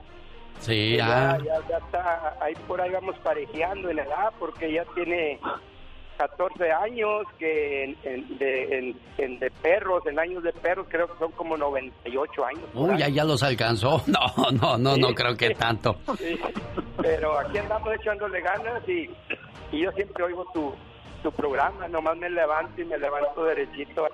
Sí, 0.59 0.97
ya, 0.97 1.37
ya, 1.43 1.67
ya 1.67 1.77
está, 1.77 2.37
ahí 2.39 2.53
por 2.67 2.79
ahí 2.79 2.91
vamos 2.91 3.17
parejeando 3.23 3.89
en 3.89 3.99
edad 3.99 4.31
porque 4.37 4.71
ya 4.71 4.85
tiene 4.93 5.39
14 6.17 6.71
años, 6.71 7.23
que 7.39 7.95
en, 8.03 8.37
de, 8.37 9.51
perros, 9.61 10.05
en 10.05 10.19
años 10.19 10.43
de 10.43 10.53
perros, 10.53 10.85
creo 10.89 11.07
que 11.07 11.17
son 11.19 11.31
como 11.31 11.57
98 11.57 12.45
años. 12.45 12.63
Uy, 12.73 12.97
ya, 12.97 13.09
ya 13.09 13.23
los 13.23 13.41
alcanzó. 13.43 14.01
No, 14.11 14.51
no, 14.51 14.77
no, 14.77 14.97
no 14.97 15.15
creo 15.15 15.35
que 15.35 15.51
tanto. 15.51 15.95
Pero 17.01 17.39
aquí 17.39 17.57
andamos 17.57 17.93
echándole 17.93 18.41
ganas 18.41 18.87
y, 18.87 19.09
yo 19.71 19.91
siempre 19.93 20.23
oigo 20.25 20.45
tu, 20.53 20.73
tu 21.23 21.31
programa, 21.31 21.87
nomás 21.87 22.17
me 22.17 22.29
levanto 22.29 22.81
y 22.81 22.85
me 22.85 22.97
levanto 22.97 23.45
derechito 23.45 24.07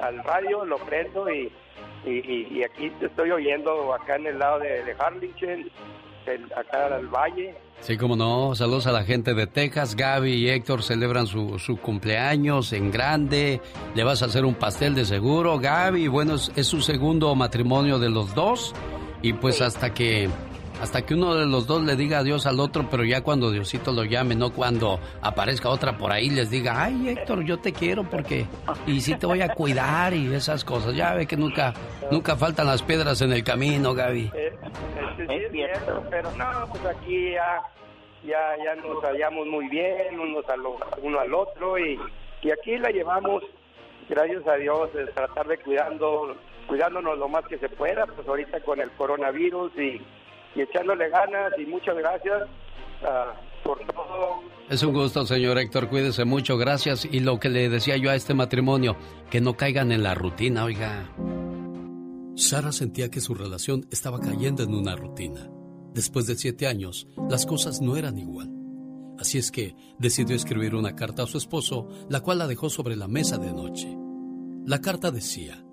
al, 0.00 0.24
radio, 0.24 0.64
lo 0.64 0.78
prendo 0.78 1.30
y, 1.30 1.52
y, 2.04 2.62
aquí 2.62 2.90
te 2.98 3.06
estoy 3.06 3.30
oyendo 3.30 3.94
acá 3.94 4.16
en 4.16 4.26
el 4.26 4.38
lado 4.38 4.58
de, 4.58 4.82
de 4.82 4.96
Harlingen, 4.98 5.70
acá 6.56 6.86
al 6.86 7.06
valle 7.08 7.54
Sí, 7.80 7.96
como 7.96 8.16
no. 8.16 8.54
Saludos 8.54 8.86
a 8.86 8.92
la 8.92 9.04
gente 9.04 9.34
de 9.34 9.46
Texas. 9.46 9.94
Gaby 9.94 10.32
y 10.32 10.48
Héctor 10.48 10.82
celebran 10.82 11.26
su, 11.26 11.58
su, 11.58 11.76
cumpleaños 11.76 12.72
en 12.72 12.90
grande. 12.90 13.60
Le 13.94 14.04
vas 14.04 14.22
a 14.22 14.26
hacer 14.26 14.44
un 14.44 14.54
pastel 14.54 14.94
de 14.94 15.04
seguro. 15.04 15.58
Gaby, 15.58 16.08
bueno, 16.08 16.34
es, 16.34 16.66
su 16.66 16.80
segundo 16.80 17.34
matrimonio 17.34 17.98
de 17.98 18.10
los 18.10 18.34
dos. 18.34 18.74
Y 19.22 19.32
pues 19.32 19.60
hasta 19.62 19.94
que 19.94 20.28
hasta 20.80 21.04
que 21.04 21.14
uno 21.14 21.34
de 21.34 21.46
los 21.46 21.66
dos 21.66 21.82
le 21.82 21.96
diga 21.96 22.18
adiós 22.18 22.46
al 22.46 22.60
otro, 22.60 22.86
pero 22.90 23.04
ya 23.04 23.22
cuando 23.22 23.50
Diosito 23.50 23.92
lo 23.92 24.04
llame, 24.04 24.34
no 24.34 24.52
cuando 24.52 25.00
aparezca 25.22 25.68
otra 25.68 25.96
por 25.98 26.12
ahí 26.12 26.30
les 26.30 26.50
diga, 26.50 26.82
ay 26.82 27.08
Héctor, 27.08 27.44
yo 27.44 27.58
te 27.58 27.72
quiero 27.72 28.04
porque 28.04 28.46
y 28.86 29.00
sí 29.00 29.14
te 29.16 29.26
voy 29.26 29.42
a 29.42 29.48
cuidar 29.48 30.14
y 30.14 30.32
esas 30.32 30.64
cosas. 30.64 30.94
Ya 30.94 31.14
ve 31.14 31.26
que 31.26 31.36
nunca 31.36 31.74
nunca 32.10 32.36
faltan 32.36 32.66
las 32.66 32.82
piedras 32.82 33.20
en 33.22 33.32
el 33.32 33.42
camino, 33.42 33.94
Gaby. 33.94 34.30
Eh, 34.34 34.52
es 35.28 35.52
cierto, 35.52 36.04
pero 36.10 36.30
no, 36.32 36.46
pues 36.70 36.84
aquí 36.86 37.32
ya, 37.32 37.60
ya, 38.24 38.56
ya 38.64 38.74
nos 38.76 39.02
hallamos 39.02 39.46
muy 39.46 39.68
bien, 39.68 40.18
unos 40.18 40.44
uno 41.02 41.18
al 41.18 41.34
otro, 41.34 41.78
y, 41.78 41.98
y 42.42 42.50
aquí 42.50 42.78
la 42.78 42.90
llevamos, 42.90 43.42
gracias 44.08 44.46
a 44.46 44.54
Dios, 44.54 44.90
es 44.94 45.12
tratar 45.14 45.46
de 45.48 45.58
cuidando, 45.58 46.36
cuidándonos 46.66 47.18
lo 47.18 47.28
más 47.28 47.44
que 47.46 47.58
se 47.58 47.68
pueda, 47.68 48.06
pues 48.06 48.26
ahorita 48.26 48.60
con 48.60 48.80
el 48.80 48.90
coronavirus 48.92 49.72
y, 49.76 50.00
y 50.54 50.62
echándole 50.62 51.08
ganas 51.08 51.52
y 51.58 51.66
muchas 51.66 51.96
gracias 51.96 52.48
ah, 53.04 53.32
por 53.62 53.78
todo. 53.86 54.42
Es 54.68 54.82
un 54.82 54.92
gusto, 54.92 55.24
señor 55.24 55.58
Héctor. 55.58 55.88
Cuídese 55.88 56.24
mucho, 56.24 56.58
gracias. 56.58 57.06
Y 57.10 57.20
lo 57.20 57.38
que 57.38 57.48
le 57.48 57.68
decía 57.68 57.96
yo 57.96 58.10
a 58.10 58.14
este 58.14 58.34
matrimonio, 58.34 58.96
que 59.30 59.40
no 59.40 59.56
caigan 59.56 59.92
en 59.92 60.02
la 60.02 60.14
rutina, 60.14 60.64
oiga. 60.64 61.10
Sara 62.36 62.70
sentía 62.70 63.10
que 63.10 63.20
su 63.20 63.34
relación 63.34 63.86
estaba 63.90 64.20
cayendo 64.20 64.62
en 64.62 64.74
una 64.74 64.94
rutina. 64.94 65.50
Después 65.94 66.26
de 66.26 66.36
siete 66.36 66.66
años, 66.66 67.08
las 67.28 67.46
cosas 67.46 67.80
no 67.80 67.96
eran 67.96 68.18
igual. 68.18 68.50
Así 69.18 69.38
es 69.38 69.50
que 69.50 69.74
decidió 69.98 70.36
escribir 70.36 70.74
una 70.74 70.94
carta 70.94 71.24
a 71.24 71.26
su 71.26 71.38
esposo, 71.38 71.88
la 72.08 72.20
cual 72.20 72.38
la 72.38 72.46
dejó 72.46 72.70
sobre 72.70 72.94
la 72.94 73.08
mesa 73.08 73.38
de 73.38 73.52
noche. 73.52 73.88
La 74.64 74.80
carta 74.80 75.10
decía, 75.10 75.64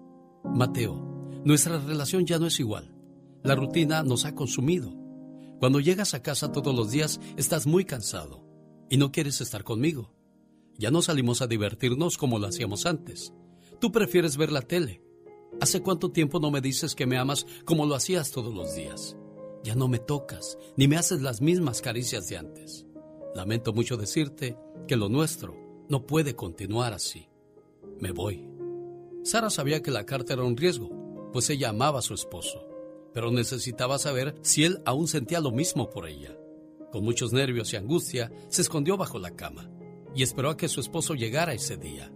Mateo, 0.43 0.95
nuestra 1.43 1.77
relación 1.77 2.25
ya 2.25 2.39
no 2.39 2.47
es 2.47 2.59
igual. 2.59 2.94
La 3.45 3.53
rutina 3.53 4.01
nos 4.01 4.25
ha 4.25 4.33
consumido. 4.33 4.91
Cuando 5.59 5.79
llegas 5.79 6.15
a 6.15 6.23
casa 6.23 6.51
todos 6.51 6.73
los 6.73 6.89
días 6.89 7.19
estás 7.37 7.67
muy 7.67 7.85
cansado 7.85 8.43
y 8.89 8.97
no 8.97 9.11
quieres 9.11 9.39
estar 9.39 9.63
conmigo. 9.63 10.15
Ya 10.79 10.89
no 10.89 11.03
salimos 11.03 11.43
a 11.43 11.47
divertirnos 11.47 12.17
como 12.17 12.39
lo 12.39 12.47
hacíamos 12.47 12.87
antes. 12.87 13.35
Tú 13.79 13.91
prefieres 13.91 14.37
ver 14.37 14.51
la 14.51 14.63
tele. 14.63 15.03
¿Hace 15.61 15.83
cuánto 15.83 16.09
tiempo 16.09 16.39
no 16.39 16.49
me 16.49 16.59
dices 16.59 16.95
que 16.95 17.05
me 17.05 17.19
amas 17.19 17.45
como 17.65 17.85
lo 17.85 17.93
hacías 17.93 18.31
todos 18.31 18.51
los 18.51 18.73
días? 18.73 19.15
Ya 19.63 19.75
no 19.75 19.87
me 19.89 19.99
tocas, 19.99 20.57
ni 20.75 20.87
me 20.87 20.97
haces 20.97 21.21
las 21.21 21.39
mismas 21.39 21.83
caricias 21.83 22.27
de 22.27 22.37
antes. 22.37 22.87
Lamento 23.35 23.73
mucho 23.73 23.95
decirte 23.95 24.57
que 24.87 24.95
lo 24.95 25.07
nuestro 25.07 25.55
no 25.87 26.07
puede 26.07 26.35
continuar 26.35 26.93
así. 26.93 27.29
Me 27.99 28.11
voy. 28.11 28.49
Sara 29.23 29.51
sabía 29.51 29.83
que 29.83 29.91
la 29.91 30.07
carta 30.07 30.33
era 30.33 30.43
un 30.43 30.57
riesgo, 30.57 31.29
pues 31.31 31.51
ella 31.51 31.69
amaba 31.69 31.99
a 31.99 32.01
su 32.01 32.15
esposo 32.15 32.64
pero 33.15 33.31
necesitaba 33.31 33.97
saber 33.97 34.35
si 34.41 34.65
él 34.65 34.81
aún 34.85 35.07
sentía 35.07 35.39
lo 35.39 35.51
mismo 35.51 35.89
por 35.89 36.05
ella. 36.05 36.37
Con 36.91 37.05
muchos 37.05 37.31
nervios 37.31 37.71
y 37.71 37.77
angustia, 37.77 38.29
se 38.49 38.61
escondió 38.61 38.97
bajo 38.97 39.19
la 39.19 39.31
cama 39.31 39.69
y 40.13 40.21
esperó 40.21 40.49
a 40.49 40.57
que 40.57 40.67
su 40.67 40.81
esposo 40.81 41.13
llegara 41.13 41.53
ese 41.53 41.77
día. 41.77 42.11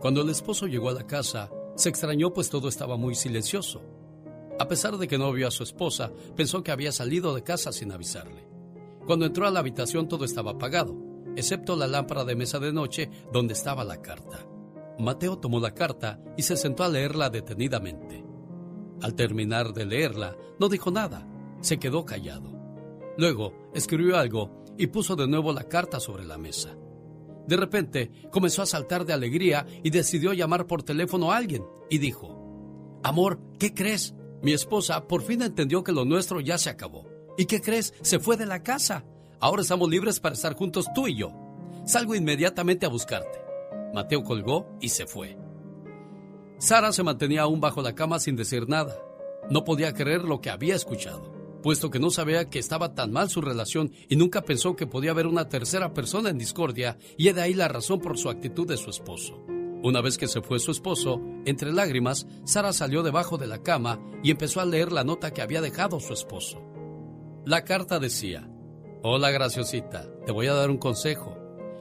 Cuando 0.00 0.22
el 0.22 0.30
esposo 0.30 0.66
llegó 0.66 0.88
a 0.88 0.94
la 0.94 1.06
casa, 1.06 1.48
se 1.76 1.88
extrañó 1.88 2.32
pues 2.32 2.50
todo 2.50 2.68
estaba 2.68 2.96
muy 2.96 3.14
silencioso. 3.14 3.82
A 4.58 4.66
pesar 4.66 4.98
de 4.98 5.06
que 5.06 5.16
no 5.16 5.32
vio 5.32 5.46
a 5.46 5.52
su 5.52 5.62
esposa, 5.62 6.10
pensó 6.34 6.64
que 6.64 6.72
había 6.72 6.90
salido 6.90 7.32
de 7.32 7.44
casa 7.44 7.70
sin 7.70 7.92
avisarle. 7.92 8.48
Cuando 9.06 9.26
entró 9.26 9.46
a 9.46 9.52
la 9.52 9.60
habitación 9.60 10.08
todo 10.08 10.24
estaba 10.24 10.50
apagado, 10.50 10.96
excepto 11.36 11.76
la 11.76 11.86
lámpara 11.86 12.24
de 12.24 12.34
mesa 12.34 12.58
de 12.58 12.72
noche 12.72 13.08
donde 13.32 13.54
estaba 13.54 13.84
la 13.84 14.02
carta. 14.02 14.44
Mateo 14.98 15.38
tomó 15.38 15.60
la 15.60 15.72
carta 15.72 16.20
y 16.36 16.42
se 16.42 16.56
sentó 16.56 16.82
a 16.82 16.88
leerla 16.88 17.30
detenidamente. 17.30 18.29
Al 19.02 19.14
terminar 19.14 19.72
de 19.72 19.86
leerla, 19.86 20.36
no 20.58 20.68
dijo 20.68 20.90
nada, 20.90 21.26
se 21.60 21.78
quedó 21.78 22.04
callado. 22.04 22.50
Luego 23.16 23.52
escribió 23.74 24.16
algo 24.16 24.64
y 24.78 24.88
puso 24.88 25.16
de 25.16 25.26
nuevo 25.28 25.52
la 25.52 25.64
carta 25.64 26.00
sobre 26.00 26.24
la 26.24 26.38
mesa. 26.38 26.76
De 27.46 27.56
repente 27.56 28.10
comenzó 28.30 28.62
a 28.62 28.66
saltar 28.66 29.04
de 29.04 29.12
alegría 29.12 29.66
y 29.82 29.90
decidió 29.90 30.32
llamar 30.32 30.66
por 30.66 30.82
teléfono 30.82 31.32
a 31.32 31.36
alguien 31.36 31.64
y 31.88 31.98
dijo, 31.98 32.98
Amor, 33.02 33.40
¿qué 33.58 33.74
crees? 33.74 34.14
Mi 34.42 34.52
esposa 34.52 35.06
por 35.06 35.22
fin 35.22 35.42
entendió 35.42 35.82
que 35.82 35.92
lo 35.92 36.04
nuestro 36.04 36.40
ya 36.40 36.58
se 36.58 36.70
acabó. 36.70 37.06
¿Y 37.36 37.46
qué 37.46 37.60
crees? 37.60 37.94
Se 38.02 38.18
fue 38.18 38.36
de 38.36 38.46
la 38.46 38.62
casa. 38.62 39.04
Ahora 39.40 39.62
estamos 39.62 39.88
libres 39.88 40.20
para 40.20 40.34
estar 40.34 40.54
juntos 40.54 40.86
tú 40.94 41.08
y 41.08 41.16
yo. 41.16 41.32
Salgo 41.86 42.14
inmediatamente 42.14 42.86
a 42.86 42.90
buscarte. 42.90 43.40
Mateo 43.94 44.22
colgó 44.22 44.68
y 44.80 44.90
se 44.90 45.06
fue. 45.06 45.36
Sara 46.60 46.92
se 46.92 47.02
mantenía 47.02 47.42
aún 47.42 47.58
bajo 47.58 47.80
la 47.80 47.94
cama 47.94 48.18
sin 48.18 48.36
decir 48.36 48.68
nada. 48.68 48.94
No 49.48 49.64
podía 49.64 49.94
creer 49.94 50.24
lo 50.24 50.42
que 50.42 50.50
había 50.50 50.74
escuchado, 50.74 51.32
puesto 51.62 51.90
que 51.90 51.98
no 51.98 52.10
sabía 52.10 52.50
que 52.50 52.58
estaba 52.58 52.94
tan 52.94 53.12
mal 53.12 53.30
su 53.30 53.40
relación 53.40 53.92
y 54.10 54.16
nunca 54.16 54.42
pensó 54.42 54.76
que 54.76 54.86
podía 54.86 55.12
haber 55.12 55.26
una 55.26 55.48
tercera 55.48 55.94
persona 55.94 56.28
en 56.28 56.36
discordia 56.36 56.98
y 57.16 57.28
he 57.28 57.32
de 57.32 57.40
ahí 57.40 57.54
la 57.54 57.68
razón 57.68 58.00
por 58.00 58.18
su 58.18 58.28
actitud 58.28 58.68
de 58.68 58.76
su 58.76 58.90
esposo. 58.90 59.42
Una 59.82 60.02
vez 60.02 60.18
que 60.18 60.28
se 60.28 60.42
fue 60.42 60.58
su 60.58 60.70
esposo, 60.70 61.22
entre 61.46 61.72
lágrimas, 61.72 62.26
Sara 62.44 62.74
salió 62.74 63.02
debajo 63.02 63.38
de 63.38 63.46
la 63.46 63.62
cama 63.62 63.98
y 64.22 64.30
empezó 64.30 64.60
a 64.60 64.66
leer 64.66 64.92
la 64.92 65.02
nota 65.02 65.32
que 65.32 65.40
había 65.40 65.62
dejado 65.62 65.98
su 65.98 66.12
esposo. 66.12 66.62
La 67.46 67.64
carta 67.64 67.98
decía, 67.98 68.50
Hola 69.02 69.30
graciosita, 69.30 70.10
te 70.26 70.32
voy 70.32 70.48
a 70.48 70.52
dar 70.52 70.68
un 70.68 70.76
consejo. 70.76 71.39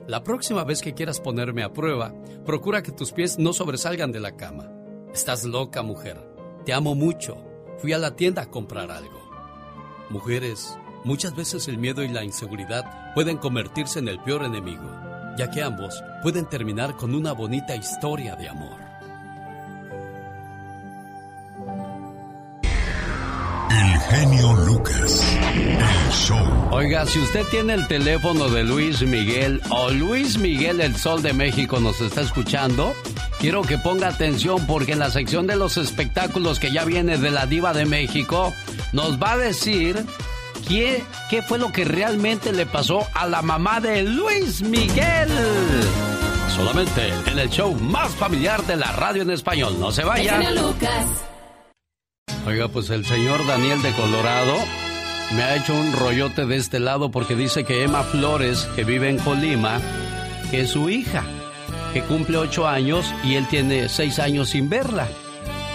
La 0.09 0.23
próxima 0.23 0.63
vez 0.63 0.81
que 0.81 0.95
quieras 0.95 1.19
ponerme 1.19 1.61
a 1.61 1.71
prueba, 1.71 2.15
procura 2.43 2.81
que 2.81 2.91
tus 2.91 3.11
pies 3.11 3.37
no 3.37 3.53
sobresalgan 3.53 4.11
de 4.11 4.19
la 4.19 4.35
cama. 4.35 4.67
Estás 5.13 5.43
loca, 5.43 5.83
mujer. 5.83 6.17
Te 6.65 6.73
amo 6.73 6.95
mucho. 6.95 7.37
Fui 7.77 7.93
a 7.93 7.99
la 7.99 8.15
tienda 8.15 8.41
a 8.41 8.49
comprar 8.49 8.89
algo. 8.89 9.21
Mujeres, 10.09 10.75
muchas 11.03 11.35
veces 11.35 11.67
el 11.67 11.77
miedo 11.77 12.01
y 12.01 12.07
la 12.07 12.23
inseguridad 12.23 13.13
pueden 13.13 13.37
convertirse 13.37 13.99
en 13.99 14.07
el 14.07 14.19
peor 14.23 14.45
enemigo, 14.45 14.91
ya 15.37 15.51
que 15.51 15.61
ambos 15.61 16.03
pueden 16.23 16.49
terminar 16.49 16.97
con 16.97 17.13
una 17.13 17.33
bonita 17.33 17.75
historia 17.75 18.35
de 18.35 18.49
amor. 18.49 18.88
El 23.79 23.97
genio 23.97 24.53
Lucas. 24.65 25.25
El 25.53 26.11
show. 26.11 26.37
Oiga, 26.71 27.05
si 27.05 27.17
usted 27.19 27.45
tiene 27.45 27.75
el 27.75 27.87
teléfono 27.87 28.49
de 28.49 28.65
Luis 28.65 29.01
Miguel 29.03 29.61
o 29.69 29.89
Luis 29.91 30.37
Miguel 30.37 30.81
el 30.81 30.97
Sol 30.97 31.21
de 31.21 31.31
México 31.31 31.79
nos 31.79 32.01
está 32.01 32.19
escuchando, 32.19 32.93
quiero 33.39 33.61
que 33.61 33.77
ponga 33.77 34.09
atención 34.09 34.67
porque 34.67 34.91
en 34.91 34.99
la 34.99 35.09
sección 35.09 35.47
de 35.47 35.55
los 35.55 35.77
espectáculos 35.77 36.59
que 36.59 36.73
ya 36.73 36.83
viene 36.83 37.17
de 37.17 37.31
la 37.31 37.45
diva 37.45 37.71
de 37.71 37.85
México, 37.85 38.53
nos 38.91 39.17
va 39.17 39.31
a 39.33 39.37
decir 39.37 40.05
qué, 40.67 41.01
qué 41.29 41.41
fue 41.41 41.57
lo 41.57 41.71
que 41.71 41.85
realmente 41.85 42.51
le 42.51 42.65
pasó 42.65 43.07
a 43.13 43.27
la 43.27 43.41
mamá 43.41 43.79
de 43.79 44.03
Luis 44.03 44.61
Miguel. 44.61 45.29
Solamente 46.53 47.13
en 47.27 47.39
el 47.39 47.49
show 47.49 47.73
más 47.75 48.09
familiar 48.09 48.61
de 48.63 48.75
la 48.75 48.91
radio 48.91 49.21
en 49.21 49.31
español. 49.31 49.77
No 49.79 49.93
se 49.93 50.03
vaya. 50.03 50.35
El 50.35 50.43
genio 50.43 50.67
Lucas. 50.67 51.28
Oiga, 52.47 52.67
pues 52.67 52.89
el 52.89 53.05
señor 53.05 53.45
Daniel 53.45 53.81
de 53.81 53.91
Colorado 53.91 54.55
me 55.35 55.43
ha 55.43 55.55
hecho 55.55 55.75
un 55.75 55.93
rollote 55.93 56.45
de 56.45 56.55
este 56.55 56.79
lado 56.79 57.11
porque 57.11 57.35
dice 57.35 57.63
que 57.63 57.83
Emma 57.83 58.03
Flores, 58.03 58.67
que 58.75 58.83
vive 58.83 59.09
en 59.09 59.19
Colima, 59.19 59.79
que 60.49 60.61
es 60.61 60.71
su 60.71 60.89
hija, 60.89 61.23
que 61.93 62.01
cumple 62.01 62.37
ocho 62.37 62.67
años 62.67 63.13
y 63.23 63.35
él 63.35 63.47
tiene 63.47 63.89
seis 63.89 64.17
años 64.19 64.49
sin 64.49 64.69
verla. 64.69 65.07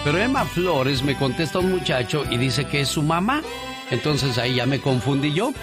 Pero 0.03 0.17
Emma 0.17 0.45
Flores 0.45 1.01
me 1.03 1.15
contesta 1.15 1.59
un 1.59 1.71
muchacho 1.71 2.23
y 2.29 2.37
dice 2.37 2.65
que 2.65 2.81
es 2.81 2.89
su 2.89 3.01
mamá. 3.03 3.41
Entonces 3.89 4.37
ahí 4.37 4.55
ya 4.55 4.65
me 4.65 4.79
confundí 4.79 5.33
yo 5.33 5.53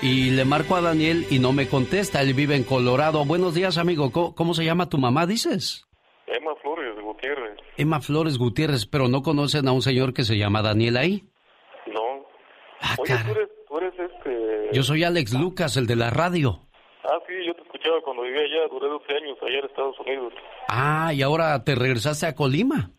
y 0.00 0.30
le 0.30 0.44
marco 0.44 0.76
a 0.76 0.80
Daniel 0.80 1.26
y 1.30 1.38
no 1.38 1.52
me 1.52 1.68
contesta. 1.68 2.22
Él 2.22 2.34
vive 2.34 2.54
en 2.54 2.64
Colorado. 2.64 3.24
Buenos 3.24 3.54
días, 3.54 3.76
amigo. 3.76 4.10
¿Cómo, 4.10 4.34
cómo 4.34 4.54
se 4.54 4.64
llama 4.64 4.88
tu 4.88 4.98
mamá, 4.98 5.26
dices? 5.26 5.86
Emma 6.30 6.54
Flores 6.62 6.94
Gutiérrez. 7.00 7.58
Emma 7.76 8.00
Flores 8.00 8.38
Gutiérrez, 8.38 8.86
pero 8.86 9.08
no 9.08 9.22
conocen 9.22 9.66
a 9.68 9.72
un 9.72 9.82
señor 9.82 10.14
que 10.14 10.22
se 10.22 10.36
llama 10.38 10.62
Daniel 10.62 10.96
ahí. 10.96 11.24
No. 11.86 12.26
Ah, 12.80 12.94
Oye, 12.98 13.14
cara. 13.14 13.24
tú 13.26 13.32
eres, 13.38 13.48
tú 13.68 13.78
eres 13.78 13.92
este... 13.98 14.68
Yo 14.72 14.82
soy 14.82 15.04
Alex 15.04 15.34
Lucas, 15.34 15.76
el 15.76 15.86
de 15.86 15.96
la 15.96 16.10
radio. 16.10 16.60
Ah, 17.04 17.18
sí, 17.26 17.34
yo 17.46 17.54
te 17.54 17.62
escuchaba 17.62 18.00
cuando 18.02 18.22
vivía 18.22 18.42
allá, 18.42 18.68
duré 18.70 18.86
12 18.88 19.12
años 19.14 19.38
allá 19.42 19.58
en 19.58 19.64
Estados 19.64 19.98
Unidos. 20.00 20.32
Ah, 20.68 21.12
y 21.12 21.22
ahora 21.22 21.62
te 21.64 21.74
regresaste 21.74 22.26
a 22.26 22.34
Colima. 22.34 22.90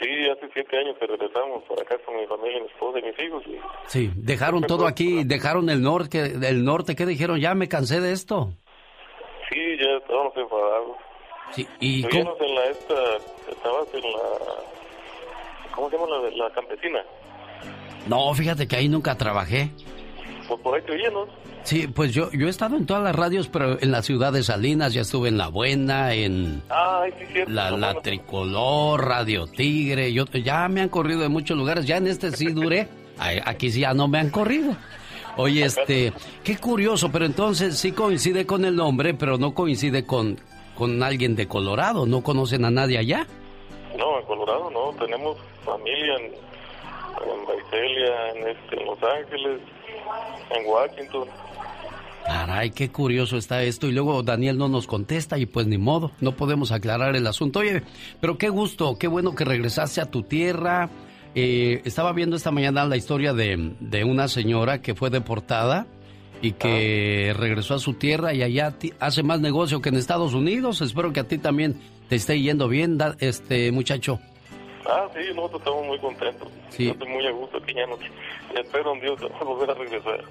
Sí, 0.00 0.08
hace 0.30 0.48
7 0.52 0.76
años 0.78 0.96
que 1.00 1.06
regresamos 1.06 1.64
para 1.64 1.82
acá 1.82 1.96
con 2.04 2.16
mi 2.16 2.26
familia, 2.26 2.60
mi 2.60 2.66
esposa 2.66 2.98
y 2.98 3.02
mis 3.02 3.18
hijos. 3.18 3.42
Y... 3.46 3.58
Sí, 3.86 4.10
dejaron 4.14 4.62
todo 4.62 4.86
aquí, 4.86 5.24
dejaron 5.24 5.70
el 5.70 5.82
norte, 5.82 6.34
el 6.48 6.64
norte, 6.64 6.94
¿qué 6.94 7.06
dijeron? 7.06 7.40
Ya 7.40 7.54
me 7.54 7.66
cansé 7.66 8.00
de 8.00 8.12
esto. 8.12 8.50
Sí, 9.50 9.58
ya 9.80 9.96
estábamos 9.96 10.36
enfadados. 10.36 10.96
Sí, 11.54 11.66
¿y 11.80 12.02
cómo? 12.02 12.32
Estuvimos 12.32 12.40
en 12.40 12.54
la 12.54 12.64
esta, 12.66 12.94
estabas 13.52 13.86
en 13.94 14.02
la... 14.02 15.72
¿Cómo 15.74 15.90
se 15.90 15.96
llama 15.96 16.08
la, 16.10 16.44
la 16.46 16.50
campesina? 16.54 17.00
No, 18.06 18.32
fíjate 18.34 18.66
que 18.68 18.76
ahí 18.76 18.88
nunca 18.88 19.16
trabajé. 19.16 19.70
Pues 20.48 20.60
por 20.60 20.74
ahí 20.76 20.82
te 20.82 20.92
oí, 20.92 21.02
¿no? 21.12 21.26
Sí, 21.64 21.88
pues 21.88 22.14
yo, 22.14 22.30
yo 22.30 22.46
he 22.46 22.50
estado 22.50 22.76
en 22.76 22.86
todas 22.86 23.02
las 23.02 23.14
radios, 23.16 23.48
pero 23.48 23.80
en 23.80 23.90
la 23.90 24.00
ciudad 24.02 24.32
de 24.32 24.44
Salinas, 24.44 24.94
ya 24.94 25.00
estuve 25.00 25.28
en 25.28 25.36
La 25.38 25.48
Buena, 25.48 26.14
en 26.14 26.62
Ah, 26.70 27.04
sí, 27.18 27.24
cierto. 27.32 27.50
la, 27.52 27.70
No, 27.70 27.78
la 27.78 27.86
bueno, 27.88 28.00
Tricolor, 28.02 29.04
Radio 29.04 29.46
Tigre, 29.48 30.12
yo, 30.12 30.24
ya 30.26 30.68
me 30.68 30.82
han 30.82 30.88
corrido 30.88 31.20
de 31.22 31.28
muchos 31.28 31.56
lugares, 31.58 31.84
ya 31.84 31.96
en 31.96 32.06
este 32.06 32.30
sí 32.30 32.46
duré, 32.52 32.88
aquí 33.44 33.72
sí 33.72 33.80
ya 33.80 33.94
no 33.94 34.06
me 34.06 34.18
han 34.20 34.30
corrido. 34.30 34.76
Oye, 35.38 35.64
este, 35.64 36.12
qué 36.44 36.56
curioso, 36.56 37.10
pero 37.10 37.24
entonces 37.26 37.76
sí 37.76 37.90
coincide 37.90 38.46
con 38.46 38.64
el 38.64 38.76
nombre, 38.76 39.12
pero 39.14 39.36
no 39.36 39.52
coincide 39.52 40.06
con, 40.06 40.38
con 40.76 41.02
alguien 41.02 41.34
de 41.34 41.48
Colorado, 41.48 42.06
no 42.06 42.22
conocen 42.22 42.64
a 42.64 42.70
nadie 42.70 42.98
allá. 42.98 43.26
No, 43.98 44.20
en 44.20 44.26
Colorado 44.26 44.70
no, 44.70 44.92
tenemos 45.04 45.36
familia 45.64 46.14
en, 46.18 46.24
en 46.26 47.46
Vaiselia, 47.46 48.30
en, 48.34 48.48
este, 48.48 48.80
en 48.80 48.86
Los 48.86 48.98
Ángeles, 49.02 49.60
en 50.50 50.66
Washington. 50.66 51.28
Caray, 52.26 52.70
qué 52.70 52.90
curioso 52.90 53.36
está 53.36 53.62
esto. 53.62 53.86
Y 53.86 53.92
luego 53.92 54.22
Daniel 54.22 54.58
no 54.58 54.68
nos 54.68 54.86
contesta 54.86 55.38
y 55.38 55.46
pues 55.46 55.66
ni 55.66 55.78
modo, 55.78 56.10
no 56.20 56.32
podemos 56.32 56.72
aclarar 56.72 57.14
el 57.16 57.26
asunto. 57.26 57.60
Oye, 57.60 57.82
pero 58.20 58.36
qué 58.36 58.48
gusto, 58.48 58.96
qué 58.98 59.06
bueno 59.06 59.34
que 59.34 59.44
regresaste 59.44 60.00
a 60.00 60.10
tu 60.10 60.22
tierra. 60.24 60.90
eh, 61.36 61.82
estaba 61.84 62.12
viendo 62.12 62.34
esta 62.36 62.50
mañana 62.50 62.84
la 62.84 62.96
historia 62.96 63.32
de, 63.32 63.74
de 63.78 64.04
una 64.04 64.26
señora 64.26 64.82
que 64.82 64.94
fue 64.94 65.10
deportada 65.10 65.86
y 66.42 66.52
que 66.52 67.34
regresó 67.36 67.74
a 67.74 67.78
su 67.78 67.94
tierra 67.94 68.34
y 68.34 68.42
allá 68.42 68.74
hace 69.00 69.22
más 69.22 69.40
negocio 69.40 69.80
que 69.80 69.88
en 69.88 69.96
Estados 69.96 70.34
Unidos. 70.34 70.80
Espero 70.80 71.12
que 71.12 71.20
a 71.20 71.24
ti 71.28 71.38
también 71.38 71.80
te 72.08 72.16
esté 72.16 72.40
yendo 72.40 72.68
bien, 72.68 72.98
este 73.20 73.72
muchacho. 73.72 74.20
Ah, 74.88 75.08
sí, 75.14 75.20
nosotros 75.34 75.60
estamos 75.62 75.86
muy 75.86 75.98
contentos. 75.98 76.48
Sí. 76.68 76.86
Yo 76.86 76.92
estoy 76.92 77.08
muy 77.08 77.26
a 77.26 77.30
gusto 77.32 77.60
que 77.60 77.74
ya 77.74 77.86
no... 77.86 77.98
ya 77.98 78.60
espero 78.60 78.92
un 78.92 79.00
Dios 79.00 79.20
volver 79.44 79.70
a 79.70 79.74
regresar. 79.74 80.24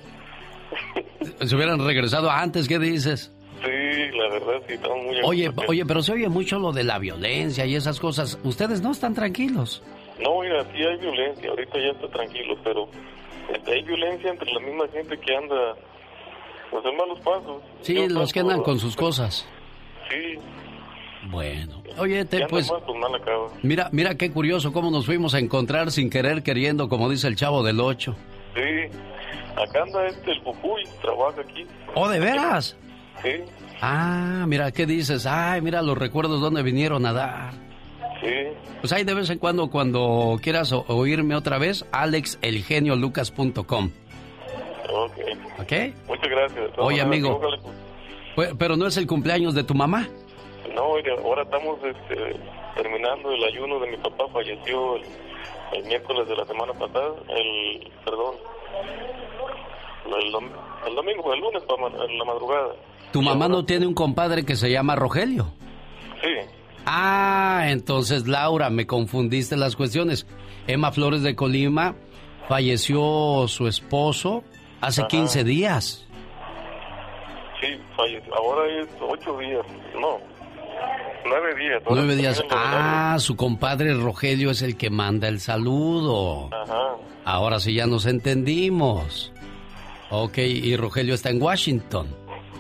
Si 1.46 1.56
hubieran 1.56 1.86
regresado 1.86 2.30
antes, 2.30 2.68
¿qué 2.68 2.80
dices? 2.80 3.32
Sí, 3.64 4.18
la 4.18 4.30
verdad, 4.30 4.62
sí, 4.68 4.74
estamos 4.74 5.04
muy 5.04 5.20
a 5.20 5.26
Oye, 5.26 5.48
gusto. 5.50 5.64
oye, 5.70 5.86
pero 5.86 6.02
se 6.02 6.14
oye 6.14 6.30
mucho 6.30 6.60
lo 6.60 6.72
de 6.72 6.84
la 6.84 7.00
violencia 7.00 7.66
y 7.66 7.76
esas 7.76 8.00
cosas. 8.00 8.38
Ustedes 8.44 8.82
no 8.82 8.92
están 8.92 9.14
tranquilos. 9.14 9.84
No, 10.22 10.42
mira, 10.42 10.64
sí 10.74 10.84
hay 10.84 10.98
violencia, 10.98 11.50
ahorita 11.50 11.78
ya 11.80 11.92
está 11.92 12.08
tranquilo, 12.10 12.56
pero 12.64 12.88
este, 13.54 13.74
hay 13.74 13.84
violencia 13.84 14.30
entre 14.32 14.52
la 14.54 14.60
misma 14.60 14.86
gente 14.94 15.18
que 15.18 15.36
anda, 15.36 15.76
pues 16.82 16.86
en 16.94 16.98
malos 16.98 17.20
pasos. 17.20 17.62
Sí, 17.82 17.94
Yo 17.96 18.08
los 18.10 18.34
que 18.34 18.40
andan 18.42 18.62
con 18.64 18.80
sus 18.80 18.96
cosas. 18.96 19.48
Sí, 20.10 20.38
Bueno, 21.30 21.82
oye, 21.98 22.26
te, 22.26 22.46
pues 22.48 22.70
pues 22.70 22.98
mal 23.00 23.12
mira, 23.64 23.90
mira 23.92 24.16
qué 24.16 24.32
curioso 24.32 24.72
cómo 24.72 24.92
nos 24.92 25.06
fuimos 25.06 25.34
a 25.34 25.40
encontrar 25.40 25.92
sin 25.92 26.10
querer 26.10 26.44
queriendo, 26.44 26.88
como 26.90 27.10
dice 27.10 27.28
el 27.28 27.36
chavo 27.36 27.64
del 27.64 27.80
8. 27.80 28.16
Sí, 28.56 28.62
acá 29.56 29.84
anda 29.84 30.06
este, 30.08 30.32
el 30.32 30.42
trabaja 31.02 31.42
aquí. 31.42 31.66
¿Oh, 31.96 32.08
de 32.10 32.20
veras? 32.20 32.78
Sí, 33.24 33.30
Ah, 33.82 34.46
mira, 34.48 34.72
¿qué 34.72 34.86
dices? 34.86 35.26
Ay, 35.26 35.62
mira 35.62 35.82
los 35.82 35.98
recuerdos 35.98 36.40
donde 36.42 36.62
vinieron 36.64 37.06
a 37.06 37.14
dar. 37.14 37.54
sí. 38.22 38.30
Pues 38.82 38.94
ahí 38.94 39.04
de 39.04 39.14
vez 39.16 39.30
en 39.32 39.40
cuando, 39.40 39.70
cuando 39.70 40.38
quieras 40.42 40.72
oírme 40.72 41.36
otra 41.36 41.58
vez, 41.58 41.86
alexelgeniolucas.com. 41.92 43.90
Ok. 44.90 45.18
¿Ok? 45.60 45.72
Muchas 46.08 46.30
gracias. 46.30 46.72
Oye, 46.78 47.02
amigo. 47.02 47.40
ojalá, 47.42 48.54
pero 48.58 48.76
no 48.78 48.86
es 48.88 48.98
el 48.98 49.08
cumpleaños 49.08 49.54
de 49.56 49.64
tu 49.64 49.74
mamá. 49.74 50.08
No, 50.74 50.84
oiga, 50.88 51.14
ahora 51.24 51.44
estamos 51.44 51.78
este, 51.84 52.36
terminando 52.76 53.32
el 53.32 53.44
ayuno 53.46 53.80
de 53.80 53.92
mi 53.92 53.98
papá, 53.98 54.26
falleció 54.34 54.98
el, 54.98 55.04
el 55.74 55.84
miércoles 55.86 56.28
de 56.28 56.36
la 56.36 56.46
semana 56.46 56.74
pasada, 56.74 57.14
el, 57.30 57.92
perdón, 58.04 58.36
el, 60.06 60.34
dom- 60.34 60.52
el 60.88 60.96
domingo, 60.96 61.34
el 61.34 61.40
lunes 61.40 61.64
en 62.10 62.18
la 62.18 62.26
madrugada. 62.26 62.74
Tu 63.14 63.22
mamá 63.22 63.48
no 63.48 63.64
tiene 63.66 63.88
un 63.88 63.94
compadre 63.94 64.44
que 64.44 64.56
se 64.58 64.70
llama 64.70 64.96
Rogelio. 64.96 65.48
Sí, 66.22 66.30
Ah, 66.88 67.66
entonces 67.70 68.28
Laura, 68.28 68.70
me 68.70 68.86
confundiste 68.86 69.56
las 69.58 69.76
cuestiones. 69.76 70.28
Emma 70.68 70.92
Flores 70.92 71.24
de 71.24 71.36
Colima 71.36 71.96
falleció 72.48 73.48
su 73.48 73.68
esposo 73.68 74.44
hace 74.86 75.02
Ajá. 75.02 75.08
15 75.10 75.44
días. 75.44 76.06
sí, 77.62 77.68
falleció. 77.96 78.36
Ahora 78.36 78.62
es 78.82 78.88
ocho 79.02 79.38
días, 79.40 79.66
no, 80.00 80.18
nueve 81.26 81.56
días. 81.56 81.82
Ahora 81.86 82.02
Nueve 82.02 82.16
días. 82.16 82.44
Ah, 82.52 83.16
su 83.20 83.36
compadre 83.36 83.94
Rogelio 83.94 84.52
es 84.52 84.62
el 84.62 84.78
que 84.78 84.90
manda 84.90 85.28
el 85.28 85.40
saludo. 85.40 86.50
Ajá, 86.54 86.96
Ahora 87.26 87.60
sí 87.60 87.74
ya 87.74 87.88
nos 87.88 88.06
entendimos. 88.06 89.32
Ok, 90.12 90.38
y 90.38 90.76
Rogelio 90.78 91.16
está 91.16 91.30
en 91.32 91.42
Washington. 91.42 92.08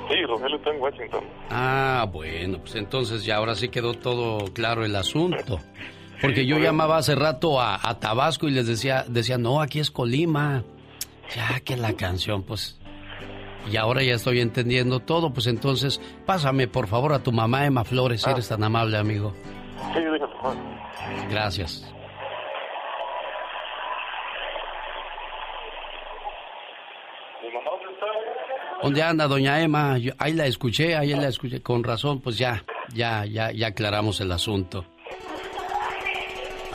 sí, 0.09 0.15
Rogelio 0.25 0.57
está 0.57 0.71
en 0.71 0.81
Washington. 0.81 1.23
Ah, 1.51 2.07
bueno, 2.11 2.57
pues 2.59 2.75
entonces 2.75 3.23
ya 3.23 3.35
ahora 3.37 3.53
sí 3.55 3.69
quedó 3.69 3.93
todo 3.93 4.45
claro 4.53 4.83
el 4.83 4.95
asunto. 4.95 5.59
Porque 6.21 6.45
yo 6.47 6.57
llamaba 6.57 6.97
hace 6.97 7.13
rato 7.13 7.61
a, 7.61 7.77
a 7.87 7.99
Tabasco 7.99 8.47
y 8.47 8.51
les 8.51 8.65
decía, 8.65 9.03
decía, 9.07 9.37
no, 9.37 9.61
aquí 9.61 9.79
es 9.79 9.91
Colima. 9.91 10.63
Ya 11.33 11.59
que 11.61 11.77
la 11.77 11.93
canción, 11.93 12.43
pues. 12.43 12.77
Y 13.71 13.77
ahora 13.77 14.03
ya 14.03 14.13
estoy 14.13 14.41
entendiendo 14.41 14.99
todo, 14.99 15.33
pues 15.33 15.47
entonces 15.47 15.99
pásame 16.25 16.67
por 16.67 16.87
favor 16.87 17.13
a 17.13 17.19
tu 17.23 17.31
mamá 17.31 17.65
Emma 17.65 17.83
Flores, 17.83 18.21
si 18.21 18.29
eres 18.29 18.47
tan 18.47 18.63
amable, 18.63 18.97
amigo. 18.97 19.33
Sí. 19.93 19.99
Gracias. 21.29 21.83
¿Mi 27.43 27.51
mamá 27.51 27.71
dónde 28.81 29.01
anda 29.03 29.27
doña 29.27 29.61
Emma? 29.61 29.97
Yo- 29.97 30.13
ahí 30.17 30.33
la 30.33 30.45
escuché, 30.45 30.95
ahí 30.95 31.09
la 31.13 31.27
escuché. 31.27 31.61
Con 31.61 31.83
razón, 31.83 32.21
pues 32.21 32.37
ya, 32.37 32.63
ya, 32.93 33.25
ya, 33.25 33.51
ya 33.51 33.67
aclaramos 33.67 34.21
el 34.21 34.31
asunto. 34.31 34.85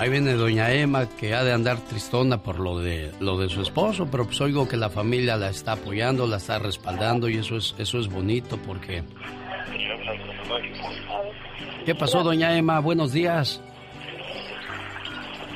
Ahí 0.00 0.08
viene 0.08 0.32
doña 0.32 0.72
Emma, 0.72 1.06
que 1.06 1.34
ha 1.34 1.44
de 1.44 1.52
andar 1.52 1.76
tristona 1.80 2.42
por 2.42 2.58
lo 2.58 2.78
de, 2.78 3.12
lo 3.20 3.36
de 3.36 3.50
su 3.50 3.60
esposo, 3.60 4.08
pero 4.10 4.24
pues 4.24 4.40
oigo 4.40 4.66
que 4.66 4.78
la 4.78 4.88
familia 4.88 5.36
la 5.36 5.50
está 5.50 5.72
apoyando, 5.72 6.26
la 6.26 6.38
está 6.38 6.58
respaldando 6.58 7.28
y 7.28 7.36
eso 7.36 7.58
es, 7.58 7.74
eso 7.76 7.98
es 7.98 8.08
bonito 8.08 8.56
porque... 8.66 9.02
¿Qué 11.84 11.94
pasó, 11.94 12.22
doña 12.22 12.56
Emma? 12.56 12.80
Buenos 12.80 13.12
días. 13.12 13.60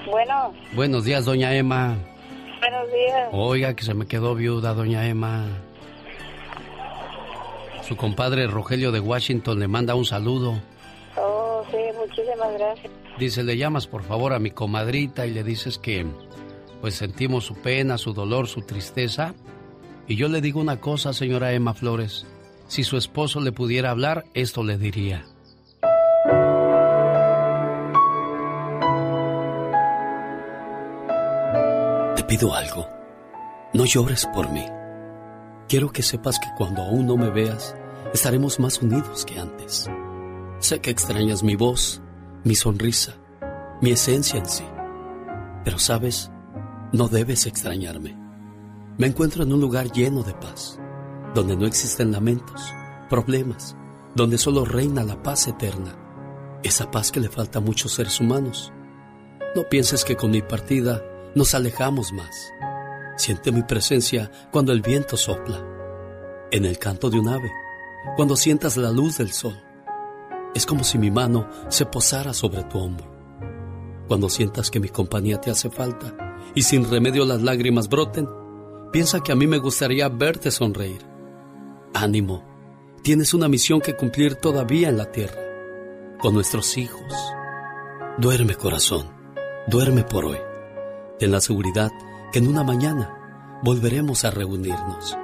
Bueno, 0.04 0.52
Buenos 0.74 1.04
días, 1.06 1.24
doña 1.24 1.54
Emma. 1.54 1.96
buenos 2.60 2.92
días. 2.92 3.28
Oiga, 3.32 3.74
que 3.74 3.82
se 3.82 3.94
me 3.94 4.06
quedó 4.06 4.34
viuda, 4.34 4.74
doña 4.74 5.08
Emma. 5.08 5.46
Su 7.80 7.96
compadre 7.96 8.46
Rogelio 8.46 8.92
de 8.92 9.00
Washington 9.00 9.58
le 9.58 9.68
manda 9.68 9.94
un 9.94 10.04
saludo. 10.04 10.60
Oh, 11.16 11.64
sí, 11.70 11.78
muchísimas 11.98 12.52
gracias. 12.58 12.92
Dice, 13.18 13.44
le 13.44 13.56
llamas 13.56 13.86
por 13.86 14.02
favor 14.02 14.32
a 14.32 14.38
mi 14.38 14.50
comadrita 14.50 15.26
y 15.26 15.30
le 15.30 15.44
dices 15.44 15.78
que 15.78 16.06
pues 16.80 16.96
sentimos 16.96 17.44
su 17.44 17.54
pena, 17.54 17.96
su 17.96 18.12
dolor, 18.12 18.48
su 18.48 18.62
tristeza. 18.62 19.34
Y 20.06 20.16
yo 20.16 20.28
le 20.28 20.40
digo 20.40 20.60
una 20.60 20.80
cosa, 20.80 21.12
señora 21.12 21.52
Emma 21.52 21.74
Flores. 21.74 22.26
Si 22.66 22.82
su 22.82 22.96
esposo 22.96 23.40
le 23.40 23.52
pudiera 23.52 23.90
hablar, 23.90 24.24
esto 24.34 24.64
le 24.64 24.76
diría. 24.76 25.24
Te 32.16 32.24
pido 32.24 32.54
algo. 32.54 32.86
No 33.72 33.84
llores 33.84 34.26
por 34.34 34.50
mí. 34.50 34.66
Quiero 35.68 35.90
que 35.90 36.02
sepas 36.02 36.38
que 36.38 36.48
cuando 36.58 36.82
aún 36.82 37.06
no 37.06 37.16
me 37.16 37.30
veas, 37.30 37.74
estaremos 38.12 38.60
más 38.60 38.82
unidos 38.82 39.24
que 39.24 39.38
antes. 39.38 39.88
Sé 40.58 40.80
que 40.80 40.90
extrañas 40.90 41.42
mi 41.42 41.56
voz, 41.56 42.02
mi 42.44 42.54
sonrisa, 42.54 43.14
mi 43.80 43.90
esencia 43.90 44.38
en 44.38 44.46
sí. 44.46 44.64
Pero 45.64 45.78
sabes, 45.78 46.30
no 46.92 47.08
debes 47.08 47.46
extrañarme. 47.46 48.16
Me 48.98 49.06
encuentro 49.06 49.42
en 49.42 49.52
un 49.52 49.60
lugar 49.60 49.90
lleno 49.90 50.22
de 50.22 50.34
paz, 50.34 50.78
donde 51.34 51.56
no 51.56 51.66
existen 51.66 52.12
lamentos, 52.12 52.70
problemas, 53.08 53.76
donde 54.14 54.36
solo 54.36 54.66
reina 54.66 55.02
la 55.02 55.22
paz 55.22 55.48
eterna, 55.48 55.96
esa 56.62 56.90
paz 56.90 57.10
que 57.10 57.20
le 57.20 57.30
falta 57.30 57.60
a 57.60 57.62
muchos 57.62 57.92
seres 57.92 58.20
humanos. 58.20 58.72
No 59.56 59.66
pienses 59.70 60.04
que 60.04 60.16
con 60.16 60.30
mi 60.30 60.42
partida 60.42 61.02
nos 61.34 61.54
alejamos 61.54 62.12
más. 62.12 62.52
Siente 63.16 63.52
mi 63.52 63.62
presencia 63.62 64.30
cuando 64.52 64.72
el 64.72 64.82
viento 64.82 65.16
sopla, 65.16 65.64
en 66.50 66.66
el 66.66 66.78
canto 66.78 67.08
de 67.08 67.18
un 67.18 67.28
ave, 67.28 67.50
cuando 68.16 68.36
sientas 68.36 68.76
la 68.76 68.90
luz 68.90 69.16
del 69.16 69.32
sol. 69.32 69.63
Es 70.54 70.66
como 70.66 70.84
si 70.84 70.98
mi 70.98 71.10
mano 71.10 71.48
se 71.68 71.84
posara 71.84 72.32
sobre 72.32 72.62
tu 72.64 72.78
hombro. 72.78 73.12
Cuando 74.06 74.28
sientas 74.28 74.70
que 74.70 74.80
mi 74.80 74.88
compañía 74.88 75.40
te 75.40 75.50
hace 75.50 75.70
falta 75.70 76.14
y 76.54 76.62
sin 76.62 76.88
remedio 76.88 77.24
las 77.24 77.42
lágrimas 77.42 77.88
broten, 77.88 78.28
piensa 78.92 79.20
que 79.20 79.32
a 79.32 79.34
mí 79.34 79.46
me 79.46 79.58
gustaría 79.58 80.08
verte 80.08 80.50
sonreír. 80.50 81.02
Ánimo, 81.94 82.44
tienes 83.02 83.34
una 83.34 83.48
misión 83.48 83.80
que 83.80 83.96
cumplir 83.96 84.36
todavía 84.36 84.88
en 84.88 84.98
la 84.98 85.10
tierra, 85.10 85.40
con 86.20 86.34
nuestros 86.34 86.76
hijos. 86.76 87.12
Duerme 88.18 88.54
corazón, 88.54 89.08
duerme 89.66 90.04
por 90.04 90.24
hoy. 90.24 90.38
Ten 91.18 91.32
la 91.32 91.40
seguridad 91.40 91.90
que 92.32 92.38
en 92.38 92.48
una 92.48 92.62
mañana 92.62 93.60
volveremos 93.62 94.24
a 94.24 94.30
reunirnos 94.30 95.16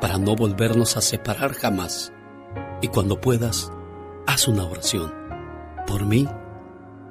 para 0.00 0.16
no 0.18 0.34
volvernos 0.34 0.96
a 0.96 1.00
separar 1.00 1.52
jamás. 1.52 2.12
Y 2.80 2.88
cuando 2.88 3.20
puedas, 3.20 3.70
haz 4.26 4.48
una 4.48 4.64
oración 4.64 5.12
por 5.86 6.04
mí 6.06 6.26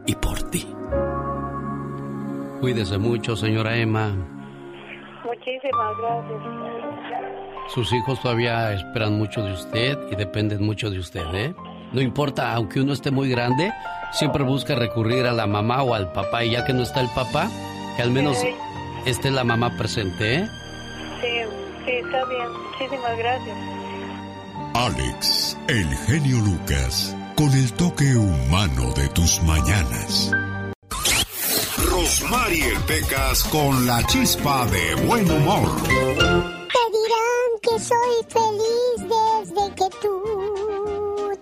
y 0.05 0.15
por 0.15 0.41
ti. 0.49 0.67
Cuídese 2.61 2.97
mucho, 2.97 3.35
señora 3.35 3.75
Emma. 3.77 4.13
Muchísimas 5.25 5.97
gracias. 5.97 6.39
Sus 7.69 7.93
hijos 7.93 8.19
todavía 8.21 8.73
esperan 8.73 9.17
mucho 9.17 9.41
de 9.43 9.53
usted 9.53 9.97
y 10.11 10.15
dependen 10.15 10.65
mucho 10.65 10.89
de 10.89 10.99
usted, 10.99 11.23
¿eh? 11.33 11.53
No 11.93 12.01
importa, 12.01 12.53
aunque 12.53 12.81
uno 12.81 12.93
esté 12.93 13.11
muy 13.11 13.29
grande, 13.29 13.71
siempre 14.11 14.43
busca 14.43 14.75
recurrir 14.75 15.25
a 15.25 15.33
la 15.33 15.45
mamá 15.47 15.83
o 15.83 15.93
al 15.93 16.11
papá. 16.11 16.43
Y 16.43 16.51
ya 16.51 16.65
que 16.65 16.73
no 16.73 16.81
está 16.81 17.01
el 17.01 17.09
papá, 17.09 17.47
que 17.95 18.01
al 18.01 18.11
menos 18.11 18.37
Sí. 18.37 18.49
esté 19.05 19.31
la 19.31 19.43
mamá 19.43 19.71
presente, 19.77 20.35
¿eh? 20.35 20.47
Sí, 21.21 21.27
sí, 21.85 21.91
está 21.91 22.25
bien. 22.25 22.47
Muchísimas 22.71 23.17
gracias. 23.17 23.57
Alex, 24.79 25.57
el 25.67 25.93
genio 26.07 26.37
Lucas, 26.37 27.13
con 27.35 27.51
el 27.51 27.69
toque 27.73 28.15
humano 28.15 28.93
de 28.93 29.09
tus 29.09 29.43
mañanas. 29.43 30.31
El 32.49 32.79
Pecas 32.87 33.43
con 33.51 33.85
la 33.85 34.01
chispa 34.07 34.65
de 34.67 34.95
buen 35.05 35.29
humor. 35.29 35.69
Te 35.83 36.83
dirán 36.95 37.49
que 37.61 37.77
soy 37.77 38.15
feliz 38.29 38.99
desde 39.03 39.75
que 39.75 39.89
tú, 40.01 40.23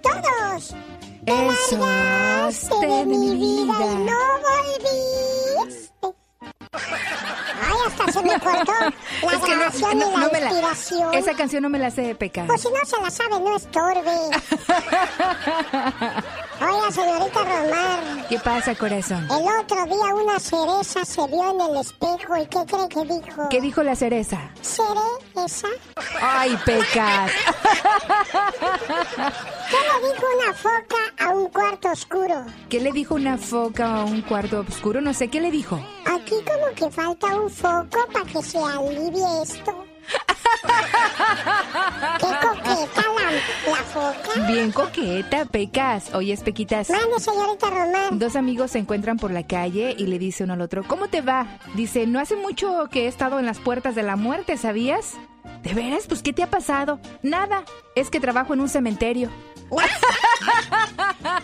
todos, 0.01 0.75
te 1.23 1.31
Eso, 1.31 1.77
largaste 1.77 2.87
de 2.87 3.05
mi 3.05 3.35
vida 3.35 3.75
y 3.85 3.95
no 4.03 4.19
volviste. 4.47 5.86
Ay, 6.77 7.75
hasta 7.87 8.11
se 8.11 8.21
me 8.23 8.39
cortó 8.39 8.71
la 8.71 8.87
Es 9.33 9.39
que 9.39 9.51
no- 9.51 9.57
grabación 9.57 9.91
y 9.91 9.95
no- 9.95 10.11
la 10.11 10.17
no 10.17 10.29
me 10.31 10.39
la- 10.39 10.47
inspiración. 10.51 11.13
esa 11.13 11.33
canción 11.33 11.63
no 11.63 11.69
me 11.69 11.79
la 11.79 11.89
sé 11.91 12.01
de 12.01 12.15
peca. 12.15 12.45
Pues 12.47 12.61
si 12.61 12.67
no 12.69 12.85
se 12.85 13.01
la 13.01 13.09
sabe, 13.09 13.39
no 13.39 13.55
estorbe. 13.55 14.11
Oiga, 16.59 16.91
señorita 16.91 17.39
Romar, 17.43 18.27
¿Qué 18.29 18.39
pasa, 18.39 18.73
corazón? 18.75 19.23
el 19.29 19.47
otro 19.59 19.85
día 19.85 20.13
una 20.15 20.39
cereza 20.39 21.05
se 21.05 21.27
vio 21.27 21.51
en 21.51 21.61
el 21.61 21.77
espejo 21.81 22.35
y 22.37 22.47
¿qué 22.47 22.59
cree 22.65 22.87
que 22.89 23.01
dijo? 23.13 23.49
¿Qué 23.49 23.61
dijo 23.61 23.83
la 23.83 23.95
cereza? 23.95 24.39
¿Cereza? 24.61 25.67
Ay, 26.21 26.57
pecas. 26.65 27.31
¿Qué 29.69 29.77
le 29.77 30.13
dijo 30.13 30.25
una 30.43 30.53
foca 30.53 30.95
a 31.25 31.29
un 31.29 31.49
cuarto 31.49 31.89
oscuro? 31.91 32.45
¿Qué 32.69 32.79
le 32.79 32.91
dijo 32.91 33.15
una 33.15 33.37
foca 33.37 33.97
a 33.97 34.03
un 34.05 34.21
cuarto 34.21 34.61
oscuro? 34.67 34.99
No 35.01 35.13
sé, 35.13 35.27
¿qué 35.29 35.39
le 35.41 35.51
dijo? 35.51 35.75
Aquí 36.05 36.35
como 36.45 36.66
que 36.75 36.89
falta 36.89 37.27
un 37.35 37.49
foco 37.49 38.07
para 38.11 38.25
que 38.25 38.41
se 38.41 38.57
alivie 38.57 39.23
esto. 39.43 39.85
¡Qué 42.19 42.25
coqueta 42.25 43.03
la, 43.15 43.31
la 43.71 43.83
foca! 43.83 44.47
Bien 44.47 44.71
coqueta, 44.71 45.45
Pecas. 45.45 46.13
Oye, 46.13 46.35
Pequitas. 46.37 46.89
Mande, 46.89 47.19
señorita 47.19 47.69
Román. 47.69 48.19
Dos 48.19 48.35
amigos 48.35 48.71
se 48.71 48.79
encuentran 48.79 49.17
por 49.17 49.31
la 49.31 49.45
calle 49.45 49.95
y 49.97 50.07
le 50.07 50.17
dice 50.19 50.43
uno 50.45 50.53
al 50.53 50.61
otro, 50.61 50.83
¿cómo 50.87 51.07
te 51.07 51.21
va? 51.21 51.59
Dice, 51.75 52.07
no 52.07 52.19
hace 52.19 52.35
mucho 52.35 52.87
que 52.89 53.05
he 53.05 53.07
estado 53.07 53.39
en 53.39 53.45
las 53.45 53.59
puertas 53.59 53.95
de 53.95 54.03
la 54.03 54.15
muerte, 54.15 54.57
¿sabías? 54.57 55.15
¿De 55.63 55.73
veras? 55.73 56.05
Pues, 56.07 56.21
¿qué 56.21 56.33
te 56.33 56.43
ha 56.43 56.49
pasado? 56.49 56.99
Nada, 57.23 57.63
es 57.95 58.09
que 58.09 58.19
trabajo 58.19 58.53
en 58.53 58.61
un 58.61 58.69
cementerio. 58.69 59.29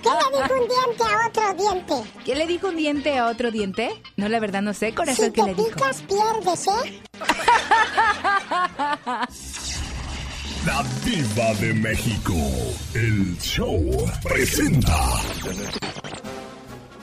¿Qué 0.01 0.09
le 0.09 0.37
dijo 0.37 0.53
un 0.53 0.67
diente 0.67 1.03
a 1.03 1.27
otro 1.27 1.53
diente? 1.57 1.93
¿Qué 2.25 2.35
le 2.35 2.47
dijo 2.47 2.67
un 2.69 2.75
diente 2.77 3.17
a 3.17 3.25
otro 3.27 3.51
diente? 3.51 4.01
No, 4.15 4.29
la 4.29 4.39
verdad 4.39 4.61
no 4.61 4.73
sé, 4.73 4.93
corazón, 4.93 5.25
Si 5.25 5.31
¿qué 5.31 5.41
te 5.41 5.47
le 5.47 5.55
dijo? 5.55 5.69
picas, 5.71 6.01
pierdes, 6.03 6.67
¿eh? 6.67 7.01
La 10.65 10.81
Diva 11.03 11.53
de 11.59 11.73
México. 11.73 12.33
El 12.93 13.37
show 13.39 13.81
presenta. 14.23 14.97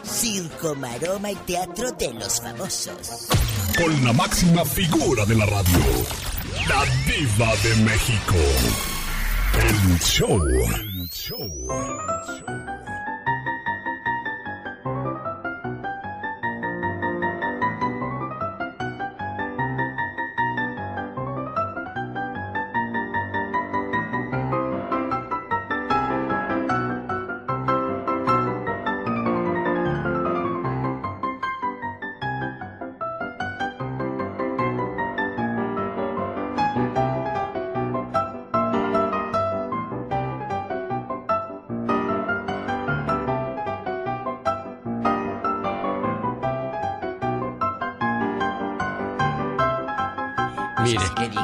Circo, 0.03 0.75
maroma 0.77 1.31
y 1.31 1.35
teatro 1.37 1.93
de 1.93 2.15
los 2.15 2.41
famosos. 2.41 3.29
Con 3.77 4.03
la 4.05 4.13
máxima 4.15 4.65
figura 4.65 5.27
de 5.27 5.35
la 5.35 5.45
radio. 5.47 5.79
La 6.69 6.85
Diva 7.07 7.55
de 7.63 7.75
México. 7.85 8.37
El 9.55 9.99
show. 10.01 10.41
El 10.41 11.09
show. 11.13 11.47
Mire, 12.47 12.60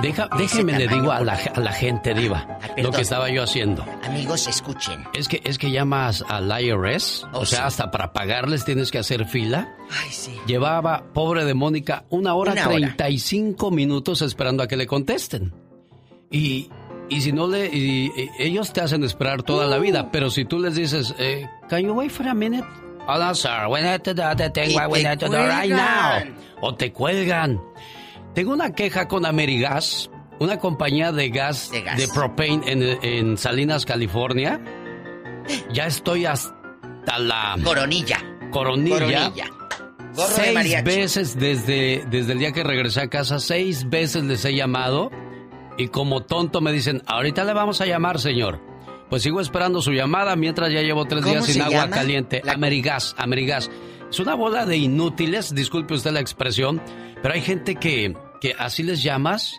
deja, 0.07 0.29
déjeme 0.37 0.79
le 0.79 0.89
digo 0.89 1.13
a 1.13 1.21
la, 1.21 1.35
a 1.55 1.61
la 1.61 1.73
gente 1.73 2.15
diva 2.15 2.59
lo 2.69 2.75
perdón. 2.75 2.93
que 2.93 3.01
estaba 3.03 3.29
yo 3.31 3.43
haciendo. 3.43 3.85
Amigos, 4.05 4.47
escuchen. 4.49 5.05
Es 5.15 5.29
que 5.29 5.41
es 5.45 5.59
que 5.59 5.71
llamas 5.71 6.25
al 6.29 6.51
IRS, 6.63 7.27
o 7.33 7.45
sea, 7.47 7.67
hasta 7.67 7.91
para 7.91 8.13
pagarles 8.13 8.65
tienes 8.65 8.91
que 8.91 8.99
hacer 8.99 9.27
fila. 9.27 9.75
Ay, 9.91 10.11
sí. 10.11 10.33
Llevaba, 10.47 11.05
pobre 11.13 11.45
de 11.45 11.55
Mónica, 11.55 12.05
una 12.11 12.35
hora 12.35 12.53
Una 12.53 12.67
hora. 12.69 12.77
35 12.97 13.71
minutos 13.71 14.23
esperando 14.23 14.63
a 14.63 14.69
que 14.69 14.77
le 14.77 14.87
contesten. 14.87 15.53
Y, 16.31 16.71
y 17.09 17.21
si 17.21 17.33
no 17.33 17.47
le... 17.47 17.67
y- 17.67 18.11
y 18.17 18.31
ellos 18.39 18.73
te 18.73 18.81
hacen 18.81 19.05
esperar 19.05 19.43
toda 19.43 19.67
la 19.67 19.79
Uh. 19.79 19.81
vida, 19.83 20.11
pero 20.11 20.31
si 20.31 20.45
tú 20.45 20.59
les 20.59 20.75
dices, 20.75 21.15
eh, 21.19 21.47
can 21.69 21.83
you 21.83 21.93
wait 21.93 22.11
for 22.11 22.27
a 22.27 22.35
minute? 22.35 22.67
Oh, 23.09 23.17
no, 23.19 23.33
sir. 23.37 23.51
Y 23.69 23.71
we 23.71 23.81
te 25.05 25.17
to 25.17 25.29
do 25.29 25.37
right 25.39 25.71
now. 25.71 26.25
O 26.61 26.75
te 26.75 26.93
cuelgan. 26.93 27.61
Tengo 28.37 28.53
una 28.53 28.75
queja 28.75 29.09
con 29.09 29.25
Amerigas, 29.25 30.11
una 30.41 30.59
compañía 30.59 31.11
de 31.11 31.31
gas 31.31 31.71
de, 31.71 31.81
gas. 31.81 32.07
propane 32.13 32.61
en, 32.71 32.83
en 33.03 33.39
Salinas, 33.39 33.87
California. 33.87 34.61
Ya 35.73 35.87
estoy 35.87 36.27
hasta 36.27 37.19
la... 37.19 37.57
Coronilla. 37.65 38.23
Coronilla. 38.51 38.99
Coronilla. 38.99 39.47
Gorro 40.15 40.29
seis 40.29 40.85
veces 40.85 41.39
desde, 41.39 42.05
desde 42.11 42.33
el 42.33 42.39
día 42.39 42.53
que 42.53 42.63
regresé 42.63 43.01
a 43.01 43.09
casa, 43.09 43.41
seis 43.41 43.89
veces 43.89 44.25
les 44.25 44.45
he 44.45 44.55
llamado 44.55 45.11
y 45.79 45.89
como 45.89 46.23
tonto 46.23 46.61
me 46.61 46.73
dicen, 46.73 47.03
ahorita 47.07 47.43
le 47.43 47.55
vamos 47.55 47.81
a 47.81 47.87
llamar, 47.87 48.21
señor. 48.21 48.61
Pues 49.09 49.23
sigo 49.23 49.41
esperando 49.41 49.81
su 49.81 49.93
llamada 49.93 50.37
mientras 50.37 50.71
ya 50.71 50.83
llevo 50.83 51.07
tres 51.07 51.23
¿Cómo 51.23 51.37
días 51.37 51.47
sin 51.47 51.63
agua 51.63 51.85
llama? 51.85 51.97
caliente. 51.97 52.43
Amerigas, 52.47 53.15
Amerigas. 53.17 53.71
Es 54.11 54.21
una 54.21 54.35
bola 54.35 54.67
de 54.67 54.77
inútiles, 54.77 55.55
disculpe 55.55 55.95
usted 55.95 56.13
la 56.13 56.21
expresión, 56.21 56.83
pero 57.23 57.35
hay 57.35 57.41
gente 57.41 57.75
que, 57.75 58.15
así 58.59 58.83
les 58.83 59.03
llamas 59.03 59.57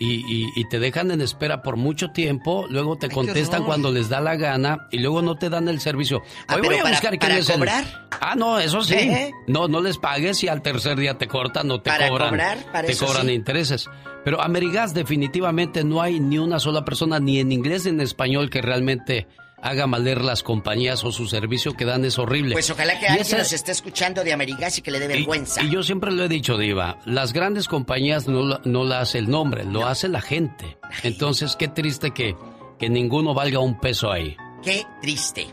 y, 0.00 0.20
y- 0.32 0.52
y 0.54 0.64
te 0.68 0.78
dejan 0.78 1.10
en 1.10 1.20
espera 1.20 1.62
por 1.62 1.76
mucho 1.76 2.10
tiempo, 2.12 2.66
luego 2.70 2.96
te 2.96 3.08
contestan 3.08 3.64
cuando 3.64 3.90
les 3.90 4.08
da 4.08 4.20
la 4.20 4.36
gana 4.36 4.86
y 4.92 4.98
luego 4.98 5.22
no 5.22 5.34
te 5.36 5.50
dan 5.50 5.68
el 5.68 5.80
servicio. 5.80 6.22
Ah, 6.46 6.54
Hoy 6.54 6.60
pero 6.62 6.68
voy 6.70 6.76
a 6.78 6.82
para- 6.82 6.94
buscar 6.94 7.18
quién 7.18 7.32
es 7.32 7.48
el- 7.50 7.56
cobrar. 7.56 8.08
Ah, 8.20 8.34
no, 8.36 8.58
eso 8.60 8.82
sí. 8.82 8.94
¿Eh? 8.94 9.32
No, 9.48 9.66
no 9.68 9.80
les 9.80 9.98
pagues 9.98 10.42
y 10.44 10.48
al 10.48 10.62
tercer 10.62 10.96
día 10.98 11.18
te 11.18 11.26
cortan, 11.26 11.66
no 11.68 11.80
te 11.80 11.90
Para 11.90 12.08
cobran. 12.08 12.28
cobrar, 12.30 12.58
para 12.72 12.86
te 12.86 12.92
eso 12.92 13.06
cobran 13.06 13.26
sí. 13.26 13.32
intereses. 13.32 13.88
Pero 14.24 14.40
Amerigas 14.42 14.94
definitivamente 14.94 15.82
no 15.84 16.00
hay 16.02 16.20
ni 16.20 16.38
una 16.38 16.58
sola 16.60 16.84
persona, 16.84 17.18
ni 17.18 17.40
en 17.40 17.50
inglés 17.52 17.84
ni 17.84 17.90
en 17.90 18.00
español, 18.00 18.50
que 18.50 18.60
realmente 18.62 19.26
haga 19.62 19.86
valer 19.86 20.22
las 20.22 20.42
compañías 20.42 21.02
o 21.04 21.12
su 21.12 21.26
servicio 21.26 21.74
que 21.74 21.84
dan 21.84 22.04
es 22.04 22.18
horrible. 22.18 22.52
Pues 22.54 22.70
ojalá 22.70 22.94
que 22.98 23.06
Y 23.06 23.08
alguien 23.08 23.22
esa- 23.26 23.38
nos 23.38 23.52
esté 23.52 23.72
escuchando 23.72 24.22
de 24.24 24.32
Amerigas 24.32 24.78
y 24.78 24.82
que 24.82 24.90
le 24.90 25.00
dé 25.00 25.08
vergüenza. 25.08 25.62
y 25.62 25.70
yo 25.70 25.82
siempre 25.82 26.10
lo 26.12 26.24
he 26.24 26.28
dicho, 26.28 26.56
Diva, 26.56 26.98
las 27.04 27.32
grandes 27.32 27.66
compañías 27.68 28.28
no, 28.28 28.58
no 28.64 28.84
la 28.84 29.00
hace 29.00 29.18
el 29.18 29.28
nombre, 29.30 29.64
lo 29.64 29.86
hace 29.86 30.08
la 30.08 30.20
gente. 30.20 30.78
Entonces, 31.02 31.56
qué 31.56 31.68
triste 31.68 32.12
que, 32.12 32.36
que 32.78 32.88
ninguno 32.88 33.34
valga 33.34 33.58
un 33.58 33.78
peso 33.80 34.10
ahí. 34.12 34.36
Qué 34.62 34.84
triste. 35.00 35.46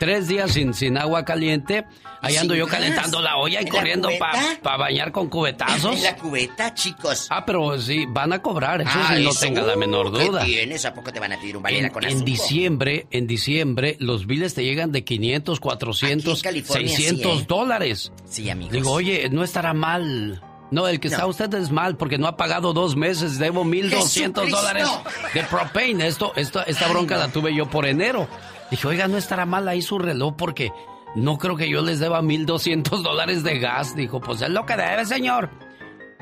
Tres 0.00 0.28
días 0.28 0.50
sin, 0.52 0.72
sin 0.72 0.96
agua 0.96 1.24
caliente, 1.26 1.84
ahí 2.22 2.34
¿Y 2.34 2.36
ando 2.38 2.54
yo 2.54 2.66
calentando 2.66 3.20
la 3.20 3.36
olla 3.36 3.60
y 3.60 3.64
¿En 3.66 3.72
la 3.72 3.78
corriendo 3.78 4.08
para 4.18 4.32
cubeta? 4.40 4.76
bañar 4.78 5.12
con 5.12 5.28
cubetazos. 5.28 5.96
En 5.96 6.02
la 6.02 6.16
cubeta, 6.16 6.74
chicos. 6.74 7.26
Ah, 7.30 7.44
pero 7.44 7.78
sí, 7.78 8.06
van 8.08 8.32
a 8.32 8.40
cobrar, 8.40 8.80
eso 8.80 8.90
Ah, 8.92 9.12
sí, 9.14 9.22
no 9.22 9.30
eso, 9.30 9.40
tenga 9.40 9.60
la 9.62 9.76
menor 9.76 10.06
uh, 10.06 10.12
¿qué 10.12 10.24
duda. 10.24 10.44
tienes? 10.44 10.84
¿A 10.86 10.94
poco 10.94 11.12
te 11.12 11.20
van 11.20 11.32
a 11.32 11.38
pedir 11.38 11.56
un 11.58 11.68
En, 11.68 11.90
con 11.90 12.02
en 12.02 12.24
diciembre, 12.24 13.06
en 13.10 13.26
diciembre, 13.26 13.96
los 14.00 14.26
biles 14.26 14.54
te 14.54 14.64
llegan 14.64 14.90
de 14.90 15.04
500, 15.04 15.60
400, 15.60 16.32
Aquí 16.32 16.38
en 16.38 16.42
California 16.42 16.88
sí, 16.96 17.02
600 17.02 17.42
¿eh? 17.42 17.44
dólares. 17.46 18.12
Sí, 18.24 18.48
amigos. 18.48 18.72
Digo, 18.72 18.92
oye, 18.92 19.28
no 19.30 19.44
estará 19.44 19.74
mal. 19.74 20.42
No, 20.70 20.88
el 20.88 20.98
que 20.98 21.08
está 21.08 21.26
usted 21.26 21.52
es 21.54 21.70
mal 21.70 21.96
porque 21.98 22.16
no 22.16 22.26
ha 22.26 22.36
pagado 22.38 22.72
dos 22.72 22.96
meses, 22.96 23.38
debo 23.38 23.64
1.200 23.64 23.90
¡Jesucristo! 23.90 24.46
dólares 24.46 24.88
de 25.34 25.42
propane. 25.44 26.06
Esto, 26.06 26.32
esto, 26.36 26.64
esta 26.64 26.88
bronca 26.88 27.18
la 27.18 27.28
tuve 27.28 27.54
yo 27.54 27.68
por 27.68 27.84
enero. 27.86 28.28
Dije, 28.70 28.86
oiga, 28.86 29.08
no 29.08 29.16
estará 29.16 29.46
mal 29.46 29.66
ahí 29.68 29.82
su 29.82 29.98
reloj 29.98 30.34
porque 30.36 30.72
no 31.16 31.38
creo 31.38 31.56
que 31.56 31.68
yo 31.68 31.82
les 31.82 31.98
deba 31.98 32.20
1.200 32.22 32.82
dólares 33.02 33.42
de 33.42 33.58
gas. 33.58 33.94
Dijo, 33.96 34.20
pues 34.20 34.42
es 34.42 34.50
lo 34.50 34.64
que 34.66 34.76
debe, 34.76 35.04
señor. 35.04 35.50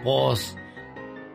Pues, 0.02 0.56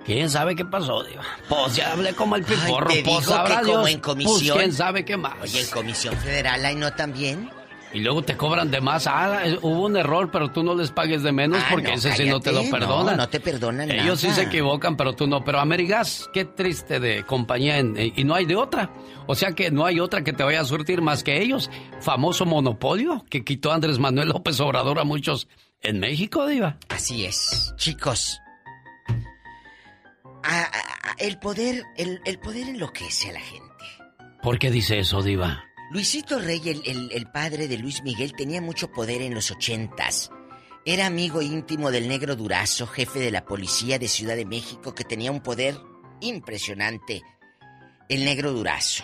¿quién 0.05 0.29
sabe 0.29 0.55
qué 0.55 0.65
pasó? 0.65 1.03
Diva? 1.03 1.23
Pues 1.49 1.75
ya 1.75 1.91
hablé 1.91 2.13
como 2.13 2.35
el 2.35 2.43
piporro. 2.43 2.87
Ay, 2.89 2.97
te 2.97 3.03
pues 3.03 3.19
digo 3.19 3.31
sabrá 3.33 3.59
que 3.59 3.65
como 3.67 3.77
Dios. 3.79 3.89
en 3.91 3.99
comisión. 3.99 4.39
Pues 4.39 4.51
quién 4.51 4.73
sabe 4.73 5.05
qué 5.05 5.17
más. 5.17 5.33
Oye, 5.41 5.61
en 5.61 5.69
Comisión 5.69 6.15
Federal, 6.17 6.65
¿ahí 6.65 6.75
no 6.75 6.93
también? 6.93 7.49
Y 7.93 7.99
luego 7.99 8.23
te 8.23 8.35
cobran 8.35 8.71
de 8.71 8.81
más. 8.81 9.05
Ah, 9.05 9.41
eh, 9.45 9.59
hubo 9.61 9.85
un 9.85 9.95
error, 9.95 10.31
pero 10.31 10.49
tú 10.51 10.63
no 10.63 10.73
les 10.73 10.89
pagues 10.91 11.21
de 11.21 11.31
menos 11.31 11.61
Ah, 11.63 11.67
porque 11.71 11.89
no, 11.89 11.93
ese 11.93 12.11
sí 12.13 12.25
no 12.25 12.39
te 12.39 12.51
lo 12.51 12.63
perdonan. 12.69 13.17
No, 13.17 13.23
no 13.23 13.29
te 13.29 13.39
perdonan 13.39 13.91
Ellos 13.91 14.19
sí 14.19 14.31
se 14.31 14.43
equivocan, 14.43 14.97
pero 14.97 15.13
tú 15.13 15.27
no. 15.27 15.43
Pero 15.43 15.59
Amerigas, 15.59 16.27
qué 16.33 16.43
triste 16.45 16.99
de 16.99 17.23
compañía 17.23 17.77
en- 17.77 17.95
eh, 17.97 18.11
y 18.15 18.23
no 18.23 18.33
hay 18.33 18.45
de 18.45 18.55
otra. 18.55 18.89
O 19.27 19.35
sea 19.35 19.51
que 19.53 19.69
no 19.69 19.85
hay 19.85 19.99
otra 19.99 20.23
que 20.23 20.33
te 20.33 20.43
vaya 20.43 20.61
a 20.61 20.65
surtir 20.65 21.01
más 21.03 21.23
que 21.23 21.39
ellos. 21.41 21.69
Famoso 22.01 22.45
monopolio 22.45 23.23
que 23.29 23.43
quitó 23.45 23.71
Andrés 23.71 23.99
Manuel 23.99 24.29
López 24.29 24.59
Obrador 24.59 24.97
a 24.99 25.03
muchos 25.03 25.47
En 25.81 25.99
México, 25.99 26.47
Diva. 26.47 26.77
Así 26.89 27.25
es. 27.25 27.73
Chicos, 27.77 28.39
a- 30.43 30.61
a- 30.61 31.11
a- 31.11 31.15
el 31.19 31.37
poder, 31.39 31.83
el, 31.97 32.21
el 32.25 32.39
poder 32.39 32.67
enloquece 32.69 33.29
a 33.29 33.33
la 33.33 33.39
gente. 33.39 33.63
¿Por 34.41 34.59
qué 34.59 34.71
dice 34.71 34.99
eso, 34.99 35.21
Diva? 35.21 35.65
Luisito 35.93 36.39
Rey, 36.39 36.59
el, 37.11 37.27
padre 37.27 37.67
de 37.67 37.77
Luis 37.77 38.01
Miguel, 38.01 38.33
tenía 38.33 38.59
mucho 38.61 38.91
poder 38.91 39.21
en 39.21 39.35
los 39.35 39.51
ochentas. 39.51 40.31
Era 40.85 41.05
amigo 41.05 41.43
íntimo 41.43 41.91
del 41.91 42.07
negro 42.07 42.35
Durazo, 42.35 42.87
jefe 42.87 43.19
de 43.19 43.29
la 43.29 43.45
policía 43.45 43.99
de 43.99 44.07
Ciudad 44.07 44.35
de 44.35 44.43
México, 44.43 44.95
que 44.95 45.03
tenía 45.03 45.31
un 45.31 45.41
poder 45.41 45.79
impresionante. 46.19 47.21
El 48.09 48.25
negro 48.25 48.53
Durazo. 48.53 49.03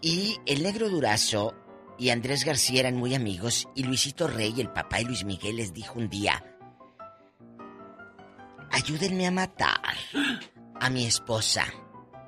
Y 0.00 0.38
el 0.46 0.62
negro 0.62 0.88
Durazo 0.88 1.54
y 1.98 2.08
Andrés 2.08 2.46
García 2.46 2.80
eran 2.80 2.96
muy 2.96 3.14
amigos 3.14 3.68
y 3.74 3.82
Luisito 3.82 4.26
Rey, 4.26 4.54
el 4.56 4.72
papá 4.72 4.96
de 4.96 5.04
Luis 5.04 5.24
Miguel, 5.26 5.56
les 5.56 5.74
dijo 5.74 5.98
un 5.98 6.08
día, 6.08 6.42
ayúdenme 8.70 9.26
a 9.26 9.30
matar 9.30 9.94
a 10.80 10.88
mi 10.88 11.04
esposa. 11.04 11.66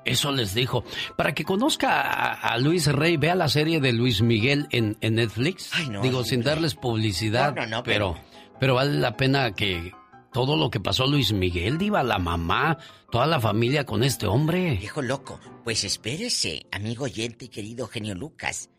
Eso 0.07 0.31
les 0.31 0.53
dijo. 0.53 0.83
Para 1.15 1.33
que 1.33 1.43
conozca 1.43 2.01
a, 2.01 2.33
a 2.33 2.57
Luis 2.57 2.87
Rey, 2.87 3.17
vea 3.17 3.35
la 3.35 3.47
serie 3.49 3.79
de 3.79 3.93
Luis 3.93 4.21
Miguel 4.21 4.67
en, 4.71 4.97
en 5.01 5.15
Netflix. 5.15 5.71
no, 5.89 6.01
Digo, 6.01 6.23
sin 6.23 6.41
darles 6.43 6.75
publicidad. 6.75 7.53
No, 7.55 7.61
no, 7.63 7.67
no, 7.77 7.83
pero, 7.83 8.13
pero- 8.13 8.27
pero 8.59 8.73
vale 8.75 8.93
la 8.99 9.15
pena 9.17 9.51
que 9.53 9.91
todo 10.33 10.55
lo 10.57 10.69
que 10.69 10.79
pasó 10.79 11.05
Luis 11.07 11.31
Miguel, 11.33 11.77
Diva, 11.77 12.03
la 12.03 12.17
mamá, 12.19 12.77
toda 13.11 13.25
la 13.27 13.39
familia 13.39 13.85
con 13.85 14.03
este 14.03 14.25
hombre. 14.27 14.75
Viejo 14.77 15.01
loco, 15.01 15.39
pues 15.63 15.83
espérese, 15.83 16.65
amigo 16.71 17.05
oyente 17.05 17.45
y 17.45 17.49
querido 17.49 17.87
genio 17.87 18.15
Lucas. 18.15 18.69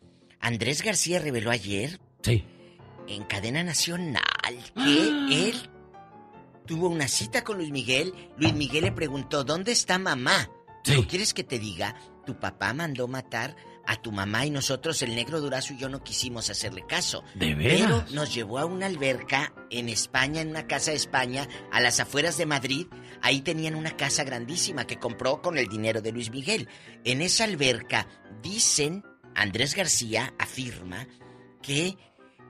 Andrés 0.40 0.82
García 0.82 1.18
reveló 1.18 1.50
ayer 1.50 1.98
Sí. 2.22 2.44
en 3.08 3.24
cadena 3.24 3.62
nacional 3.64 4.22
que 4.74 5.08
él 5.48 5.54
tuvo 6.66 6.88
una 6.88 7.08
cita 7.08 7.42
con 7.44 7.56
Luis 7.58 7.70
Miguel. 7.70 8.12
Luis 8.36 8.54
Miguel 8.54 8.84
le 8.84 8.92
preguntó, 8.92 9.42
¿dónde 9.44 9.72
está 9.72 9.98
mamá? 9.98 10.48
¿No 10.96 11.06
quieres 11.06 11.34
que 11.34 11.44
te 11.44 11.58
diga? 11.58 11.94
Tu 12.26 12.38
papá 12.38 12.72
mandó 12.74 13.08
matar 13.08 13.56
a 13.86 13.96
tu 14.02 14.12
mamá 14.12 14.44
y 14.44 14.50
nosotros, 14.50 15.00
el 15.02 15.14
negro 15.14 15.40
Durazo 15.40 15.72
y 15.72 15.78
yo, 15.78 15.88
no 15.88 16.04
quisimos 16.04 16.50
hacerle 16.50 16.84
caso. 16.86 17.22
¿De 17.34 17.56
Pero 17.56 17.96
veras? 17.96 18.10
nos 18.12 18.34
llevó 18.34 18.58
a 18.58 18.66
una 18.66 18.84
alberca 18.86 19.54
en 19.70 19.88
España, 19.88 20.42
en 20.42 20.50
una 20.50 20.66
casa 20.66 20.90
de 20.90 20.98
España, 20.98 21.48
a 21.72 21.80
las 21.80 21.98
afueras 21.98 22.36
de 22.36 22.44
Madrid. 22.44 22.86
Ahí 23.22 23.40
tenían 23.40 23.74
una 23.74 23.96
casa 23.96 24.24
grandísima 24.24 24.86
que 24.86 24.98
compró 24.98 25.40
con 25.40 25.56
el 25.56 25.68
dinero 25.68 26.02
de 26.02 26.12
Luis 26.12 26.30
Miguel. 26.30 26.68
En 27.04 27.22
esa 27.22 27.44
alberca, 27.44 28.06
dicen, 28.42 29.04
Andrés 29.34 29.74
García 29.74 30.34
afirma 30.38 31.06
que 31.62 31.96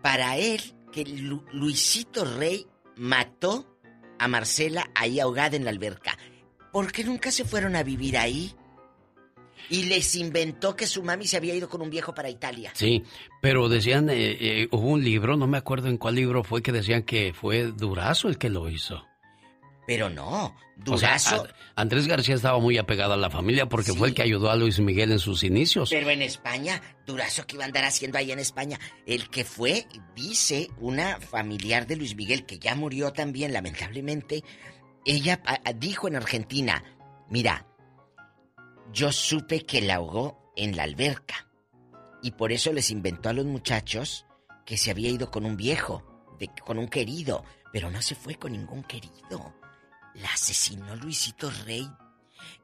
para 0.03 0.37
él, 0.39 0.61
que 0.91 1.05
Lu- 1.05 1.45
Luisito 1.53 2.25
Rey 2.25 2.67
mató 2.97 3.79
a 4.19 4.27
Marcela 4.27 4.91
ahí 4.97 5.21
ahogada 5.21 5.57
en 5.57 5.65
la 5.65 5.71
alberca. 5.71 6.18
¿Por 6.73 6.93
qué 6.93 7.05
nunca 7.05 7.31
se 7.31 7.45
fueron 7.45 7.77
a 7.77 7.83
vivir 7.83 8.17
ahí? 8.19 8.55
Y 9.71 9.85
les 9.85 10.15
inventó 10.17 10.77
que 10.77 10.87
su 10.87 11.03
mami 11.03 11.27
se 11.27 11.37
había 11.37 11.55
ido 11.55 11.69
con 11.69 11.83
un 11.83 11.91
viejo 11.91 12.15
para 12.15 12.31
Italia. 12.31 12.71
Sí, 12.75 13.05
pero 13.43 13.69
decían, 13.69 14.09
eh, 14.09 14.15
eh, 14.41 14.69
hubo 14.71 14.89
un 14.89 15.05
libro, 15.05 15.37
no 15.37 15.47
me 15.47 15.59
acuerdo 15.59 15.89
en 15.89 15.99
cuál 15.99 16.15
libro 16.15 16.43
fue, 16.45 16.63
que 16.63 16.73
decían 16.73 17.03
que 17.03 17.35
fue 17.35 17.65
Durazo 17.73 18.29
el 18.29 18.39
que 18.39 18.49
lo 18.51 18.69
hizo. 18.71 19.05
Pero 19.87 20.11
no, 20.11 20.45
O 20.47 20.99
sea, 20.99 21.13
Durazo. 21.17 21.45
a- 21.45 21.81
Andrés 21.81 22.07
García 22.07 22.35
estaba 22.35 22.59
muy 22.61 22.77
apegado 22.79 23.15
a 23.15 23.17
la 23.17 23.31
familia 23.31 23.67
porque 23.71 23.95
fue 23.95 24.09
el 24.09 24.15
que 24.15 24.23
ayudó 24.23 24.51
a 24.51 24.57
Luis 24.57 24.79
Miguel 24.81 25.13
en 25.13 25.19
sus 25.19 25.43
inicios. 25.45 25.89
Pero 25.91 26.11
en 26.11 26.21
España, 26.23 26.81
Durazo 27.07 27.47
que 27.47 27.57
iba 27.57 27.65
a 27.65 27.67
andar 27.67 27.85
haciendo 27.85 28.19
ahí 28.19 28.31
en 28.31 28.39
España. 28.39 28.79
El 29.07 29.29
que 29.31 29.45
fue, 29.45 29.87
dice, 30.15 30.69
una 30.79 31.19
familiar 31.21 31.87
de 31.87 31.97
Luis 31.97 32.15
Miguel 32.17 32.45
que 32.45 32.59
ya 32.59 32.75
murió 32.75 33.13
también, 33.15 33.53
lamentablemente. 33.55 34.45
Ella 35.09 35.41
a- 35.47 35.59
a- 35.65 35.73
dijo 35.73 36.07
en 36.07 36.17
Argentina: 36.17 36.85
Mira, 37.31 37.67
yo 38.93 39.11
supe 39.11 39.65
que 39.65 39.81
la 39.81 39.97
ahogó 39.97 40.53
en 40.55 40.77
la 40.77 40.83
alberca. 40.85 41.49
Y 42.23 42.33
por 42.33 42.53
eso 42.53 42.73
les 42.73 42.91
inventó 42.91 43.29
a 43.31 43.33
los 43.33 43.47
muchachos 43.47 44.27
que 44.67 44.77
se 44.77 44.91
había 44.91 45.09
ido 45.09 45.31
con 45.31 45.47
un 45.47 45.57
viejo, 45.57 46.05
con 46.65 46.79
un 46.79 46.89
querido. 46.89 47.43
Pero 47.73 47.91
no 47.91 48.03
se 48.03 48.15
fue 48.15 48.35
con 48.35 48.53
ningún 48.53 48.83
querido. 48.83 49.55
La 50.15 50.29
asesinó 50.33 50.95
Luisito 50.97 51.51
Rey. 51.65 51.89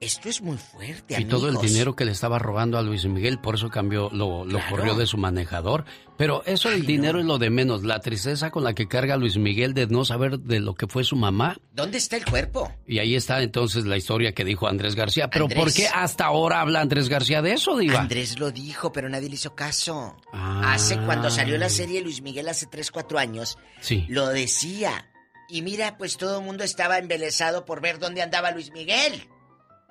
Esto 0.01 0.29
es 0.29 0.43
muy 0.43 0.57
fuerte, 0.59 1.21
Y 1.21 1.25
todo 1.25 1.49
el 1.49 1.57
dinero 1.57 1.95
que 1.97 2.05
le 2.05 2.13
estaba 2.13 2.39
robando 2.39 2.77
a 2.79 2.83
Luis 2.83 3.05
Miguel, 3.07 3.39
por 3.39 3.55
eso 3.55 3.71
cambió, 3.71 4.11
lo, 4.13 4.45
lo 4.45 4.59
Claro. 4.59 4.77
corrió 4.77 4.95
de 4.95 5.07
su 5.07 5.17
manejador. 5.17 5.85
Pero 6.17 6.45
eso 6.47 6.71
del 6.71 6.87
dinero 6.87 7.19
es 7.19 7.25
lo 7.27 7.39
de 7.39 7.51
menos. 7.51 7.83
La 7.83 8.01
tristeza 8.01 8.51
con 8.51 8.63
la 8.63 8.73
que 8.75 8.87
carga 8.87 9.17
Luis 9.17 9.37
Miguel 9.37 9.75
de 9.75 9.87
no 9.89 10.05
saber 10.05 10.39
de 10.39 10.61
lo 10.61 10.75
que 10.75 10.87
fue 10.87 11.03
su 11.03 11.17
mamá. 11.17 11.57
¿Dónde 11.73 11.99
está 11.99 12.17
el 12.17 12.25
cuerpo? 12.25 12.71
Y 12.87 12.99
ahí 13.01 13.17
está 13.17 13.43
entonces 13.43 13.85
la 13.85 13.97
historia 13.97 14.33
que 14.33 14.45
dijo 14.45 14.69
Andrés 14.69 14.95
García. 14.95 15.29
Pero 15.29 15.47
Andrés. 15.47 15.59
¿por 15.65 15.73
qué 15.73 15.89
hasta 15.89 16.27
ahora 16.27 16.61
habla 16.61 16.81
Andrés 16.81 17.09
García 17.09 17.43
de 17.43 17.55
eso, 17.55 17.77
Diva? 17.77 18.01
Andrés 18.01 18.39
lo 18.39 18.53
dijo, 18.53 18.93
pero 18.93 19.09
nadie 19.09 19.29
le 19.29 19.35
hizo 19.35 19.55
caso. 19.57 20.17
Ah. 20.33 20.73
Hace 20.75 20.99
cuando 20.99 21.31
salió 21.31 21.59
la 21.59 21.69
serie 21.69 22.01
Luis 22.01 22.23
Miguel 22.23 22.49
hace 22.49 22.67
3, 22.67 22.91
4 22.93 23.19
años, 23.19 23.59
Sí. 23.81 24.05
lo 24.09 24.29
decía. 24.29 25.11
Y 25.49 25.63
mira, 25.63 25.99
pues 25.99 26.17
todo 26.17 26.39
el 26.39 26.45
mundo 26.45 26.63
estaba 26.65 26.99
embelesado 26.99 27.65
por 27.65 27.81
ver 27.83 27.99
dónde 27.99 28.23
andaba 28.23 28.51
Luis 28.53 28.71
Miguel. 28.73 29.29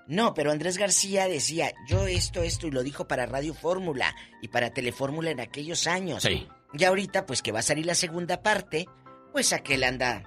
No, 0.08 0.34
pero 0.34 0.52
Andrés 0.52 0.78
García 0.78 1.28
decía, 1.28 1.74
yo 1.88 2.08
esto, 2.08 2.44
esto, 2.44 2.68
y 2.68 2.72
lo 2.72 2.84
dijo 2.84 3.08
para 3.08 3.26
Radio 3.26 3.54
Fórmula 3.54 4.16
y 4.42 4.50
para 4.50 4.74
Telefórmula 4.74 5.32
en 5.32 5.40
aquellos 5.40 5.88
años. 5.88 6.24
Sí. 6.24 6.48
Y 6.74 6.84
ahorita, 6.84 7.26
pues 7.26 7.42
que 7.42 7.52
va 7.52 7.60
a 7.60 7.64
salir 7.64 7.86
la 7.86 7.96
segunda 7.96 8.42
parte, 8.42 8.88
pues 9.32 9.54
aquel 9.54 9.84
anda. 9.84 10.24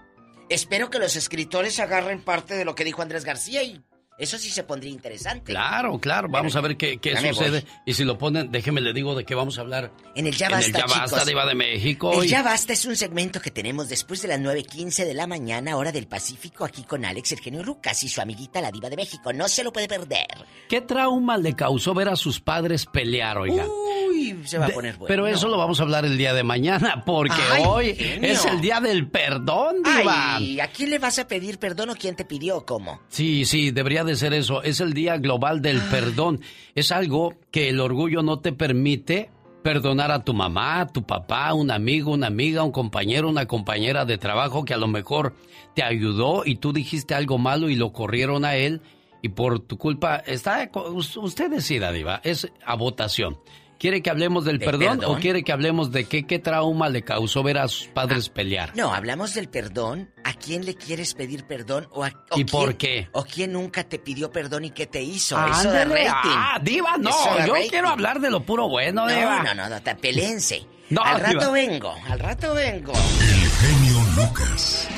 Espero 0.48 0.90
que 0.90 0.98
los 0.98 1.16
escritores 1.16 1.81
agarren 1.81 2.23
parte 2.23 2.55
de 2.55 2.65
lo 2.65 2.74
que 2.74 2.85
dijo 2.85 3.03
Andrés 3.03 3.24
García 3.24 3.62
y 3.65 3.85
eso 4.18 4.38
sí 4.38 4.51
se 4.51 4.62
pondría 4.64 4.90
interesante. 4.90 5.52
Claro, 5.52 5.98
claro. 6.01 6.28
Vamos 6.30 6.56
a 6.56 6.60
ver 6.60 6.76
qué, 6.76 6.98
qué 6.98 7.16
sucede. 7.16 7.64
Y 7.84 7.93
si 7.94 8.05
lo 8.05 8.16
ponen, 8.18 8.51
déjeme 8.51 8.80
le 8.80 8.93
digo 8.93 9.14
de 9.14 9.24
qué 9.24 9.34
vamos 9.34 9.59
a 9.59 9.60
hablar. 9.60 9.93
En 10.14 10.26
el 10.26 10.34
Ya 10.34 10.47
En 10.47 10.52
Basta, 10.52 10.66
el 10.66 10.72
Ya 10.74 10.86
Basta. 10.86 11.24
Diva 11.24 11.47
de 11.47 11.55
México. 11.55 12.12
El 12.20 12.26
y- 12.26 12.28
Ya 12.28 12.43
Basta 12.43 12.72
es 12.72 12.84
un 12.86 12.97
segmento 12.97 13.40
que 13.40 13.51
tenemos 13.51 13.88
después 13.88 14.22
de 14.22 14.28
las 14.28 14.40
9.15 14.40 15.05
de 15.05 15.14
la 15.14 15.26
mañana, 15.26 15.76
hora 15.76 15.93
del 15.93 16.06
Pacífico, 16.06 16.64
aquí 16.64 16.82
con 16.84 17.05
Alex, 17.05 17.32
el 17.32 17.40
genio 17.40 17.62
Lucas 17.62 18.02
y 18.05 18.09
su 18.09 18.20
amiguita, 18.20 18.60
la 18.60 18.70
diva 18.72 18.88
de 18.88 18.97
México. 18.97 19.32
No 19.32 19.48
se 19.48 19.62
lo 19.64 19.72
puede 19.72 19.88
perder. 19.88 20.26
¿Qué 20.68 20.80
trauma 20.80 21.36
le 21.36 21.55
causó 21.55 21.93
ver 21.94 22.09
a 22.09 22.16
sus 22.16 22.40
padres 22.40 22.86
pelear, 22.86 23.38
oiga? 23.38 23.66
Uy, 24.09 24.26
se 24.44 24.59
va 24.59 24.66
a 24.66 24.69
poner 24.70 24.97
bueno. 24.97 25.09
Pero 25.09 25.27
eso 25.27 25.48
lo 25.48 25.57
vamos 25.59 25.81
a 25.81 25.82
hablar 25.82 26.05
el 26.05 26.16
día 26.16 26.35
de 26.35 26.43
mañana, 26.43 27.03
porque 27.07 27.35
Ay, 27.53 27.62
hoy 27.66 27.94
genio. 27.94 28.31
es 28.31 28.44
el 28.44 28.61
día 28.61 28.81
del 28.81 29.09
perdón, 29.09 29.77
Diva. 29.82 30.36
Ay, 30.36 30.61
¿a 30.61 30.69
quién 30.69 30.90
le 30.90 30.98
vas 30.98 31.19
a 31.19 31.27
pedir 31.27 31.59
perdón 31.59 31.90
o 31.90 31.94
quién 31.94 32.16
te 32.16 32.24
pidió 32.24 32.65
cómo? 32.65 33.01
Sí, 33.09 33.44
sí, 33.44 33.70
debería 33.70 34.05
de 34.05 34.16
ser 34.16 34.35
eso. 34.35 34.62
Es 34.62 34.81
el 34.81 34.93
Día 34.93 35.16
Global 35.19 35.62
del 35.62 35.81
Perdón. 35.81 36.40
Es 36.74 36.93
algo 36.93 37.35
que 37.51 37.69
el 37.69 37.81
orgullo 37.81 38.23
no 38.23 38.40
te 38.40 38.53
permite 38.53 39.31
perdonar 39.62 40.12
a 40.12 40.23
tu 40.23 40.32
mamá, 40.32 40.81
a 40.82 40.86
tu 40.86 41.05
papá, 41.05 41.53
un 41.53 41.73
amigo, 41.73 42.12
una 42.12 42.28
amiga, 42.28 42.62
un 42.62 42.70
compañero, 42.70 43.28
una 43.28 43.47
compañera 43.47 44.05
de 44.05 44.16
trabajo 44.16 44.65
que 44.65 44.74
a 44.74 44.77
lo 44.77 44.86
mejor 44.86 45.35
te 45.74 45.82
ayudó 45.82 46.44
y 46.44 46.57
tú 46.57 46.73
dijiste 46.73 47.15
algo 47.15 47.36
malo 47.39 47.69
y 47.69 47.74
lo 47.74 47.93
corrieron 47.93 48.44
a 48.44 48.55
él 48.55 48.81
y 49.23 49.31
por 49.31 49.59
tu 49.59 49.77
culpa 49.77 50.23
está 50.24 50.70
usted 50.94 51.51
decida, 51.51 51.90
diva, 51.90 52.20
es 52.23 52.48
a 52.65 52.77
votación. 52.77 53.39
¿Quiere 53.78 54.01
que 54.03 54.09
hablemos 54.09 54.44
del 54.47 54.59
¿Del 54.59 54.66
perdón, 54.70 54.98
perdón? 55.01 55.16
o 55.16 55.20
quiere 55.20 55.44
que 55.44 55.53
hablemos 55.53 55.93
de 55.93 56.05
qué, 56.07 56.27
qué 56.27 56.39
trauma 56.39 56.89
le 56.89 57.03
causó 57.03 57.43
ver 57.43 57.59
a 57.59 57.69
sus 57.69 57.89
padres 57.89 58.31
pelear? 58.31 58.73
No, 58.74 58.94
hablamos 58.94 59.35
del 59.35 59.48
perdón. 59.51 60.11
¿A 60.24 60.32
quién 60.32 60.65
le 60.65 60.74
quieres 60.74 61.12
pedir 61.12 61.44
perdón 61.44 61.86
o, 61.93 62.03
a, 62.03 62.09
o 62.31 62.39
¿Y 62.39 62.44
quién- 62.44 62.47
por 62.47 62.77
qué? 62.77 63.09
¿O 63.12 63.24
quién 63.24 63.53
nunca 63.53 63.85
te 63.85 63.98
pidió 63.98 64.32
perdón 64.32 64.65
y 64.65 64.70
qué 64.70 64.86
te 64.86 65.03
hizo? 65.03 65.36
Eso 65.47 65.70
de 65.70 65.85
rating. 65.85 66.09
Ah, 66.11 66.59
diva, 66.62 66.97
no, 66.98 67.11
yo 67.47 67.53
rating. 67.55 67.69
quiero 67.69 67.89
hablar 67.89 68.19
de 68.20 68.31
lo 68.31 68.40
puro 68.44 68.66
bueno, 68.69 69.07
diva. 69.07 69.43
No, 69.43 69.55
no, 69.55 69.55
no, 69.55 69.69
no, 69.69 69.82
te 69.82 69.94
pelense. 69.94 70.66
No, 70.89 71.03
al 71.03 71.20
rato 71.20 71.39
diva. 71.39 71.51
vengo, 71.53 71.94
al 72.09 72.19
rato 72.19 72.55
vengo. 72.55 72.93
El 72.94 73.51
genio 73.51 74.03
Lucas. 74.16 74.89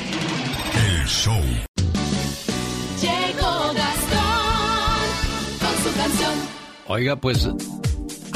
El 0.77 1.07
show. 1.07 1.43
Llegó 3.01 3.73
Gastón 3.75 5.59
con 5.61 5.83
su 5.93 5.97
canción. 5.99 6.33
Oiga, 6.87 7.17
pues 7.17 7.49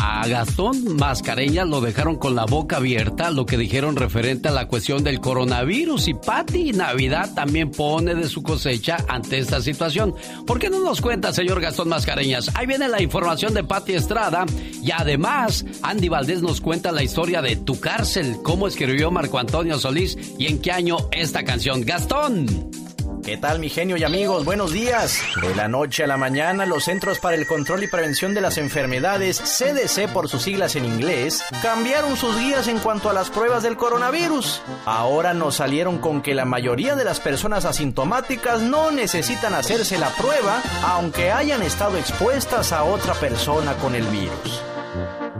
a 0.04 0.26
Gastón 0.26 0.96
Mascareñas 0.96 1.68
lo 1.68 1.80
dejaron 1.80 2.16
con 2.16 2.34
la 2.34 2.44
boca 2.44 2.78
abierta, 2.78 3.30
lo 3.30 3.46
que 3.46 3.56
dijeron 3.56 3.94
referente 3.94 4.48
a 4.48 4.50
la 4.50 4.66
cuestión 4.66 5.04
del 5.04 5.20
coronavirus 5.20 6.08
y 6.08 6.14
Pati 6.14 6.72
Navidad 6.72 7.32
también 7.36 7.70
pone 7.70 8.16
de 8.16 8.26
su 8.28 8.42
cosecha 8.42 8.96
ante 9.06 9.38
esta 9.38 9.60
situación. 9.60 10.12
¿Por 10.44 10.58
qué 10.58 10.70
no 10.70 10.80
nos 10.80 11.00
cuenta, 11.00 11.32
señor 11.32 11.60
Gastón 11.60 11.88
Mascareñas? 11.88 12.50
Ahí 12.56 12.66
viene 12.66 12.88
la 12.88 13.00
información 13.00 13.54
de 13.54 13.62
Pati 13.62 13.92
Estrada 13.92 14.44
y 14.82 14.90
además 14.90 15.64
Andy 15.82 16.08
Valdés 16.08 16.42
nos 16.42 16.60
cuenta 16.60 16.90
la 16.90 17.04
historia 17.04 17.40
de 17.40 17.54
Tu 17.54 17.78
cárcel, 17.78 18.38
cómo 18.42 18.66
escribió 18.66 19.12
Marco 19.12 19.38
Antonio 19.38 19.78
Solís 19.78 20.18
y 20.36 20.48
en 20.48 20.60
qué 20.60 20.72
año 20.72 20.96
esta 21.12 21.44
canción. 21.44 21.82
Gastón. 21.82 22.91
¿Qué 23.24 23.36
tal 23.36 23.60
mi 23.60 23.68
genio 23.68 23.96
y 23.96 24.04
amigos? 24.04 24.44
Buenos 24.44 24.72
días. 24.72 25.20
De 25.40 25.54
la 25.54 25.68
noche 25.68 26.02
a 26.02 26.06
la 26.06 26.16
mañana, 26.16 26.66
los 26.66 26.84
Centros 26.84 27.20
para 27.20 27.36
el 27.36 27.46
Control 27.46 27.84
y 27.84 27.86
Prevención 27.86 28.34
de 28.34 28.40
las 28.40 28.58
Enfermedades, 28.58 29.38
CDC 29.38 30.12
por 30.12 30.28
sus 30.28 30.42
siglas 30.42 30.74
en 30.74 30.84
inglés, 30.84 31.44
cambiaron 31.62 32.16
sus 32.16 32.36
guías 32.36 32.66
en 32.66 32.78
cuanto 32.78 33.10
a 33.10 33.12
las 33.12 33.30
pruebas 33.30 33.62
del 33.62 33.76
coronavirus. 33.76 34.62
Ahora 34.86 35.34
nos 35.34 35.56
salieron 35.56 35.98
con 35.98 36.20
que 36.20 36.34
la 36.34 36.44
mayoría 36.44 36.96
de 36.96 37.04
las 37.04 37.20
personas 37.20 37.64
asintomáticas 37.64 38.60
no 38.60 38.90
necesitan 38.90 39.54
hacerse 39.54 39.98
la 39.98 40.08
prueba, 40.10 40.60
aunque 40.84 41.30
hayan 41.30 41.62
estado 41.62 41.98
expuestas 41.98 42.72
a 42.72 42.82
otra 42.82 43.14
persona 43.14 43.74
con 43.74 43.94
el 43.94 44.06
virus. 44.06 44.62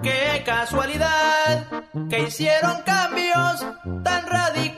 Qué 0.03 0.43
casualidad 0.44 1.66
que 2.11 2.20
hicieron 2.24 2.82
cambios 2.82 3.65
tan 4.03 4.27
radicales. 4.27 4.72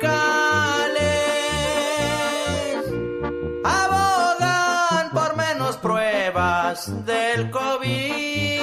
Del 6.86 7.50
COVID. 7.50 8.60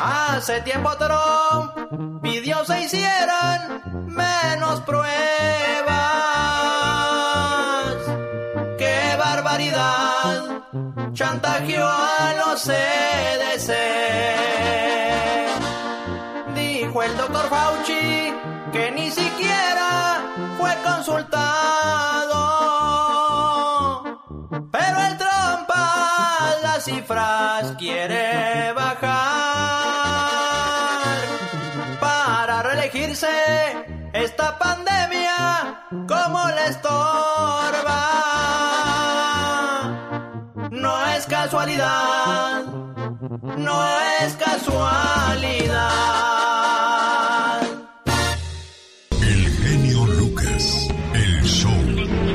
Hace 0.00 0.60
tiempo 0.62 0.90
Trump 0.96 2.22
pidió 2.22 2.64
se 2.64 2.82
hicieran 2.82 3.82
menos 4.06 4.80
pruebas. 4.80 5.08
¡Qué 8.78 9.16
barbaridad! 9.18 10.62
Chantajeó 11.12 11.86
a 11.86 12.34
los 12.38 12.62
CDC. 12.62 13.70
Dijo 16.54 17.02
el 17.02 17.16
doctor 17.16 17.48
Fauci 17.48 18.32
que 18.72 18.90
ni 18.92 19.10
siquiera 19.10 20.22
fue 20.58 20.74
consultado. 20.82 22.29
Cifras 26.90 27.72
quiere 27.78 28.72
bajar 28.72 29.10
para 32.00 32.62
reelegirse 32.62 33.28
esta 34.12 34.58
pandemia 34.58 35.84
como 36.08 36.48
le 36.48 36.66
estorba. 36.66 38.00
No 40.70 41.06
es 41.14 41.26
casualidad, 41.26 42.64
no 43.56 43.76
es 44.20 44.34
casualidad. 44.34 45.90
El 49.22 49.42
genio 49.62 50.06
Lucas, 50.06 50.88
el 51.14 51.42
show. 51.44 52.29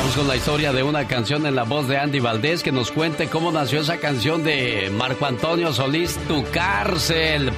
Vamos 0.00 0.16
con 0.16 0.28
la 0.28 0.36
historia 0.36 0.72
de 0.72 0.82
una 0.82 1.06
canción 1.06 1.44
en 1.44 1.54
la 1.54 1.64
voz 1.64 1.86
de 1.86 1.98
Andy 1.98 2.20
Valdés 2.20 2.62
que 2.62 2.72
nos 2.72 2.90
cuente 2.90 3.28
cómo 3.28 3.52
nació 3.52 3.82
esa 3.82 3.98
canción 3.98 4.42
de 4.42 4.90
Marco 4.90 5.26
Antonio 5.26 5.74
Solís, 5.74 6.16
Tu 6.26 6.42
cárcel. 6.52 7.50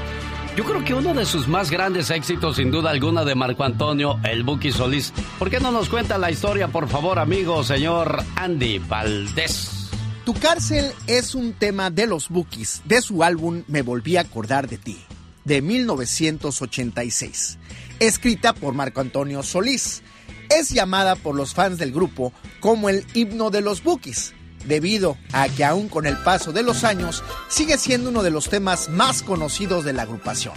Yo 0.56 0.64
creo 0.64 0.84
que 0.84 0.92
uno 0.92 1.14
de 1.14 1.24
sus 1.24 1.46
más 1.46 1.70
grandes 1.70 2.10
éxitos, 2.10 2.56
sin 2.56 2.72
duda 2.72 2.90
alguna, 2.90 3.24
de 3.24 3.36
Marco 3.36 3.62
Antonio, 3.62 4.18
el 4.24 4.42
Buki 4.42 4.72
Solís. 4.72 5.12
¿Por 5.38 5.50
qué 5.50 5.60
no 5.60 5.70
nos 5.70 5.88
cuenta 5.88 6.18
la 6.18 6.32
historia, 6.32 6.66
por 6.66 6.88
favor, 6.88 7.20
amigo, 7.20 7.62
señor 7.62 8.24
Andy 8.34 8.80
Valdés? 8.80 9.90
Tu 10.24 10.34
cárcel 10.34 10.90
es 11.06 11.36
un 11.36 11.52
tema 11.52 11.90
de 11.90 12.08
los 12.08 12.28
Bookies, 12.28 12.82
de 12.84 13.02
su 13.02 13.22
álbum 13.22 13.62
Me 13.68 13.82
volví 13.82 14.16
a 14.16 14.22
acordar 14.22 14.68
de 14.68 14.78
ti, 14.78 14.98
de 15.44 15.62
1986, 15.62 17.58
escrita 18.00 18.52
por 18.52 18.74
Marco 18.74 19.00
Antonio 19.00 19.44
Solís. 19.44 20.02
Es 20.54 20.68
llamada 20.68 21.16
por 21.16 21.34
los 21.34 21.54
fans 21.54 21.78
del 21.78 21.92
grupo 21.92 22.32
como 22.60 22.90
el 22.90 23.06
himno 23.14 23.48
de 23.48 23.62
los 23.62 23.82
Bookies, 23.82 24.34
debido 24.66 25.16
a 25.32 25.48
que 25.48 25.64
aún 25.64 25.88
con 25.88 26.04
el 26.04 26.18
paso 26.18 26.52
de 26.52 26.62
los 26.62 26.84
años 26.84 27.24
sigue 27.48 27.78
siendo 27.78 28.10
uno 28.10 28.22
de 28.22 28.30
los 28.30 28.50
temas 28.50 28.90
más 28.90 29.22
conocidos 29.22 29.82
de 29.84 29.94
la 29.94 30.02
agrupación. 30.02 30.54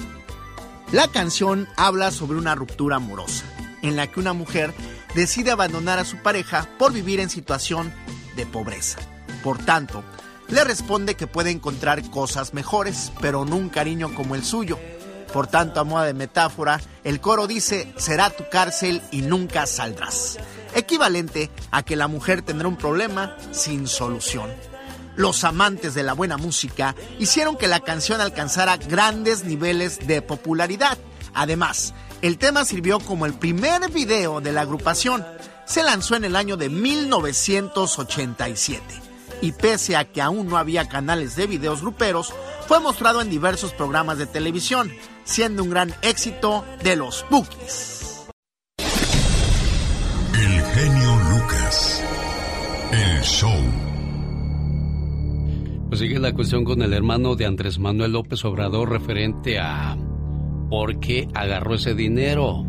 La 0.92 1.08
canción 1.08 1.70
habla 1.78 2.12
sobre 2.12 2.38
una 2.38 2.56
ruptura 2.56 2.98
amorosa, 2.98 3.46
en 3.84 3.96
la 3.96 4.08
que 4.08 4.20
una 4.20 4.34
mujer 4.34 4.74
decide 5.16 5.52
abandonar 5.52 5.98
a 5.98 6.06
su 6.06 6.18
pareja 6.18 6.68
por 6.78 6.92
vivir 6.92 7.22
en 7.22 7.30
situación 7.30 7.94
de 8.36 8.46
pobreza. 8.46 9.00
Por 9.44 9.60
tanto, 9.60 10.04
le 10.50 10.66
responde 10.66 11.16
que 11.16 11.26
puede 11.26 11.52
encontrar 11.52 12.10
cosas 12.10 12.54
mejores, 12.54 13.14
pero 13.22 13.46
no 13.46 13.56
un 13.56 13.70
cariño 13.70 14.14
como 14.14 14.36
el 14.36 14.44
suyo. 14.44 14.78
Por 15.32 15.48
tanto, 15.48 15.80
a 15.80 15.84
moda 15.84 16.06
de 16.06 16.14
metáfora, 16.14 16.80
el 17.04 17.22
coro 17.22 17.48
dice, 17.48 17.92
será 17.98 18.30
tu 18.30 18.48
cárcel 18.50 19.02
y 19.12 19.22
nunca 19.22 19.66
saldrás. 19.66 20.38
Equivalente 20.74 21.50
a 21.72 21.84
que 21.84 21.96
la 21.96 22.08
mujer 22.08 22.42
tendrá 22.42 22.68
un 22.68 22.78
problema 22.78 23.36
sin 23.52 23.88
solución. 23.88 24.52
Los 25.16 25.44
amantes 25.44 25.94
de 25.94 26.04
la 26.04 26.14
buena 26.14 26.38
música 26.38 26.96
hicieron 27.20 27.58
que 27.58 27.68
la 27.68 27.80
canción 27.80 28.22
alcanzara 28.22 28.78
grandes 28.78 29.46
niveles 29.46 30.08
de 30.08 30.22
popularidad. 30.22 30.98
Además, 31.34 31.94
el 32.22 32.38
tema 32.38 32.66
sirvió 32.66 33.00
como 33.00 33.26
el 33.26 33.34
primer 33.34 33.90
video 33.92 34.42
de 34.42 34.52
la 34.52 34.62
agrupación. 34.62 35.26
Se 35.66 35.84
lanzó 35.84 36.16
en 36.16 36.26
el 36.26 36.36
año 36.36 36.58
de 36.58 36.70
1987 36.70 39.06
y 39.42 39.52
pese 39.52 39.96
a 39.96 40.06
que 40.06 40.22
aún 40.22 40.48
no 40.48 40.58
había 40.58 40.88
canales 40.88 41.36
de 41.36 41.48
videos 41.48 41.82
gruperos, 41.82 42.34
fue 42.68 42.80
mostrado 42.80 43.22
en 43.22 43.30
diversos 43.30 43.74
programas 43.74 44.18
de 44.18 44.26
televisión, 44.26 44.92
siendo 45.26 45.64
un 45.64 45.70
gran 45.70 45.94
éxito 46.02 46.64
de 46.84 46.96
los 46.96 47.26
Bookies. 47.30 48.28
El 50.34 50.62
genio 50.62 51.16
Lucas, 51.32 52.04
el 52.92 53.22
show. 53.22 53.52
Pues 55.90 56.00
sigue 56.00 56.20
la 56.20 56.34
cuestión 56.34 56.64
con 56.64 56.82
el 56.82 56.94
hermano 56.94 57.36
de 57.36 57.46
Andrés 57.46 57.80
Manuel 57.80 58.14
López 58.14 58.44
Obrador 58.46 58.90
referente 58.90 59.60
a 59.60 59.98
por 60.70 61.00
qué 61.00 61.28
agarró 61.34 61.76
ese 61.76 61.94
dinero. 61.94 62.64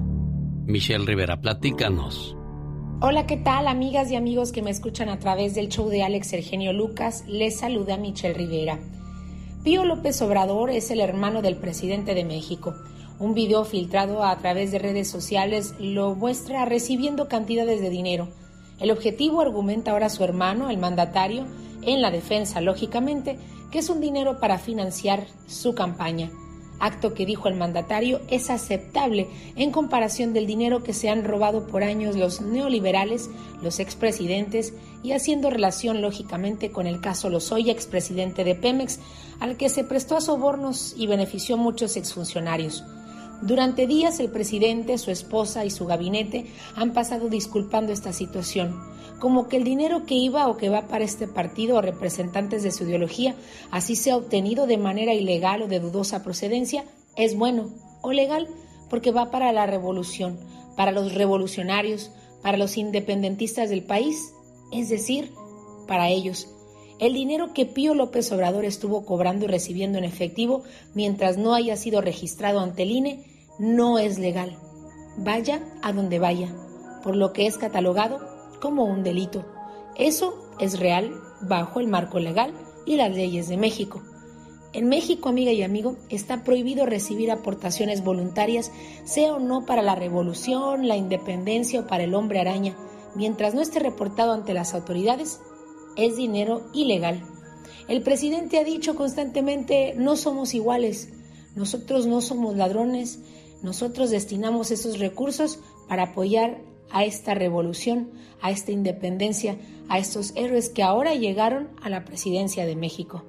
Michelle 0.67 1.07
Rivera, 1.07 1.41
platícanos. 1.41 2.37
Hola, 3.01 3.27
¿qué 3.27 3.37
tal 3.37 3.69
amigas 3.69 4.11
y 4.11 4.17
amigos 4.17 4.53
que 4.53 4.63
me 4.63 4.71
escuchan 4.71 5.11
a 5.11 5.19
través 5.19 5.55
del 5.55 5.69
show 5.69 5.89
de 5.89 6.03
Alex 6.03 6.33
Eugenio 6.33 6.73
Lucas? 6.73 7.25
Les 7.27 7.59
saluda 7.59 7.99
Michelle 7.99 8.35
Rivera. 8.35 8.79
Pío 9.67 9.85
López 9.85 10.23
Obrador 10.23 10.71
es 10.71 10.93
el 10.93 11.01
hermano 11.01 11.43
del 11.43 11.57
presidente 11.57 12.15
de 12.15 12.25
México. 12.25 12.77
Un 13.19 13.35
video 13.35 13.65
filtrado 13.65 14.23
a 14.23 14.39
través 14.39 14.71
de 14.71 14.79
redes 14.79 15.11
sociales 15.11 15.75
lo 15.81 16.15
muestra 16.15 16.65
recibiendo 16.67 17.27
cantidades 17.27 17.81
de 17.81 17.91
dinero. 17.91 18.29
El 18.79 18.93
objetivo, 18.93 19.41
argumenta 19.41 19.91
ahora 19.91 20.09
su 20.09 20.23
hermano, 20.23 20.71
el 20.71 20.79
mandatario, 20.79 21.47
en 21.83 22.01
la 22.01 22.13
defensa, 22.13 22.61
lógicamente, 22.61 23.41
que 23.73 23.81
es 23.81 23.91
un 23.91 24.01
dinero 24.01 24.39
para 24.39 24.61
financiar 24.61 25.27
su 25.49 25.75
campaña. 25.75 26.31
Acto 26.79 27.15
que 27.15 27.25
dijo 27.25 27.49
el 27.49 27.55
mandatario 27.55 28.21
es 28.29 28.51
aceptable 28.51 29.29
en 29.57 29.71
comparación 29.71 30.33
del 30.33 30.47
dinero 30.47 30.83
que 30.83 30.93
se 30.93 31.09
han 31.09 31.25
robado 31.25 31.67
por 31.67 31.83
años 31.83 32.17
los 32.17 32.41
neoliberales, 32.41 33.31
los 33.63 33.81
expresidentes 33.81 34.75
y 35.03 35.13
haciendo 35.13 35.51
relación 35.51 36.03
lógicamente 36.03 36.71
con 36.71 36.87
el 36.87 37.01
caso 37.01 37.31
Lozoya, 37.31 37.73
expresidente 37.73 38.45
de 38.45 38.55
Pemex, 38.55 38.99
al 39.41 39.57
que 39.57 39.69
se 39.69 39.85
prestó 39.85 40.17
a 40.17 40.21
sobornos 40.21 40.95
y 40.97 41.07
benefició 41.07 41.55
a 41.55 41.59
muchos 41.59 41.97
exfuncionarios. 41.97 42.85
Durante 43.43 43.87
días 43.87 44.19
el 44.21 44.31
presidente, 44.31 44.97
su 44.99 45.11
esposa 45.11 45.65
y 45.65 45.71
su 45.71 45.87
gabinete 45.87 46.47
han 46.75 46.93
pasado 46.93 47.29
disculpando 47.29 47.93
esta 47.93 48.13
situación, 48.13 48.75
como 49.19 49.49
que 49.49 49.57
el 49.57 49.65
dinero 49.65 50.05
que 50.05 50.15
iba 50.15 50.49
o 50.49 50.57
que 50.57 50.69
va 50.69 50.89
para 50.89 51.05
este 51.05 51.27
partido 51.27 51.77
o 51.77 51.83
representantes 51.83 52.63
de 52.63 52.71
su 52.71 52.85
ideología, 52.85 53.35
así 53.71 53.97
sea 53.97 54.17
obtenido 54.17 54.67
de 54.67 54.79
manera 54.79 55.15
ilegal 55.15 55.63
o 55.63 55.69
de 55.69 55.81
dudosa 55.81 56.23
procedencia, 56.23 56.85
es 57.17 57.37
bueno 57.37 57.71
o 58.03 58.13
legal 58.13 58.49
porque 58.91 59.11
va 59.11 59.31
para 59.31 59.53
la 59.53 59.67
revolución, 59.67 60.39
para 60.77 60.93
los 60.93 61.15
revolucionarios, 61.15 62.11
para 62.43 62.59
los 62.59 62.77
independentistas 62.77 63.71
del 63.71 63.83
país, 63.83 64.33
es 64.73 64.89
decir, 64.89 65.33
para 65.87 66.09
ellos. 66.09 66.49
El 66.99 67.15
dinero 67.15 67.53
que 67.53 67.67
Pío 67.67 67.95
López 67.95 68.31
Obrador 68.33 68.65
estuvo 68.65 69.05
cobrando 69.05 69.45
y 69.45 69.49
recibiendo 69.49 69.99
en 69.99 70.05
efectivo 70.05 70.63
mientras 70.95 71.37
no 71.37 71.55
haya 71.55 71.77
sido 71.77 72.01
registrado 72.01 72.61
ante 72.61 72.85
el 72.85 72.91
INE 72.91 73.25
no 73.59 73.99
es 73.99 74.19
legal. 74.19 74.57
Vaya 75.19 75.63
a 75.83 75.93
donde 75.93 76.19
vaya, 76.19 76.55
por 77.03 77.17
lo 77.17 77.33
que 77.33 77.47
es 77.47 77.59
catalogado 77.59 78.36
como 78.57 78.85
un 78.85 79.03
delito. 79.03 79.45
Eso 79.97 80.35
es 80.59 80.79
real 80.79 81.13
bajo 81.41 81.81
el 81.81 81.89
marco 81.89 82.19
legal 82.19 82.53
y 82.85 82.97
las 82.97 83.15
leyes 83.15 83.49
de 83.49 83.57
México. 83.57 84.03
En 84.73 84.89
México, 84.89 85.29
amiga 85.29 85.53
y 85.53 85.63
amigo, 85.63 85.97
está 86.11 86.45
prohibido 86.45 86.85
recibir 86.85 87.31
aportaciones 87.31 88.05
voluntarias, 88.05 88.71
sea 89.05 89.35
o 89.35 89.39
no 89.39 89.65
para 89.65 89.83
la 89.83 89.95
revolución, 89.95 90.87
la 90.87 90.97
independencia 90.97 91.81
o 91.81 91.87
para 91.87 92.05
el 92.05 92.15
hombre 92.15 92.41
araña, 92.41 92.77
mientras 93.15 93.55
no 93.55 93.63
esté 93.63 93.79
reportado 93.79 94.33
ante 94.33 94.53
las 94.53 94.75
autoridades 94.75 95.41
es 95.97 96.17
dinero 96.17 96.69
ilegal. 96.73 97.23
El 97.89 98.03
presidente 98.03 98.59
ha 98.59 98.65
dicho 98.65 98.95
constantemente, 98.95 99.95
no 99.97 100.17
somos 100.17 100.55
iguales, 100.55 101.09
nosotros 101.55 102.07
no 102.07 102.21
somos 102.21 102.57
ladrones, 102.57 103.21
nosotros 103.63 104.11
destinamos 104.11 104.71
esos 104.71 104.99
recursos 104.99 105.59
para 105.89 106.05
apoyar 106.05 106.61
a 106.91 107.05
esta 107.05 107.35
revolución, 107.35 108.11
a 108.41 108.51
esta 108.51 108.73
independencia, 108.73 109.57
a 109.89 109.99
estos 109.99 110.35
héroes 110.37 110.69
que 110.69 110.83
ahora 110.83 111.15
llegaron 111.15 111.69
a 111.83 111.89
la 111.89 112.05
presidencia 112.05 112.67
de 112.67 112.77
México. 112.77 113.25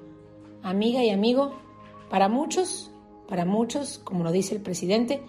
Amiga 0.63 1.03
y 1.03 1.09
amigo, 1.09 1.53
para 2.09 2.29
muchos, 2.29 2.91
para 3.27 3.45
muchos, 3.45 3.99
como 3.99 4.23
lo 4.23 4.31
dice 4.31 4.55
el 4.55 4.61
presidente, 4.61 5.21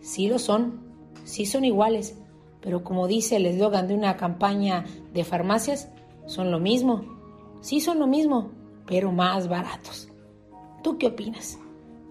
sí 0.00 0.28
lo 0.28 0.38
son, 0.38 0.80
sí 1.24 1.46
son 1.46 1.64
iguales, 1.64 2.16
pero 2.60 2.82
como 2.82 3.06
dice 3.06 3.36
el 3.36 3.46
eslogan 3.46 3.88
de 3.88 3.94
una 3.94 4.16
campaña 4.16 4.84
de 5.12 5.24
farmacias, 5.24 5.90
son 6.26 6.50
lo 6.50 6.58
mismo. 6.58 7.16
Sí 7.60 7.80
son 7.80 7.98
lo 7.98 8.06
mismo, 8.06 8.52
pero 8.86 9.12
más 9.12 9.48
baratos. 9.48 10.08
¿Tú 10.82 10.98
qué 10.98 11.08
opinas? 11.08 11.58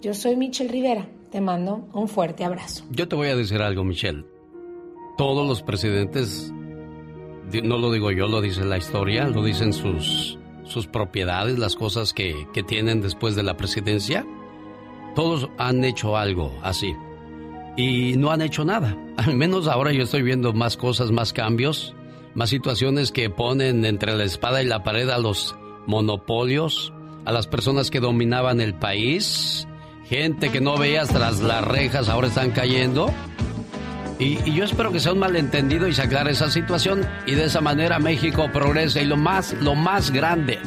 Yo 0.00 0.14
soy 0.14 0.36
Michelle 0.36 0.70
Rivera. 0.70 1.08
Te 1.30 1.40
mando 1.40 1.88
un 1.92 2.08
fuerte 2.08 2.44
abrazo. 2.44 2.84
Yo 2.90 3.08
te 3.08 3.16
voy 3.16 3.28
a 3.28 3.36
decir 3.36 3.60
algo, 3.60 3.84
Michelle. 3.84 4.24
Todos 5.18 5.46
los 5.48 5.62
presidentes, 5.62 6.54
no 7.62 7.76
lo 7.76 7.90
digo 7.90 8.12
yo, 8.12 8.28
lo 8.28 8.40
dice 8.40 8.64
la 8.64 8.78
historia, 8.78 9.26
lo 9.26 9.42
dicen 9.44 9.72
sus, 9.72 10.38
sus 10.64 10.86
propiedades, 10.86 11.58
las 11.58 11.74
cosas 11.74 12.14
que, 12.14 12.46
que 12.54 12.62
tienen 12.62 13.02
después 13.02 13.34
de 13.34 13.42
la 13.42 13.56
presidencia. 13.56 14.24
Todos 15.16 15.48
han 15.58 15.84
hecho 15.84 16.16
algo 16.16 16.56
así. 16.62 16.94
Y 17.76 18.16
no 18.16 18.30
han 18.30 18.42
hecho 18.42 18.64
nada. 18.64 18.96
Al 19.16 19.34
menos 19.34 19.66
ahora 19.66 19.92
yo 19.92 20.04
estoy 20.04 20.22
viendo 20.22 20.52
más 20.52 20.76
cosas, 20.76 21.10
más 21.10 21.32
cambios, 21.32 21.96
más 22.34 22.50
situaciones 22.50 23.10
que 23.10 23.28
ponen 23.28 23.84
entre 23.84 24.16
la 24.16 24.22
espada 24.22 24.62
y 24.62 24.66
la 24.66 24.84
pared 24.84 25.08
a 25.10 25.18
los 25.18 25.56
monopolios, 25.86 26.92
a 27.24 27.32
las 27.32 27.48
personas 27.48 27.90
que 27.90 27.98
dominaban 27.98 28.60
el 28.60 28.74
país, 28.74 29.66
gente 30.04 30.50
que 30.50 30.60
no 30.60 30.76
veías 30.76 31.08
tras 31.08 31.40
las 31.40 31.64
rejas 31.64 32.08
ahora 32.08 32.28
están 32.28 32.52
cayendo. 32.52 33.12
Y, 34.18 34.52
yo 34.52 34.64
espero 34.64 34.90
que 34.90 35.00
sea 35.00 35.12
un 35.12 35.20
malentendido 35.20 35.86
y 35.86 35.94
se 35.94 36.02
aclare 36.02 36.32
esa 36.32 36.50
situación 36.50 37.06
y 37.26 37.34
de 37.34 37.44
esa 37.44 37.60
manera 37.60 37.98
México 37.98 38.50
progrese 38.52 39.02
y 39.02 39.06
lo 39.06 39.16
más, 39.16 39.52
lo 39.60 39.74
más 39.74 40.10
grande, 40.10 40.58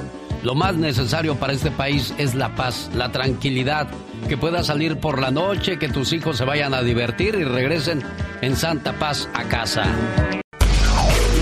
lo 0.44 0.56
más 0.56 0.76
necesario 0.76 1.36
para 1.36 1.54
este 1.54 1.70
país 1.70 2.14
es 2.18 2.34
la 2.34 2.56
paz, 2.56 2.90
la 2.96 3.12
tranquilidad, 3.12 3.90
que 4.30 4.38
puedas 4.38 4.68
salir 4.68 4.98
por 4.98 5.20
la 5.20 5.32
noche, 5.32 5.78
que 5.78 5.90
tus 5.90 6.14
hijos 6.14 6.38
se 6.38 6.46
vayan 6.46 6.74
a 6.74 6.82
divertir 6.82 7.36
y 7.36 7.44
regresen 7.44 8.02
en 8.42 8.56
santa 8.56 8.94
paz 8.94 9.28
a 9.34 9.44
casa. 9.44 9.84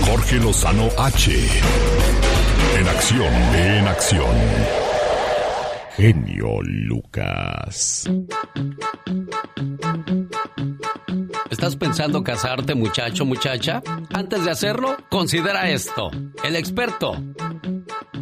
Jorge 0.04 0.36
Lozano 0.36 0.88
H. 0.98 1.32
En 2.78 2.88
acción, 2.88 3.32
en 3.54 3.86
acción. 3.86 4.79
Genio 5.96 6.62
Lucas. 6.62 8.08
¿Estás 11.50 11.76
pensando 11.76 12.22
casarte, 12.22 12.74
muchacho, 12.74 13.24
muchacha? 13.24 13.82
Antes 14.12 14.44
de 14.44 14.50
hacerlo, 14.50 14.96
considera 15.08 15.68
esto. 15.70 16.10
El 16.44 16.56
experto, 16.56 17.12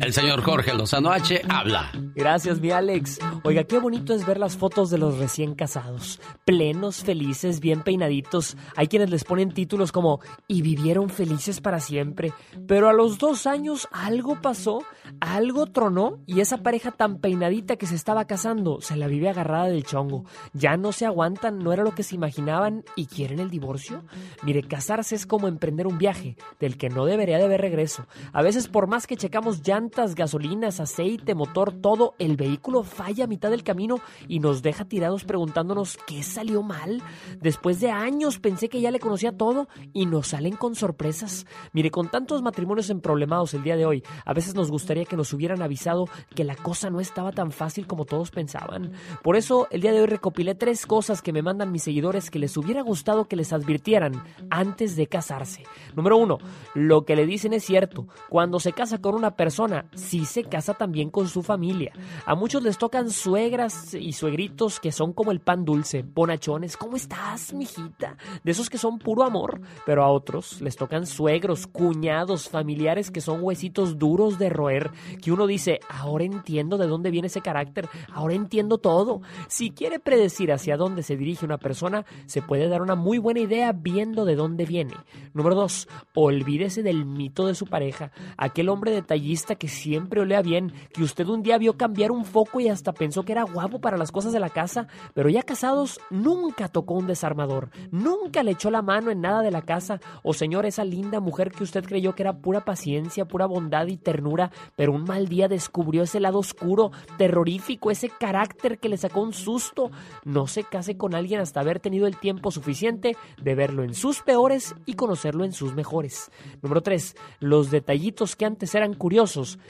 el 0.01 0.13
señor 0.13 0.43
Jorge 0.43 0.75
Lozano 0.75 1.11
H, 1.11 1.43
habla. 1.49 1.91
Gracias, 2.15 2.61
mi 2.61 2.71
Alex. 2.71 3.19
Oiga, 3.43 3.65
qué 3.65 3.79
bonito 3.79 4.15
es 4.15 4.27
ver 4.27 4.39
las 4.39 4.57
fotos 4.57 4.91
de 4.91 4.99
los 4.99 5.19
recién 5.19 5.55
casados. 5.55 6.21
Plenos, 6.45 7.05
felices, 7.05 7.61
bien 7.61 7.83
peinaditos. 7.83 8.57
Hay 8.77 8.89
quienes 8.89 9.11
les 9.11 9.25
ponen 9.25 9.53
títulos 9.53 9.93
como 9.93 10.21
y 10.47 10.63
vivieron 10.63 11.11
felices 11.11 11.61
para 11.61 11.81
siempre. 11.81 12.33
Pero 12.67 12.89
a 12.89 12.93
los 12.93 13.19
dos 13.19 13.47
años 13.47 13.89
algo 13.93 14.41
pasó, 14.41 14.83
algo 15.21 15.67
tronó 15.67 16.21
y 16.27 16.41
esa 16.41 16.59
pareja 16.59 16.93
tan 16.93 17.19
peinadita 17.19 17.77
que 17.77 17.87
se 17.87 17.95
estaba 17.95 18.27
casando 18.27 18.81
se 18.81 18.97
la 18.97 19.07
vive 19.07 19.29
agarrada 19.29 19.67
del 19.67 19.85
chongo. 19.85 20.25
Ya 20.53 20.77
no 20.77 20.93
se 20.93 21.07
aguantan, 21.07 21.59
no 21.59 21.73
era 21.73 21.83
lo 21.83 21.95
que 21.95 22.03
se 22.03 22.15
imaginaban 22.15 22.85
y 22.97 23.07
quieren 23.07 23.41
el 23.41 23.51
divorcio. 23.51 24.05
Mire, 24.43 24.63
casarse 24.63 25.15
es 25.15 25.27
como 25.27 25.49
emprender 25.49 25.87
un 25.87 25.99
viaje 25.99 26.37
del 26.61 26.77
que 26.77 26.89
no 26.89 27.05
debería 27.05 27.39
de 27.39 27.45
haber 27.45 27.61
regreso. 27.61 28.07
A 28.33 28.43
veces 28.43 28.69
por 28.69 28.87
más 28.87 29.07
que 29.07 29.17
checamos 29.17 29.58
llantas, 29.63 30.15
gasolinas, 30.15 30.81
aceite, 30.81 31.35
motor, 31.35 31.73
todo, 31.73 32.15
el 32.19 32.37
vehículo 32.37 32.83
falla 32.83 33.25
a 33.25 33.27
mitad 33.29 33.51
del 33.51 33.63
camino 33.63 34.01
y 34.29 34.41
nos 34.41 34.63
deja 34.63 34.85
tirados 34.85 35.25
preguntándonos 35.25 35.99
qué 36.07 36.23
salió 36.23 36.63
mal. 36.63 37.03
Después 37.41 37.81
de 37.81 37.91
años 37.91 38.39
pensé 38.39 38.69
que 38.69 38.81
ya 38.81 38.91
le 38.91 39.01
conocía 39.01 39.37
todo 39.37 39.69
y 39.93 40.07
nos 40.07 40.29
salen 40.29 40.57
con 40.57 40.75
sorpresas. 40.75 41.47
Mire, 41.73 41.91
con 41.91 42.09
tantos 42.09 42.43
matrimonios 42.43 42.91
emproblemados 42.91 43.55
el 43.55 43.63
día 43.63 43.77
de 43.77 43.87
hoy, 43.87 44.03
a 44.25 44.33
veces 44.33 44.55
nos 44.55 44.71
gustaría 44.71 45.05
que 45.05 45.17
nos 45.17 45.33
hubieran 45.33 45.63
avisado 45.63 46.07
que 46.35 46.45
la 46.45 46.57
cosa 46.57 46.91
no 46.91 47.01
estaba 47.01 47.33
tan 47.33 47.53
fácil 47.53 47.87
como 47.87 48.05
todos 48.05 48.31
pensaban. 48.31 48.93
Por 49.23 49.37
eso, 49.37 49.69
el 49.71 49.81
día 49.81 49.93
de 49.93 50.01
hoy 50.01 50.07
recopilé 50.07 50.55
tres 50.55 50.87
cosas 50.87 51.23
que 51.23 51.33
me 51.33 51.43
mandan 51.43 51.73
mis 51.73 51.83
seguidores 51.83 52.31
que 52.31 52.39
les 52.39 52.57
hubiera 52.57 52.83
gustado 52.83 53.29
que 53.29 53.37
les 53.37 53.53
advirtieran 53.53 54.23
antes 54.51 54.97
de 54.97 55.07
casarse. 55.07 55.65
Número 55.95 56.17
uno, 56.17 56.39
lo 56.75 57.05
que 57.05 57.17
le 57.17 57.27
dicen 57.27 57.53
es 57.53 57.65
cierto. 57.65 58.07
Cuando 58.29 58.61
se 58.61 58.73
casa 58.73 59.01
con 59.01 59.15
una 59.15 59.37
persona, 59.39 59.87
sí 59.95 60.25
se 60.25 60.43
casa 60.43 60.75
también 60.75 61.11
con 61.11 61.29
su 61.29 61.45
familia. 61.45 61.93
A 62.27 62.35
muchos 62.35 62.63
les 62.65 62.77
tocan 62.77 63.09
suegras 63.09 63.95
y 63.95 64.13
suegritos 64.13 64.81
que 64.81 64.91
son 64.91 65.13
como 65.13 65.31
el 65.31 65.41
pan 65.41 65.65
dulce, 65.65 66.03
bonachones. 66.03 66.77
¿Cómo 66.77 66.97
estás, 66.97 67.55
mijita? 67.55 68.17
De 68.43 68.51
esos 68.51 68.69
que 68.69 68.79
son 68.79 68.99
puro 68.99 69.23
amor. 69.23 69.61
Pero 69.87 70.03
a 70.03 70.11
otros 70.11 70.61
les 70.61 70.75
tocan 70.75 71.07
suegros, 71.07 71.69
cuñados, 71.69 72.49
familiares 72.49 73.13
que 73.13 73.21
son 73.21 73.41
huesitos 73.43 73.97
duros 73.97 74.41
de 74.41 74.51
roer. 74.51 74.91
Que 75.23 75.31
uno 75.31 75.47
dice, 75.47 75.79
ahora 75.89 76.25
entiendo 76.25 76.77
de 76.77 76.89
dónde 76.89 77.13
viene 77.13 77.29
ese 77.29 77.41
carácter, 77.41 77.89
ahora 78.13 78.35
entiendo 78.35 78.79
todo. 78.79 79.23
Si 79.47 79.71
quiere 79.71 80.01
predecir 80.01 80.53
hacia 80.53 80.77
dónde 80.77 81.05
se 81.05 81.17
dirige 81.17 81.45
una 81.45 81.59
persona, 81.59 82.05
se 82.27 82.43
puede 82.43 82.69
dar 82.69 82.83
una 82.83 82.97
muy 82.97 83.19
buena 83.19 83.39
idea 83.39 83.71
viendo 83.73 84.25
de 84.25 84.35
dónde 84.35 84.67
viene. 84.67 84.95
Número 85.33 85.55
dos, 85.55 85.87
olvídese 86.17 86.83
del 86.83 87.05
mito 87.05 87.47
de 87.47 87.55
su 87.55 87.67
pareja. 87.67 88.11
Aquel 88.37 88.69
hombre 88.69 88.91
detallista 88.91 89.28
que 89.59 89.69
siempre 89.69 90.23
olea 90.23 90.43
bien, 90.43 90.73
que 90.93 91.03
usted 91.03 91.27
un 91.27 91.43
día 91.43 91.59
vio 91.59 91.77
cambiar 91.77 92.11
un 92.11 92.25
foco 92.25 92.61
y 92.61 92.69
hasta 92.69 92.93
pensó 92.93 93.25
que 93.25 93.33
era 93.33 93.43
guapo 93.43 93.79
para 93.79 93.99
las 93.99 94.11
cosas 94.11 94.33
de 94.33 94.41
la 94.41 94.49
casa, 94.49 94.89
pero 95.13 95.29
ya 95.29 95.43
casados 95.43 96.01
nunca 96.11 96.69
tocó 96.69 96.95
un 96.95 97.07
desarmador, 97.07 97.71
nunca 97.91 98.43
le 98.43 98.53
echó 98.53 98.71
la 98.71 98.81
mano 98.81 99.11
en 99.11 99.21
nada 99.21 99.43
de 99.43 99.51
la 99.51 99.63
casa, 99.63 100.01
o 100.23 100.33
señor, 100.33 100.65
esa 100.65 100.85
linda 100.85 101.21
mujer 101.21 101.53
que 101.53 101.63
usted 101.63 101.85
creyó 101.85 102.15
que 102.15 102.23
era 102.23 102.39
pura 102.39 102.65
paciencia, 102.65 103.27
pura 103.27 103.45
bondad 103.45 103.87
y 103.89 103.99
ternura, 103.99 104.51
pero 104.77 104.93
un 104.93 105.05
mal 105.05 105.29
día 105.29 105.47
descubrió 105.47 106.05
ese 106.05 106.21
lado 106.21 106.39
oscuro, 106.39 106.91
terrorífico, 107.19 107.91
ese 107.91 108.09
carácter 108.09 108.79
que 108.79 108.89
le 108.89 108.97
sacó 108.97 109.21
un 109.21 109.35
susto. 109.35 109.91
No 110.25 110.47
se 110.47 110.65
case 110.65 110.97
con 110.97 111.15
alguien 111.15 111.41
hasta 111.41 111.61
haber 111.61 111.81
tenido 111.81 112.07
el 112.07 112.19
tiempo 112.19 112.51
suficiente 112.51 113.17
de 113.41 113.55
verlo 113.55 113.83
en 113.83 113.95
sus 113.95 114.23
peores 114.23 114.75
y 114.87 114.95
conocerlo 114.95 115.45
en 115.45 115.53
sus 115.53 115.75
mejores. 115.75 116.31
Número 116.63 116.83
3. 116.83 117.15
Los 117.41 117.71
detallitos 117.71 118.37
que 118.37 118.47
antes 118.47 118.75
eran 118.75 118.95
curiosos 118.95 119.18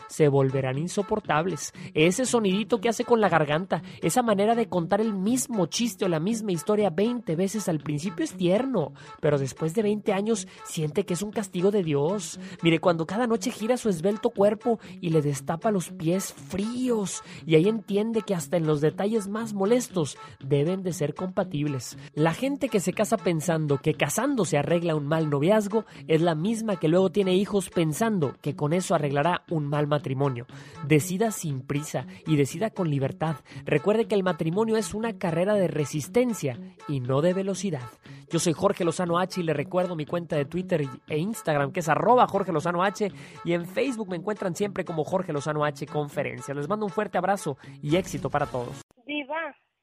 se 0.09 0.29
volverán 0.29 0.79
insoportables. 0.79 1.73
Ese 1.95 2.27
sonidito 2.27 2.81
que 2.81 2.91
hace 2.91 3.05
con 3.05 3.20
la 3.20 3.31
garganta, 3.31 3.83
esa 4.03 4.23
manera 4.23 4.55
de 4.55 4.69
contar 4.69 5.01
el 5.01 5.15
mismo 5.15 5.66
chiste 5.66 6.05
o 6.05 6.09
la 6.09 6.20
misma 6.20 6.53
historia 6.53 6.91
20 6.91 7.35
veces 7.35 7.69
al 7.69 7.81
principio 7.81 8.25
es 8.25 8.35
tierno, 8.35 8.93
pero 9.20 9.39
después 9.39 9.75
de 9.75 9.83
20 9.83 10.12
años 10.12 10.47
siente 10.65 11.07
que 11.07 11.15
es 11.15 11.23
un 11.23 11.31
castigo 11.31 11.70
de 11.70 11.83
Dios. 11.83 12.39
Mire, 12.62 12.79
cuando 12.79 13.07
cada 13.07 13.27
noche 13.27 13.51
gira 13.51 13.79
su 13.79 13.89
esbelto 13.89 14.31
cuerpo 14.31 14.81
y 15.01 15.11
le 15.11 15.23
destapa 15.23 15.70
los 15.70 15.91
pies 15.91 16.35
fríos, 16.35 17.23
y 17.47 17.55
ahí 17.55 17.69
entiende 17.69 18.23
que 18.23 18.35
hasta 18.35 18.59
en 18.59 18.66
los 18.66 18.83
detalles 18.83 19.29
más 19.29 19.55
molestos 19.55 20.19
deben 20.41 20.83
de 20.83 20.93
ser 20.93 21.15
compatibles. 21.15 21.97
La 22.15 22.35
gente 22.35 22.69
que 22.69 22.81
se 22.81 22.93
casa 22.93 23.16
pensando 23.16 23.79
que 23.79 23.95
casándose 23.95 24.59
arregla 24.59 24.95
un 24.95 25.07
mal 25.07 25.31
noviazgo 25.31 25.87
es 26.07 26.20
la 26.20 26.35
misma 26.35 26.77
que 26.77 26.89
luego 26.89 27.11
tiene 27.11 27.35
hijos 27.35 27.70
pensando 27.70 28.35
que 28.43 28.55
con 28.55 28.73
eso 28.73 28.95
arreglará 28.95 29.38
un 29.51 29.66
mal 29.66 29.86
matrimonio. 29.86 30.47
Decida 30.86 31.31
sin 31.31 31.60
prisa 31.60 32.06
y 32.27 32.36
decida 32.36 32.70
con 32.70 32.90
libertad. 32.90 33.36
Recuerde 33.65 34.06
que 34.06 34.15
el 34.15 34.23
matrimonio 34.23 34.77
es 34.77 34.94
una 34.94 35.19
carrera 35.19 35.55
de 35.55 35.69
resistencia 35.69 36.59
y 36.89 37.01
no 37.01 37.20
de 37.20 37.35
velocidad. 37.35 37.89
Yo 38.31 38.39
soy 38.39 38.52
Jorge 38.52 38.85
Lozano 38.85 39.19
H 39.19 39.40
y 39.40 39.44
le 39.44 39.55
recuerdo 39.55 39.97
mi 39.97 40.05
cuenta 40.05 40.36
de 40.36 40.44
Twitter 40.44 40.86
e 41.09 41.19
Instagram 41.19 41.73
que 41.73 41.81
es 41.81 41.89
arroba 41.89 42.27
Jorge 42.27 42.52
Lozano 42.52 42.82
H 42.82 43.10
y 43.44 43.52
en 43.52 43.66
Facebook 43.66 44.09
me 44.09 44.16
encuentran 44.16 44.55
siempre 44.55 44.85
como 44.85 45.05
Jorge 45.05 45.32
Lozano 45.32 45.65
H 45.65 45.86
Conferencia. 45.86 46.55
Les 46.55 46.69
mando 46.69 46.85
un 46.85 46.93
fuerte 46.93 47.16
abrazo 47.16 47.56
y 47.81 47.97
éxito 47.97 48.28
para 48.28 48.47
todos. 48.47 48.82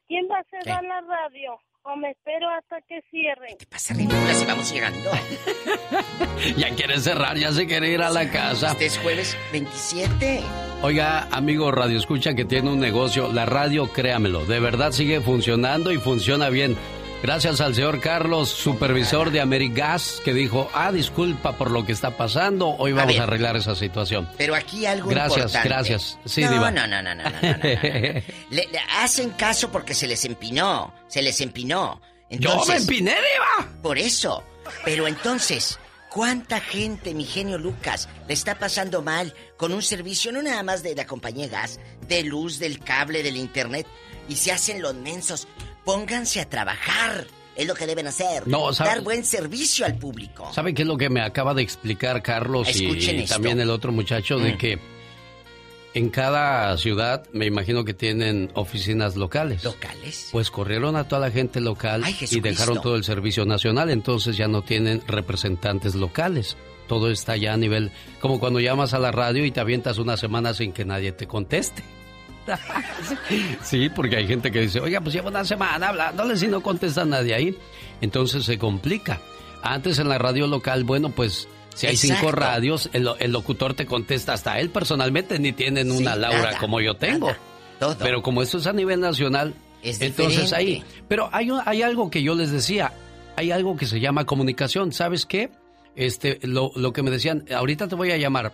¿Quién 0.07 0.25
va 0.29 0.39
a 0.39 0.43
cerrar 0.49 0.83
la 0.83 1.01
radio? 1.01 1.59
¿O 1.87 1.95
me 1.95 2.09
espero 2.09 2.49
hasta 2.49 2.81
que 2.81 2.99
cierren? 3.11 3.57
¿Qué 3.59 3.65
pasa, 3.67 3.93
ridícula, 3.93 4.33
si 4.33 4.45
vamos 4.45 4.73
llegando? 4.73 5.11
ya 6.57 6.75
quiere 6.75 6.97
cerrar, 6.99 7.37
ya 7.37 7.51
se 7.51 7.67
quiere 7.67 7.89
ir 7.89 8.01
a 8.01 8.09
la 8.09 8.31
casa. 8.31 8.71
Este 8.71 8.87
es 8.87 8.97
jueves 8.97 9.37
27. 9.51 10.41
Oiga, 10.81 11.27
amigo 11.31 11.71
Radio 11.71 11.99
Escucha 11.99 12.33
que 12.33 12.43
tiene 12.43 12.71
un 12.71 12.79
negocio, 12.79 13.31
la 13.31 13.45
radio, 13.45 13.91
créamelo, 13.93 14.45
de 14.45 14.59
verdad 14.59 14.91
sigue 14.93 15.21
funcionando 15.21 15.91
y 15.91 15.97
funciona 15.97 16.49
bien. 16.49 16.75
Gracias 17.25 17.59
al 17.59 17.73
señor 17.73 18.01
Carlos, 18.01 18.49
supervisor 18.49 19.31
de 19.31 19.41
Amerigas, 19.41 20.21
que 20.23 20.31
dijo, 20.31 20.69
ah, 20.75 20.91
disculpa 20.91 21.57
por 21.57 21.71
lo 21.71 21.83
que 21.83 21.91
está 21.91 22.11
pasando, 22.11 22.67
hoy 22.77 22.91
vamos 22.91 23.17
a, 23.17 23.23
arreglar 23.23 23.55
esa 23.55 23.73
situación. 23.73 24.29
Pero 24.37 24.53
aquí 24.53 24.85
algo 24.85 25.09
gracias, 25.09 25.37
importante. 25.37 25.67
Gracias, 25.67 26.19
Sí, 26.25 26.41
no, 26.43 26.51
diva. 26.51 26.69
no, 26.69 26.85
no, 26.85 27.01
no, 27.01 27.15
no, 27.15 27.23
no, 27.23 27.31
no. 27.31 27.57
Le, 27.63 28.21
le 28.51 28.79
hacen 28.99 29.31
caso 29.31 29.71
porque 29.71 29.95
se 29.95 30.05
les 30.05 30.23
empinó, 30.23 30.93
se 31.07 31.23
les 31.23 31.41
empinó. 31.41 31.99
Yo 32.29 32.63
me 32.67 32.75
empiné, 32.75 33.15
diva. 33.15 33.71
Por 33.81 33.97
eso, 33.97 34.43
Pero 34.83 35.07
entonces, 35.07 35.79
¿cuánta 36.11 36.59
gente, 36.59 37.15
mi 37.15 37.25
genio 37.25 37.57
Lucas, 37.57 38.07
le 38.27 38.35
está 38.35 38.59
pasando 38.59 39.01
mal 39.01 39.33
con 39.57 39.73
un 39.73 39.81
servicio 39.81 40.31
no 40.31 40.43
nada 40.43 40.61
más 40.61 40.83
de 40.83 40.93
la 40.93 41.07
compañía 41.07 41.45
de 41.45 41.51
gas, 41.53 41.79
de 42.07 42.21
luz, 42.21 42.59
del 42.59 42.77
cable, 42.77 43.23
del 43.23 43.37
internet, 43.37 43.87
y 44.29 44.35
se 44.35 44.51
hacen 44.51 44.79
los 44.79 44.93
mensos? 44.93 45.47
Pónganse 45.85 46.41
a 46.41 46.49
trabajar. 46.49 47.25
Es 47.55 47.65
lo 47.67 47.73
que 47.73 47.87
deben 47.87 48.05
hacer. 48.07 48.45
No, 48.47 48.73
¿sabe- 48.73 48.89
Dar 48.89 49.01
buen 49.01 49.23
servicio 49.23 49.85
al 49.85 49.97
público. 49.97 50.51
¿Sabe 50.53 50.73
qué 50.73 50.81
es 50.81 50.87
lo 50.87 50.97
que 50.97 51.09
me 51.09 51.21
acaba 51.21 51.53
de 51.53 51.61
explicar 51.61 52.21
Carlos 52.21 52.75
y, 52.75 52.87
esto. 53.07 53.33
también 53.35 53.59
el 53.61 53.69
otro 53.69 53.93
muchacho? 53.93 54.37
De 54.39 54.53
Mm. 54.53 54.57
que 54.57 54.79
en 55.93 56.09
cada 56.09 56.77
ciudad 56.77 57.23
me 57.31 57.45
imagino 57.45 57.85
que 57.85 57.93
tienen 57.93 58.51
oficinas 58.55 59.15
locales. 59.15 59.63
¿Locales? 59.63 60.27
Pues 60.33 60.51
corrieron 60.51 60.97
a 60.97 61.07
toda 61.07 61.21
la 61.21 61.31
gente 61.31 61.61
local 61.61 62.01
Ay, 62.03 62.17
y 62.29 62.41
dejaron 62.41 62.81
todo 62.81 62.97
el 62.97 63.05
servicio 63.05 63.45
nacional, 63.45 63.89
entonces 63.89 64.35
ya 64.35 64.49
no 64.49 64.61
tienen 64.61 65.01
representantes 65.07 65.95
locales. 65.95 66.57
Todo 66.89 67.09
está 67.09 67.37
ya 67.37 67.53
a 67.53 67.57
nivel, 67.57 67.91
como 68.19 68.37
cuando 68.41 68.59
llamas 68.59 68.93
a 68.93 68.99
la 68.99 69.13
radio 69.13 69.45
y 69.45 69.51
te 69.51 69.61
avientas 69.61 69.97
una 69.97 70.17
semana 70.17 70.53
sin 70.53 70.73
que 70.73 70.83
nadie 70.83 71.13
te 71.13 71.25
conteste. 71.27 71.83
Sí, 73.63 73.89
porque 73.89 74.17
hay 74.17 74.27
gente 74.27 74.51
que 74.51 74.61
dice, 74.61 74.79
oiga, 74.79 75.01
pues 75.01 75.13
llevo 75.15 75.29
una 75.29 75.43
semana 75.43 75.89
hablándole 75.89 76.37
si 76.37 76.47
no 76.47 76.61
contesta 76.61 77.05
nadie 77.05 77.33
ahí. 77.33 77.57
Entonces 78.01 78.45
se 78.45 78.57
complica. 78.57 79.19
Antes 79.61 79.99
en 79.99 80.09
la 80.09 80.17
radio 80.17 80.47
local, 80.47 80.83
bueno, 80.83 81.09
pues 81.09 81.47
si 81.73 81.87
hay 81.87 81.97
cinco 81.97 82.31
radios, 82.31 82.89
el, 82.93 83.09
el 83.19 83.31
locutor 83.31 83.73
te 83.73 83.85
contesta 83.85 84.33
hasta 84.33 84.59
él 84.59 84.69
personalmente, 84.69 85.39
ni 85.39 85.53
tienen 85.53 85.91
una 85.91 86.15
Laura 86.15 86.37
nada, 86.43 86.57
como 86.59 86.79
yo 86.81 86.95
tengo. 86.95 87.31
Pero 87.99 88.21
como 88.21 88.41
esto 88.41 88.59
es 88.59 88.67
a 88.67 88.73
nivel 88.73 88.99
nacional, 88.99 89.53
Es 89.83 89.99
entonces 90.01 90.53
ahí. 90.53 90.83
Pero 91.07 91.29
hay, 91.31 91.49
hay 91.65 91.81
algo 91.81 92.09
que 92.09 92.23
yo 92.23 92.35
les 92.35 92.51
decía, 92.51 92.93
hay 93.35 93.51
algo 93.51 93.75
que 93.75 93.85
se 93.85 93.99
llama 93.99 94.25
comunicación. 94.25 94.91
¿Sabes 94.93 95.25
qué? 95.25 95.49
Este, 95.95 96.39
lo, 96.43 96.71
lo 96.75 96.93
que 96.93 97.03
me 97.03 97.11
decían, 97.11 97.45
ahorita 97.53 97.87
te 97.87 97.95
voy 97.95 98.11
a 98.11 98.17
llamar. 98.17 98.53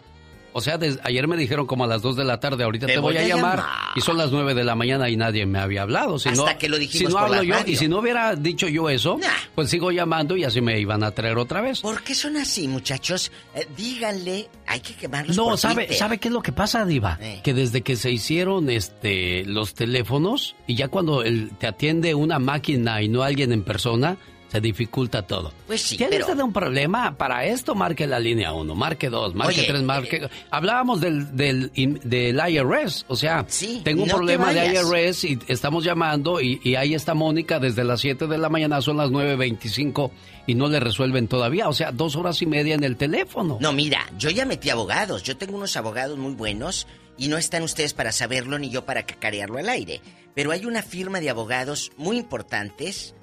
O 0.54 0.62
sea, 0.62 0.78
des- 0.78 1.00
ayer 1.04 1.28
me 1.28 1.38
dijeron 1.38 1.66
como 1.66 1.84
a 1.84 1.88
las 1.88 2.02
2 2.02 2.16
de 2.16 2.24
la 2.26 2.40
tarde, 2.40 2.64
ahorita 2.64 2.88
te, 2.88 3.00
voy, 3.00 3.16
a, 3.18 3.28
llamar, 3.28 3.64
y 3.96 4.02
son 4.02 4.18
las 4.18 4.32
9 4.32 4.54
de 4.54 4.64
la 4.64 4.76
mañana 4.76 5.10
y 5.10 5.16
nadie 5.18 5.46
me 5.46 5.60
había 5.60 5.84
hablado. 5.84 6.20
Si 6.20 6.30
Hasta 6.30 6.54
no, 6.54 6.58
que 6.58 6.68
lo 6.70 6.76
si 6.78 6.82
dijimos 6.82 7.14
no 7.14 7.20
por 7.20 7.30
la 7.30 7.38
hablo 7.38 7.44
yo, 7.48 7.54
radio. 7.56 7.74
y 7.74 7.76
si 7.78 7.88
no 7.88 8.00
hubiera 8.00 8.36
dicho 8.36 8.68
yo 8.68 8.90
eso, 8.90 9.20
pues 9.56 9.70
sigo 9.70 9.92
llamando 9.92 10.36
y 10.36 10.44
así 10.44 10.60
me 10.62 10.80
iban 10.80 11.04
a 11.04 11.12
traer 11.12 11.38
otra 11.38 11.62
vez. 11.62 11.82
¿Por 11.82 12.04
qué 12.04 12.14
son 12.16 12.38
así, 12.38 12.68
muchachos? 12.68 13.32
Eh, 13.56 13.68
díganle, 13.78 14.50
hay 14.68 14.80
que 14.82 14.94
quemarlos 14.96 15.36
No, 15.38 15.46
por 15.46 15.58
¿sabe, 15.58 15.76
Twitter. 15.86 15.96
¿sabe 15.98 16.18
qué 16.18 16.28
es 16.28 16.34
lo 16.34 16.42
que 16.42 16.52
pasa, 16.52 16.86
Diva? 16.86 17.18
Eh. 17.22 17.42
Que 17.44 17.54
desde 17.54 17.82
que 17.82 17.96
se 17.96 18.12
hicieron 18.12 18.70
este 18.70 19.46
los 19.46 19.74
teléfonos 19.74 20.56
y 20.68 20.76
ya 20.76 20.88
cuando 20.88 21.24
el- 21.24 21.52
te 21.58 21.68
atiende 21.68 22.14
una 22.16 22.40
máquina 22.40 23.02
y 23.02 23.08
no 23.10 23.24
alguien 23.24 23.52
en 23.52 23.64
persona, 23.64 24.18
se 24.52 24.60
dificulta 24.60 25.22
todo. 25.22 25.54
Pues 25.66 25.82
sí, 25.82 25.96
¿Tiene 25.98 26.18
pero- 26.18 26.26
usted 26.28 26.40
un 26.44 26.52
problema? 26.52 27.16
Para 27.18 27.46
esto 27.46 27.74
marque 27.74 28.06
la 28.06 28.20
línea 28.20 28.52
1, 28.52 28.76
marque 28.76 29.10
2, 29.10 29.34
marque 29.34 29.62
Oye, 29.62 29.68
3, 29.70 29.84
marque... 29.84 30.30
Hablábamos 30.50 31.00
del, 31.00 31.36
del, 31.38 31.72
del 31.74 32.42
IRS, 32.50 33.06
o 33.08 33.16
sea, 33.16 33.46
tengo 33.84 34.04
un 34.04 34.10
no 34.10 34.16
te 34.16 34.18
problema 34.18 34.52
de. 34.54 34.74
IRS 34.74 35.24
y 35.24 35.40
estamos 35.48 35.86
llamando 35.86 36.42
y, 36.42 36.60
y 36.64 36.76
ahí 36.76 36.94
está 36.96 37.14
Mónica 37.14 37.60
desde 37.60 37.86
las 37.86 38.02
7 38.02 38.28
de 38.28 38.38
la 38.38 38.50
mañana, 38.50 38.82
son 38.82 38.98
las 38.98 39.10
9.25 39.10 40.12
y 40.48 40.56
no 40.56 40.68
le 40.68 40.80
resuelven 40.82 41.28
todavía, 41.30 41.70
o 41.70 41.74
sea, 41.74 41.92
dos 41.94 42.16
horas 42.18 42.42
y 42.42 42.46
media 42.46 42.76
en 42.76 42.84
el 42.84 42.98
teléfono. 42.98 43.58
No, 43.62 43.72
mira, 43.72 44.06
yo 44.18 44.30
ya 44.32 44.46
metí 44.46 44.70
abogados. 44.70 45.24
Yo 45.24 45.38
tengo 45.38 45.56
unos 45.56 45.78
abogados 45.78 46.18
muy 46.18 46.34
buenos 46.34 46.88
y 47.18 47.28
no 47.30 47.38
están 47.38 47.64
ustedes 47.64 47.94
para 47.94 48.12
saberlo 48.12 48.60
ni 48.60 48.70
yo 48.70 48.84
para 48.84 49.04
cacarearlo 49.06 49.60
al 49.60 49.70
aire. 49.70 50.02
Pero 50.36 50.52
hay 50.52 50.66
una 50.66 50.82
firma 50.82 51.20
de 51.22 51.30
abogados 51.30 51.92
muy 51.98 52.18
importantes 52.18 53.14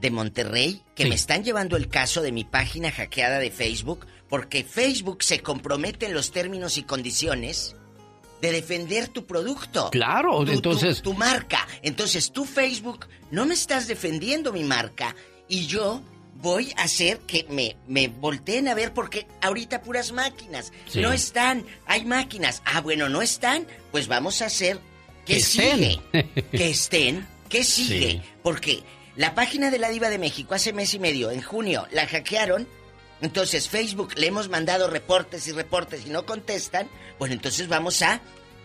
de 0.00 0.10
Monterrey 0.10 0.82
que 0.94 1.04
Sí. 1.04 1.08
me 1.08 1.14
están 1.14 1.44
llevando 1.44 1.76
el 1.76 1.88
caso 1.88 2.22
de 2.22 2.32
mi 2.32 2.44
página 2.44 2.90
hackeada 2.90 3.38
de 3.38 3.50
Facebook 3.50 4.06
porque 4.28 4.62
Facebook 4.64 5.22
se 5.22 5.40
compromete 5.40 6.06
en 6.06 6.14
los 6.14 6.30
términos 6.32 6.76
y 6.78 6.82
condiciones 6.82 7.74
de 8.40 8.52
defender 8.52 9.08
tu 9.08 9.26
producto. 9.26 9.90
Claro, 9.90 10.44
Tu- 10.44 10.52
entonces- 10.52 11.02
Tu, 11.02 11.14
marca. 11.14 11.66
Entonces 11.82 12.30
tú, 12.30 12.44
Facebook, 12.44 13.06
no 13.30 13.46
me 13.46 13.54
estás 13.54 13.88
defendiendo 13.88 14.52
mi 14.52 14.62
marca 14.64 15.16
y 15.48 15.66
yo 15.66 16.02
voy 16.36 16.72
a 16.76 16.82
hacer 16.84 17.18
que 17.20 17.46
me, 17.50 17.76
me 17.88 18.06
volteen 18.06 18.68
a 18.68 18.74
ver 18.74 18.92
porque 18.94 19.26
ahorita 19.40 19.82
puras 19.82 20.12
máquinas. 20.12 20.72
Sí. 20.88 21.00
No 21.00 21.12
están, 21.12 21.64
hay 21.86 22.04
máquinas. 22.04 22.62
Ah, 22.64 22.80
bueno, 22.80 23.08
no 23.08 23.22
están, 23.22 23.66
pues 23.90 24.06
vamos 24.06 24.40
a 24.42 24.46
hacer 24.46 24.78
que, 25.26 25.32
Que 25.34 25.38
estén. 25.40 25.78
sigue. 25.78 26.00
que 26.52 26.70
estén, 26.70 27.26
que 27.48 27.64
sigue. 27.64 28.10
Sí. 28.12 28.20
Porque 28.44 28.84
la 29.18 29.34
página 29.34 29.72
de 29.72 29.80
la 29.80 29.90
Diva 29.90 30.10
de 30.10 30.18
México 30.18 30.54
hace 30.54 30.72
mes 30.72 30.94
y 30.94 31.00
medio, 31.00 31.32
en 31.32 31.42
junio, 31.42 31.88
la 31.90 32.06
hackearon. 32.06 32.68
Entonces 33.20 33.68
Facebook 33.68 34.14
le 34.14 34.28
hemos 34.28 34.48
mandado 34.48 34.88
reportes 34.88 35.48
y 35.48 35.52
reportes 35.52 36.06
y 36.06 36.10
no 36.10 36.24
contestan. 36.24 36.88
Bueno, 37.18 37.34
entonces 37.34 37.66
vamos 37.66 38.00
a 38.02 38.20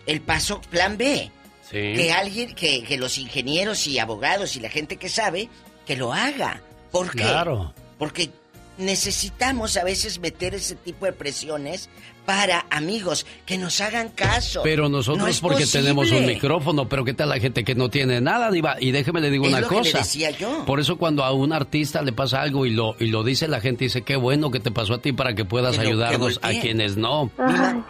el 0.06 0.20
paso 0.20 0.60
plan 0.60 0.96
B. 0.96 1.32
Sí. 1.68 1.94
Que 1.96 2.12
alguien, 2.12 2.54
que, 2.54 2.84
que 2.84 2.96
los 2.96 3.18
ingenieros 3.18 3.88
y 3.88 3.98
abogados 3.98 4.54
y 4.54 4.60
la 4.60 4.68
gente 4.70 4.96
que 4.96 5.08
sabe, 5.08 5.48
que 5.86 5.96
lo 5.96 6.12
haga. 6.12 6.62
¿Por 6.92 7.10
qué? 7.10 7.22
Claro. 7.22 7.74
Porque 7.98 8.30
necesitamos 8.78 9.76
a 9.76 9.82
veces 9.82 10.20
meter 10.20 10.54
ese 10.54 10.76
tipo 10.76 11.06
de 11.06 11.12
presiones 11.12 11.88
para 12.24 12.66
amigos 12.70 13.26
que 13.46 13.58
nos 13.58 13.80
hagan 13.80 14.08
caso. 14.10 14.62
Pero 14.62 14.88
nosotros 14.88 15.18
No 15.22 15.28
es 15.28 15.40
porque 15.40 15.66
tenemos 15.66 16.10
un 16.10 16.26
micrófono, 16.26 16.88
pero 16.88 17.04
¿qué 17.04 17.14
tal 17.14 17.28
la 17.28 17.38
gente 17.38 17.64
que 17.64 17.74
no 17.74 17.90
tiene 17.90 18.20
nada, 18.20 18.50
Diva? 18.50 18.76
Y 18.80 18.90
déjeme 18.92 19.20
le 19.20 19.30
digo 19.30 19.44
Es 19.44 19.50
una 19.50 19.60
lo 19.60 19.68
que 19.68 19.74
le 19.76 19.80
cosa. 19.82 19.98
decía 19.98 20.30
yo. 20.30 20.64
Por 20.66 20.80
eso 20.80 20.96
cuando 20.96 21.24
a 21.24 21.32
un 21.32 21.52
artista 21.52 22.02
le 22.02 22.12
pasa 22.12 22.40
algo 22.42 22.66
y 22.66 22.70
lo 22.70 22.96
y 22.98 23.06
lo 23.06 23.22
dice 23.24 23.48
la 23.48 23.60
gente 23.60 23.84
dice, 23.84 24.02
"Qué 24.02 24.16
bueno 24.16 24.50
que 24.50 24.60
te 24.60 24.70
pasó 24.70 24.94
a 24.94 24.98
ti 25.02 25.12
para 25.12 25.34
que 25.34 25.44
puedas 25.44 25.76
que 25.78 25.86
ayudarnos 25.86 26.38
a 26.42 26.50
quienes 26.50 26.96
no." 26.96 27.30
Mi 27.38 27.52
ma- 27.52 27.86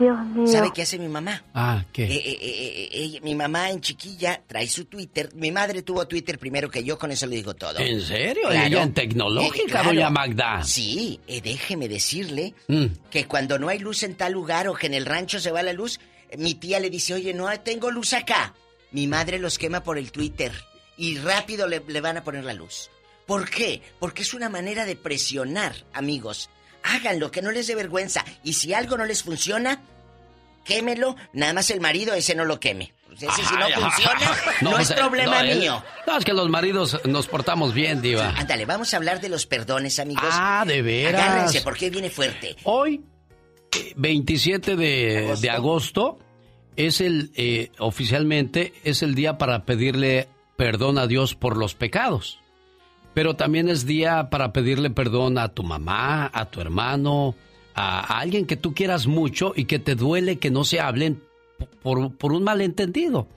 ¿Sabe 0.47 0.71
qué 0.75 0.83
hace 0.83 0.99
mi 0.99 1.09
mamá? 1.09 1.45
Ah, 1.55 1.85
¿qué? 1.93 2.05
Eh, 2.05 2.15
eh, 2.17 2.39
eh, 2.41 2.89
eh, 3.17 3.21
mi 3.23 3.35
mamá 3.35 3.71
en 3.71 3.81
chiquilla 3.81 4.41
trae 4.47 4.67
su 4.67 4.85
Twitter. 4.87 5.31
Mi 5.35 5.51
madre 5.53 5.83
tuvo 5.83 6.07
Twitter 6.07 6.39
primero 6.39 6.71
que 6.71 6.83
yo, 6.83 6.99
con 6.99 7.11
eso 7.11 7.27
le 7.27 7.37
digo 7.37 7.55
todo. 7.55 7.79
¿En 7.79 8.01
serio? 8.01 8.49
Claro. 8.49 8.67
Ella 8.67 8.83
en 8.83 8.93
tecnológica, 8.95 9.63
Eh, 9.65 9.71
claro. 9.71 9.89
doña 9.91 10.11
Magda. 10.11 10.63
Sí, 10.65 11.21
eh, 11.27 11.41
déjeme 11.41 11.89
decirle 11.89 12.55
Mm. 12.69 12.85
que 13.11 13.27
cuando 13.27 13.59
no 13.59 13.69
hay 13.69 13.79
luz 13.79 14.03
en 14.03 14.15
tal 14.25 14.33
lugar 14.33 14.69
o 14.69 14.75
que 14.75 14.87
en 14.87 14.95
el 14.95 15.05
rancho 15.05 15.39
se 15.39 15.51
va 15.51 15.63
la 15.63 15.75
luz, 15.75 16.01
mi 16.39 16.55
tía 16.55 16.81
le 16.81 16.89
dice, 16.89 17.13
oye, 17.13 17.35
no 17.35 17.47
tengo 17.61 17.91
luz 17.91 18.15
acá. 18.15 18.55
Mi 18.91 19.07
madre 19.07 19.39
los 19.39 19.59
quema 19.59 19.83
por 19.85 19.99
el 19.99 20.13
Twitter 20.13 20.51
y 20.97 21.19
rápido 21.19 21.69
le, 21.69 21.83
le 21.87 22.01
van 22.01 22.17
a 22.17 22.25
poner 22.25 22.43
la 22.43 22.55
luz. 22.55 22.89
¿Por 23.27 23.51
qué? 23.51 23.83
Porque 23.99 24.23
es 24.23 24.33
una 24.33 24.49
manera 24.49 24.87
de 24.87 24.97
presionar, 24.97 25.75
amigos. 25.93 26.49
Háganlo, 26.83 27.31
que 27.31 27.43
no 27.43 27.51
les 27.51 27.67
dé 27.67 27.75
vergüenza. 27.75 28.25
Y 28.43 28.55
si 28.55 28.73
algo 28.73 28.97
no 28.97 29.05
les 29.05 29.23
funciona, 29.23 29.83
quémelo. 30.65 31.17
Nada 31.35 31.53
más 31.53 31.69
el 31.69 31.83
marido 31.83 32.15
ese 32.15 32.35
no 32.35 32.47
lo 32.47 32.59
queme. 32.59 32.95
Pues 33.07 33.25
ese 33.25 33.45
si 33.45 33.55
no 33.57 33.67
ajá. 33.67 33.81
funciona, 33.81 34.37
no, 34.63 34.71
es 34.71 34.77
pues, 34.77 34.91
eh, 34.91 34.95
problema 34.95 35.43
no, 35.43 35.51
eh, 35.51 35.55
mío. 35.55 35.85
No, 36.07 36.17
es 36.17 36.25
que 36.25 36.33
los 36.33 36.49
maridos 36.49 36.99
nos 37.05 37.27
portamos 37.27 37.75
bien, 37.75 38.01
Diva. 38.01 38.31
Ándale, 38.37 38.65
vamos 38.65 38.95
a 38.95 38.97
hablar 38.97 39.21
de 39.21 39.29
los 39.29 39.45
perdones, 39.45 39.99
amigos. 39.99 40.25
Ah, 40.31 40.65
de 40.67 40.81
veras. 40.81 41.23
Agárrense, 41.23 41.61
porque 41.61 41.91
viene 41.91 42.09
fuerte. 42.09 42.57
Hoy, 42.65 43.03
27 43.97 44.77
de, 44.77 45.37
de 45.41 45.51
agosto, 45.51 46.19
es 46.77 47.01
el, 47.01 47.31
eh, 47.35 47.71
oficialmente, 47.79 48.73
es 48.85 49.03
el 49.03 49.15
día 49.15 49.39
para 49.39 49.65
pedirle 49.65 50.29
perdón 50.57 50.99
a 50.99 51.07
Dios 51.07 51.35
por 51.35 51.57
los 51.57 51.75
pecados. 51.75 52.41
Pero 53.13 53.35
también 53.35 53.69
es 53.69 53.87
día 53.87 54.29
para 54.31 54.53
pedirle 54.53 54.91
perdón 54.91 55.39
a 55.39 55.49
tu 55.49 55.63
mamá, 55.63 56.31
a 56.33 56.47
tu 56.47 56.61
hermano, 56.61 57.35
a, 57.75 58.01
a 58.01 58.21
alguien 58.21 58.47
que 58.47 58.57
tú 58.57 58.75
quieras 58.75 59.07
mucho 59.07 59.53
y 59.55 59.67
que 59.67 59.79
te 59.79 59.95
duele 59.95 60.39
que 60.39 60.51
no 60.51 60.65
se 60.65 60.81
hablen 60.81 61.23
por, 61.83 62.17
por 62.17 62.33
un 62.33 62.43
malentendido. 62.43 63.29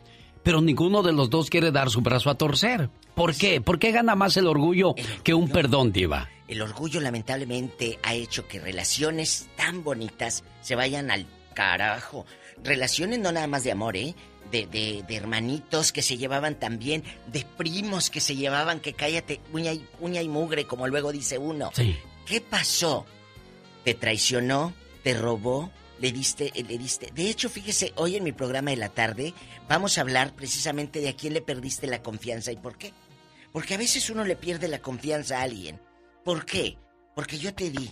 Pero 0.44 0.62
ninguno 0.62 1.04
de 1.04 1.14
los 1.14 1.30
dos 1.30 1.50
quiere 1.50 1.72
dar 1.72 1.90
su 1.90 2.02
brazo 2.02 2.30
a 2.30 2.36
torcer. 2.36 2.90
¿Por 3.16 3.36
qué? 3.36 3.62
¿Por 3.62 3.80
qué 3.80 3.92
gana 3.92 4.16
más 4.16 4.38
el 4.38 4.48
orgullo 4.48 4.96
que 5.24 5.34
un 5.34 5.50
perdón, 5.50 5.92
Diva? 5.92 6.30
El 6.48 6.62
orgullo 6.62 7.00
lamentablemente 7.02 8.00
ha 8.04 8.14
hecho 8.14 8.48
que 8.48 8.60
relaciones 8.60 9.48
tan 9.58 9.84
bonitas 9.84 10.44
se 10.62 10.76
vayan 10.76 11.12
al 11.12 11.28
carajo. 11.54 12.26
Relaciones 12.64 13.20
no 13.20 13.32
nada 13.32 13.48
más 13.48 13.64
de 13.64 13.72
amor, 13.72 13.98
¿eh? 13.98 14.16
De, 14.52 14.66
de- 14.66 15.04
de 15.06 15.16
hermanitos 15.16 15.92
que 15.92 16.02
se 16.02 16.16
llevaban 16.18 16.58
tan 16.58 16.80
bien, 16.80 17.04
de 17.28 17.46
primos 17.58 18.10
que 18.10 18.22
se 18.22 18.36
llevaban 18.38 18.80
que 18.80 18.94
cállate, 18.94 19.42
uña 19.52 19.74
y, 19.74 19.86
uña 20.00 20.22
y 20.22 20.30
mugre, 20.30 20.66
como 20.66 20.88
luego 20.88 21.12
dice 21.12 21.38
uno. 21.38 21.72
Sí. 21.74 21.98
¿Qué 22.26 22.40
pasó? 22.40 23.06
¿Te 23.84 23.94
traicionó? 23.94 24.74
¿Te 25.04 25.14
robó? 25.16 25.70
¿Le 26.00 26.12
diste, 26.14 26.52
eh, 26.56 26.64
le 26.64 26.78
diste? 26.78 27.12
De 27.14 27.30
hecho, 27.30 27.50
fíjese, 27.50 27.92
hoy 27.98 28.16
en 28.16 28.24
mi 28.24 28.32
programa 28.32 28.70
de 28.72 28.78
la 28.78 28.90
tarde 28.90 29.34
vamos 29.68 29.98
a 29.98 30.02
hablar 30.02 30.34
precisamente 30.36 31.00
de 31.02 31.10
a 31.10 31.16
quién 31.16 31.34
le 31.34 31.42
perdiste 31.42 31.88
la 31.88 32.02
confianza 32.04 32.52
y 32.52 32.56
por 32.58 32.78
qué. 32.78 32.94
Porque 33.52 33.74
a 33.74 33.78
veces 33.78 34.10
uno 34.10 34.24
le 34.24 34.36
pierde 34.36 34.68
la 34.68 34.80
confianza 34.80 35.40
a 35.40 35.44
alguien. 35.44 35.82
¿Por 36.28 36.46
qué? 36.46 36.78
Porque 37.16 37.38
yo 37.40 37.54
te 37.54 37.70
di 37.70 37.90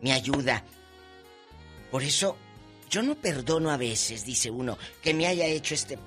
mi 0.00 0.10
ayuda. 0.10 0.64
Por 1.90 2.02
eso, 2.02 2.38
yo 2.88 3.02
no 3.02 3.14
perdono 3.14 3.70
a 3.70 3.76
veces, 3.76 4.24
dice 4.24 4.50
uno, 4.50 4.78
que 5.02 5.12
me 5.12 5.26
haya 5.26 5.44
hecho 5.44 5.74
este, 5.74 5.98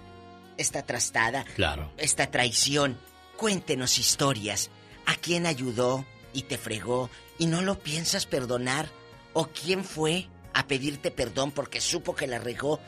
esta 0.58 0.82
trastada, 0.82 1.46
Claro. 1.56 1.92
esta 1.98 2.32
traición. 2.32 2.98
Cuéntenos 3.38 4.00
historias. 4.00 4.72
¿A 5.06 5.14
quién 5.18 5.46
ayudó 5.46 6.04
y 6.34 6.42
te 6.42 6.58
fregó? 6.58 7.12
y 7.38 7.46
no 7.46 7.62
lo 7.62 7.78
piensas 7.78 8.26
perdonar? 8.26 8.90
¿O 9.34 9.46
quién 9.50 9.84
fue 9.84 10.28
a 10.56 10.66
pedirte 10.66 11.12
perdón 11.12 11.52
porque 11.52 11.80
supo 11.80 12.16
que 12.16 12.26
la 12.26 12.40
regó? 12.40 12.80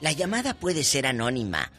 La 0.00 0.10
llamada 0.10 0.54
puede 0.54 0.82
ser 0.82 1.06
anónima. 1.06 1.70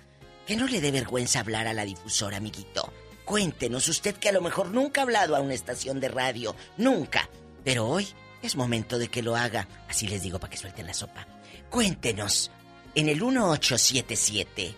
Que 0.48 0.56
no 0.56 0.68
le 0.68 0.80
dé 0.80 0.92
vergüenza 0.92 1.42
hablar 1.42 1.68
a 1.68 1.74
la 1.74 1.84
difusora, 1.84 2.38
amiguito. 2.38 2.94
Cuéntenos, 3.26 3.88
usted 3.90 4.16
que 4.16 4.30
a 4.30 4.32
lo 4.32 4.42
mejor 4.42 4.68
nunca 4.70 5.02
ha 5.02 5.04
hablado 5.04 5.36
a 5.36 5.42
una 5.42 5.54
estación 5.56 6.00
de 6.00 6.10
radio, 6.10 6.56
nunca. 6.78 7.28
Pero 7.64 7.88
hoy 7.88 8.08
es 8.42 8.56
momento 8.56 8.98
de 9.00 9.08
que 9.08 9.24
lo 9.24 9.36
haga. 9.36 9.68
Así 9.90 10.08
les 10.08 10.22
digo 10.22 10.40
para 10.40 10.52
que 10.52 10.58
suelten 10.58 10.86
la 10.86 10.94
sopa. 10.94 11.28
Cuéntenos 11.70 12.52
en 12.94 13.10
el 13.10 13.20
1877 13.20 14.76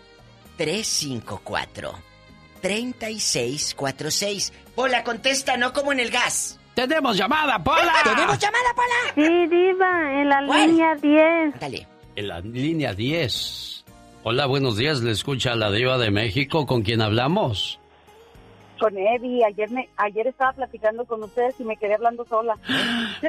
354 0.56 1.94
3646. 2.62 4.52
Pola, 4.74 5.04
contesta, 5.04 5.56
no 5.56 5.72
como 5.72 5.92
en 5.92 6.00
el 6.00 6.10
gas. 6.10 6.58
¡Tenemos 6.74 7.16
llamada, 7.16 7.62
Pola! 7.62 7.92
¡Tenemos 8.04 8.38
llamada, 8.38 8.68
Pola! 8.74 9.14
Sí, 9.14 9.46
Diva, 9.48 10.20
en 10.22 10.28
la 10.28 10.46
¿Cuál? 10.46 10.70
línea 10.70 10.94
10. 10.94 11.60
Dale. 11.60 11.86
En 12.16 12.28
la 12.28 12.40
línea 12.40 12.94
10. 12.94 13.84
Hola, 14.22 14.46
buenos 14.46 14.76
días. 14.76 15.00
Le 15.00 15.10
escucha 15.10 15.54
la 15.56 15.70
diva 15.70 15.98
de 15.98 16.10
México. 16.10 16.66
¿Con 16.66 16.82
quién 16.82 17.02
hablamos? 17.02 17.80
Con 18.78 18.96
Eddie, 18.96 19.44
ayer, 19.44 19.70
me, 19.70 19.88
ayer 19.96 20.26
estaba 20.26 20.52
platicando 20.52 21.04
con 21.04 21.22
ustedes 21.22 21.54
y 21.58 21.64
me 21.64 21.76
quedé 21.76 21.94
hablando 21.94 22.24
sola. 22.26 22.56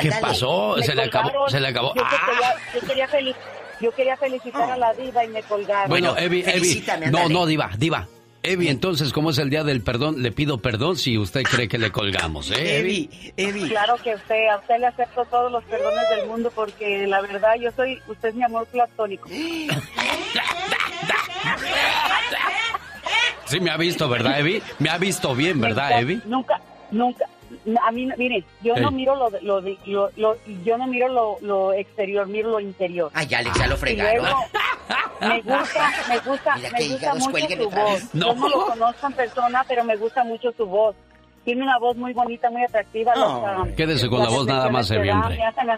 ¿Qué 0.00 0.10
pasó? 0.20 0.76
Me 0.76 0.82
Se 0.82 0.94
le 0.94 1.02
acabó. 1.02 1.48
Se 1.48 1.60
le 1.60 1.68
acabó. 1.68 1.94
Yo, 1.94 2.02
¡Ah! 2.04 2.56
quería, 2.80 3.06
yo 3.06 3.08
quería 3.08 3.36
yo 3.80 3.92
quería 3.92 4.16
felicitar 4.16 4.70
a 4.70 4.76
la 4.76 4.92
diva 4.94 5.24
y 5.24 5.28
me 5.28 5.42
colgaron. 5.42 5.88
Bueno, 5.88 6.16
Evi, 6.16 6.42
Evi. 6.46 6.84
No, 7.10 7.28
no, 7.28 7.46
diva, 7.46 7.70
diva. 7.76 8.06
Evi, 8.42 8.68
entonces, 8.68 9.12
como 9.12 9.30
es 9.30 9.38
el 9.38 9.50
día 9.50 9.64
del 9.64 9.82
perdón, 9.82 10.22
le 10.22 10.30
pido 10.30 10.58
perdón 10.58 10.96
si 10.96 11.18
usted 11.18 11.42
cree 11.42 11.66
que 11.66 11.78
le 11.78 11.90
colgamos, 11.90 12.52
¿eh, 12.52 12.78
Evi? 12.78 13.68
Claro 13.68 13.96
que 13.96 14.14
usted, 14.14 14.48
a 14.48 14.58
usted 14.58 14.78
le 14.78 14.86
acepto 14.86 15.24
todos 15.24 15.50
los 15.50 15.64
perdones 15.64 16.08
del 16.10 16.28
mundo 16.28 16.52
porque 16.54 17.08
la 17.08 17.20
verdad 17.22 17.56
yo 17.60 17.72
soy, 17.72 18.00
usted 18.06 18.28
es 18.28 18.34
mi 18.36 18.44
amor 18.44 18.66
platónico. 18.66 19.28
Sí, 23.46 23.60
me 23.60 23.70
ha 23.70 23.76
visto, 23.76 24.08
¿verdad, 24.08 24.38
Evi? 24.40 24.62
Me 24.78 24.90
ha 24.90 24.98
visto 24.98 25.34
bien, 25.34 25.60
¿verdad, 25.60 26.00
Evi? 26.00 26.20
Nunca, 26.26 26.60
nunca. 26.90 27.24
A 27.84 27.92
mí, 27.92 28.08
mire, 28.16 28.44
yo 28.62 28.74
no 28.76 28.90
miro 28.90 29.14
lo, 29.14 29.30
de- 29.30 29.40
lo, 29.42 29.60
de- 29.60 29.78
lo- 29.86 30.10
lo- 30.16 30.36
yo 30.64 30.76
no 30.76 30.86
miro 30.88 31.08
lo, 31.08 31.38
lo 31.42 31.72
exterior, 31.72 32.26
miro 32.26 32.50
lo 32.50 32.60
interior. 32.60 33.10
Ay, 33.14 33.32
Alex, 33.34 33.56
ya 33.58 33.66
lo 33.68 33.76
fregaron. 33.76 34.24
luego, 34.24 34.40
me 35.20 35.40
gusta, 35.58 35.92
me 36.08 36.18
gusta, 36.18 36.56
Mira 36.56 36.70
me 36.72 36.88
gusta 36.88 37.14
mucho 37.14 37.48
su 37.56 37.70
voz. 37.70 38.02
Yo 38.02 38.08
No. 38.12 38.34
no 38.34 38.48
lo 38.48 38.66
conozco 38.66 39.06
en 39.06 39.12
persona, 39.12 39.64
pero 39.68 39.84
me 39.84 39.96
gusta 39.96 40.24
mucho 40.24 40.52
su 40.56 40.66
voz. 40.66 40.96
Tiene 41.44 41.62
una 41.62 41.78
voz 41.78 41.96
muy 41.96 42.12
bonita, 42.12 42.50
muy 42.50 42.64
atractiva. 42.64 43.14
Las, 43.14 43.28
ah, 43.28 43.64
Quédese 43.76 44.08
con 44.08 44.20
la 44.24 44.28
voz 44.28 44.46
nada 44.46 44.68
más, 44.68 44.90
Evi, 44.90 45.08
hombre. 45.10 45.36
me 45.36 45.44
hacen 45.46 45.70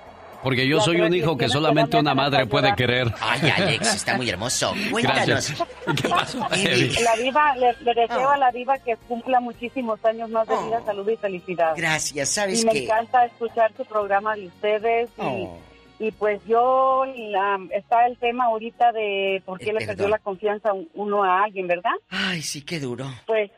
Porque 0.43 0.67
yo 0.69 0.81
soy 0.81 1.01
un 1.01 1.13
hijo 1.15 1.37
que 1.37 1.49
solamente 1.49 1.97
una 1.97 2.15
madre 2.15 2.47
puede 2.47 2.75
querer. 2.77 3.13
Ay, 3.21 3.51
Alex, 3.57 3.95
está 3.97 4.17
muy 4.17 4.29
hermoso. 4.31 4.73
Cuéntanos. 4.91 5.27
Gracias. 5.27 5.63
¿Qué 6.01 6.09
pasó? 6.09 6.39
La 6.41 7.17
diva, 7.23 7.57
le, 7.57 7.73
le 7.83 7.95
deseo 7.95 8.31
a 8.31 8.37
la 8.37 8.51
diva 8.53 8.79
que 8.79 8.97
cumpla 9.09 9.41
muchísimos 9.41 10.03
años 10.05 10.31
más 10.31 10.47
de 10.47 10.55
vida, 10.65 10.81
salud 10.87 11.09
y 11.09 11.17
felicidad. 11.17 11.75
Gracias, 11.77 12.29
¿sabes 12.29 12.63
Y 12.63 12.67
me 12.67 12.73
qué? 12.73 12.85
encanta 12.85 13.25
escuchar 13.27 13.73
su 13.77 13.85
programa 13.85 14.37
de 14.37 14.47
ustedes 14.47 15.11
y, 15.19 15.21
Oh. 15.23 15.59
y 15.99 16.13
pues 16.13 16.41
yo, 16.47 17.05
la- 17.17 17.59
está 17.73 18.07
el 18.07 18.17
tema 18.19 18.45
ahorita 18.47 18.93
de 18.93 19.43
por 19.45 19.59
qué 19.59 19.71
El 19.71 19.77
le 19.77 19.87
perdió 19.87 20.09
la 20.09 20.19
confianza 20.19 20.73
un- 20.73 20.89
uno 20.95 21.25
a 21.25 21.43
alguien, 21.45 21.67
¿verdad? 21.67 21.93
Ay, 22.11 22.43
sí, 22.43 22.63
qué 22.63 22.79
duro. 22.79 23.07
Pues 23.27 23.51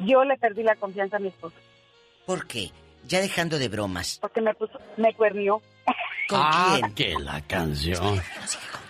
yo 0.00 0.22
le 0.24 0.36
perdí 0.36 0.62
la 0.62 0.76
confianza 0.76 1.16
a 1.16 1.20
mi 1.20 1.28
esposo 1.28 1.56
¿Por 2.26 2.46
qué? 2.46 2.70
Ya 3.08 3.20
dejando 3.20 3.58
de 3.58 3.66
bromas. 3.68 4.18
porque 4.20 4.40
me 4.40 4.54
puso, 4.54 4.78
me 4.96 5.12
cuernió. 5.14 5.60
Ah, 6.30 6.78
que 6.94 7.14
la 7.18 7.40
canción. 7.42 8.20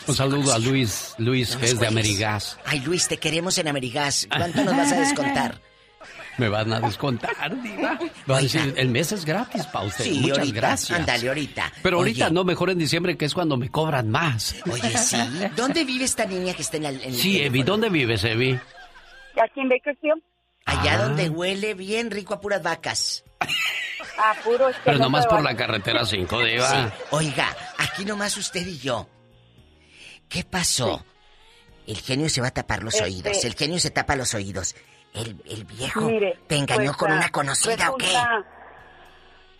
Un 0.06 0.14
saludo 0.14 0.52
a 0.52 0.58
Luis, 0.58 1.14
Luis, 1.18 1.56
que 1.56 1.66
es 1.66 1.78
de 1.78 1.86
Amerigas. 1.86 2.58
Ay, 2.64 2.80
Luis, 2.80 3.08
te 3.08 3.16
queremos 3.18 3.56
en 3.58 3.68
Amerigas. 3.68 4.26
¿Cuánto 4.36 4.64
nos 4.64 4.76
vas 4.76 4.92
a 4.92 5.00
descontar? 5.00 5.60
Me 6.38 6.48
van 6.48 6.72
a 6.72 6.80
descontar, 6.80 7.30
diva. 7.62 7.98
Va 8.28 8.38
a 8.38 8.40
decir, 8.40 8.72
el 8.78 8.88
mes 8.88 9.12
es 9.12 9.24
gratis 9.26 9.66
para 9.66 9.84
usted. 9.84 10.04
Sí, 10.04 10.20
Muchas 10.20 10.38
ahorita. 10.38 10.56
gracias. 10.56 10.98
Ándale, 10.98 11.28
ahorita. 11.28 11.72
Pero 11.82 11.98
ahorita 11.98 12.24
Oye. 12.26 12.34
no, 12.34 12.42
mejor 12.44 12.70
en 12.70 12.78
diciembre, 12.78 13.16
que 13.18 13.26
es 13.26 13.34
cuando 13.34 13.56
me 13.58 13.68
cobran 13.70 14.08
más. 14.10 14.56
Oye, 14.70 14.96
sí. 14.96 15.18
¿Dónde 15.54 15.84
vive 15.84 16.04
esta 16.04 16.24
niña 16.24 16.54
que 16.54 16.62
está 16.62 16.78
en 16.78 16.86
el... 16.86 17.00
en 17.02 17.10
el 17.10 17.14
Sí, 17.16 17.40
Evi? 17.42 17.62
¿dónde 17.62 17.90
vives, 17.90 18.24
Evi? 18.24 18.52
Aquí 18.52 19.60
en 19.60 19.68
Bakersfield, 19.68 20.22
Allá 20.64 20.94
Ah. 20.94 21.02
donde 21.08 21.28
huele 21.28 21.74
bien 21.74 22.10
rico 22.10 22.32
a 22.34 22.40
puras 22.40 22.62
vacas. 22.62 23.24
puro 24.44 24.70
Pero 24.84 24.98
nomás 24.98 25.24
de 25.24 25.30
por 25.30 25.42
la 25.42 25.56
carretera 25.56 26.04
5, 26.04 26.40
Sí. 26.40 26.50
diva. 26.50 26.92
Oiga, 27.10 27.56
aquí 27.78 28.04
nomás 28.04 28.36
usted 28.36 28.66
y 28.66 28.78
yo. 28.78 29.08
¿Qué 30.28 30.44
pasó? 30.44 31.04
El 31.86 31.98
genio 31.98 32.28
se 32.28 32.40
va 32.40 32.48
a 32.48 32.52
tapar 32.52 32.82
los 32.82 32.94
Este- 32.94 33.04
oídos. 33.06 33.44
El 33.44 33.54
genio 33.54 33.78
se 33.80 33.90
tapa 33.90 34.16
los 34.16 34.32
oídos. 34.34 34.74
El, 35.12 35.42
el 35.46 35.64
viejo 35.64 36.00
Mire, 36.02 36.38
te 36.46 36.56
engañó 36.56 36.92
pues, 36.92 36.96
con 36.96 37.12
ah, 37.12 37.16
una 37.16 37.28
conocida 37.28 37.90
o 37.90 37.96
qué? 37.96 38.06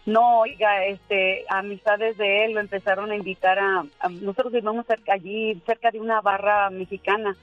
No, 0.04 0.40
oiga, 0.40 0.84
este, 0.86 1.44
amistades 1.48 2.16
de 2.18 2.44
él 2.44 2.54
lo 2.54 2.60
empezaron 2.60 3.12
a 3.12 3.16
invitar 3.16 3.58
a, 3.60 3.84
a- 4.00 4.08
nosotros 4.08 4.52
vivimos 4.52 4.84
cerca, 4.86 5.12
allí 5.14 5.54
cerca 5.64 5.92
de 5.92 6.00
una 6.00 6.20
barra 6.20 6.70
mexicana. 6.70 7.36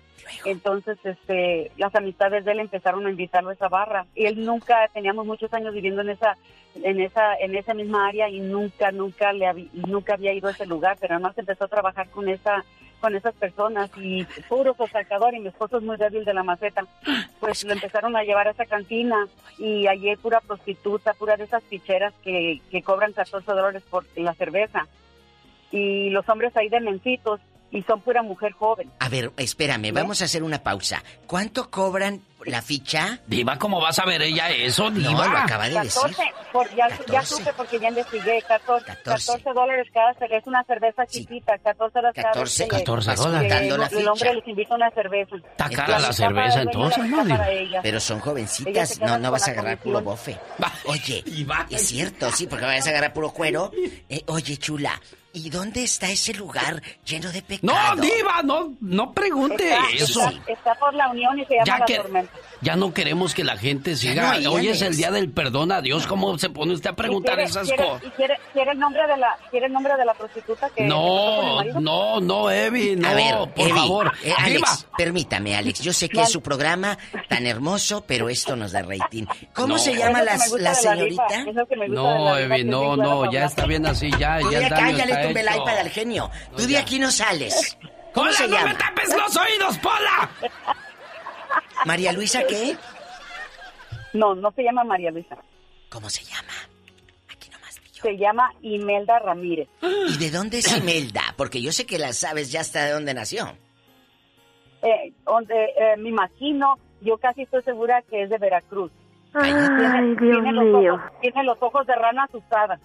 Entonces, 0.44 0.98
este, 1.06 1.72
las 1.78 1.96
amistades 1.96 2.44
de 2.44 2.52
él 2.52 2.60
empezaron 2.60 3.08
a 3.08 3.10
invitarlo 3.10 3.50
a 3.50 3.54
esa 3.54 3.70
barra. 3.70 4.06
Y 4.14 4.26
él 4.26 4.44
nunca, 4.46 4.90
teníamos 4.94 5.26
muchos 5.26 5.54
años 5.54 5.74
viviendo 5.74 6.02
en 6.02 6.10
esa, 6.10 6.36
en 6.84 7.00
esa, 7.00 7.36
en 7.36 7.56
esa 7.56 7.74
misma 7.74 8.10
área 8.10 8.28
y 8.28 8.42
nunca, 8.42 8.92
nunca 8.92 9.32
le 9.32 9.46
habí- 9.48 9.70
nunca 9.72 10.16
había 10.16 10.34
ido 10.34 10.50
a 10.50 10.52
ese 10.52 10.66
lugar, 10.66 10.98
pero 11.00 11.14
además 11.16 11.38
empezó 11.38 11.64
a 11.64 11.70
trabajar 11.70 12.10
con 12.10 12.28
esa, 12.28 12.66
con 13.00 13.16
esas 13.16 13.34
personas 13.36 13.90
y 13.98 14.26
puro 14.48 14.76
sacador 14.92 15.34
y 15.34 15.40
mi 15.40 15.48
esposo 15.48 15.78
es 15.78 15.84
muy 15.84 15.98
débil 15.98 16.26
de 16.26 16.34
la 16.34 16.44
maceta. 16.44 16.86
Pues 17.40 17.64
lo 17.64 17.74
empezaron 17.74 18.16
a 18.16 18.24
llevar 18.24 18.48
a 18.48 18.52
esa 18.52 18.66
cantina 18.66 19.28
y 19.58 19.88
allí 19.88 20.16
pura 20.18 20.42
prostituta, 20.42 21.14
pura 21.14 21.38
de 21.38 21.46
esas 21.46 21.64
ficheras 21.64 22.14
que, 22.24 22.62
que 22.70 22.82
cobran 22.82 23.14
14 23.14 23.52
dólares 23.52 23.84
por 23.90 24.06
la 24.16 24.34
cerveza. 24.34 24.88
Y 25.72 26.10
los 26.10 26.28
hombres 26.30 26.56
ahí 26.58 26.70
de 26.70 26.80
mencitos 26.80 27.40
y 27.72 27.82
son 27.84 28.02
pura 28.02 28.22
mujer 28.24 28.52
joven. 28.54 28.92
A 29.00 29.10
ver, 29.10 29.32
espérame, 29.38 29.92
vamos 29.94 30.22
a 30.22 30.26
hacer 30.26 30.44
una 30.44 30.64
pausa. 30.64 31.04
¿Cuánto 31.28 31.70
cobran 31.70 32.22
la 32.46 32.62
ficha? 32.62 33.20
Diva, 33.28 33.58
¿cómo 33.60 33.80
vas 33.82 34.00
a 34.00 34.06
ver 34.06 34.22
ella 34.22 34.50
eso, 34.50 34.90
No, 34.90 34.98
diva? 35.10 35.28
lo 35.28 35.38
acaba 35.38 35.68
de 35.70 35.80
decir. 35.82 36.02
14, 36.02 36.24
por, 36.54 36.70
ya, 36.74 36.88
ya 36.90 36.98
14. 36.98 37.36
supe 37.36 37.54
porque 37.56 37.80
ya 37.80 37.90
investigué, 37.90 38.42
14, 38.48 38.86
14. 38.86 39.04
14 39.34 39.54
dólares 39.54 39.88
cada 39.94 40.14
cerveza, 40.14 40.38
es 40.38 40.48
una 40.48 40.64
cerveza 40.64 41.06
chiquita, 41.06 41.58
14 41.60 41.94
dólares 42.00 42.16
cada 42.16 42.34
14, 42.34 42.64
vez 42.64 42.70
que 42.72 42.76
le- 42.78 42.84
14 42.84 43.10
que 43.12 43.16
dólares. 43.18 43.50
Dando 43.52 43.78
la 43.78 43.86
el, 43.88 43.98
el 43.98 44.08
hombre 44.08 44.30
ficha. 44.30 44.34
les 44.40 44.48
invita 44.48 44.76
una 44.76 44.92
cerveza. 44.92 45.36
Está 45.36 45.70
cara 45.70 46.00
la 46.00 46.14
cerveza 46.14 46.62
entonces, 46.62 47.06
¿no. 47.06 47.24
Pero 47.84 48.00
son 48.00 48.20
jovencitas, 48.20 49.00
no, 49.02 49.18
no 49.20 49.32
vas 49.32 49.48
a 49.48 49.52
agarrar 49.52 49.78
comisión. 49.78 50.02
puro 50.04 50.12
bofe. 50.16 50.40
Oye, 50.86 51.24
es 51.70 51.88
cierto, 51.88 52.32
sí, 52.32 52.48
porque 52.48 52.66
vas 52.66 52.88
a 52.88 52.90
agarrar 52.90 53.14
puro 53.14 53.32
cuero. 53.32 53.72
Eh, 54.10 54.24
oye, 54.28 54.58
chula, 54.58 55.00
¿y 55.34 55.50
dónde 55.50 55.84
está 55.84 56.10
ese 56.10 56.34
lugar 56.34 56.82
lleno 57.06 57.32
de 57.32 57.42
No, 57.42 57.48
pecado? 57.74 58.02
diva, 58.02 58.42
no, 58.44 58.74
no 58.82 59.14
pregunte 59.14 59.70
Está, 59.74 59.90
eso. 60.04 60.28
está- 60.30 60.52
está 60.52 60.76
por 60.76 60.94
la 60.94 61.10
unión 61.10 61.38
y 61.40 61.46
se 61.46 61.54
llama 61.54 61.66
Ya 61.66 61.78
La 61.80 61.86
que 61.86 61.96
Tormenta. 61.98 62.34
ya 62.62 62.76
no 62.76 62.94
queremos 62.94 63.34
que 63.36 63.44
la 63.44 63.58
gente 63.58 63.96
siga. 63.96 64.40
no, 64.40 64.54
Hoy 64.54 64.68
es 64.70 64.82
el 64.82 64.96
día 64.98 65.12
del 65.12 65.30
perdón 65.32 65.72
a 65.72 65.82
Dios. 65.82 66.08
¿Cómo 66.08 66.38
se 66.40 66.50
pone 66.50 66.74
usted 66.74 66.90
a 66.90 66.96
preguntar 66.96 67.34
¿Y 67.34 67.36
quiere- 67.44 67.50
esas 67.52 67.68
quiere- 67.68 67.84
cosas? 67.86 68.04
¿Y 68.06 68.10
quiere, 68.12 68.40
quiere 68.54 68.72
el 68.72 68.80
nombre 68.80 69.08
de 69.08 69.18
la, 69.18 69.38
quiere 69.52 69.66
el 69.68 69.74
nombre 69.74 69.96
de 69.98 70.06
la 70.06 70.14
prostituta 70.16 70.70
que 70.72 70.84
No, 70.86 71.64
no, 71.80 72.20
no, 72.20 72.50
Evi, 72.52 72.96
no, 72.96 73.08
a 73.08 73.14
ver, 73.14 73.36
por 73.56 73.68
Evi, 73.68 73.80
favor. 73.80 74.12
eh, 74.24 74.34
Diva, 74.46 74.68
Alex, 74.70 74.88
permítame, 74.98 75.56
Alex. 75.56 75.80
Yo 75.82 75.94
sé 75.94 76.10
que 76.10 76.22
es 76.22 76.30
su 76.32 76.42
programa 76.42 76.98
tan 77.28 77.46
hermoso, 77.46 78.04
pero 78.08 78.30
esto 78.30 78.56
nos 78.56 78.72
da 78.72 78.82
rating. 78.82 79.26
¿Cómo 79.54 79.76
No. 79.76 79.78
se 79.78 79.96
llama 79.96 80.24
la, 80.24 80.38
la 80.60 80.74
señorita? 80.74 81.28
diva, 81.46 81.88
no, 81.88 82.38
Evi, 82.38 82.64
no, 82.64 82.96
no, 82.98 83.32
ya 83.32 83.46
está 83.46 83.66
bien 83.66 83.86
así, 83.86 84.10
ya, 84.20 84.40
ya 84.52 84.60
de 84.60 85.19
le 85.22 85.26
tumbé 85.26 85.42
el 85.42 85.48
iPad 85.56 85.78
al 85.80 85.90
genio. 85.90 86.30
Tú 86.56 86.64
de 86.64 86.74
ya. 86.74 86.80
aquí 86.82 87.00
no 87.00 87.12
sales. 87.12 87.78
¿Cómo 88.14 88.26
¡Pola, 88.28 88.32
se 88.34 88.44
no 88.48 88.50
me 88.50 88.58
llama? 88.64 88.78
tapes 88.78 89.10
los 89.16 89.38
oídos, 89.38 89.78
Pola! 89.80 90.30
¿María 91.86 92.12
Luisa 92.12 92.44
qué? 92.48 92.76
No, 94.14 94.34
no 94.36 94.52
se 94.52 94.64
llama 94.64 94.84
María 94.84 95.12
Luisa. 95.12 95.38
¿Cómo 95.90 96.10
se 96.10 96.24
llama? 96.24 96.54
Se 98.02 98.18
llama 98.18 98.50
Imelda 98.62 99.20
Ramírez. 99.20 99.68
¿Y 99.82 100.18
de 100.18 100.32
dónde 100.32 100.60
es 100.60 100.78
Imelda? 100.78 101.22
Porque 101.36 101.62
yo 101.62 101.74
sé 101.74 101.86
que 101.86 102.00
la 102.00 102.14
sabes 102.14 102.50
ya 102.50 102.62
hasta 102.62 102.86
de 102.86 102.92
dónde 102.92 103.14
nació. 103.14 103.58
Eh, 104.82 105.12
donde, 105.26 105.54
eh, 105.66 105.98
me 105.98 106.08
imagino, 106.08 106.80
yo 107.02 107.18
casi 107.18 107.42
estoy 107.42 107.62
segura 107.64 108.02
que 108.04 108.24
es 108.24 108.30
de 108.30 108.38
Veracruz. 108.38 108.90
Ay, 109.34 109.52
tiene, 109.52 110.16
Dios 110.16 110.18
tiene 110.18 110.54
los 110.54 110.82
mío. 110.82 110.94
ojos, 110.96 111.12
tiene 111.22 111.44
los 111.44 111.58
ojos 111.60 111.86
de 111.88 111.96
rana 111.96 112.24
asustada. 112.24 112.80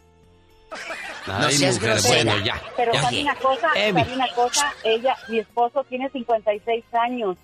No 1.27 1.35
Ay, 1.47 1.53
seas 1.55 1.75
mujer, 1.77 1.91
grosera. 1.93 2.25
bueno, 2.33 2.45
ya. 2.45 2.63
Pero 2.77 2.93
ya. 2.93 3.03
sabe 3.03 3.23
una 3.23 3.35
cosa, 3.37 3.69
Evi. 3.77 4.01
sabe 4.01 4.15
una 4.15 4.29
cosa, 4.35 4.73
ella, 4.85 5.17
mi 5.29 5.39
esposo 5.39 5.85
tiene 5.89 6.11
56 6.11 6.85
años 6.93 7.37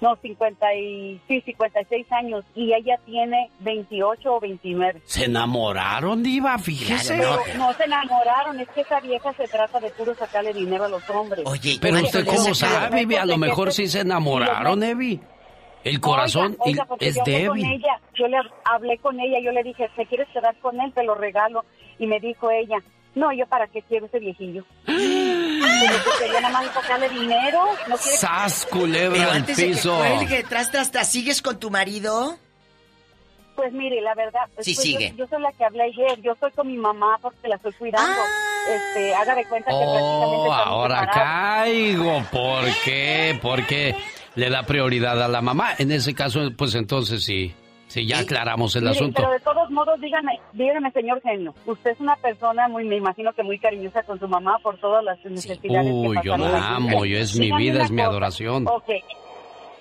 No, 0.00 0.16
50 0.16 0.74
y, 0.74 1.20
sí, 1.28 1.40
56 1.40 2.12
años. 2.12 2.44
Y 2.54 2.74
ella 2.74 2.98
tiene 3.06 3.48
28 3.60 4.34
o 4.34 4.40
29. 4.40 5.00
¿Se 5.06 5.24
enamoraron, 5.24 6.22
Diva? 6.22 6.58
Fíjese. 6.58 7.16
Pero 7.16 7.38
no 7.56 7.72
se 7.72 7.84
enamoraron, 7.84 8.60
es 8.60 8.68
que 8.70 8.82
esa 8.82 9.00
vieja 9.00 9.32
se 9.32 9.48
trata 9.48 9.80
de 9.80 9.90
puro 9.90 10.14
sacarle 10.14 10.52
dinero 10.52 10.84
a 10.84 10.88
los 10.88 11.08
hombres. 11.08 11.42
Oye, 11.46 11.78
Pero 11.80 12.00
usted, 12.02 12.26
¿cómo 12.26 12.54
sabe, 12.54 13.00
Evi? 13.02 13.16
A 13.16 13.24
lo 13.24 13.38
mejor 13.38 13.72
sí 13.72 13.86
se 13.88 14.00
enamoraron, 14.00 14.82
Evi. 14.82 15.20
El 15.84 16.00
corazón 16.00 16.56
Oiga, 16.60 16.64
oiga, 16.64 16.82
y- 16.84 16.88
porque 16.88 17.08
es 17.08 17.14
yo 17.14 17.22
hablé 17.22 17.46
con 17.46 17.56
débil. 17.58 17.72
ella, 17.74 18.00
yo 18.14 18.26
le 18.28 18.38
hablé 18.64 18.98
con 18.98 19.20
ella, 19.20 19.38
yo 19.40 19.52
le 19.52 19.62
dije, 19.62 19.88
¿te 19.94 20.06
quieres 20.06 20.28
quedar 20.32 20.56
con 20.56 20.80
él? 20.80 20.92
Te 20.94 21.04
lo 21.04 21.14
regalo. 21.14 21.64
Y 21.98 22.06
me 22.06 22.18
dijo 22.20 22.50
ella, 22.50 22.78
no, 23.14 23.32
yo 23.32 23.46
para 23.46 23.66
qué 23.68 23.82
quiero 23.82 24.06
ese 24.06 24.18
viejillo. 24.18 24.64
Pero 24.86 26.04
que 26.04 26.24
quería 26.24 26.40
nada 26.40 26.52
más 26.60 26.72
sacarle 26.72 27.08
dinero. 27.10 27.64
No 27.88 27.96
quiere... 27.96 28.16
¡Sas, 28.16 28.66
Pero 28.70 28.80
culebra 28.80 29.24
al 29.24 29.30
antes 29.36 29.56
de 29.56 29.62
que 29.66 29.72
piso! 29.72 29.96
cuelgue, 29.98 30.42
tras, 30.44 30.70
tras, 30.70 30.90
tras, 30.90 31.08
¿sigues 31.08 31.42
con 31.42 31.58
tu 31.60 31.70
marido? 31.70 32.36
Pues 33.56 33.72
mire, 33.72 34.00
la 34.00 34.14
verdad, 34.14 34.46
Sí, 34.60 34.74
pues, 34.74 34.76
sigue. 34.78 35.10
Yo, 35.10 35.16
yo 35.16 35.26
soy 35.28 35.40
la 35.42 35.52
que 35.52 35.64
hablé 35.64 35.84
ayer, 35.84 36.20
yo 36.22 36.32
estoy 36.32 36.50
con 36.52 36.66
mi 36.66 36.76
mamá 36.76 37.18
porque 37.22 37.46
la 37.48 37.56
estoy 37.56 37.72
cuidando. 37.74 38.20
Este, 38.68 39.14
haga 39.14 39.34
de 39.34 39.44
cuenta 39.44 39.70
que 39.70 39.76
prácticamente 39.76 40.48
Oh, 40.48 40.52
ahora 40.52 41.06
caigo. 41.08 42.22
¿Por 42.32 42.64
qué? 42.84 43.38
Porque 43.40 43.94
le 44.36 44.50
da 44.50 44.62
prioridad 44.64 45.22
a 45.22 45.28
la 45.28 45.40
mamá. 45.40 45.70
En 45.78 45.90
ese 45.92 46.14
caso, 46.14 46.40
pues 46.56 46.74
entonces 46.74 47.24
sí, 47.24 47.54
sí, 47.86 48.06
ya 48.06 48.18
aclaramos 48.20 48.74
el 48.76 48.82
Mire, 48.82 48.92
asunto. 48.96 49.22
Pero 49.22 49.32
de 49.32 49.40
todos 49.40 49.70
modos, 49.70 50.00
dígame, 50.00 50.32
dígame, 50.52 50.90
señor 50.92 51.20
genio, 51.22 51.54
usted 51.66 51.92
es 51.92 52.00
una 52.00 52.16
persona 52.16 52.68
muy, 52.68 52.84
me 52.84 52.96
imagino 52.96 53.32
que 53.32 53.42
muy 53.42 53.58
cariñosa 53.58 54.02
con 54.02 54.18
su 54.18 54.26
mamá 54.28 54.58
por 54.62 54.78
todas 54.78 55.04
las 55.04 55.18
necesidades 55.24 55.92
Uy, 55.92 56.16
que 56.20 56.26
yo 56.26 56.36
la 56.36 56.76
amo, 56.76 57.04
yo 57.04 57.16
es 57.18 57.36
mi 57.38 57.52
vida, 57.52 57.82
es 57.84 57.90
mi 57.90 57.98
cosa. 57.98 58.10
adoración. 58.10 58.66
Ok. 58.68 58.90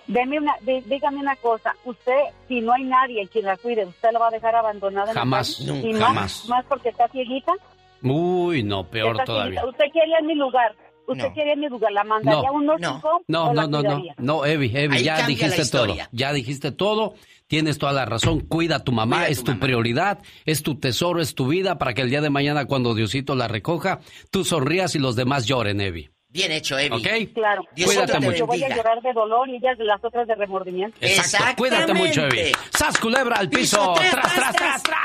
Deme 0.06 0.38
una, 0.38 0.54
dí- 0.62 0.82
dígame 0.86 1.20
una 1.20 1.36
cosa, 1.38 1.74
usted, 1.86 2.12
si 2.50 2.60
no 2.60 2.74
hay 2.74 2.84
nadie 2.84 3.26
quien 3.30 3.46
la 3.46 3.56
cuide, 3.56 3.86
¿usted 3.86 4.10
la 4.12 4.20
va 4.20 4.28
a 4.28 4.32
dejar 4.32 4.54
abandonada? 4.54 5.12
en 5.12 5.16
Jamás, 5.18 5.62
nunca, 5.62 5.88
¿Y 5.88 5.94
jamás. 5.94 6.16
Más, 6.16 6.50
más 6.50 6.66
porque 6.66 6.90
está 6.90 7.08
cieguita. 7.08 7.54
Uy, 8.02 8.64
no, 8.64 8.84
peor 8.84 9.24
todavía. 9.24 9.62
cieguita. 9.62 9.66
Usted 9.70 9.86
quería 9.94 10.18
en 10.20 10.26
mi 10.28 10.36
lugar, 10.36 10.76
usted 11.08 11.34
quería 11.34 11.54
en 11.54 11.60
mi 11.60 11.70
lugar, 11.70 11.92
¿la 11.92 12.04
mandaría 12.04 12.42
No, 12.42 12.48
a 12.48 12.52
un 12.52 12.66
nursing 12.66 12.88
home 13.04 13.24
No, 13.28 13.46
o 13.46 13.54
no, 13.54 13.62
no, 13.64 13.68
no, 13.68 13.80
cuidaría? 13.82 14.16
no, 14.18 14.46
Evi, 14.46 14.72
Evi, 14.74 15.04
ya 15.04 15.26
dijiste 15.28 15.66
todo, 15.70 15.96
ya 16.12 16.34
dijiste 16.34 16.72
todo, 16.72 17.14
tienes 17.48 17.78
toda 17.78 17.94
la 17.94 18.06
razón, 18.06 18.40
cuida 18.42 18.78
a 18.78 18.84
tu 18.84 18.92
mamá, 18.92 19.18
Cuida 19.18 19.28
es 19.30 19.38
tu 19.40 19.44
tu 19.46 19.52
mamá. 19.52 19.62
prioridad, 19.62 20.20
es 20.46 20.64
tu 20.64 20.76
tesoro, 20.80 21.22
es 21.22 21.36
tu 21.36 21.48
vida, 21.48 21.78
para 21.78 21.94
que 21.94 22.02
el 22.02 22.10
día 22.10 22.22
de 22.22 22.30
mañana 22.30 22.66
cuando 22.66 22.96
Diosito 22.96 23.36
la 23.36 23.48
recoja, 23.48 24.00
tú 24.32 24.44
sonrías 24.46 24.96
y 24.96 25.00
los 25.00 25.16
demás 25.16 25.46
lloren, 25.46 25.82
Evi. 25.82 26.10
Bien 26.34 26.52
hecho, 26.52 26.80
Evi. 26.80 26.96
¿Ok? 26.96 27.34
Claro. 27.36 27.64
Diosito 27.76 28.02
Cuídate 28.02 28.20
te 28.20 28.26
mucho. 28.26 28.38
Yo 28.40 28.48
voy 28.48 28.64
a 28.64 28.76
llorar 28.76 29.00
de 29.04 29.14
dolor 29.14 29.48
y 29.50 29.58
ellas 29.58 29.78
las 29.78 30.04
otras 30.04 30.28
de 30.28 30.34
remordimiento. 30.34 30.98
Exacto, 31.00 31.56
cuídate 31.58 31.94
mucho, 31.94 32.22
Evi. 32.26 32.52
¡Sas, 32.76 32.98
culebra 33.00 33.36
al 33.38 33.50
piso! 33.50 33.94
¡Tras, 33.96 34.34
tras, 34.34 34.56
tras, 34.56 34.84
tras! 34.84 35.00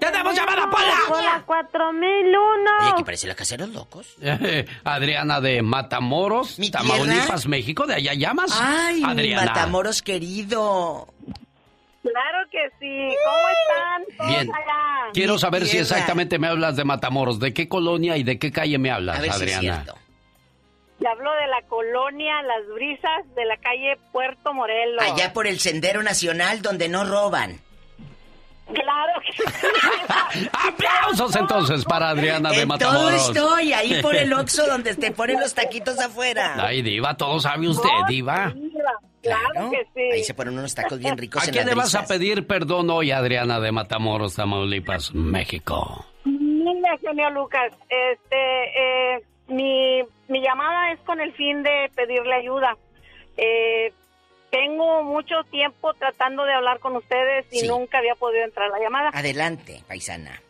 ¡Tenemos 0.00 0.34
llamada, 0.34 0.70
Pola! 0.70 1.42
4001. 1.44 2.70
Oye, 2.80 2.88
aquí 2.90 3.04
parece 3.04 3.26
la 3.26 3.34
casa 3.34 3.56
de 3.58 3.66
los 3.66 3.74
locos. 3.74 4.16
Adriana 4.84 5.42
de 5.42 5.60
Matamoros, 5.60 6.58
¿Mi 6.58 6.70
tierra? 6.70 6.86
Tamaulipas, 6.88 7.46
México, 7.46 7.86
de 7.86 7.94
allá 7.96 8.14
llamas. 8.14 8.58
Ay, 8.58 9.02
mi 9.02 9.10
Adriana. 9.10 9.44
Matamoros 9.44 10.00
querido. 10.00 11.06
Claro 12.02 12.38
que 12.50 12.58
sí. 12.80 13.14
¿Cómo 13.24 13.48
están? 14.08 14.16
todos 14.16 14.28
Bien. 14.30 14.48
allá? 14.54 15.10
Quiero 15.12 15.34
Mi 15.34 15.38
saber 15.38 15.66
si 15.66 15.76
exactamente 15.78 16.38
me 16.38 16.48
hablas 16.48 16.76
de 16.76 16.84
Matamoros, 16.84 17.38
de 17.38 17.52
qué 17.52 17.68
colonia 17.68 18.16
y 18.16 18.22
de 18.22 18.38
qué 18.38 18.50
calle 18.50 18.78
me 18.78 18.90
hablas, 18.90 19.18
A 19.18 19.20
ver 19.20 19.32
si 19.34 19.44
es 19.44 19.56
Adriana. 19.56 19.82
cierto. 19.84 20.00
Le 21.02 21.08
hablo 21.08 21.32
de 21.32 21.46
la 21.48 21.62
colonia 21.68 22.42
Las 22.42 22.66
Brisas 22.74 23.34
de 23.34 23.44
la 23.44 23.56
calle 23.56 23.98
Puerto 24.12 24.54
Morelos. 24.54 25.02
Allá 25.02 25.32
por 25.32 25.48
el 25.48 25.58
Sendero 25.58 26.02
Nacional 26.02 26.62
donde 26.62 26.88
no 26.88 27.04
roban. 27.04 27.58
Claro 28.72 29.20
que 29.26 29.32
sí. 29.32 29.42
¡Aplausos 30.52 31.34
entonces 31.34 31.84
para 31.84 32.10
Adriana 32.10 32.50
de 32.50 32.62
En 32.62 32.68
todo 32.68 32.78
Matamoros! 32.78 33.28
estoy, 33.28 33.72
ahí 33.72 34.00
por 34.00 34.14
el 34.14 34.32
Oxxo 34.38 34.64
donde 34.66 34.94
te 34.94 35.10
ponen 35.10 35.40
los 35.40 35.52
taquitos 35.54 35.98
afuera. 35.98 36.54
Ay, 36.58 36.82
Diva, 36.82 37.16
todo 37.16 37.40
sabe 37.40 37.68
usted, 37.68 37.88
Diva. 38.08 38.54
Claro 39.22 39.70
que 39.70 39.84
sí. 39.94 40.12
Ahí 40.12 40.24
se 40.24 40.34
ponen 40.34 40.56
unos 40.58 40.74
tacos 40.74 40.98
bien 41.00 41.18
ricos 41.18 41.42
¿A 41.42 41.46
en 41.46 41.52
quién 41.52 41.66
le 41.66 41.74
vas 41.74 41.94
a 41.96 42.06
pedir 42.06 42.46
perdón 42.46 42.90
hoy, 42.90 43.10
Adriana 43.10 43.58
de 43.60 43.72
Matamoros, 43.72 44.36
Tamaulipas, 44.36 45.12
México? 45.14 46.06
Mira, 46.24 46.96
genio 47.00 47.30
Lucas, 47.30 47.72
este, 47.88 49.16
eh, 49.16 49.22
mi, 49.52 50.02
mi 50.28 50.40
llamada 50.42 50.92
es 50.92 51.00
con 51.00 51.20
el 51.20 51.32
fin 51.34 51.62
de 51.62 51.90
pedirle 51.94 52.34
ayuda. 52.34 52.76
Eh, 53.36 53.92
tengo 54.50 55.02
mucho 55.04 55.44
tiempo 55.50 55.94
tratando 55.94 56.44
de 56.44 56.52
hablar 56.52 56.78
con 56.80 56.96
ustedes 56.96 57.46
y 57.52 57.60
Sí. 57.60 57.68
nunca 57.68 57.98
había 57.98 58.14
podido 58.16 58.44
entrar 58.44 58.68
la 58.70 58.78
llamada. 58.80 59.10
Adelante, 59.14 59.82
paisana. 59.88 60.40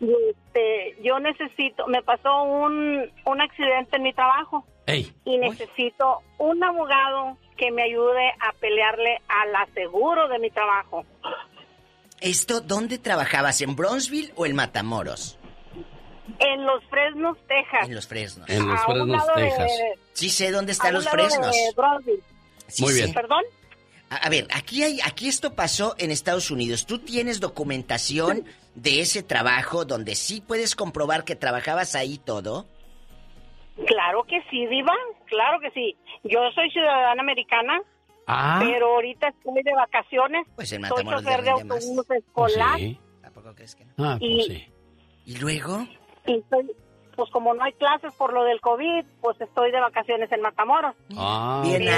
Este, 0.00 0.96
yo 1.02 1.18
necesito, 1.18 1.86
me 1.88 2.02
pasó 2.02 2.42
un, 2.44 3.10
un 3.24 3.40
accidente 3.40 3.96
en 3.96 4.02
mi 4.04 4.12
trabajo 4.12 4.64
Ey, 4.86 5.12
y 5.24 5.38
necesito 5.38 6.20
un 6.38 6.62
abogado 6.62 7.36
que 7.56 7.72
me 7.72 7.82
ayude 7.82 8.30
a 8.38 8.52
pelearle 8.60 9.18
al 9.28 9.56
aseguro 9.56 10.28
de 10.28 10.38
mi 10.38 10.50
trabajo. 10.50 11.04
¿Esto 12.20 12.60
dónde 12.60 12.98
trabajabas? 12.98 13.60
¿En 13.60 13.74
Bronzeville 13.76 14.32
o 14.36 14.46
en 14.46 14.54
Matamoros? 14.54 15.37
En 16.40 16.66
Los 16.66 16.84
Fresnos, 16.86 17.36
Texas. 17.46 17.88
En 17.88 17.94
Los 17.94 18.06
Fresnos. 18.06 18.48
En 18.50 18.66
Los 18.68 18.78
A 18.80 18.86
un 18.86 18.92
Fresnos, 18.94 19.26
lado 19.26 19.40
de- 19.40 19.44
Texas. 19.48 19.70
Sí 20.12 20.30
sé 20.30 20.50
dónde 20.50 20.72
a 20.72 20.74
están 20.74 20.88
un 20.90 20.94
los 20.96 21.04
lado 21.06 21.16
Fresnos. 21.18 21.56
Sí 22.68 22.82
Muy 22.82 22.92
sé. 22.92 23.02
bien. 23.02 23.14
¿Perdón? 23.14 23.42
A, 24.10 24.16
a 24.16 24.28
ver, 24.30 24.46
aquí 24.54 24.82
hay, 24.82 25.00
aquí 25.04 25.28
esto 25.28 25.54
pasó 25.54 25.94
en 25.98 26.10
Estados 26.10 26.50
Unidos. 26.50 26.86
¿Tú 26.86 26.98
tienes 26.98 27.40
documentación 27.40 28.44
de 28.74 29.00
ese 29.00 29.22
trabajo 29.22 29.84
donde 29.84 30.14
sí 30.14 30.40
puedes 30.40 30.74
comprobar 30.76 31.24
que 31.24 31.36
trabajabas 31.36 31.94
ahí 31.94 32.18
todo? 32.18 32.66
Claro 33.86 34.24
que 34.24 34.40
sí, 34.50 34.66
Diva, 34.66 34.92
claro 35.26 35.60
que 35.60 35.70
sí. 35.70 35.96
Yo 36.24 36.40
soy 36.54 36.70
ciudadana 36.70 37.22
americana, 37.22 37.80
Ah, 38.26 38.60
pero 38.62 38.94
ahorita 38.96 39.28
estoy 39.28 39.62
de 39.62 39.72
vacaciones. 39.72 40.46
Pues 40.56 40.70
en 40.72 40.84
soy 40.86 41.04
chofer 41.04 41.42
de 41.42 41.50
autobús 41.50 42.04
pues 42.06 42.18
escolar 42.22 42.76
sí. 42.78 42.98
¿Tampoco 43.22 43.54
crees 43.54 43.74
que 43.74 43.84
no? 43.86 43.92
Ah, 43.98 44.16
pues 44.18 44.30
Y- 44.30 44.42
sí. 44.42 44.72
¿Y 45.26 45.36
luego? 45.36 45.86
Y 46.28 46.38
estoy, 46.38 46.70
pues 47.16 47.30
como 47.30 47.54
no 47.54 47.64
hay 47.64 47.72
clases 47.72 48.12
por 48.14 48.32
lo 48.32 48.44
del 48.44 48.60
COVID, 48.60 49.04
pues 49.20 49.40
estoy 49.40 49.70
de 49.72 49.80
vacaciones 49.80 50.30
en 50.32 50.40
Matamoros. 50.42 50.94
Ah, 51.16 51.62
Bien, 51.64 51.78
diría 51.80 51.96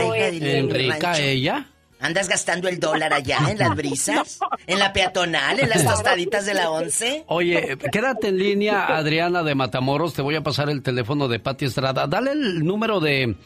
en 0.58 0.66
mi 0.66 0.70
¿En 0.70 0.70
rica 0.70 1.08
rancho. 1.12 1.22
ella? 1.22 1.66
¿Andas 2.02 2.30
gastando 2.30 2.66
el 2.68 2.80
dólar 2.80 3.12
allá 3.12 3.38
en 3.50 3.58
las 3.58 3.74
brisas? 3.76 4.40
¿En 4.66 4.78
la 4.78 4.90
peatonal? 4.90 5.60
¿En 5.60 5.68
las 5.68 5.84
tostaditas 5.86 6.46
de 6.46 6.54
la 6.54 6.70
once? 6.70 7.24
Oye, 7.26 7.76
quédate 7.92 8.28
en 8.28 8.38
línea, 8.38 8.86
Adriana 8.86 9.42
de 9.42 9.54
Matamoros. 9.54 10.14
Te 10.14 10.22
voy 10.22 10.34
a 10.36 10.40
pasar 10.42 10.70
el 10.70 10.82
teléfono 10.82 11.28
de 11.28 11.40
Pati 11.40 11.66
Estrada. 11.66 12.06
Dale 12.06 12.32
el 12.32 12.64
número 12.64 13.00
de, 13.00 13.36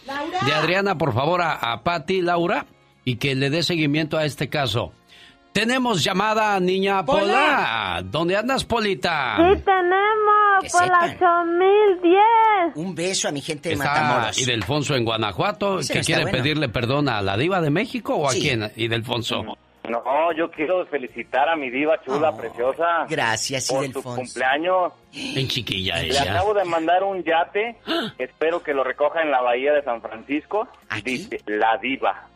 de 0.47 0.53
Adriana, 0.53 0.97
por 0.97 1.13
favor, 1.13 1.43
a, 1.43 1.55
a 1.55 1.83
Pati, 1.83 2.23
Laura, 2.23 2.67
y 3.05 3.17
que 3.17 3.35
le 3.35 3.51
dé 3.51 3.65
seguimiento 3.65 4.17
a 4.19 4.25
este 4.25 4.49
caso. 4.49 4.93
Tenemos 5.53 6.03
llamada, 6.05 6.59
niña 6.61 7.05
Pola. 7.05 7.21
Pola. 7.23 8.03
¿Dónde 8.05 8.37
andas, 8.37 8.65
Polita? 8.65 9.35
Sí 9.37 9.61
tenemos, 9.65 10.44
por 10.71 10.87
la 10.89 11.09
sepan. 11.09 11.49
8010. 11.63 12.77
Un 12.77 12.95
beso 12.95 13.29
a 13.29 13.33
mi 13.33 13.41
gente 13.41 13.69
de 13.71 13.75
Está 13.75 13.85
Matamoros. 13.93 14.39
Idelfonso 14.39 14.95
en 14.97 15.05
Guanajuato, 15.05 15.79
Ese 15.81 15.93
que 15.93 15.99
no 16.01 16.05
quiere 16.05 16.23
bueno. 16.23 16.39
pedirle 16.39 16.69
perdón 16.69 17.09
a 17.09 17.23
la 17.23 17.37
diva 17.37 17.61
de 17.61 17.71
México 17.71 18.15
o 18.17 18.29
a 18.29 18.33
quién, 18.33 18.71
Idelfonso. 18.77 19.45
No, 19.87 20.33
yo 20.33 20.51
quiero 20.51 20.87
felicitar 20.87 21.47
a 21.47 21.57
mi 21.57 21.69
diva 21.69 22.01
chula, 22.07 22.31
Oh, 22.31 22.37
preciosa. 22.39 23.05
Gracias, 23.07 23.69
Por 23.69 23.87
su 23.93 24.03
cumpleaños. 24.03 24.93
En 25.13 25.47
chiquilla 25.47 25.97
Le 25.99 26.07
ella. 26.09 26.23
acabo 26.33 26.55
de 26.55 26.65
mandar 26.65 27.03
un 27.03 27.23
yate. 27.23 27.77
Espero 28.19 28.63
que 28.63 28.73
lo 28.73 28.83
recoja 28.83 29.21
en 29.21 29.31
la 29.31 29.43
bahía 29.43 29.75
de 29.75 29.83
San 29.83 30.01
Francisco. 30.01 30.67
¿Aquí? 30.89 31.19
Dice 31.29 31.39
la 31.47 31.77
diva. 31.77 32.29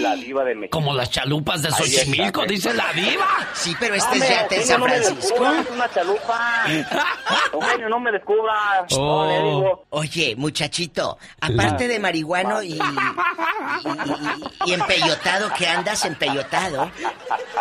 La 0.00 0.14
diva 0.16 0.42
de 0.44 0.54
México. 0.54 0.78
Como 0.78 0.94
las 0.94 1.10
chalupas 1.10 1.62
de 1.62 1.70
Xochimilco, 1.70 2.44
dice 2.46 2.72
la 2.74 2.92
diva. 2.92 3.26
Sí, 3.54 3.74
pero 3.78 3.94
este 3.94 4.16
es 4.18 4.28
yate 4.28 4.56
en 4.56 4.62
San 4.64 4.80
no 4.80 4.86
me 4.86 4.92
Francisco. 4.92 5.20
descubras, 5.20 5.66
es 5.66 5.70
una 5.72 5.90
chalupa. 5.90 6.64
Eugenio, 7.52 7.88
no 7.88 8.00
me 8.00 8.12
descubras. 8.12 8.84
Oh. 8.96 9.24
No, 9.24 9.28
le 9.30 9.38
digo. 9.50 9.84
Oye, 9.90 10.34
muchachito, 10.36 11.18
aparte 11.40 11.88
de 11.88 11.98
marihuano 11.98 12.62
y, 12.62 12.72
y, 12.72 12.78
y- 12.78 14.70
y 14.70 14.74
empeyotado 14.74 15.52
que 15.56 15.66
andas 15.66 16.04
empeyotado, 16.04 16.90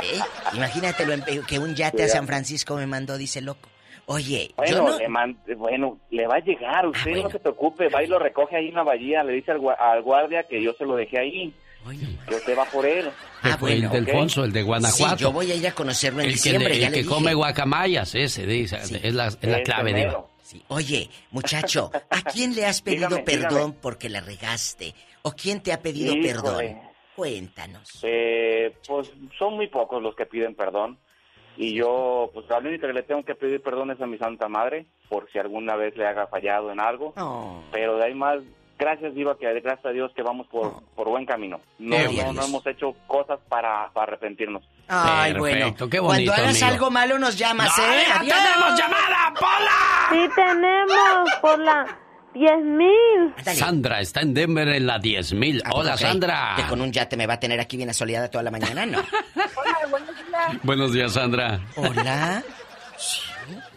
¿eh? 0.03 0.19
imagínate 0.53 1.05
lo 1.05 1.13
empe- 1.13 1.45
que 1.45 1.59
un 1.59 1.76
yate 1.76 2.03
a 2.03 2.07
San 2.07 2.27
Francisco 2.27 2.76
me 2.76 2.88
mandó, 2.88 3.17
dice 3.17 3.41
loco. 3.41 3.69
Oye, 4.05 4.51
Bueno, 4.57 4.71
yo 4.77 4.84
no... 4.89 4.97
le 4.97 5.07
man- 5.07 5.38
bueno, 5.57 5.99
le 6.09 6.26
va 6.27 6.38
a 6.38 6.39
llegar, 6.39 6.88
usted 6.88 7.01
Ah, 7.01 7.09
bueno. 7.11 7.23
no 7.26 7.30
se 7.30 7.39
preocupe, 7.39 7.89
va 7.89 8.03
y 8.03 8.07
lo 8.07 8.17
recoge 8.17 8.55
ahí 8.55 8.69
en 8.69 8.76
la 8.76 8.84
bahía, 8.84 9.23
le 9.23 9.34
dice 9.34 9.51
al, 9.51 9.59
gua- 9.59 9.77
al 9.77 10.01
guardia 10.01 10.43
que 10.43 10.61
yo 10.63 10.73
se 10.73 10.84
lo 10.85 10.95
dejé 10.95 11.19
ahí, 11.19 11.53
Que 12.45 12.56
va 12.56 12.65
por 12.65 12.85
él. 12.85 13.10
Ah, 13.41 13.57
Fue 13.60 13.73
el 13.73 13.81
bueno, 13.88 13.93
de 13.95 14.01
ok. 14.01 14.07
Alfonso, 14.10 14.43
el 14.43 14.51
de 14.51 14.64
Guanajuato. 14.64 15.18
Sí, 15.18 15.22
yo 15.23 15.31
voy 15.31 15.51
a 15.51 15.56
ir 15.56 15.68
a 15.68 15.72
conocerlo 15.72 16.19
en 16.19 16.26
el 16.26 16.31
que, 16.31 16.35
diciembre, 16.35 16.69
le- 16.73 16.80
ya 16.80 16.85
el 16.88 16.91
le 16.91 16.97
que 16.97 17.03
dije. 17.03 17.15
come 17.15 17.34
guacamayas, 17.34 18.14
ese 18.15 18.45
dice, 18.45 18.84
Sí. 18.85 18.99
es 19.01 19.14
la, 19.15 19.27
es 19.27 19.38
la 19.43 19.61
clave, 19.64 19.93
diva. 19.93 20.07
mero. 20.07 20.30
Sí. 20.43 20.61
Oye, 20.68 21.10
muchacho, 21.31 21.91
¿a 22.10 22.22
quién 22.23 22.56
le 22.56 22.65
has 22.65 22.81
pedido 22.81 23.07
Dígame, 23.07 23.23
perdón 23.23 23.49
dígame. 23.51 23.73
porque 23.81 24.10
la 24.10 24.19
regaste? 24.22 24.93
¿O 25.22 25.31
quién 25.31 25.61
te 25.61 25.72
ha 25.73 25.81
pedido 25.81 26.14
Híjole. 26.14 26.27
perdón? 26.34 26.80
Cuéntanos. 27.15 27.99
Eh, 28.03 28.73
pues 28.88 29.11
son 29.38 29.56
muy 29.56 29.68
pocos 29.68 30.01
los 30.01 30.15
que 30.15 30.26
piden 30.26 30.56
perdón. 30.56 30.97
Y 31.57 31.73
yo, 31.76 32.31
pues 32.34 32.45
la 32.49 32.60
única 32.60 32.88
que 32.88 32.93
le 32.93 33.03
tengo 33.03 33.23
que 33.23 33.35
pedir 33.35 33.61
perdón 33.61 33.91
es 33.91 33.99
a 33.99 34.06
mi 34.06 34.18
Santa 34.18 34.47
Madre, 34.47 34.85
por 35.10 35.30
si 35.31 35.38
alguna 35.39 35.76
vez 35.76 35.95
le 35.97 36.07
haga 36.07 36.27
fallado 36.27 36.72
en 36.72 36.80
algo. 36.80 37.14
Oh. 37.18 37.61
Pero 37.72 37.97
de 37.97 38.06
ahí 38.06 38.14
más, 38.15 38.38
gracias 38.80 39.14
Diva, 39.14 39.38
que 39.38 39.45
gracias 39.61 39.85
a 39.85 39.89
Dios 39.89 40.11
que 40.15 40.23
vamos 40.23 40.47
por, 40.47 40.81
por 40.95 41.07
buen 41.10 41.26
camino. 41.26 41.60
No, 41.77 41.97
no, 42.11 42.34
no 42.34 42.43
hemos 42.45 42.65
hecho 42.65 42.95
cosas 43.06 43.39
para, 43.49 43.89
para 43.93 44.07
arrepentirnos. 44.14 44.64
Ay, 44.88 45.34
bueno. 45.34 45.76
Cuando 46.01 46.34
hagas 46.34 46.64
algo 46.64 46.89
malo 46.89 47.19
nos 47.19 47.38
llamas, 47.38 47.72
No, 47.77 47.84
¿eh? 47.84 48.03
Adiós. 48.19 48.38
tenemos 48.38 48.80
llamada, 48.80 49.34
Pola! 49.39 50.10
Sí 50.10 50.30
tenemos 50.35 51.30
por 51.41 51.60
la 51.60 51.85
10.000. 52.34 53.53
Sandra 53.56 54.01
está 54.01 54.22
en 54.22 54.34
Denver 54.34 54.68
en 54.69 54.88
la 54.88 54.99
10.000. 54.99 55.64
Hola, 55.73 55.93
Ok, 55.93 55.99
Sandra. 55.99 56.53
Que 56.56 56.64
con 56.68 56.80
un 56.80 56.91
yate 56.91 57.18
me 57.18 57.27
va 57.27 57.34
a 57.34 57.39
tener 57.39 57.60
aquí 57.60 57.76
bien 57.77 57.89
asoleada 57.89 58.30
toda 58.30 58.43
la 58.43 58.51
mañana, 58.51 58.85
¿no? 58.85 58.99
Buenos 60.64 60.93
días, 60.93 61.14
Sandra. 61.14 61.60
Hola. 61.76 62.43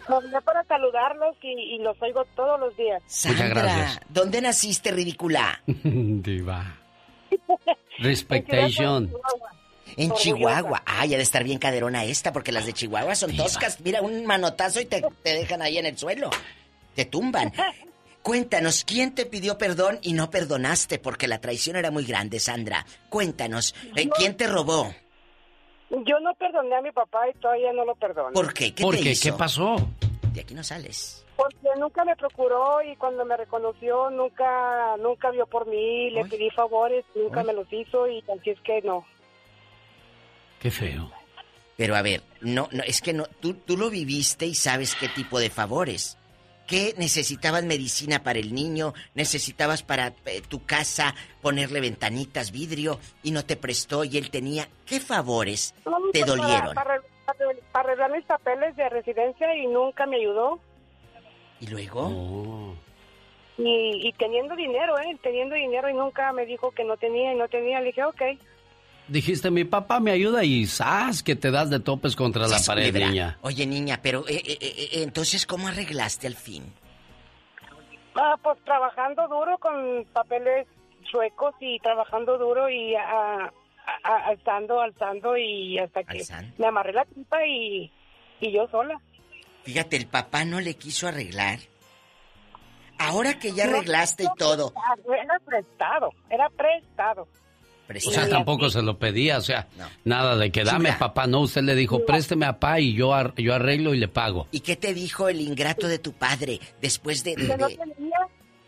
Hablé 0.07 0.41
para 0.41 0.63
saludarlos 0.65 1.35
y, 1.41 1.75
y 1.75 1.77
los 1.79 2.01
oigo 2.01 2.25
todos 2.35 2.59
los 2.59 2.75
días. 2.77 3.01
Sandra, 3.07 3.47
gracias. 3.49 3.99
¿dónde 4.09 4.41
naciste, 4.41 4.91
ridícula? 4.91 5.61
Diva. 5.67 6.77
Respectation. 7.99 9.11
En 9.95 10.11
Orgullosa. 10.11 10.23
Chihuahua. 10.23 10.83
Ay, 10.85 11.13
ha 11.13 11.17
de 11.17 11.23
estar 11.23 11.43
bien 11.43 11.59
caderona 11.59 12.03
esta, 12.05 12.33
porque 12.33 12.51
las 12.51 12.65
de 12.65 12.73
Chihuahua 12.73 13.15
son 13.15 13.35
toscas. 13.35 13.79
Mira, 13.81 14.01
un 14.01 14.25
manotazo 14.25 14.79
y 14.81 14.85
te, 14.85 15.03
te 15.21 15.33
dejan 15.33 15.61
ahí 15.61 15.77
en 15.77 15.85
el 15.85 15.97
suelo. 15.97 16.29
Te 16.95 17.05
tumban. 17.05 17.51
Cuéntanos, 18.23 18.85
¿quién 18.85 19.13
te 19.13 19.25
pidió 19.25 19.57
perdón 19.57 19.99
y 20.01 20.13
no 20.13 20.29
perdonaste? 20.29 20.97
Porque 20.97 21.27
la 21.27 21.41
traición 21.41 21.75
era 21.75 21.91
muy 21.91 22.05
grande, 22.05 22.39
Sandra. 22.39 22.85
Cuéntanos, 23.09 23.75
¿eh, 23.97 24.07
¿quién 24.15 24.37
te 24.37 24.47
robó? 24.47 24.95
Yo 26.05 26.19
no 26.21 26.33
perdoné 26.33 26.75
a 26.75 26.81
mi 26.81 26.91
papá 26.91 27.29
y 27.29 27.33
todavía 27.33 27.71
no 27.71 27.85
lo 27.85 27.93
perdono. 27.95 28.33
¿Por 28.33 28.53
qué? 28.53 28.73
¿Qué 28.73 28.83
¿Por 28.83 28.95
te 28.95 29.03
qué? 29.03 29.11
hizo? 29.11 29.31
¿Qué 29.31 29.37
pasó? 29.37 29.75
De 30.33 30.41
aquí 30.41 30.55
no 30.55 30.63
sales. 30.63 31.23
Porque 31.35 31.67
nunca 31.79 32.03
me 32.03 32.15
procuró 32.15 32.81
y 32.81 32.95
cuando 32.95 33.25
me 33.25 33.37
reconoció 33.37 34.09
nunca 34.09 34.97
nunca 34.97 35.29
vio 35.29 35.45
por 35.45 35.67
mí, 35.67 36.09
le 36.09 36.25
pedí 36.25 36.49
favores, 36.49 37.05
nunca 37.15 37.43
me 37.43 37.53
los 37.53 37.71
hizo 37.71 38.07
y 38.07 38.23
así 38.39 38.49
es 38.49 38.59
que 38.61 38.81
no. 38.81 39.05
Qué 40.59 40.71
feo. 40.71 41.11
Pero 41.75 41.95
a 41.95 42.01
ver, 42.01 42.21
no, 42.41 42.69
no, 42.71 42.83
es 42.83 43.01
que 43.01 43.13
no, 43.13 43.25
tú, 43.39 43.53
tú 43.53 43.77
lo 43.77 43.89
viviste 43.89 44.45
y 44.45 44.55
sabes 44.55 44.95
qué 44.95 45.09
tipo 45.09 45.39
de 45.39 45.49
favores. 45.49 46.17
¿Qué 46.73 46.95
necesitabas 46.97 47.63
medicina 47.63 48.23
para 48.23 48.39
el 48.39 48.51
niño? 48.51 48.95
¿Necesitabas 49.13 49.83
para 49.83 50.07
eh, 50.25 50.41
tu 50.47 50.65
casa 50.65 51.13
ponerle 51.39 51.79
ventanitas, 51.81 52.51
vidrio 52.51 52.99
y 53.21 53.29
no 53.29 53.45
te 53.45 53.55
prestó 53.57 54.03
y 54.03 54.17
él 54.17 54.31
tenía? 54.31 54.67
¿Qué 54.87 54.99
favores 54.99 55.75
No, 55.85 55.97
te 56.11 56.21
pues, 56.21 56.25
dolieron? 56.25 56.73
Para, 56.73 56.99
para- 57.27 57.37
para 57.71 57.89
arreglar 57.89 58.11
mis 58.11 58.25
papeles 58.25 58.75
de 58.75 58.89
residencia 58.89 59.55
y 59.55 59.67
nunca 59.67 60.07
me 60.07 60.15
ayudó. 60.17 60.59
¿Y 61.59 61.67
luego? 61.67 62.07
Oh. 62.11 62.75
Y, 63.59 64.07
y 64.07 64.11
teniendo 64.13 64.55
dinero, 64.55 64.97
¿eh? 64.97 65.15
Teniendo 65.21 65.53
dinero 65.53 65.87
y 65.89 65.93
nunca 65.93 66.33
me 66.33 66.47
dijo 66.47 66.71
que 66.71 66.83
no 66.83 66.97
tenía 66.97 67.33
y 67.33 67.35
no 67.37 67.47
tenía. 67.49 67.81
Le 67.81 67.85
dije, 67.87 68.03
ok. 68.03 68.21
Dijiste, 69.07 69.51
mi 69.51 69.65
papá 69.65 69.99
me 69.99 70.11
ayuda 70.11 70.43
y 70.43 70.65
¡zas! 70.65 71.23
que 71.23 71.35
te 71.35 71.51
das 71.51 71.69
de 71.69 71.79
topes 71.79 72.15
contra 72.15 72.47
la 72.47 72.57
pared, 72.65 72.93
niña. 72.93 73.37
Oye, 73.41 73.65
niña, 73.65 73.99
pero 74.01 74.25
eh, 74.27 74.41
eh, 74.45 74.57
eh, 74.61 74.75
eh, 74.77 74.89
entonces, 75.03 75.45
¿cómo 75.45 75.67
arreglaste 75.67 76.27
al 76.27 76.35
fin? 76.35 76.63
Ah, 78.15 78.35
pues 78.41 78.57
trabajando 78.63 79.27
duro 79.27 79.57
con 79.57 80.05
papeles 80.13 80.67
suecos 81.11 81.53
y 81.59 81.79
trabajando 81.79 82.37
duro 82.37 82.69
y 82.69 82.95
ah, 82.95 83.51
alzando, 84.03 84.79
alzando 84.79 85.35
y 85.37 85.77
hasta 85.79 86.03
que 86.03 86.23
me 86.57 86.67
amarré 86.67 86.93
la 86.93 87.05
tripa 87.05 87.45
y, 87.45 87.91
y 88.39 88.51
yo 88.53 88.67
sola. 88.69 88.99
Fíjate, 89.63 89.97
el 89.97 90.07
papá 90.07 90.45
no 90.45 90.61
le 90.61 90.75
quiso 90.75 91.07
arreglar. 91.07 91.59
Ahora 92.99 93.39
que 93.39 93.51
ya 93.51 93.65
No, 93.65 93.77
arreglaste 93.77 94.23
y 94.23 94.27
todo. 94.37 94.73
Era 95.07 95.39
prestado, 95.45 96.09
era 96.29 96.49
prestado. 96.49 97.27
O 98.05 98.11
sea, 98.11 98.27
tampoco 98.29 98.69
se 98.69 98.81
lo 98.81 98.97
pedía, 98.97 99.37
o 99.37 99.41
sea, 99.41 99.67
nada 100.03 100.35
de 100.37 100.51
que 100.51 100.63
dame, 100.63 100.93
papá. 100.93 101.27
No, 101.27 101.41
usted 101.41 101.61
le 101.63 101.75
dijo, 101.75 102.05
présteme 102.05 102.45
a 102.45 102.53
papá 102.53 102.79
y 102.79 102.93
yo, 102.93 103.13
ar- 103.13 103.33
yo 103.35 103.53
arreglo 103.53 103.93
y 103.93 103.97
le 103.99 104.07
pago. 104.07 104.47
¿Y 104.51 104.61
qué 104.61 104.75
te 104.75 104.93
dijo 104.93 105.29
el 105.29 105.41
ingrato 105.41 105.87
de 105.87 105.99
tu 105.99 106.13
padre 106.13 106.59
después 106.81 107.23
de... 107.23 107.35
Que 107.35 107.57
no 107.57 107.67
tenía, 107.67 108.17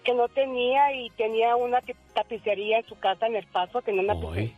que 0.03 0.13
no 0.13 0.27
tenía 0.29 0.93
y 0.93 1.09
tenía 1.11 1.55
una 1.55 1.81
que- 1.81 1.95
tapicería 2.13 2.79
en 2.79 2.85
su 2.87 2.95
casa 2.99 3.27
en 3.27 3.35
El 3.35 3.45
Paso, 3.47 3.81
tenía 3.81 4.01
una 4.01 4.13
tapicería, 4.19 4.55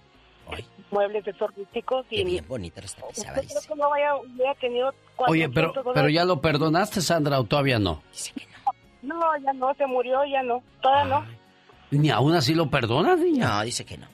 muebles 0.92 1.26
de 1.26 1.32
esos 1.32 1.54
rústicos 1.56 2.06
y... 2.10 2.18
Qué 2.18 2.24
bien 2.24 2.46
bonita 2.48 2.82
que 2.82 3.76
no 3.76 3.90
vaya, 3.90 4.16
hubiera 4.16 4.56
tenido 4.56 4.88
Oye, 5.28 5.50
400 5.50 5.54
pero, 5.54 5.94
pero 5.94 6.10
ya 6.10 6.24
lo 6.26 6.40
perdonaste, 6.42 7.02
Sandra, 7.02 7.40
o 7.40 7.44
todavía 7.44 7.80
no. 7.80 8.02
No, 9.02 9.20
ya 9.44 9.54
no, 9.54 9.74
se 9.76 9.86
murió, 9.86 10.20
ya 10.26 10.44
no, 10.44 10.62
todavía 10.82 11.26
Ni 11.92 12.10
aún 12.10 12.34
así 12.34 12.54
lo 12.54 12.70
perdonas, 12.70 13.20
niña. 13.20 13.48
No, 13.48 13.64
dice 13.64 13.86
que 13.86 13.98
no. 13.98 14.08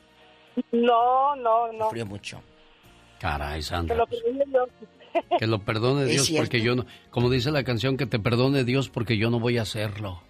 No. 0.72 1.36
No, 1.36 1.72
no. 1.72 1.86
Sufrió 1.86 2.06
mucho. 2.06 2.42
Caray, 3.20 3.58
Que 3.60 3.64
Sandra. 3.64 3.96
lo 3.96 4.06
perdone 4.08 4.44
Dios. 4.46 4.70
Que 5.40 5.46
lo 5.48 5.60
perdone 5.60 6.06
Dios 6.06 6.32
porque 6.36 6.62
yo 6.62 6.76
no. 6.76 6.86
Como 7.12 7.30
dice 7.30 7.52
la 7.52 7.64
canción, 7.64 7.98
que 7.98 8.08
te 8.08 8.18
perdone 8.20 8.64
Dios 8.64 8.90
porque 8.90 9.16
yo 9.18 9.30
no 9.30 9.40
voy 9.40 9.60
a 9.60 9.62
hacerlo. 9.62 10.22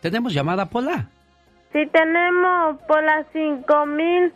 ¿Tenemos 0.00 0.34
llamada, 0.34 0.68
Pola? 0.68 1.10
Sí 1.72 1.80
tenemos 1.92 2.76
mil 3.88 4.32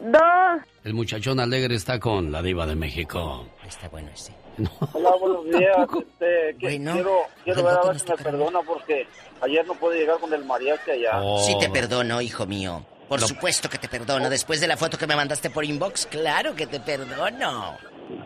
dos. 0.00 0.60
El 0.84 0.94
muchachón 0.94 1.38
alegre 1.40 1.74
está 1.76 2.00
con 2.00 2.30
la 2.32 2.42
diva 2.42 2.66
de 2.66 2.74
México. 2.74 3.46
Está 3.66 3.88
bueno 3.88 4.10
ese. 4.12 4.34
Hola, 4.92 5.10
buenos 5.20 5.44
días. 5.44 5.76
Este, 5.98 6.56
que- 6.58 6.66
Bueno, 6.66 6.92
quiero 6.94 7.16
quiero 7.44 7.62
ver 7.62 7.76
a 7.76 7.80
que 7.80 7.88
ver 7.88 8.00
si 8.00 8.10
me 8.10 8.16
perdona 8.16 8.60
porque 8.62 9.06
ayer 9.40 9.64
no 9.66 9.74
pude 9.74 9.98
llegar 10.00 10.18
con 10.18 10.32
el 10.34 10.44
mariachi 10.44 10.90
allá. 10.90 11.20
Sí 11.46 11.56
te 11.60 11.68
perdono, 11.70 12.20
hijo 12.20 12.44
mío. 12.46 12.84
Por 13.08 13.20
supuesto 13.20 13.68
que 13.70 13.78
te 13.78 13.88
perdono. 13.88 14.28
Después 14.30 14.60
de 14.60 14.66
la 14.66 14.76
foto 14.76 14.98
que 14.98 15.06
me 15.06 15.16
mandaste 15.16 15.50
por 15.50 15.64
inbox, 15.64 16.06
claro 16.06 16.54
que 16.54 16.66
te 16.66 16.80
perdono. 16.80 17.72
No, 17.72 17.78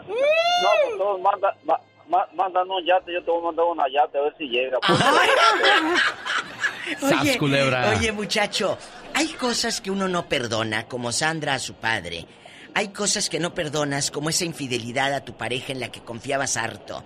pues 0.09 0.99
todos 0.99 1.21
manda, 1.21 1.57
ma- 1.65 1.81
ma- 2.09 2.29
mandan 2.35 2.69
un 2.71 2.85
yate, 2.85 3.13
yo 3.13 3.23
te 3.25 3.31
voy 3.31 3.41
a 3.41 3.45
mandar 3.47 3.65
una 3.67 3.85
yate 3.93 4.19
a 4.19 4.23
ver 4.23 4.35
si 4.39 4.45
llega. 4.49 4.79
pues. 4.81 4.99
Culebra. 7.39 7.95
oye, 7.97 8.13
muchacho, 8.13 8.77
hay 9.15 9.29
cosas 9.29 9.81
que 9.81 9.91
uno 9.91 10.09
no 10.09 10.29
perdona, 10.29 10.87
como 10.89 11.13
Sandra 11.13 11.55
a 11.55 11.59
su 11.59 11.75
padre. 11.75 12.27
Hay 12.75 12.89
cosas 12.89 13.29
que 13.29 13.39
no 13.39 13.55
perdonas, 13.55 14.11
como 14.11 14.31
esa 14.31 14.45
infidelidad 14.45 15.13
a 15.15 15.25
tu 15.25 15.37
pareja 15.37 15.73
en 15.73 15.81
la 15.81 15.91
que 15.93 16.01
confiabas 16.03 16.57
harto. 16.57 17.05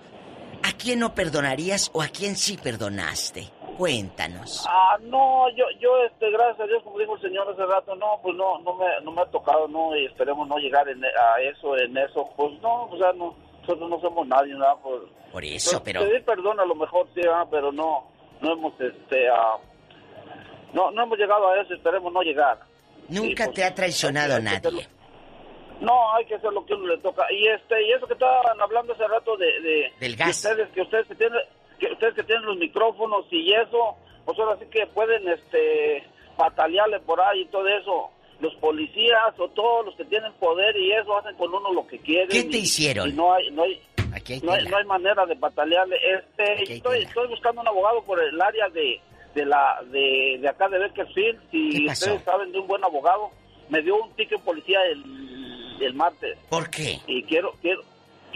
¿A 0.62 0.72
quién 0.72 1.00
no 1.00 1.14
perdonarías 1.14 1.90
o 1.92 2.02
a 2.02 2.08
quién 2.08 2.36
sí 2.36 2.56
perdonaste? 2.56 3.50
Cuéntanos. 3.76 4.64
Ah, 4.68 4.96
no, 5.02 5.48
yo, 5.50 5.64
yo, 5.80 6.02
este, 6.05 6.30
gracias 6.30 6.60
a 6.60 6.66
Dios, 6.66 6.82
como 6.82 6.98
dijo 6.98 7.14
el 7.16 7.20
señor 7.20 7.48
hace 7.50 7.64
rato, 7.66 7.94
no, 7.96 8.18
pues 8.22 8.34
no, 8.36 8.58
no 8.60 8.74
me, 8.74 8.86
no 9.02 9.12
me 9.12 9.22
ha 9.22 9.26
tocado, 9.26 9.68
no, 9.68 9.94
y 9.96 10.06
esperemos 10.06 10.48
no 10.48 10.56
llegar 10.58 10.88
en- 10.88 11.05
a 11.05 11.40
eso, 11.42 11.76
en 11.76 11.96
eso, 11.96 12.28
pues 12.36 12.52
no, 12.62 12.84
o 12.84 12.96
sea, 12.98 13.12
no, 13.12 13.34
nosotros 13.60 13.90
no 13.90 14.00
somos 14.00 14.26
nadie, 14.26 14.55
nada, 14.55 14.76
pues. 14.82 15.02
Por 15.32 15.44
eso, 15.44 15.82
pero... 15.84 16.00
Pedir 16.00 16.24
perdón 16.24 16.58
a 16.60 16.64
lo 16.64 16.74
mejor 16.74 17.06
sí, 17.14 17.20
ah, 17.30 17.44
pero 17.50 17.70
no, 17.72 18.08
no 18.40 18.52
hemos, 18.52 18.72
este, 18.80 19.28
ah, 19.28 19.56
no, 20.72 20.90
no 20.90 21.02
hemos 21.02 21.18
llegado 21.18 21.48
a 21.48 21.60
eso, 21.60 21.74
esperemos 21.74 22.12
no 22.12 22.22
llegar. 22.22 22.58
Nunca 23.08 23.26
Sí, 23.28 23.34
pues, 23.36 23.52
te 23.55 23.64
ha 23.64 23.74
traicionado 23.74 24.40
nadie. 24.40 24.88
No, 25.80 26.12
hay 26.14 26.24
que 26.24 26.36
hacer 26.36 26.50
lo 26.52 26.64
que 26.64 26.72
uno 26.72 26.86
le 26.86 26.98
toca. 26.98 27.30
Y 27.30 27.46
este, 27.48 27.82
y 27.86 27.92
eso 27.92 28.06
que 28.06 28.14
estaban 28.14 28.58
hablando 28.60 28.94
hace 28.94 29.06
rato 29.06 29.36
de, 29.36 29.60
de 29.60 29.92
Del 30.00 30.16
gas. 30.16 30.30
ustedes 30.30 30.68
que 30.70 30.80
ustedes 30.80 31.06
que 31.06 31.14
tienen 31.16 31.38
que 31.78 31.92
ustedes 31.92 32.14
que 32.14 32.22
tienen 32.24 32.44
los 32.46 32.56
micrófonos 32.58 33.26
y 33.30 33.52
eso, 33.52 33.96
pues 34.24 34.38
ahora 34.38 34.58
sí 34.58 34.66
que 34.70 34.86
pueden 34.88 35.28
este 35.28 36.05
patalearle 36.36 37.00
por 37.00 37.20
ahí 37.20 37.42
y 37.42 37.46
todo 37.46 37.66
eso. 37.68 38.10
Los 38.40 38.55
policías 38.56 39.32
o 39.38 39.48
todos 39.48 39.86
los 39.86 39.94
que 39.96 40.05
tienen 40.05 40.30
poder 40.34 40.76
y 40.76 40.92
eso 40.92 41.16
hacen 41.16 41.34
con 41.36 41.55
uno 41.55 41.72
lo 41.72 41.86
que 41.86 41.98
quieren. 41.98 42.28
¿Qué 42.28 42.44
te 42.44 42.58
y- 42.58 42.62
hicieron? 42.62 43.08
Y 43.08 43.12
no 43.12 43.32
hay 43.32 43.50
no 43.50 43.62
hay 43.62 43.80
Aquí 44.14 44.34
hay 44.34 44.40
no 44.40 44.52
hay, 44.52 44.64
no 44.66 44.76
hay 44.76 44.84
manera 44.84 45.24
de 45.26 45.36
patalearle. 45.36 45.96
Este, 45.96 46.74
estoy, 46.74 47.02
estoy 47.02 47.28
buscando 47.28 47.62
un 47.62 47.68
abogado 47.68 48.02
por 48.05 48.22
el 48.22 48.40
área 48.40 48.68
de, 48.68 49.00
de 49.34 49.44
la 49.46 49.82
de, 49.90 50.38
de 50.40 50.48
acá 50.48 50.68
de 50.68 50.78
Bakersfield. 50.78 51.38
Si 51.50 51.86
ustedes 51.86 52.22
saben 52.24 52.52
de 52.52 52.58
un 52.58 52.66
buen 52.66 52.84
abogado, 52.84 53.30
me 53.70 53.80
dio 53.82 53.96
un 53.96 54.12
ticket 54.16 54.40
policía 54.42 54.84
el, 54.84 55.76
el 55.80 55.94
martes. 55.94 56.38
¿Por 56.50 56.68
qué? 56.70 56.98
Y 57.06 57.22
quiero 57.24 57.52
quiero 57.62 57.82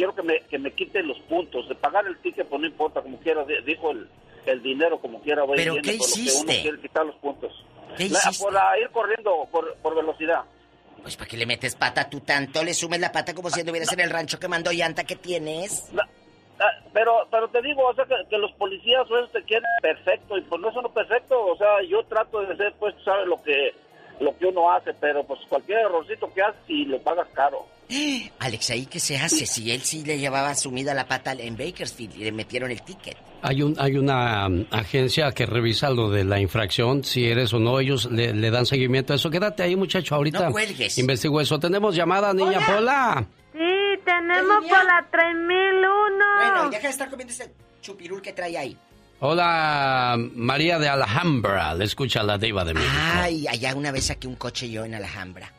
quiero 0.00 0.14
que 0.14 0.22
me, 0.22 0.40
que 0.40 0.58
me 0.58 0.72
quiten 0.72 1.06
los 1.06 1.18
puntos. 1.20 1.68
De 1.68 1.74
pagar 1.74 2.06
el 2.06 2.16
ticket, 2.20 2.48
pues 2.48 2.60
no 2.62 2.66
importa, 2.66 3.02
como 3.02 3.18
quiera. 3.18 3.44
di- 3.44 3.60
Dijo 3.66 3.90
el, 3.90 4.08
el 4.46 4.62
dinero, 4.62 4.98
como 4.98 5.20
quiera. 5.20 5.42
voy 5.42 5.56
¿Pero 5.58 5.74
qué 5.74 5.78
lo 5.78 5.82
que 5.82 5.94
hiciste? 5.96 6.40
uno 6.54 6.62
quiere 6.62 6.80
quitar 6.80 7.04
los 7.04 7.16
puntos. 7.16 7.52
¿Qué 7.98 8.08
La- 8.08 8.18
hiciste? 8.18 8.42
por 8.44 8.54
ir 8.80 8.88
corriendo 8.90 9.46
por, 9.52 9.74
por 9.76 9.94
velocidad. 9.94 10.40
Pues 11.02 11.16
para 11.16 11.28
que 11.28 11.36
le 11.36 11.44
metes 11.46 11.74
pata 11.76 12.08
tú 12.08 12.20
tanto, 12.20 12.62
le 12.64 12.72
sumes 12.74 12.98
la 13.00 13.12
pata 13.12 13.34
como 13.34 13.50
si 13.50 13.60
anduvieras 13.60 13.92
en 13.92 14.00
el 14.00 14.10
rancho 14.10 14.38
quemando 14.40 14.70
llanta 14.72 15.04
que 15.04 15.16
tienes. 15.16 15.90
Pero, 16.92 17.26
pero 17.30 17.48
te 17.48 17.62
digo, 17.62 17.86
o 17.86 17.94
sea, 17.94 18.04
que, 18.04 18.14
que 18.28 18.36
los 18.36 18.52
policías 18.52 19.10
o 19.10 19.18
eso 19.18 19.28
te 19.28 19.42
quieren 19.44 19.64
perfecto 19.80 20.36
y 20.36 20.42
pues 20.42 20.60
no 20.60 20.70
son 20.72 20.92
perfecto, 20.92 21.46
o 21.46 21.56
sea, 21.56 21.80
yo 21.88 22.02
trato 22.04 22.40
de 22.42 22.54
ser, 22.56 22.74
pues, 22.78 22.94
tú 22.96 23.02
sabes, 23.04 23.26
lo 23.28 23.40
que, 23.42 23.72
lo 24.18 24.36
que 24.36 24.46
uno 24.46 24.70
hace, 24.70 24.92
pero 24.94 25.24
pues 25.24 25.40
cualquier 25.48 25.78
errorcito 25.78 26.30
que 26.34 26.42
haces 26.42 26.60
y 26.68 26.84
lo 26.84 26.98
pagas 27.00 27.28
caro. 27.28 27.64
Alex, 28.38 28.70
¿ahí 28.70 28.86
qué 28.86 29.00
se 29.00 29.16
hace? 29.16 29.46
Si 29.46 29.70
él 29.70 29.82
sí 29.82 30.04
le 30.04 30.18
llevaba 30.18 30.54
sumida 30.54 30.94
la 30.94 31.06
pata 31.06 31.32
en 31.32 31.56
Bakersfield 31.56 32.16
y 32.16 32.24
le 32.24 32.32
metieron 32.32 32.70
el 32.70 32.82
ticket. 32.82 33.16
Hay, 33.42 33.62
un, 33.62 33.74
hay 33.78 33.96
una 33.96 34.46
um, 34.46 34.64
agencia 34.70 35.32
que 35.32 35.46
revisa 35.46 35.90
lo 35.90 36.10
de 36.10 36.24
la 36.24 36.38
infracción, 36.40 37.02
si 37.04 37.26
eres 37.26 37.52
o 37.52 37.58
no, 37.58 37.80
ellos 37.80 38.10
le, 38.10 38.32
le 38.34 38.50
dan 38.50 38.66
seguimiento 38.66 39.12
a 39.12 39.16
eso. 39.16 39.30
Quédate 39.30 39.62
ahí, 39.62 39.76
muchacho, 39.76 40.14
ahorita. 40.14 40.46
No 40.46 40.52
cuelgues. 40.52 40.98
Investigo 40.98 41.40
eso. 41.40 41.58
Tenemos 41.58 41.96
llamada, 41.96 42.32
niña 42.32 42.60
Pola. 42.66 43.26
Sí, 43.52 44.00
tenemos 44.04 44.64
por 44.68 44.84
la 44.84 45.06
3001. 45.10 46.24
Bueno, 46.36 46.70
deja 46.70 46.82
de 46.82 46.88
estar 46.90 47.10
comiendo 47.10 47.32
ese 47.32 47.52
chupirul 47.80 48.22
que 48.22 48.32
trae 48.32 48.56
ahí. 48.56 48.76
Hola, 49.20 50.16
María 50.34 50.78
de 50.78 50.88
Alhambra. 50.88 51.74
Le 51.74 51.84
escucha 51.84 52.22
la 52.22 52.38
diva 52.38 52.64
de 52.64 52.74
México. 52.74 52.92
Ay, 53.14 53.46
allá 53.48 53.74
una 53.74 53.90
vez 53.90 54.06
saqué 54.06 54.26
un 54.26 54.36
coche 54.36 54.70
yo 54.70 54.84
en 54.84 54.94
Alhambra. 54.94 55.52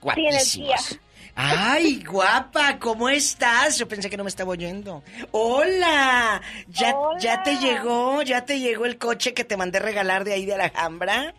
Guapísimos. 0.00 0.98
Ay, 1.38 2.02
guapa, 2.02 2.78
¿cómo 2.78 3.10
estás? 3.10 3.78
Yo 3.78 3.86
pensé 3.86 4.08
que 4.08 4.16
no 4.16 4.24
me 4.24 4.30
estaba 4.30 4.50
oyendo. 4.50 5.02
Hola, 5.32 6.40
¿ya, 6.68 6.94
ya 7.20 7.42
te 7.42 7.58
llegó, 7.58 8.22
ya 8.22 8.46
te 8.46 8.58
llegó 8.58 8.86
el 8.86 8.96
coche 8.96 9.34
que 9.34 9.44
te 9.44 9.58
mandé 9.58 9.78
regalar 9.78 10.24
de 10.24 10.32
ahí 10.32 10.46
de 10.46 10.54
Alhambra? 10.54 11.34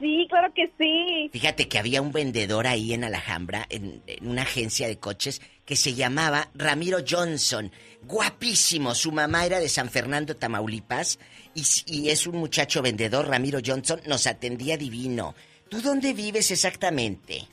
Sí, 0.00 0.26
claro 0.30 0.52
que 0.54 0.72
sí. 0.78 1.28
Fíjate 1.30 1.68
que 1.68 1.78
había 1.78 2.00
un 2.00 2.10
vendedor 2.10 2.66
ahí 2.66 2.94
en 2.94 3.04
Alhambra, 3.04 3.66
en, 3.68 4.02
en 4.06 4.28
una 4.28 4.42
agencia 4.42 4.88
de 4.88 4.98
coches, 4.98 5.42
que 5.66 5.76
se 5.76 5.92
llamaba 5.94 6.48
Ramiro 6.54 6.98
Johnson. 7.06 7.70
Guapísimo. 8.02 8.94
Su 8.94 9.12
mamá 9.12 9.44
era 9.44 9.58
de 9.60 9.68
San 9.68 9.90
Fernando, 9.90 10.36
Tamaulipas. 10.36 11.18
Y, 11.54 11.64
y 11.86 12.08
es 12.08 12.26
un 12.26 12.36
muchacho 12.36 12.80
vendedor, 12.80 13.28
Ramiro 13.28 13.58
Johnson. 13.64 14.00
Nos 14.06 14.26
atendía 14.26 14.78
divino. 14.78 15.34
¿Tú 15.68 15.82
dónde 15.82 16.14
vives 16.14 16.50
exactamente? 16.50 17.46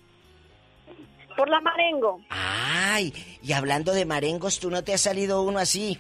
Por 1.36 1.50
la 1.50 1.60
Marengo. 1.62 2.22
Ay, 2.30 3.14
y 3.42 3.53
hablando 3.53 3.94
de 3.94 4.06
marengos, 4.06 4.60
¿tú 4.60 4.70
no 4.70 4.84
te 4.84 4.94
ha 4.94 4.98
salido 4.98 5.42
uno 5.44 5.60
así? 5.60 6.00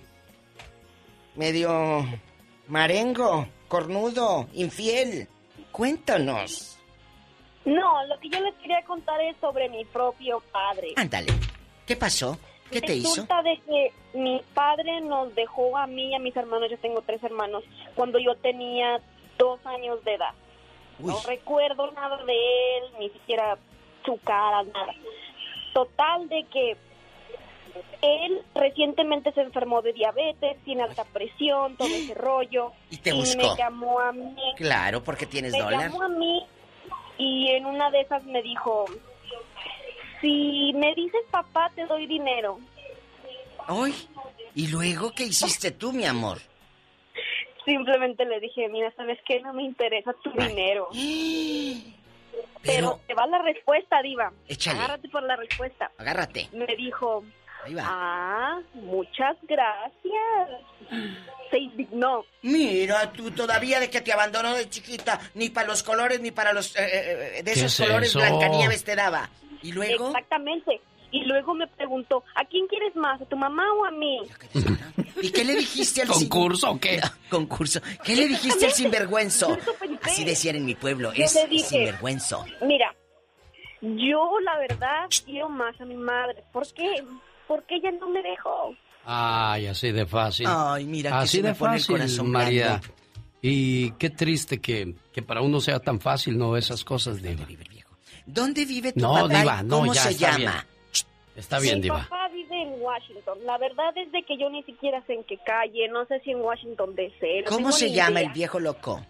Medio 1.35 2.05
marengo, 2.67 3.47
cornudo, 3.67 4.47
infiel. 4.53 5.27
Cuéntanos. 5.71 6.77
No, 7.65 8.05
lo 8.05 8.19
que 8.19 8.29
yo 8.29 8.39
les 8.41 8.53
quería 8.55 8.83
contar 8.83 9.19
es 9.21 9.35
sobre 9.37 9.69
mi 9.69 9.85
propio 9.85 10.41
padre. 10.51 10.93
Ándale. 10.95 11.33
¿Qué 11.85 11.95
pasó? 11.95 12.37
¿Qué 12.69 12.81
te 12.81 12.95
hizo? 12.95 13.09
Resulta 13.09 13.41
de 13.43 13.59
que 13.65 13.93
mi 14.13 14.41
padre 14.53 15.01
nos 15.01 15.33
dejó 15.35 15.77
a 15.77 15.87
mí 15.87 16.11
y 16.11 16.15
a 16.15 16.19
mis 16.19 16.35
hermanos, 16.35 16.69
yo 16.69 16.77
tengo 16.77 17.01
tres 17.01 17.23
hermanos, 17.23 17.63
cuando 17.95 18.19
yo 18.19 18.35
tenía 18.35 18.99
dos 19.37 19.59
años 19.65 20.03
de 20.03 20.15
edad. 20.15 20.33
No 20.99 21.19
recuerdo 21.27 21.91
nada 21.91 22.23
de 22.23 22.77
él, 22.77 22.83
ni 22.99 23.09
siquiera 23.09 23.57
su 24.05 24.17
cara, 24.19 24.63
nada. 24.63 24.93
Total 25.73 26.29
de 26.29 26.45
que 26.51 26.77
él 28.01 28.41
recientemente 28.53 29.31
se 29.31 29.41
enfermó 29.41 29.81
de 29.81 29.93
diabetes, 29.93 30.57
tiene 30.63 30.83
alta 30.83 31.03
presión, 31.05 31.75
todo 31.77 31.87
ese 31.93 32.13
rollo. 32.13 32.71
Y 32.91 32.97
te 32.97 33.13
buscó. 33.13 33.41
me 33.41 33.55
llamó 33.57 33.99
a 33.99 34.11
mí. 34.11 34.35
Claro, 34.57 35.03
porque 35.03 35.25
tienes 35.25 35.53
me 35.53 35.59
dólar. 35.59 35.81
llamó 35.81 36.03
a 36.03 36.09
mí 36.09 36.45
y 37.17 37.49
en 37.51 37.65
una 37.65 37.89
de 37.91 38.01
esas 38.01 38.23
me 38.25 38.41
dijo, 38.41 38.85
si 40.21 40.73
me 40.75 40.93
dices 40.95 41.21
papá 41.31 41.71
te 41.75 41.85
doy 41.85 42.07
dinero. 42.07 42.59
Ay, 43.67 43.93
¿y 44.55 44.67
luego 44.67 45.11
qué 45.15 45.23
hiciste 45.23 45.71
tú, 45.71 45.93
mi 45.93 46.05
amor? 46.05 46.39
Simplemente 47.65 48.25
le 48.25 48.41
dije, 48.41 48.67
mira, 48.67 48.91
¿sabes 48.97 49.17
qué? 49.25 49.39
No 49.39 49.53
me 49.53 49.63
interesa 49.63 50.13
tu 50.21 50.31
dinero. 50.31 50.89
Pero 52.61 52.99
te 53.07 53.13
va 53.13 53.27
la 53.27 53.41
respuesta, 53.41 54.01
Diva. 54.01 54.31
Échale. 54.47 54.79
Agárrate 54.79 55.09
por 55.09 55.23
la 55.23 55.35
respuesta. 55.35 55.91
Agárrate. 55.97 56.49
Me 56.53 56.65
dijo, 56.77 57.23
Ahí 57.65 57.73
va. 57.73 57.83
ah, 57.85 58.59
muchas 58.73 59.35
gracias. 59.43 60.49
Se 61.51 61.57
indignó. 61.59 62.25
Mira, 62.41 63.11
tú 63.11 63.31
todavía 63.31 63.79
de 63.79 63.89
que 63.89 64.01
te 64.01 64.11
abandonó 64.13 64.53
de 64.53 64.69
chiquita, 64.69 65.19
ni 65.35 65.49
para 65.49 65.67
los 65.67 65.83
colores, 65.83 66.19
ni 66.21 66.31
para 66.31 66.53
los... 66.53 66.75
eh, 66.75 66.81
eh, 67.39 67.43
de 67.43 67.53
¿Qué 67.53 67.59
esos 67.59 67.79
es 67.79 67.85
colores 67.85 68.09
eso? 68.09 68.19
Blancanieves 68.19 68.83
te 68.83 68.95
daba. 68.95 69.29
¿Y 69.61 69.71
luego? 69.71 70.07
Exactamente. 70.07 70.81
Y 71.13 71.21
luego 71.25 71.53
me 71.53 71.67
preguntó, 71.67 72.23
¿a 72.35 72.43
quién 72.45 72.65
quieres 72.67 72.95
más? 72.95 73.21
¿A 73.21 73.25
tu 73.25 73.37
mamá 73.37 73.63
o 73.79 73.85
a 73.85 73.91
mí? 73.91 74.19
¿Y 75.21 75.29
qué 75.29 75.45
le 75.45 75.53
dijiste 75.55 76.01
al 76.01 76.07
¿Concurso 76.07 76.71
o 76.71 76.79
qué? 76.79 76.99
concurso. 77.29 77.79
¿Qué 78.03 78.15
le 78.15 78.27
dijiste 78.27 78.65
al 78.65 78.71
sinvergüenzo? 78.71 79.55
Así 80.01 80.23
decían 80.25 80.55
en 80.55 80.65
mi 80.65 80.73
pueblo, 80.73 81.13
Yo 81.13 81.23
es 81.23 81.35
le 81.35 81.47
dije, 81.47 81.67
sinvergüenzo. 81.69 82.43
Mira, 82.63 82.95
yo 83.81 84.39
la 84.43 84.57
verdad 84.57 85.05
quiero 85.23 85.49
más 85.49 85.79
a 85.79 85.85
mi 85.85 85.95
madre. 85.95 86.43
¿Por 86.51 86.65
qué? 86.73 87.03
Porque 87.47 87.75
ella 87.75 87.91
no 87.91 88.09
me 88.09 88.23
dejó. 88.23 88.75
Ay, 89.05 89.67
así 89.67 89.91
de 89.91 90.07
fácil. 90.07 90.47
Ay, 90.49 90.85
mira 90.85 91.11
que 91.11 91.15
Así 91.17 91.37
se 91.37 91.43
me 91.43 91.49
de 91.49 91.49
el 91.49 91.55
fácil, 91.57 91.95
corazón 91.95 92.31
María. 92.31 92.81
Y 93.41 93.91
qué 93.99 94.09
triste 94.09 94.59
que, 94.59 94.95
que 95.11 95.21
para 95.21 95.41
uno 95.41 95.61
sea 95.61 95.79
tan 95.79 95.99
fácil, 95.99 96.37
¿no? 96.39 96.57
Esas 96.57 96.83
cosas, 96.83 97.21
Diva. 97.21 97.45
¿Dónde 98.25 98.65
vive 98.65 98.93
tu 98.93 99.01
No, 99.01 99.13
papá? 99.13 99.39
Diva, 99.41 99.61
no, 99.63 99.79
¿Cómo 99.79 99.93
ya 99.93 100.01
se 100.03 100.09
está 100.11 100.27
llama? 100.31 100.37
bien. 100.37 100.72
Está 101.35 101.59
bien, 101.59 101.77
mi 101.77 101.81
Diva. 101.83 101.99
papá 102.03 102.27
vive 102.31 102.61
en 102.61 102.79
Washington. 102.81 103.39
La 103.45 103.57
verdad 103.57 103.91
es 103.97 104.11
de 104.11 104.21
que 104.23 104.37
yo 104.37 104.49
ni 104.49 104.61
siquiera 104.63 105.03
sé 105.07 105.13
en 105.13 105.23
qué 105.23 105.37
calle, 105.45 105.87
no 105.89 106.05
sé 106.05 106.19
si 106.19 106.31
en 106.31 106.41
Washington 106.41 106.93
DC. 106.95 107.41
no 107.45 107.49
¿Cómo 107.49 107.71
se 107.71 107.91
llama 107.91 108.19
idea. 108.19 108.27
el 108.29 108.33
viejo 108.33 108.59
loco? 108.59 109.03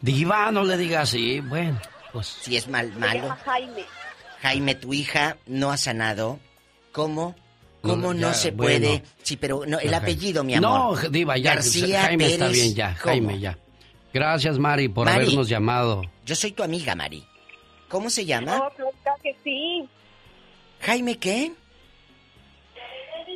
Diva, 0.00 0.50
no 0.50 0.64
le 0.64 0.76
digas 0.76 1.04
así. 1.10 1.40
Bueno, 1.40 1.78
pues. 2.12 2.26
Si 2.26 2.56
es 2.56 2.66
mal, 2.68 2.92
Se 2.92 2.98
malo. 2.98 3.20
llama 3.22 3.36
Jaime. 3.44 3.84
Jaime, 4.40 4.74
tu 4.74 4.92
hija 4.92 5.36
no 5.46 5.70
ha 5.70 5.76
sanado. 5.76 6.40
¿Cómo? 6.90 7.34
¿Cómo 7.80 8.12
No, 8.12 8.14
no, 8.14 8.28
ya, 8.28 8.34
se 8.34 8.50
bueno. 8.50 8.86
puede? 8.88 9.02
Sí, 9.22 9.36
pero 9.36 9.62
no, 9.66 9.78
el 9.78 9.94
apellido, 9.94 10.42
mi 10.44 10.54
amor. 10.54 11.02
No, 11.04 11.10
Diva, 11.10 11.36
ya. 11.38 11.54
García 11.54 12.02
Jaime 12.02 12.26
está 12.26 12.48
bien, 12.48 12.74
ya. 12.74 12.88
¿cómo? 13.00 13.04
Jaime, 13.12 13.38
ya. 13.40 13.58
Gracias, 14.12 14.58
Mari, 14.58 14.88
por 14.88 15.06
Mari. 15.06 15.22
habernos 15.24 15.48
llamado. 15.48 16.02
Yo 16.26 16.34
soy 16.34 16.52
tu 16.52 16.62
amiga, 16.62 16.94
Mari. 16.94 17.24
¿Cómo 17.88 18.10
se 18.10 18.24
llama? 18.24 18.58
No, 18.58 18.70
claro 19.02 19.18
que 19.22 19.36
sí. 19.44 19.88
¿Jaime 20.82 21.16
qué? 21.18 21.52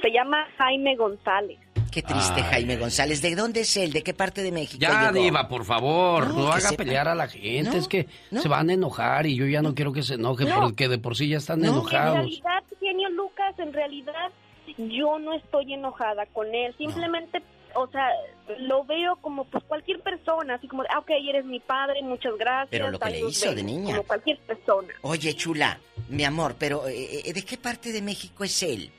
Se 0.03 0.11
llama 0.11 0.47
Jaime 0.59 0.97
González. 0.97 1.59
Qué 1.91 2.03
triste, 2.03 2.43
Ay. 2.43 2.51
Jaime 2.51 2.77
González. 2.77 3.23
¿De 3.23 3.35
dónde 3.35 3.61
es 3.61 3.75
él? 3.79 3.93
¿De 3.93 4.03
qué 4.03 4.13
parte 4.13 4.43
de 4.43 4.53
México 4.53 4.79
Ya, 4.81 5.11
llegó? 5.11 5.25
Diva, 5.25 5.49
por 5.49 5.65
favor, 5.65 6.29
No, 6.29 6.35
no, 6.41 6.49
haga 6.49 6.61
sepa. 6.69 6.85
pelear 6.85 7.09
a 7.09 7.15
la 7.15 7.27
gente. 7.29 7.71
No, 7.71 7.77
es 7.77 7.89
que 7.89 8.07
no. 8.31 8.43
se 8.43 8.49
van 8.49 8.69
a 8.69 8.75
enojar 8.75 9.25
y 9.27 9.35
yo 9.37 9.47
ya 9.47 9.63
no 9.63 9.75
quiero 9.75 9.93
que 9.95 10.03
se 10.03 10.15
enojen 10.15 10.49
No. 10.51 10.61
porque 10.61 10.89
de 10.89 10.99
por 10.99 11.17
sí 11.17 11.29
ya 11.29 11.39
están 11.39 11.61
En 11.61 11.71
enojados. 11.71 12.17
realidad, 12.19 12.63
genio 12.81 13.09
Lucas, 13.11 13.59
en 13.59 13.73
realidad 13.73 14.31
yo 14.77 15.19
no 15.19 15.33
estoy 15.33 15.73
enojada 15.73 16.27
con 16.35 16.55
él. 16.55 16.75
Simplemente, 16.77 17.41
o 17.77 17.87
sea, 17.89 18.09
lo 18.59 18.85
veo 18.85 19.17
como 19.17 19.45
pues 19.45 19.63
cualquier 19.65 20.01
persona, 20.01 20.55
así 20.55 20.67
como, 20.69 20.83
de, 20.83 20.89
ah, 20.93 20.99
ok, 21.01 21.11
eres 21.29 21.45
mi 21.45 21.61
padre, 21.61 22.03
muchas 22.03 22.37
gracias. 22.39 22.69
Pero 22.71 22.91
lo 22.91 22.99
que 22.99 23.05
ahí 23.09 23.23
le 23.23 23.29
hizo 23.29 23.51
de 23.51 23.57
vemos", 23.57 23.73
niña. 23.73 23.91
Como 23.97 24.07
cualquier 24.07 24.39
persona. 24.41 24.93
Oye, 25.03 25.35
chula, 25.35 25.79
mi 26.09 26.25
amor, 26.25 26.57
pero 26.59 26.87
eh, 26.89 27.23
eh, 27.25 27.33
¿de 27.33 27.43
qué 27.45 27.57
parte 27.57 27.93
de 27.93 28.03
México 28.03 28.45
es 28.45 28.63
él? 28.63 28.91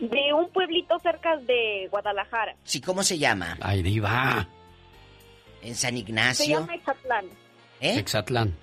De 0.00 0.32
un 0.32 0.48
pueblito 0.50 0.98
cerca 0.98 1.36
de 1.36 1.86
Guadalajara. 1.90 2.56
Sí, 2.64 2.80
¿cómo 2.80 3.02
se 3.04 3.18
llama? 3.18 3.56
Ay, 3.60 3.82
Diva. 3.82 4.48
¿En 5.62 5.76
San 5.76 5.92
Se 5.92 5.98
Ignacio? 5.98 6.58
llama 6.60 6.74
Etzatlán. 6.74 7.26
¿Eh? 7.80 7.98
Exatlán. 7.98 8.56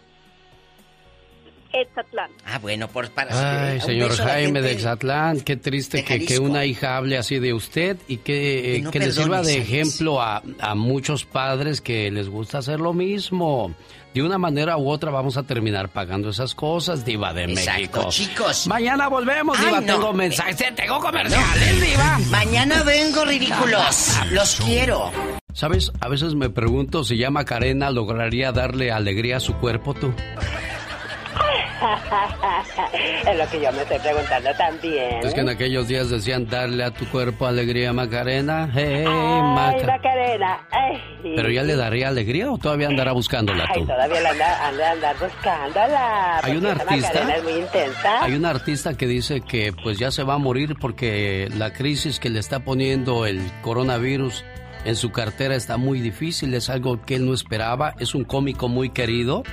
Etzatlán. 1.74 2.32
Ah, 2.46 2.58
bueno, 2.60 2.88
por 2.88 3.10
para... 3.12 3.70
Ay, 3.72 3.80
señor 3.82 4.16
Jaime 4.16 4.62
de 4.62 4.72
Exatlán, 4.72 5.42
qué 5.42 5.56
triste 5.56 6.04
que, 6.04 6.26
que 6.26 6.40
una 6.40 6.66
hija 6.66 6.98
hable 6.98 7.18
así 7.18 7.40
de 7.40 7.54
usted 7.54 7.98
y 8.08 8.18
que, 8.18 8.76
eh, 8.76 8.76
Que 8.78 8.82
no 8.82 8.92
que 8.92 9.00
le 9.00 9.12
sirva 9.12 9.42
de 9.42 9.58
ejemplo 9.58 10.22
a, 10.22 10.42
a 10.60 10.76
muchos 10.76 11.26
padres 11.26 11.82
que 11.82 12.10
les 12.12 12.28
gusta 12.30 12.58
hacer 12.60 12.80
lo 12.80 12.94
mismo. 12.94 13.74
De 14.14 14.24
una 14.24 14.40
manera 14.40 14.76
u 14.78 14.90
otra 14.90 15.12
vamos 15.12 15.38
a 15.38 15.44
terminar 15.44 15.90
pagando 15.90 16.30
esas 16.32 16.56
cosas, 16.56 17.06
Diva 17.06 17.32
de 17.32 17.44
Exacto, 17.44 17.76
México. 17.76 18.06
chicos. 18.10 18.66
Mañana 18.68 19.08
volvemos, 19.08 19.56
Ay, 19.60 19.66
Diva. 19.68 19.82
no. 19.82 19.94
Tengo 19.94 20.14
mensajes, 20.14 20.76
tengo 20.76 21.00
comerciales, 21.00 21.82
Diva. 21.82 22.20
Mañana 22.32 22.82
vengo, 22.82 23.24
ridículos. 23.26 24.18
Los 24.32 24.56
quiero. 24.56 25.12
¿Sabes? 25.54 25.92
A 26.00 26.08
veces 26.08 26.34
me 26.34 26.50
pregunto 26.50 27.04
si 27.04 27.18
ya 27.18 27.30
Macarena 27.30 27.92
lograría 27.92 28.52
darle 28.52 28.92
alegría 28.92 29.38
a 29.38 29.40
su 29.40 29.54
cuerpo, 29.58 29.94
tú. 29.94 30.12
es 33.30 33.38
lo 33.38 33.48
que 33.49 33.61
yo 33.61 33.72
me 33.72 33.82
estoy 33.82 33.99
preguntando 33.99 34.49
también. 34.58 35.19
Es 35.24 35.33
que 35.33 35.41
en 35.41 35.49
aquellos 35.49 35.88
días 35.88 36.09
decían 36.09 36.48
darle 36.48 36.83
a 36.83 36.91
tu 36.91 37.06
cuerpo 37.09 37.45
alegría, 37.48 37.93
Macarena. 37.93 38.69
Hey, 38.74 39.06
Ay, 39.08 39.41
Maca. 39.41 39.85
Macarena. 39.88 40.67
Ay. 40.72 41.01
¿Pero 41.35 41.49
ya 41.49 41.64
le 41.64 41.75
daría 41.75 42.08
alegría 42.09 42.51
o 42.51 42.58
todavía 42.58 42.88
andará 42.88 43.11
buscándola 43.11 43.66
Ay, 43.69 43.82
tú? 43.82 43.88
todavía 43.88 44.22
la 44.22 44.30
anda, 44.32 44.67
anda, 44.67 44.91
andar 44.91 45.16
buscándola. 45.19 46.38
Hay 46.38 46.41
porque 46.41 46.58
una 46.58 46.72
artista. 46.72 47.08
Macarena 47.14 47.35
es 47.35 47.43
muy 47.43 47.53
intensa. 47.53 48.24
Hay 48.24 48.33
una 48.33 48.49
artista 48.49 48.93
que 48.98 49.08
dice 49.08 49.41
que 49.41 49.74
pues 49.83 49.98
ya 49.98 50.11
se 50.11 50.24
va 50.24 50.35
a 50.35 50.38
morir 50.38 50.75
porque 50.80 51.49
la 51.58 51.74
crisis 51.74 52.19
que 52.19 52.30
le 52.30 52.40
está 52.40 52.59
poniendo 52.61 53.25
el 53.25 53.41
coronavirus 53.61 54.43
en 54.85 54.95
su 54.95 55.11
cartera 55.11 55.56
está 55.56 55.77
muy 55.77 55.99
difícil, 55.99 56.53
es 56.53 56.69
algo 56.69 57.01
que 57.01 57.16
él 57.16 57.25
no 57.25 57.33
esperaba, 57.33 57.93
es 57.99 58.16
un 58.16 58.24
cómico 58.24 58.67
muy 58.67 58.90
querido 58.90 59.43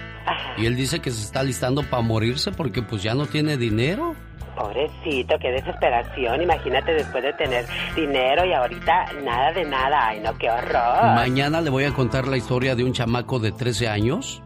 y 0.56 0.66
él 0.66 0.76
dice 0.76 1.00
que 1.00 1.10
se 1.10 1.22
está 1.22 1.42
listando 1.42 1.82
para 1.82 2.02
morirse 2.02 2.52
porque 2.52 2.82
pues 2.82 3.02
ya 3.02 3.14
no 3.14 3.26
tiene 3.26 3.56
dinero. 3.56 4.14
Pobrecito, 4.56 5.36
qué 5.38 5.50
desesperación. 5.50 6.40
Imagínate 6.40 6.94
después 6.94 7.22
de 7.22 7.32
tener 7.34 7.66
dinero 7.94 8.44
y 8.46 8.54
ahorita 8.54 9.12
nada 9.22 9.52
de 9.52 9.64
nada. 9.66 10.08
Ay, 10.08 10.20
no, 10.20 10.36
qué 10.38 10.50
horror. 10.50 11.14
Mañana 11.14 11.60
le 11.60 11.68
voy 11.68 11.84
a 11.84 11.92
contar 11.92 12.26
la 12.26 12.38
historia 12.38 12.74
de 12.74 12.82
un 12.82 12.94
chamaco 12.94 13.38
de 13.38 13.52
13 13.52 13.88
años 13.88 14.42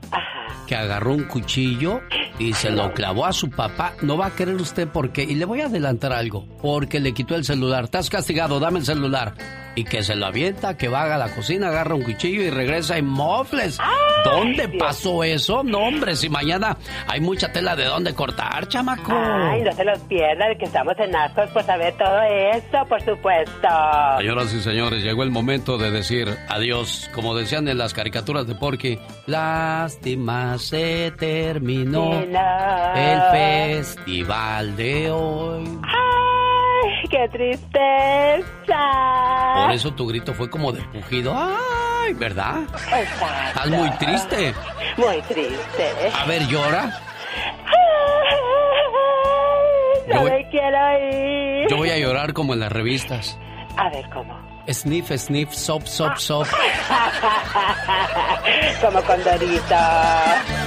que 0.71 0.77
agarró 0.77 1.15
un 1.15 1.25
cuchillo 1.25 2.01
y 2.39 2.53
se 2.53 2.71
lo 2.71 2.93
clavó 2.93 3.27
a 3.27 3.33
su 3.33 3.51
papá. 3.51 3.95
No 4.03 4.17
va 4.17 4.27
a 4.27 4.31
querer 4.31 4.55
usted 4.55 4.87
por 4.87 5.11
qué. 5.11 5.25
Y 5.25 5.35
le 5.35 5.45
voy 5.45 5.63
a 5.63 5.67
adelantar 5.67 6.13
algo. 6.13 6.47
Porque 6.63 7.01
le 7.01 7.13
quitó 7.13 7.35
el 7.35 7.45
celular. 7.45 7.85
Estás 7.85 8.09
castigado, 8.09 8.61
dame 8.61 8.79
el 8.79 8.85
celular. 8.85 9.35
Y 9.75 9.83
que 9.83 10.05
se 10.05 10.15
lo 10.15 10.27
avienta, 10.27 10.77
que 10.77 10.89
va 10.89 11.13
a 11.13 11.19
la 11.19 11.35
cocina, 11.35 11.69
agarra 11.69 11.97
un 11.97 12.03
cuchillo 12.03 12.43
y 12.43 12.51
regresa 12.51 12.99
en 12.99 13.07
mofles. 13.07 13.79
¿Dónde 14.25 14.69
pasó 14.69 15.25
eso? 15.25 15.63
No, 15.63 15.79
hombre, 15.79 16.15
si 16.17 16.29
mañana 16.29 16.77
hay 17.07 17.21
mucha 17.21 17.51
tela 17.53 17.75
de 17.75 17.85
dónde 17.85 18.13
cortar, 18.15 18.69
chamaco. 18.69 19.13
Ay, 19.13 19.63
no 19.63 19.73
se 19.73 19.85
los 19.85 19.99
pierda, 20.01 20.49
de 20.49 20.59
que 20.59 20.67
estamos 20.67 20.95
en 20.99 21.15
ascos 21.15 21.49
por 21.51 21.63
saber 21.65 21.95
todo 21.97 22.21
eso, 22.53 22.85
por 22.89 23.01
supuesto. 23.03 23.69
Señoras 24.19 24.53
y 24.53 24.61
señores, 24.61 25.03
llegó 25.03 25.23
el 25.23 25.31
momento 25.31 25.79
de 25.79 25.91
decir 25.91 26.37
adiós. 26.49 27.09
Como 27.15 27.35
decían 27.37 27.69
en 27.69 27.79
las 27.79 27.95
caricaturas 27.95 28.47
de 28.47 28.55
Porky, 28.57 28.99
lástima 29.27 30.59
se 30.61 31.11
terminó 31.19 32.13
el 32.21 33.21
festival 33.33 34.77
de 34.77 35.11
hoy. 35.11 35.65
Ay, 35.83 37.09
qué 37.11 37.29
tristeza. 37.31 38.45
Por 39.65 39.73
eso 39.73 39.93
tu 39.95 40.07
grito 40.07 40.33
fue 40.35 40.49
como 40.51 40.73
de 40.73 40.83
pujido. 40.83 41.35
¡Ay! 41.37 42.13
¿Verdad? 42.15 42.63
Exacto. 42.75 43.49
Estás 43.49 43.69
muy 43.71 43.91
triste. 43.99 44.55
Muy 44.97 45.21
triste. 45.23 45.91
A 46.19 46.25
ver, 46.27 46.47
llora. 46.49 47.01
No 50.09 50.15
Yo 50.15 50.21
voy- 50.23 50.31
me 50.31 50.49
quiero 50.51 50.79
ir. 51.63 51.69
Yo 51.71 51.77
voy 51.77 51.91
a 51.91 51.99
llorar 51.99 52.33
como 52.33 52.55
en 52.55 52.61
las 52.61 52.73
revistas. 52.73 53.39
A 53.77 53.89
ver, 53.91 54.09
¿cómo? 54.13 54.35
Sniff, 54.69 55.11
sniff, 55.19 55.53
sop, 55.53 55.85
sop, 55.87 56.17
sop. 56.19 56.47
como 58.81 59.03
con 59.03 59.23
Dorito. 59.25 59.75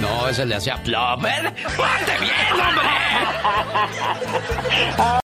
No, 0.02 0.28
ese 0.28 0.46
le 0.46 0.56
hacía 0.56 0.76
plop. 0.84 1.22
¡Ponte 1.22 2.18
bien, 2.20 2.54
hombre! 2.54 2.90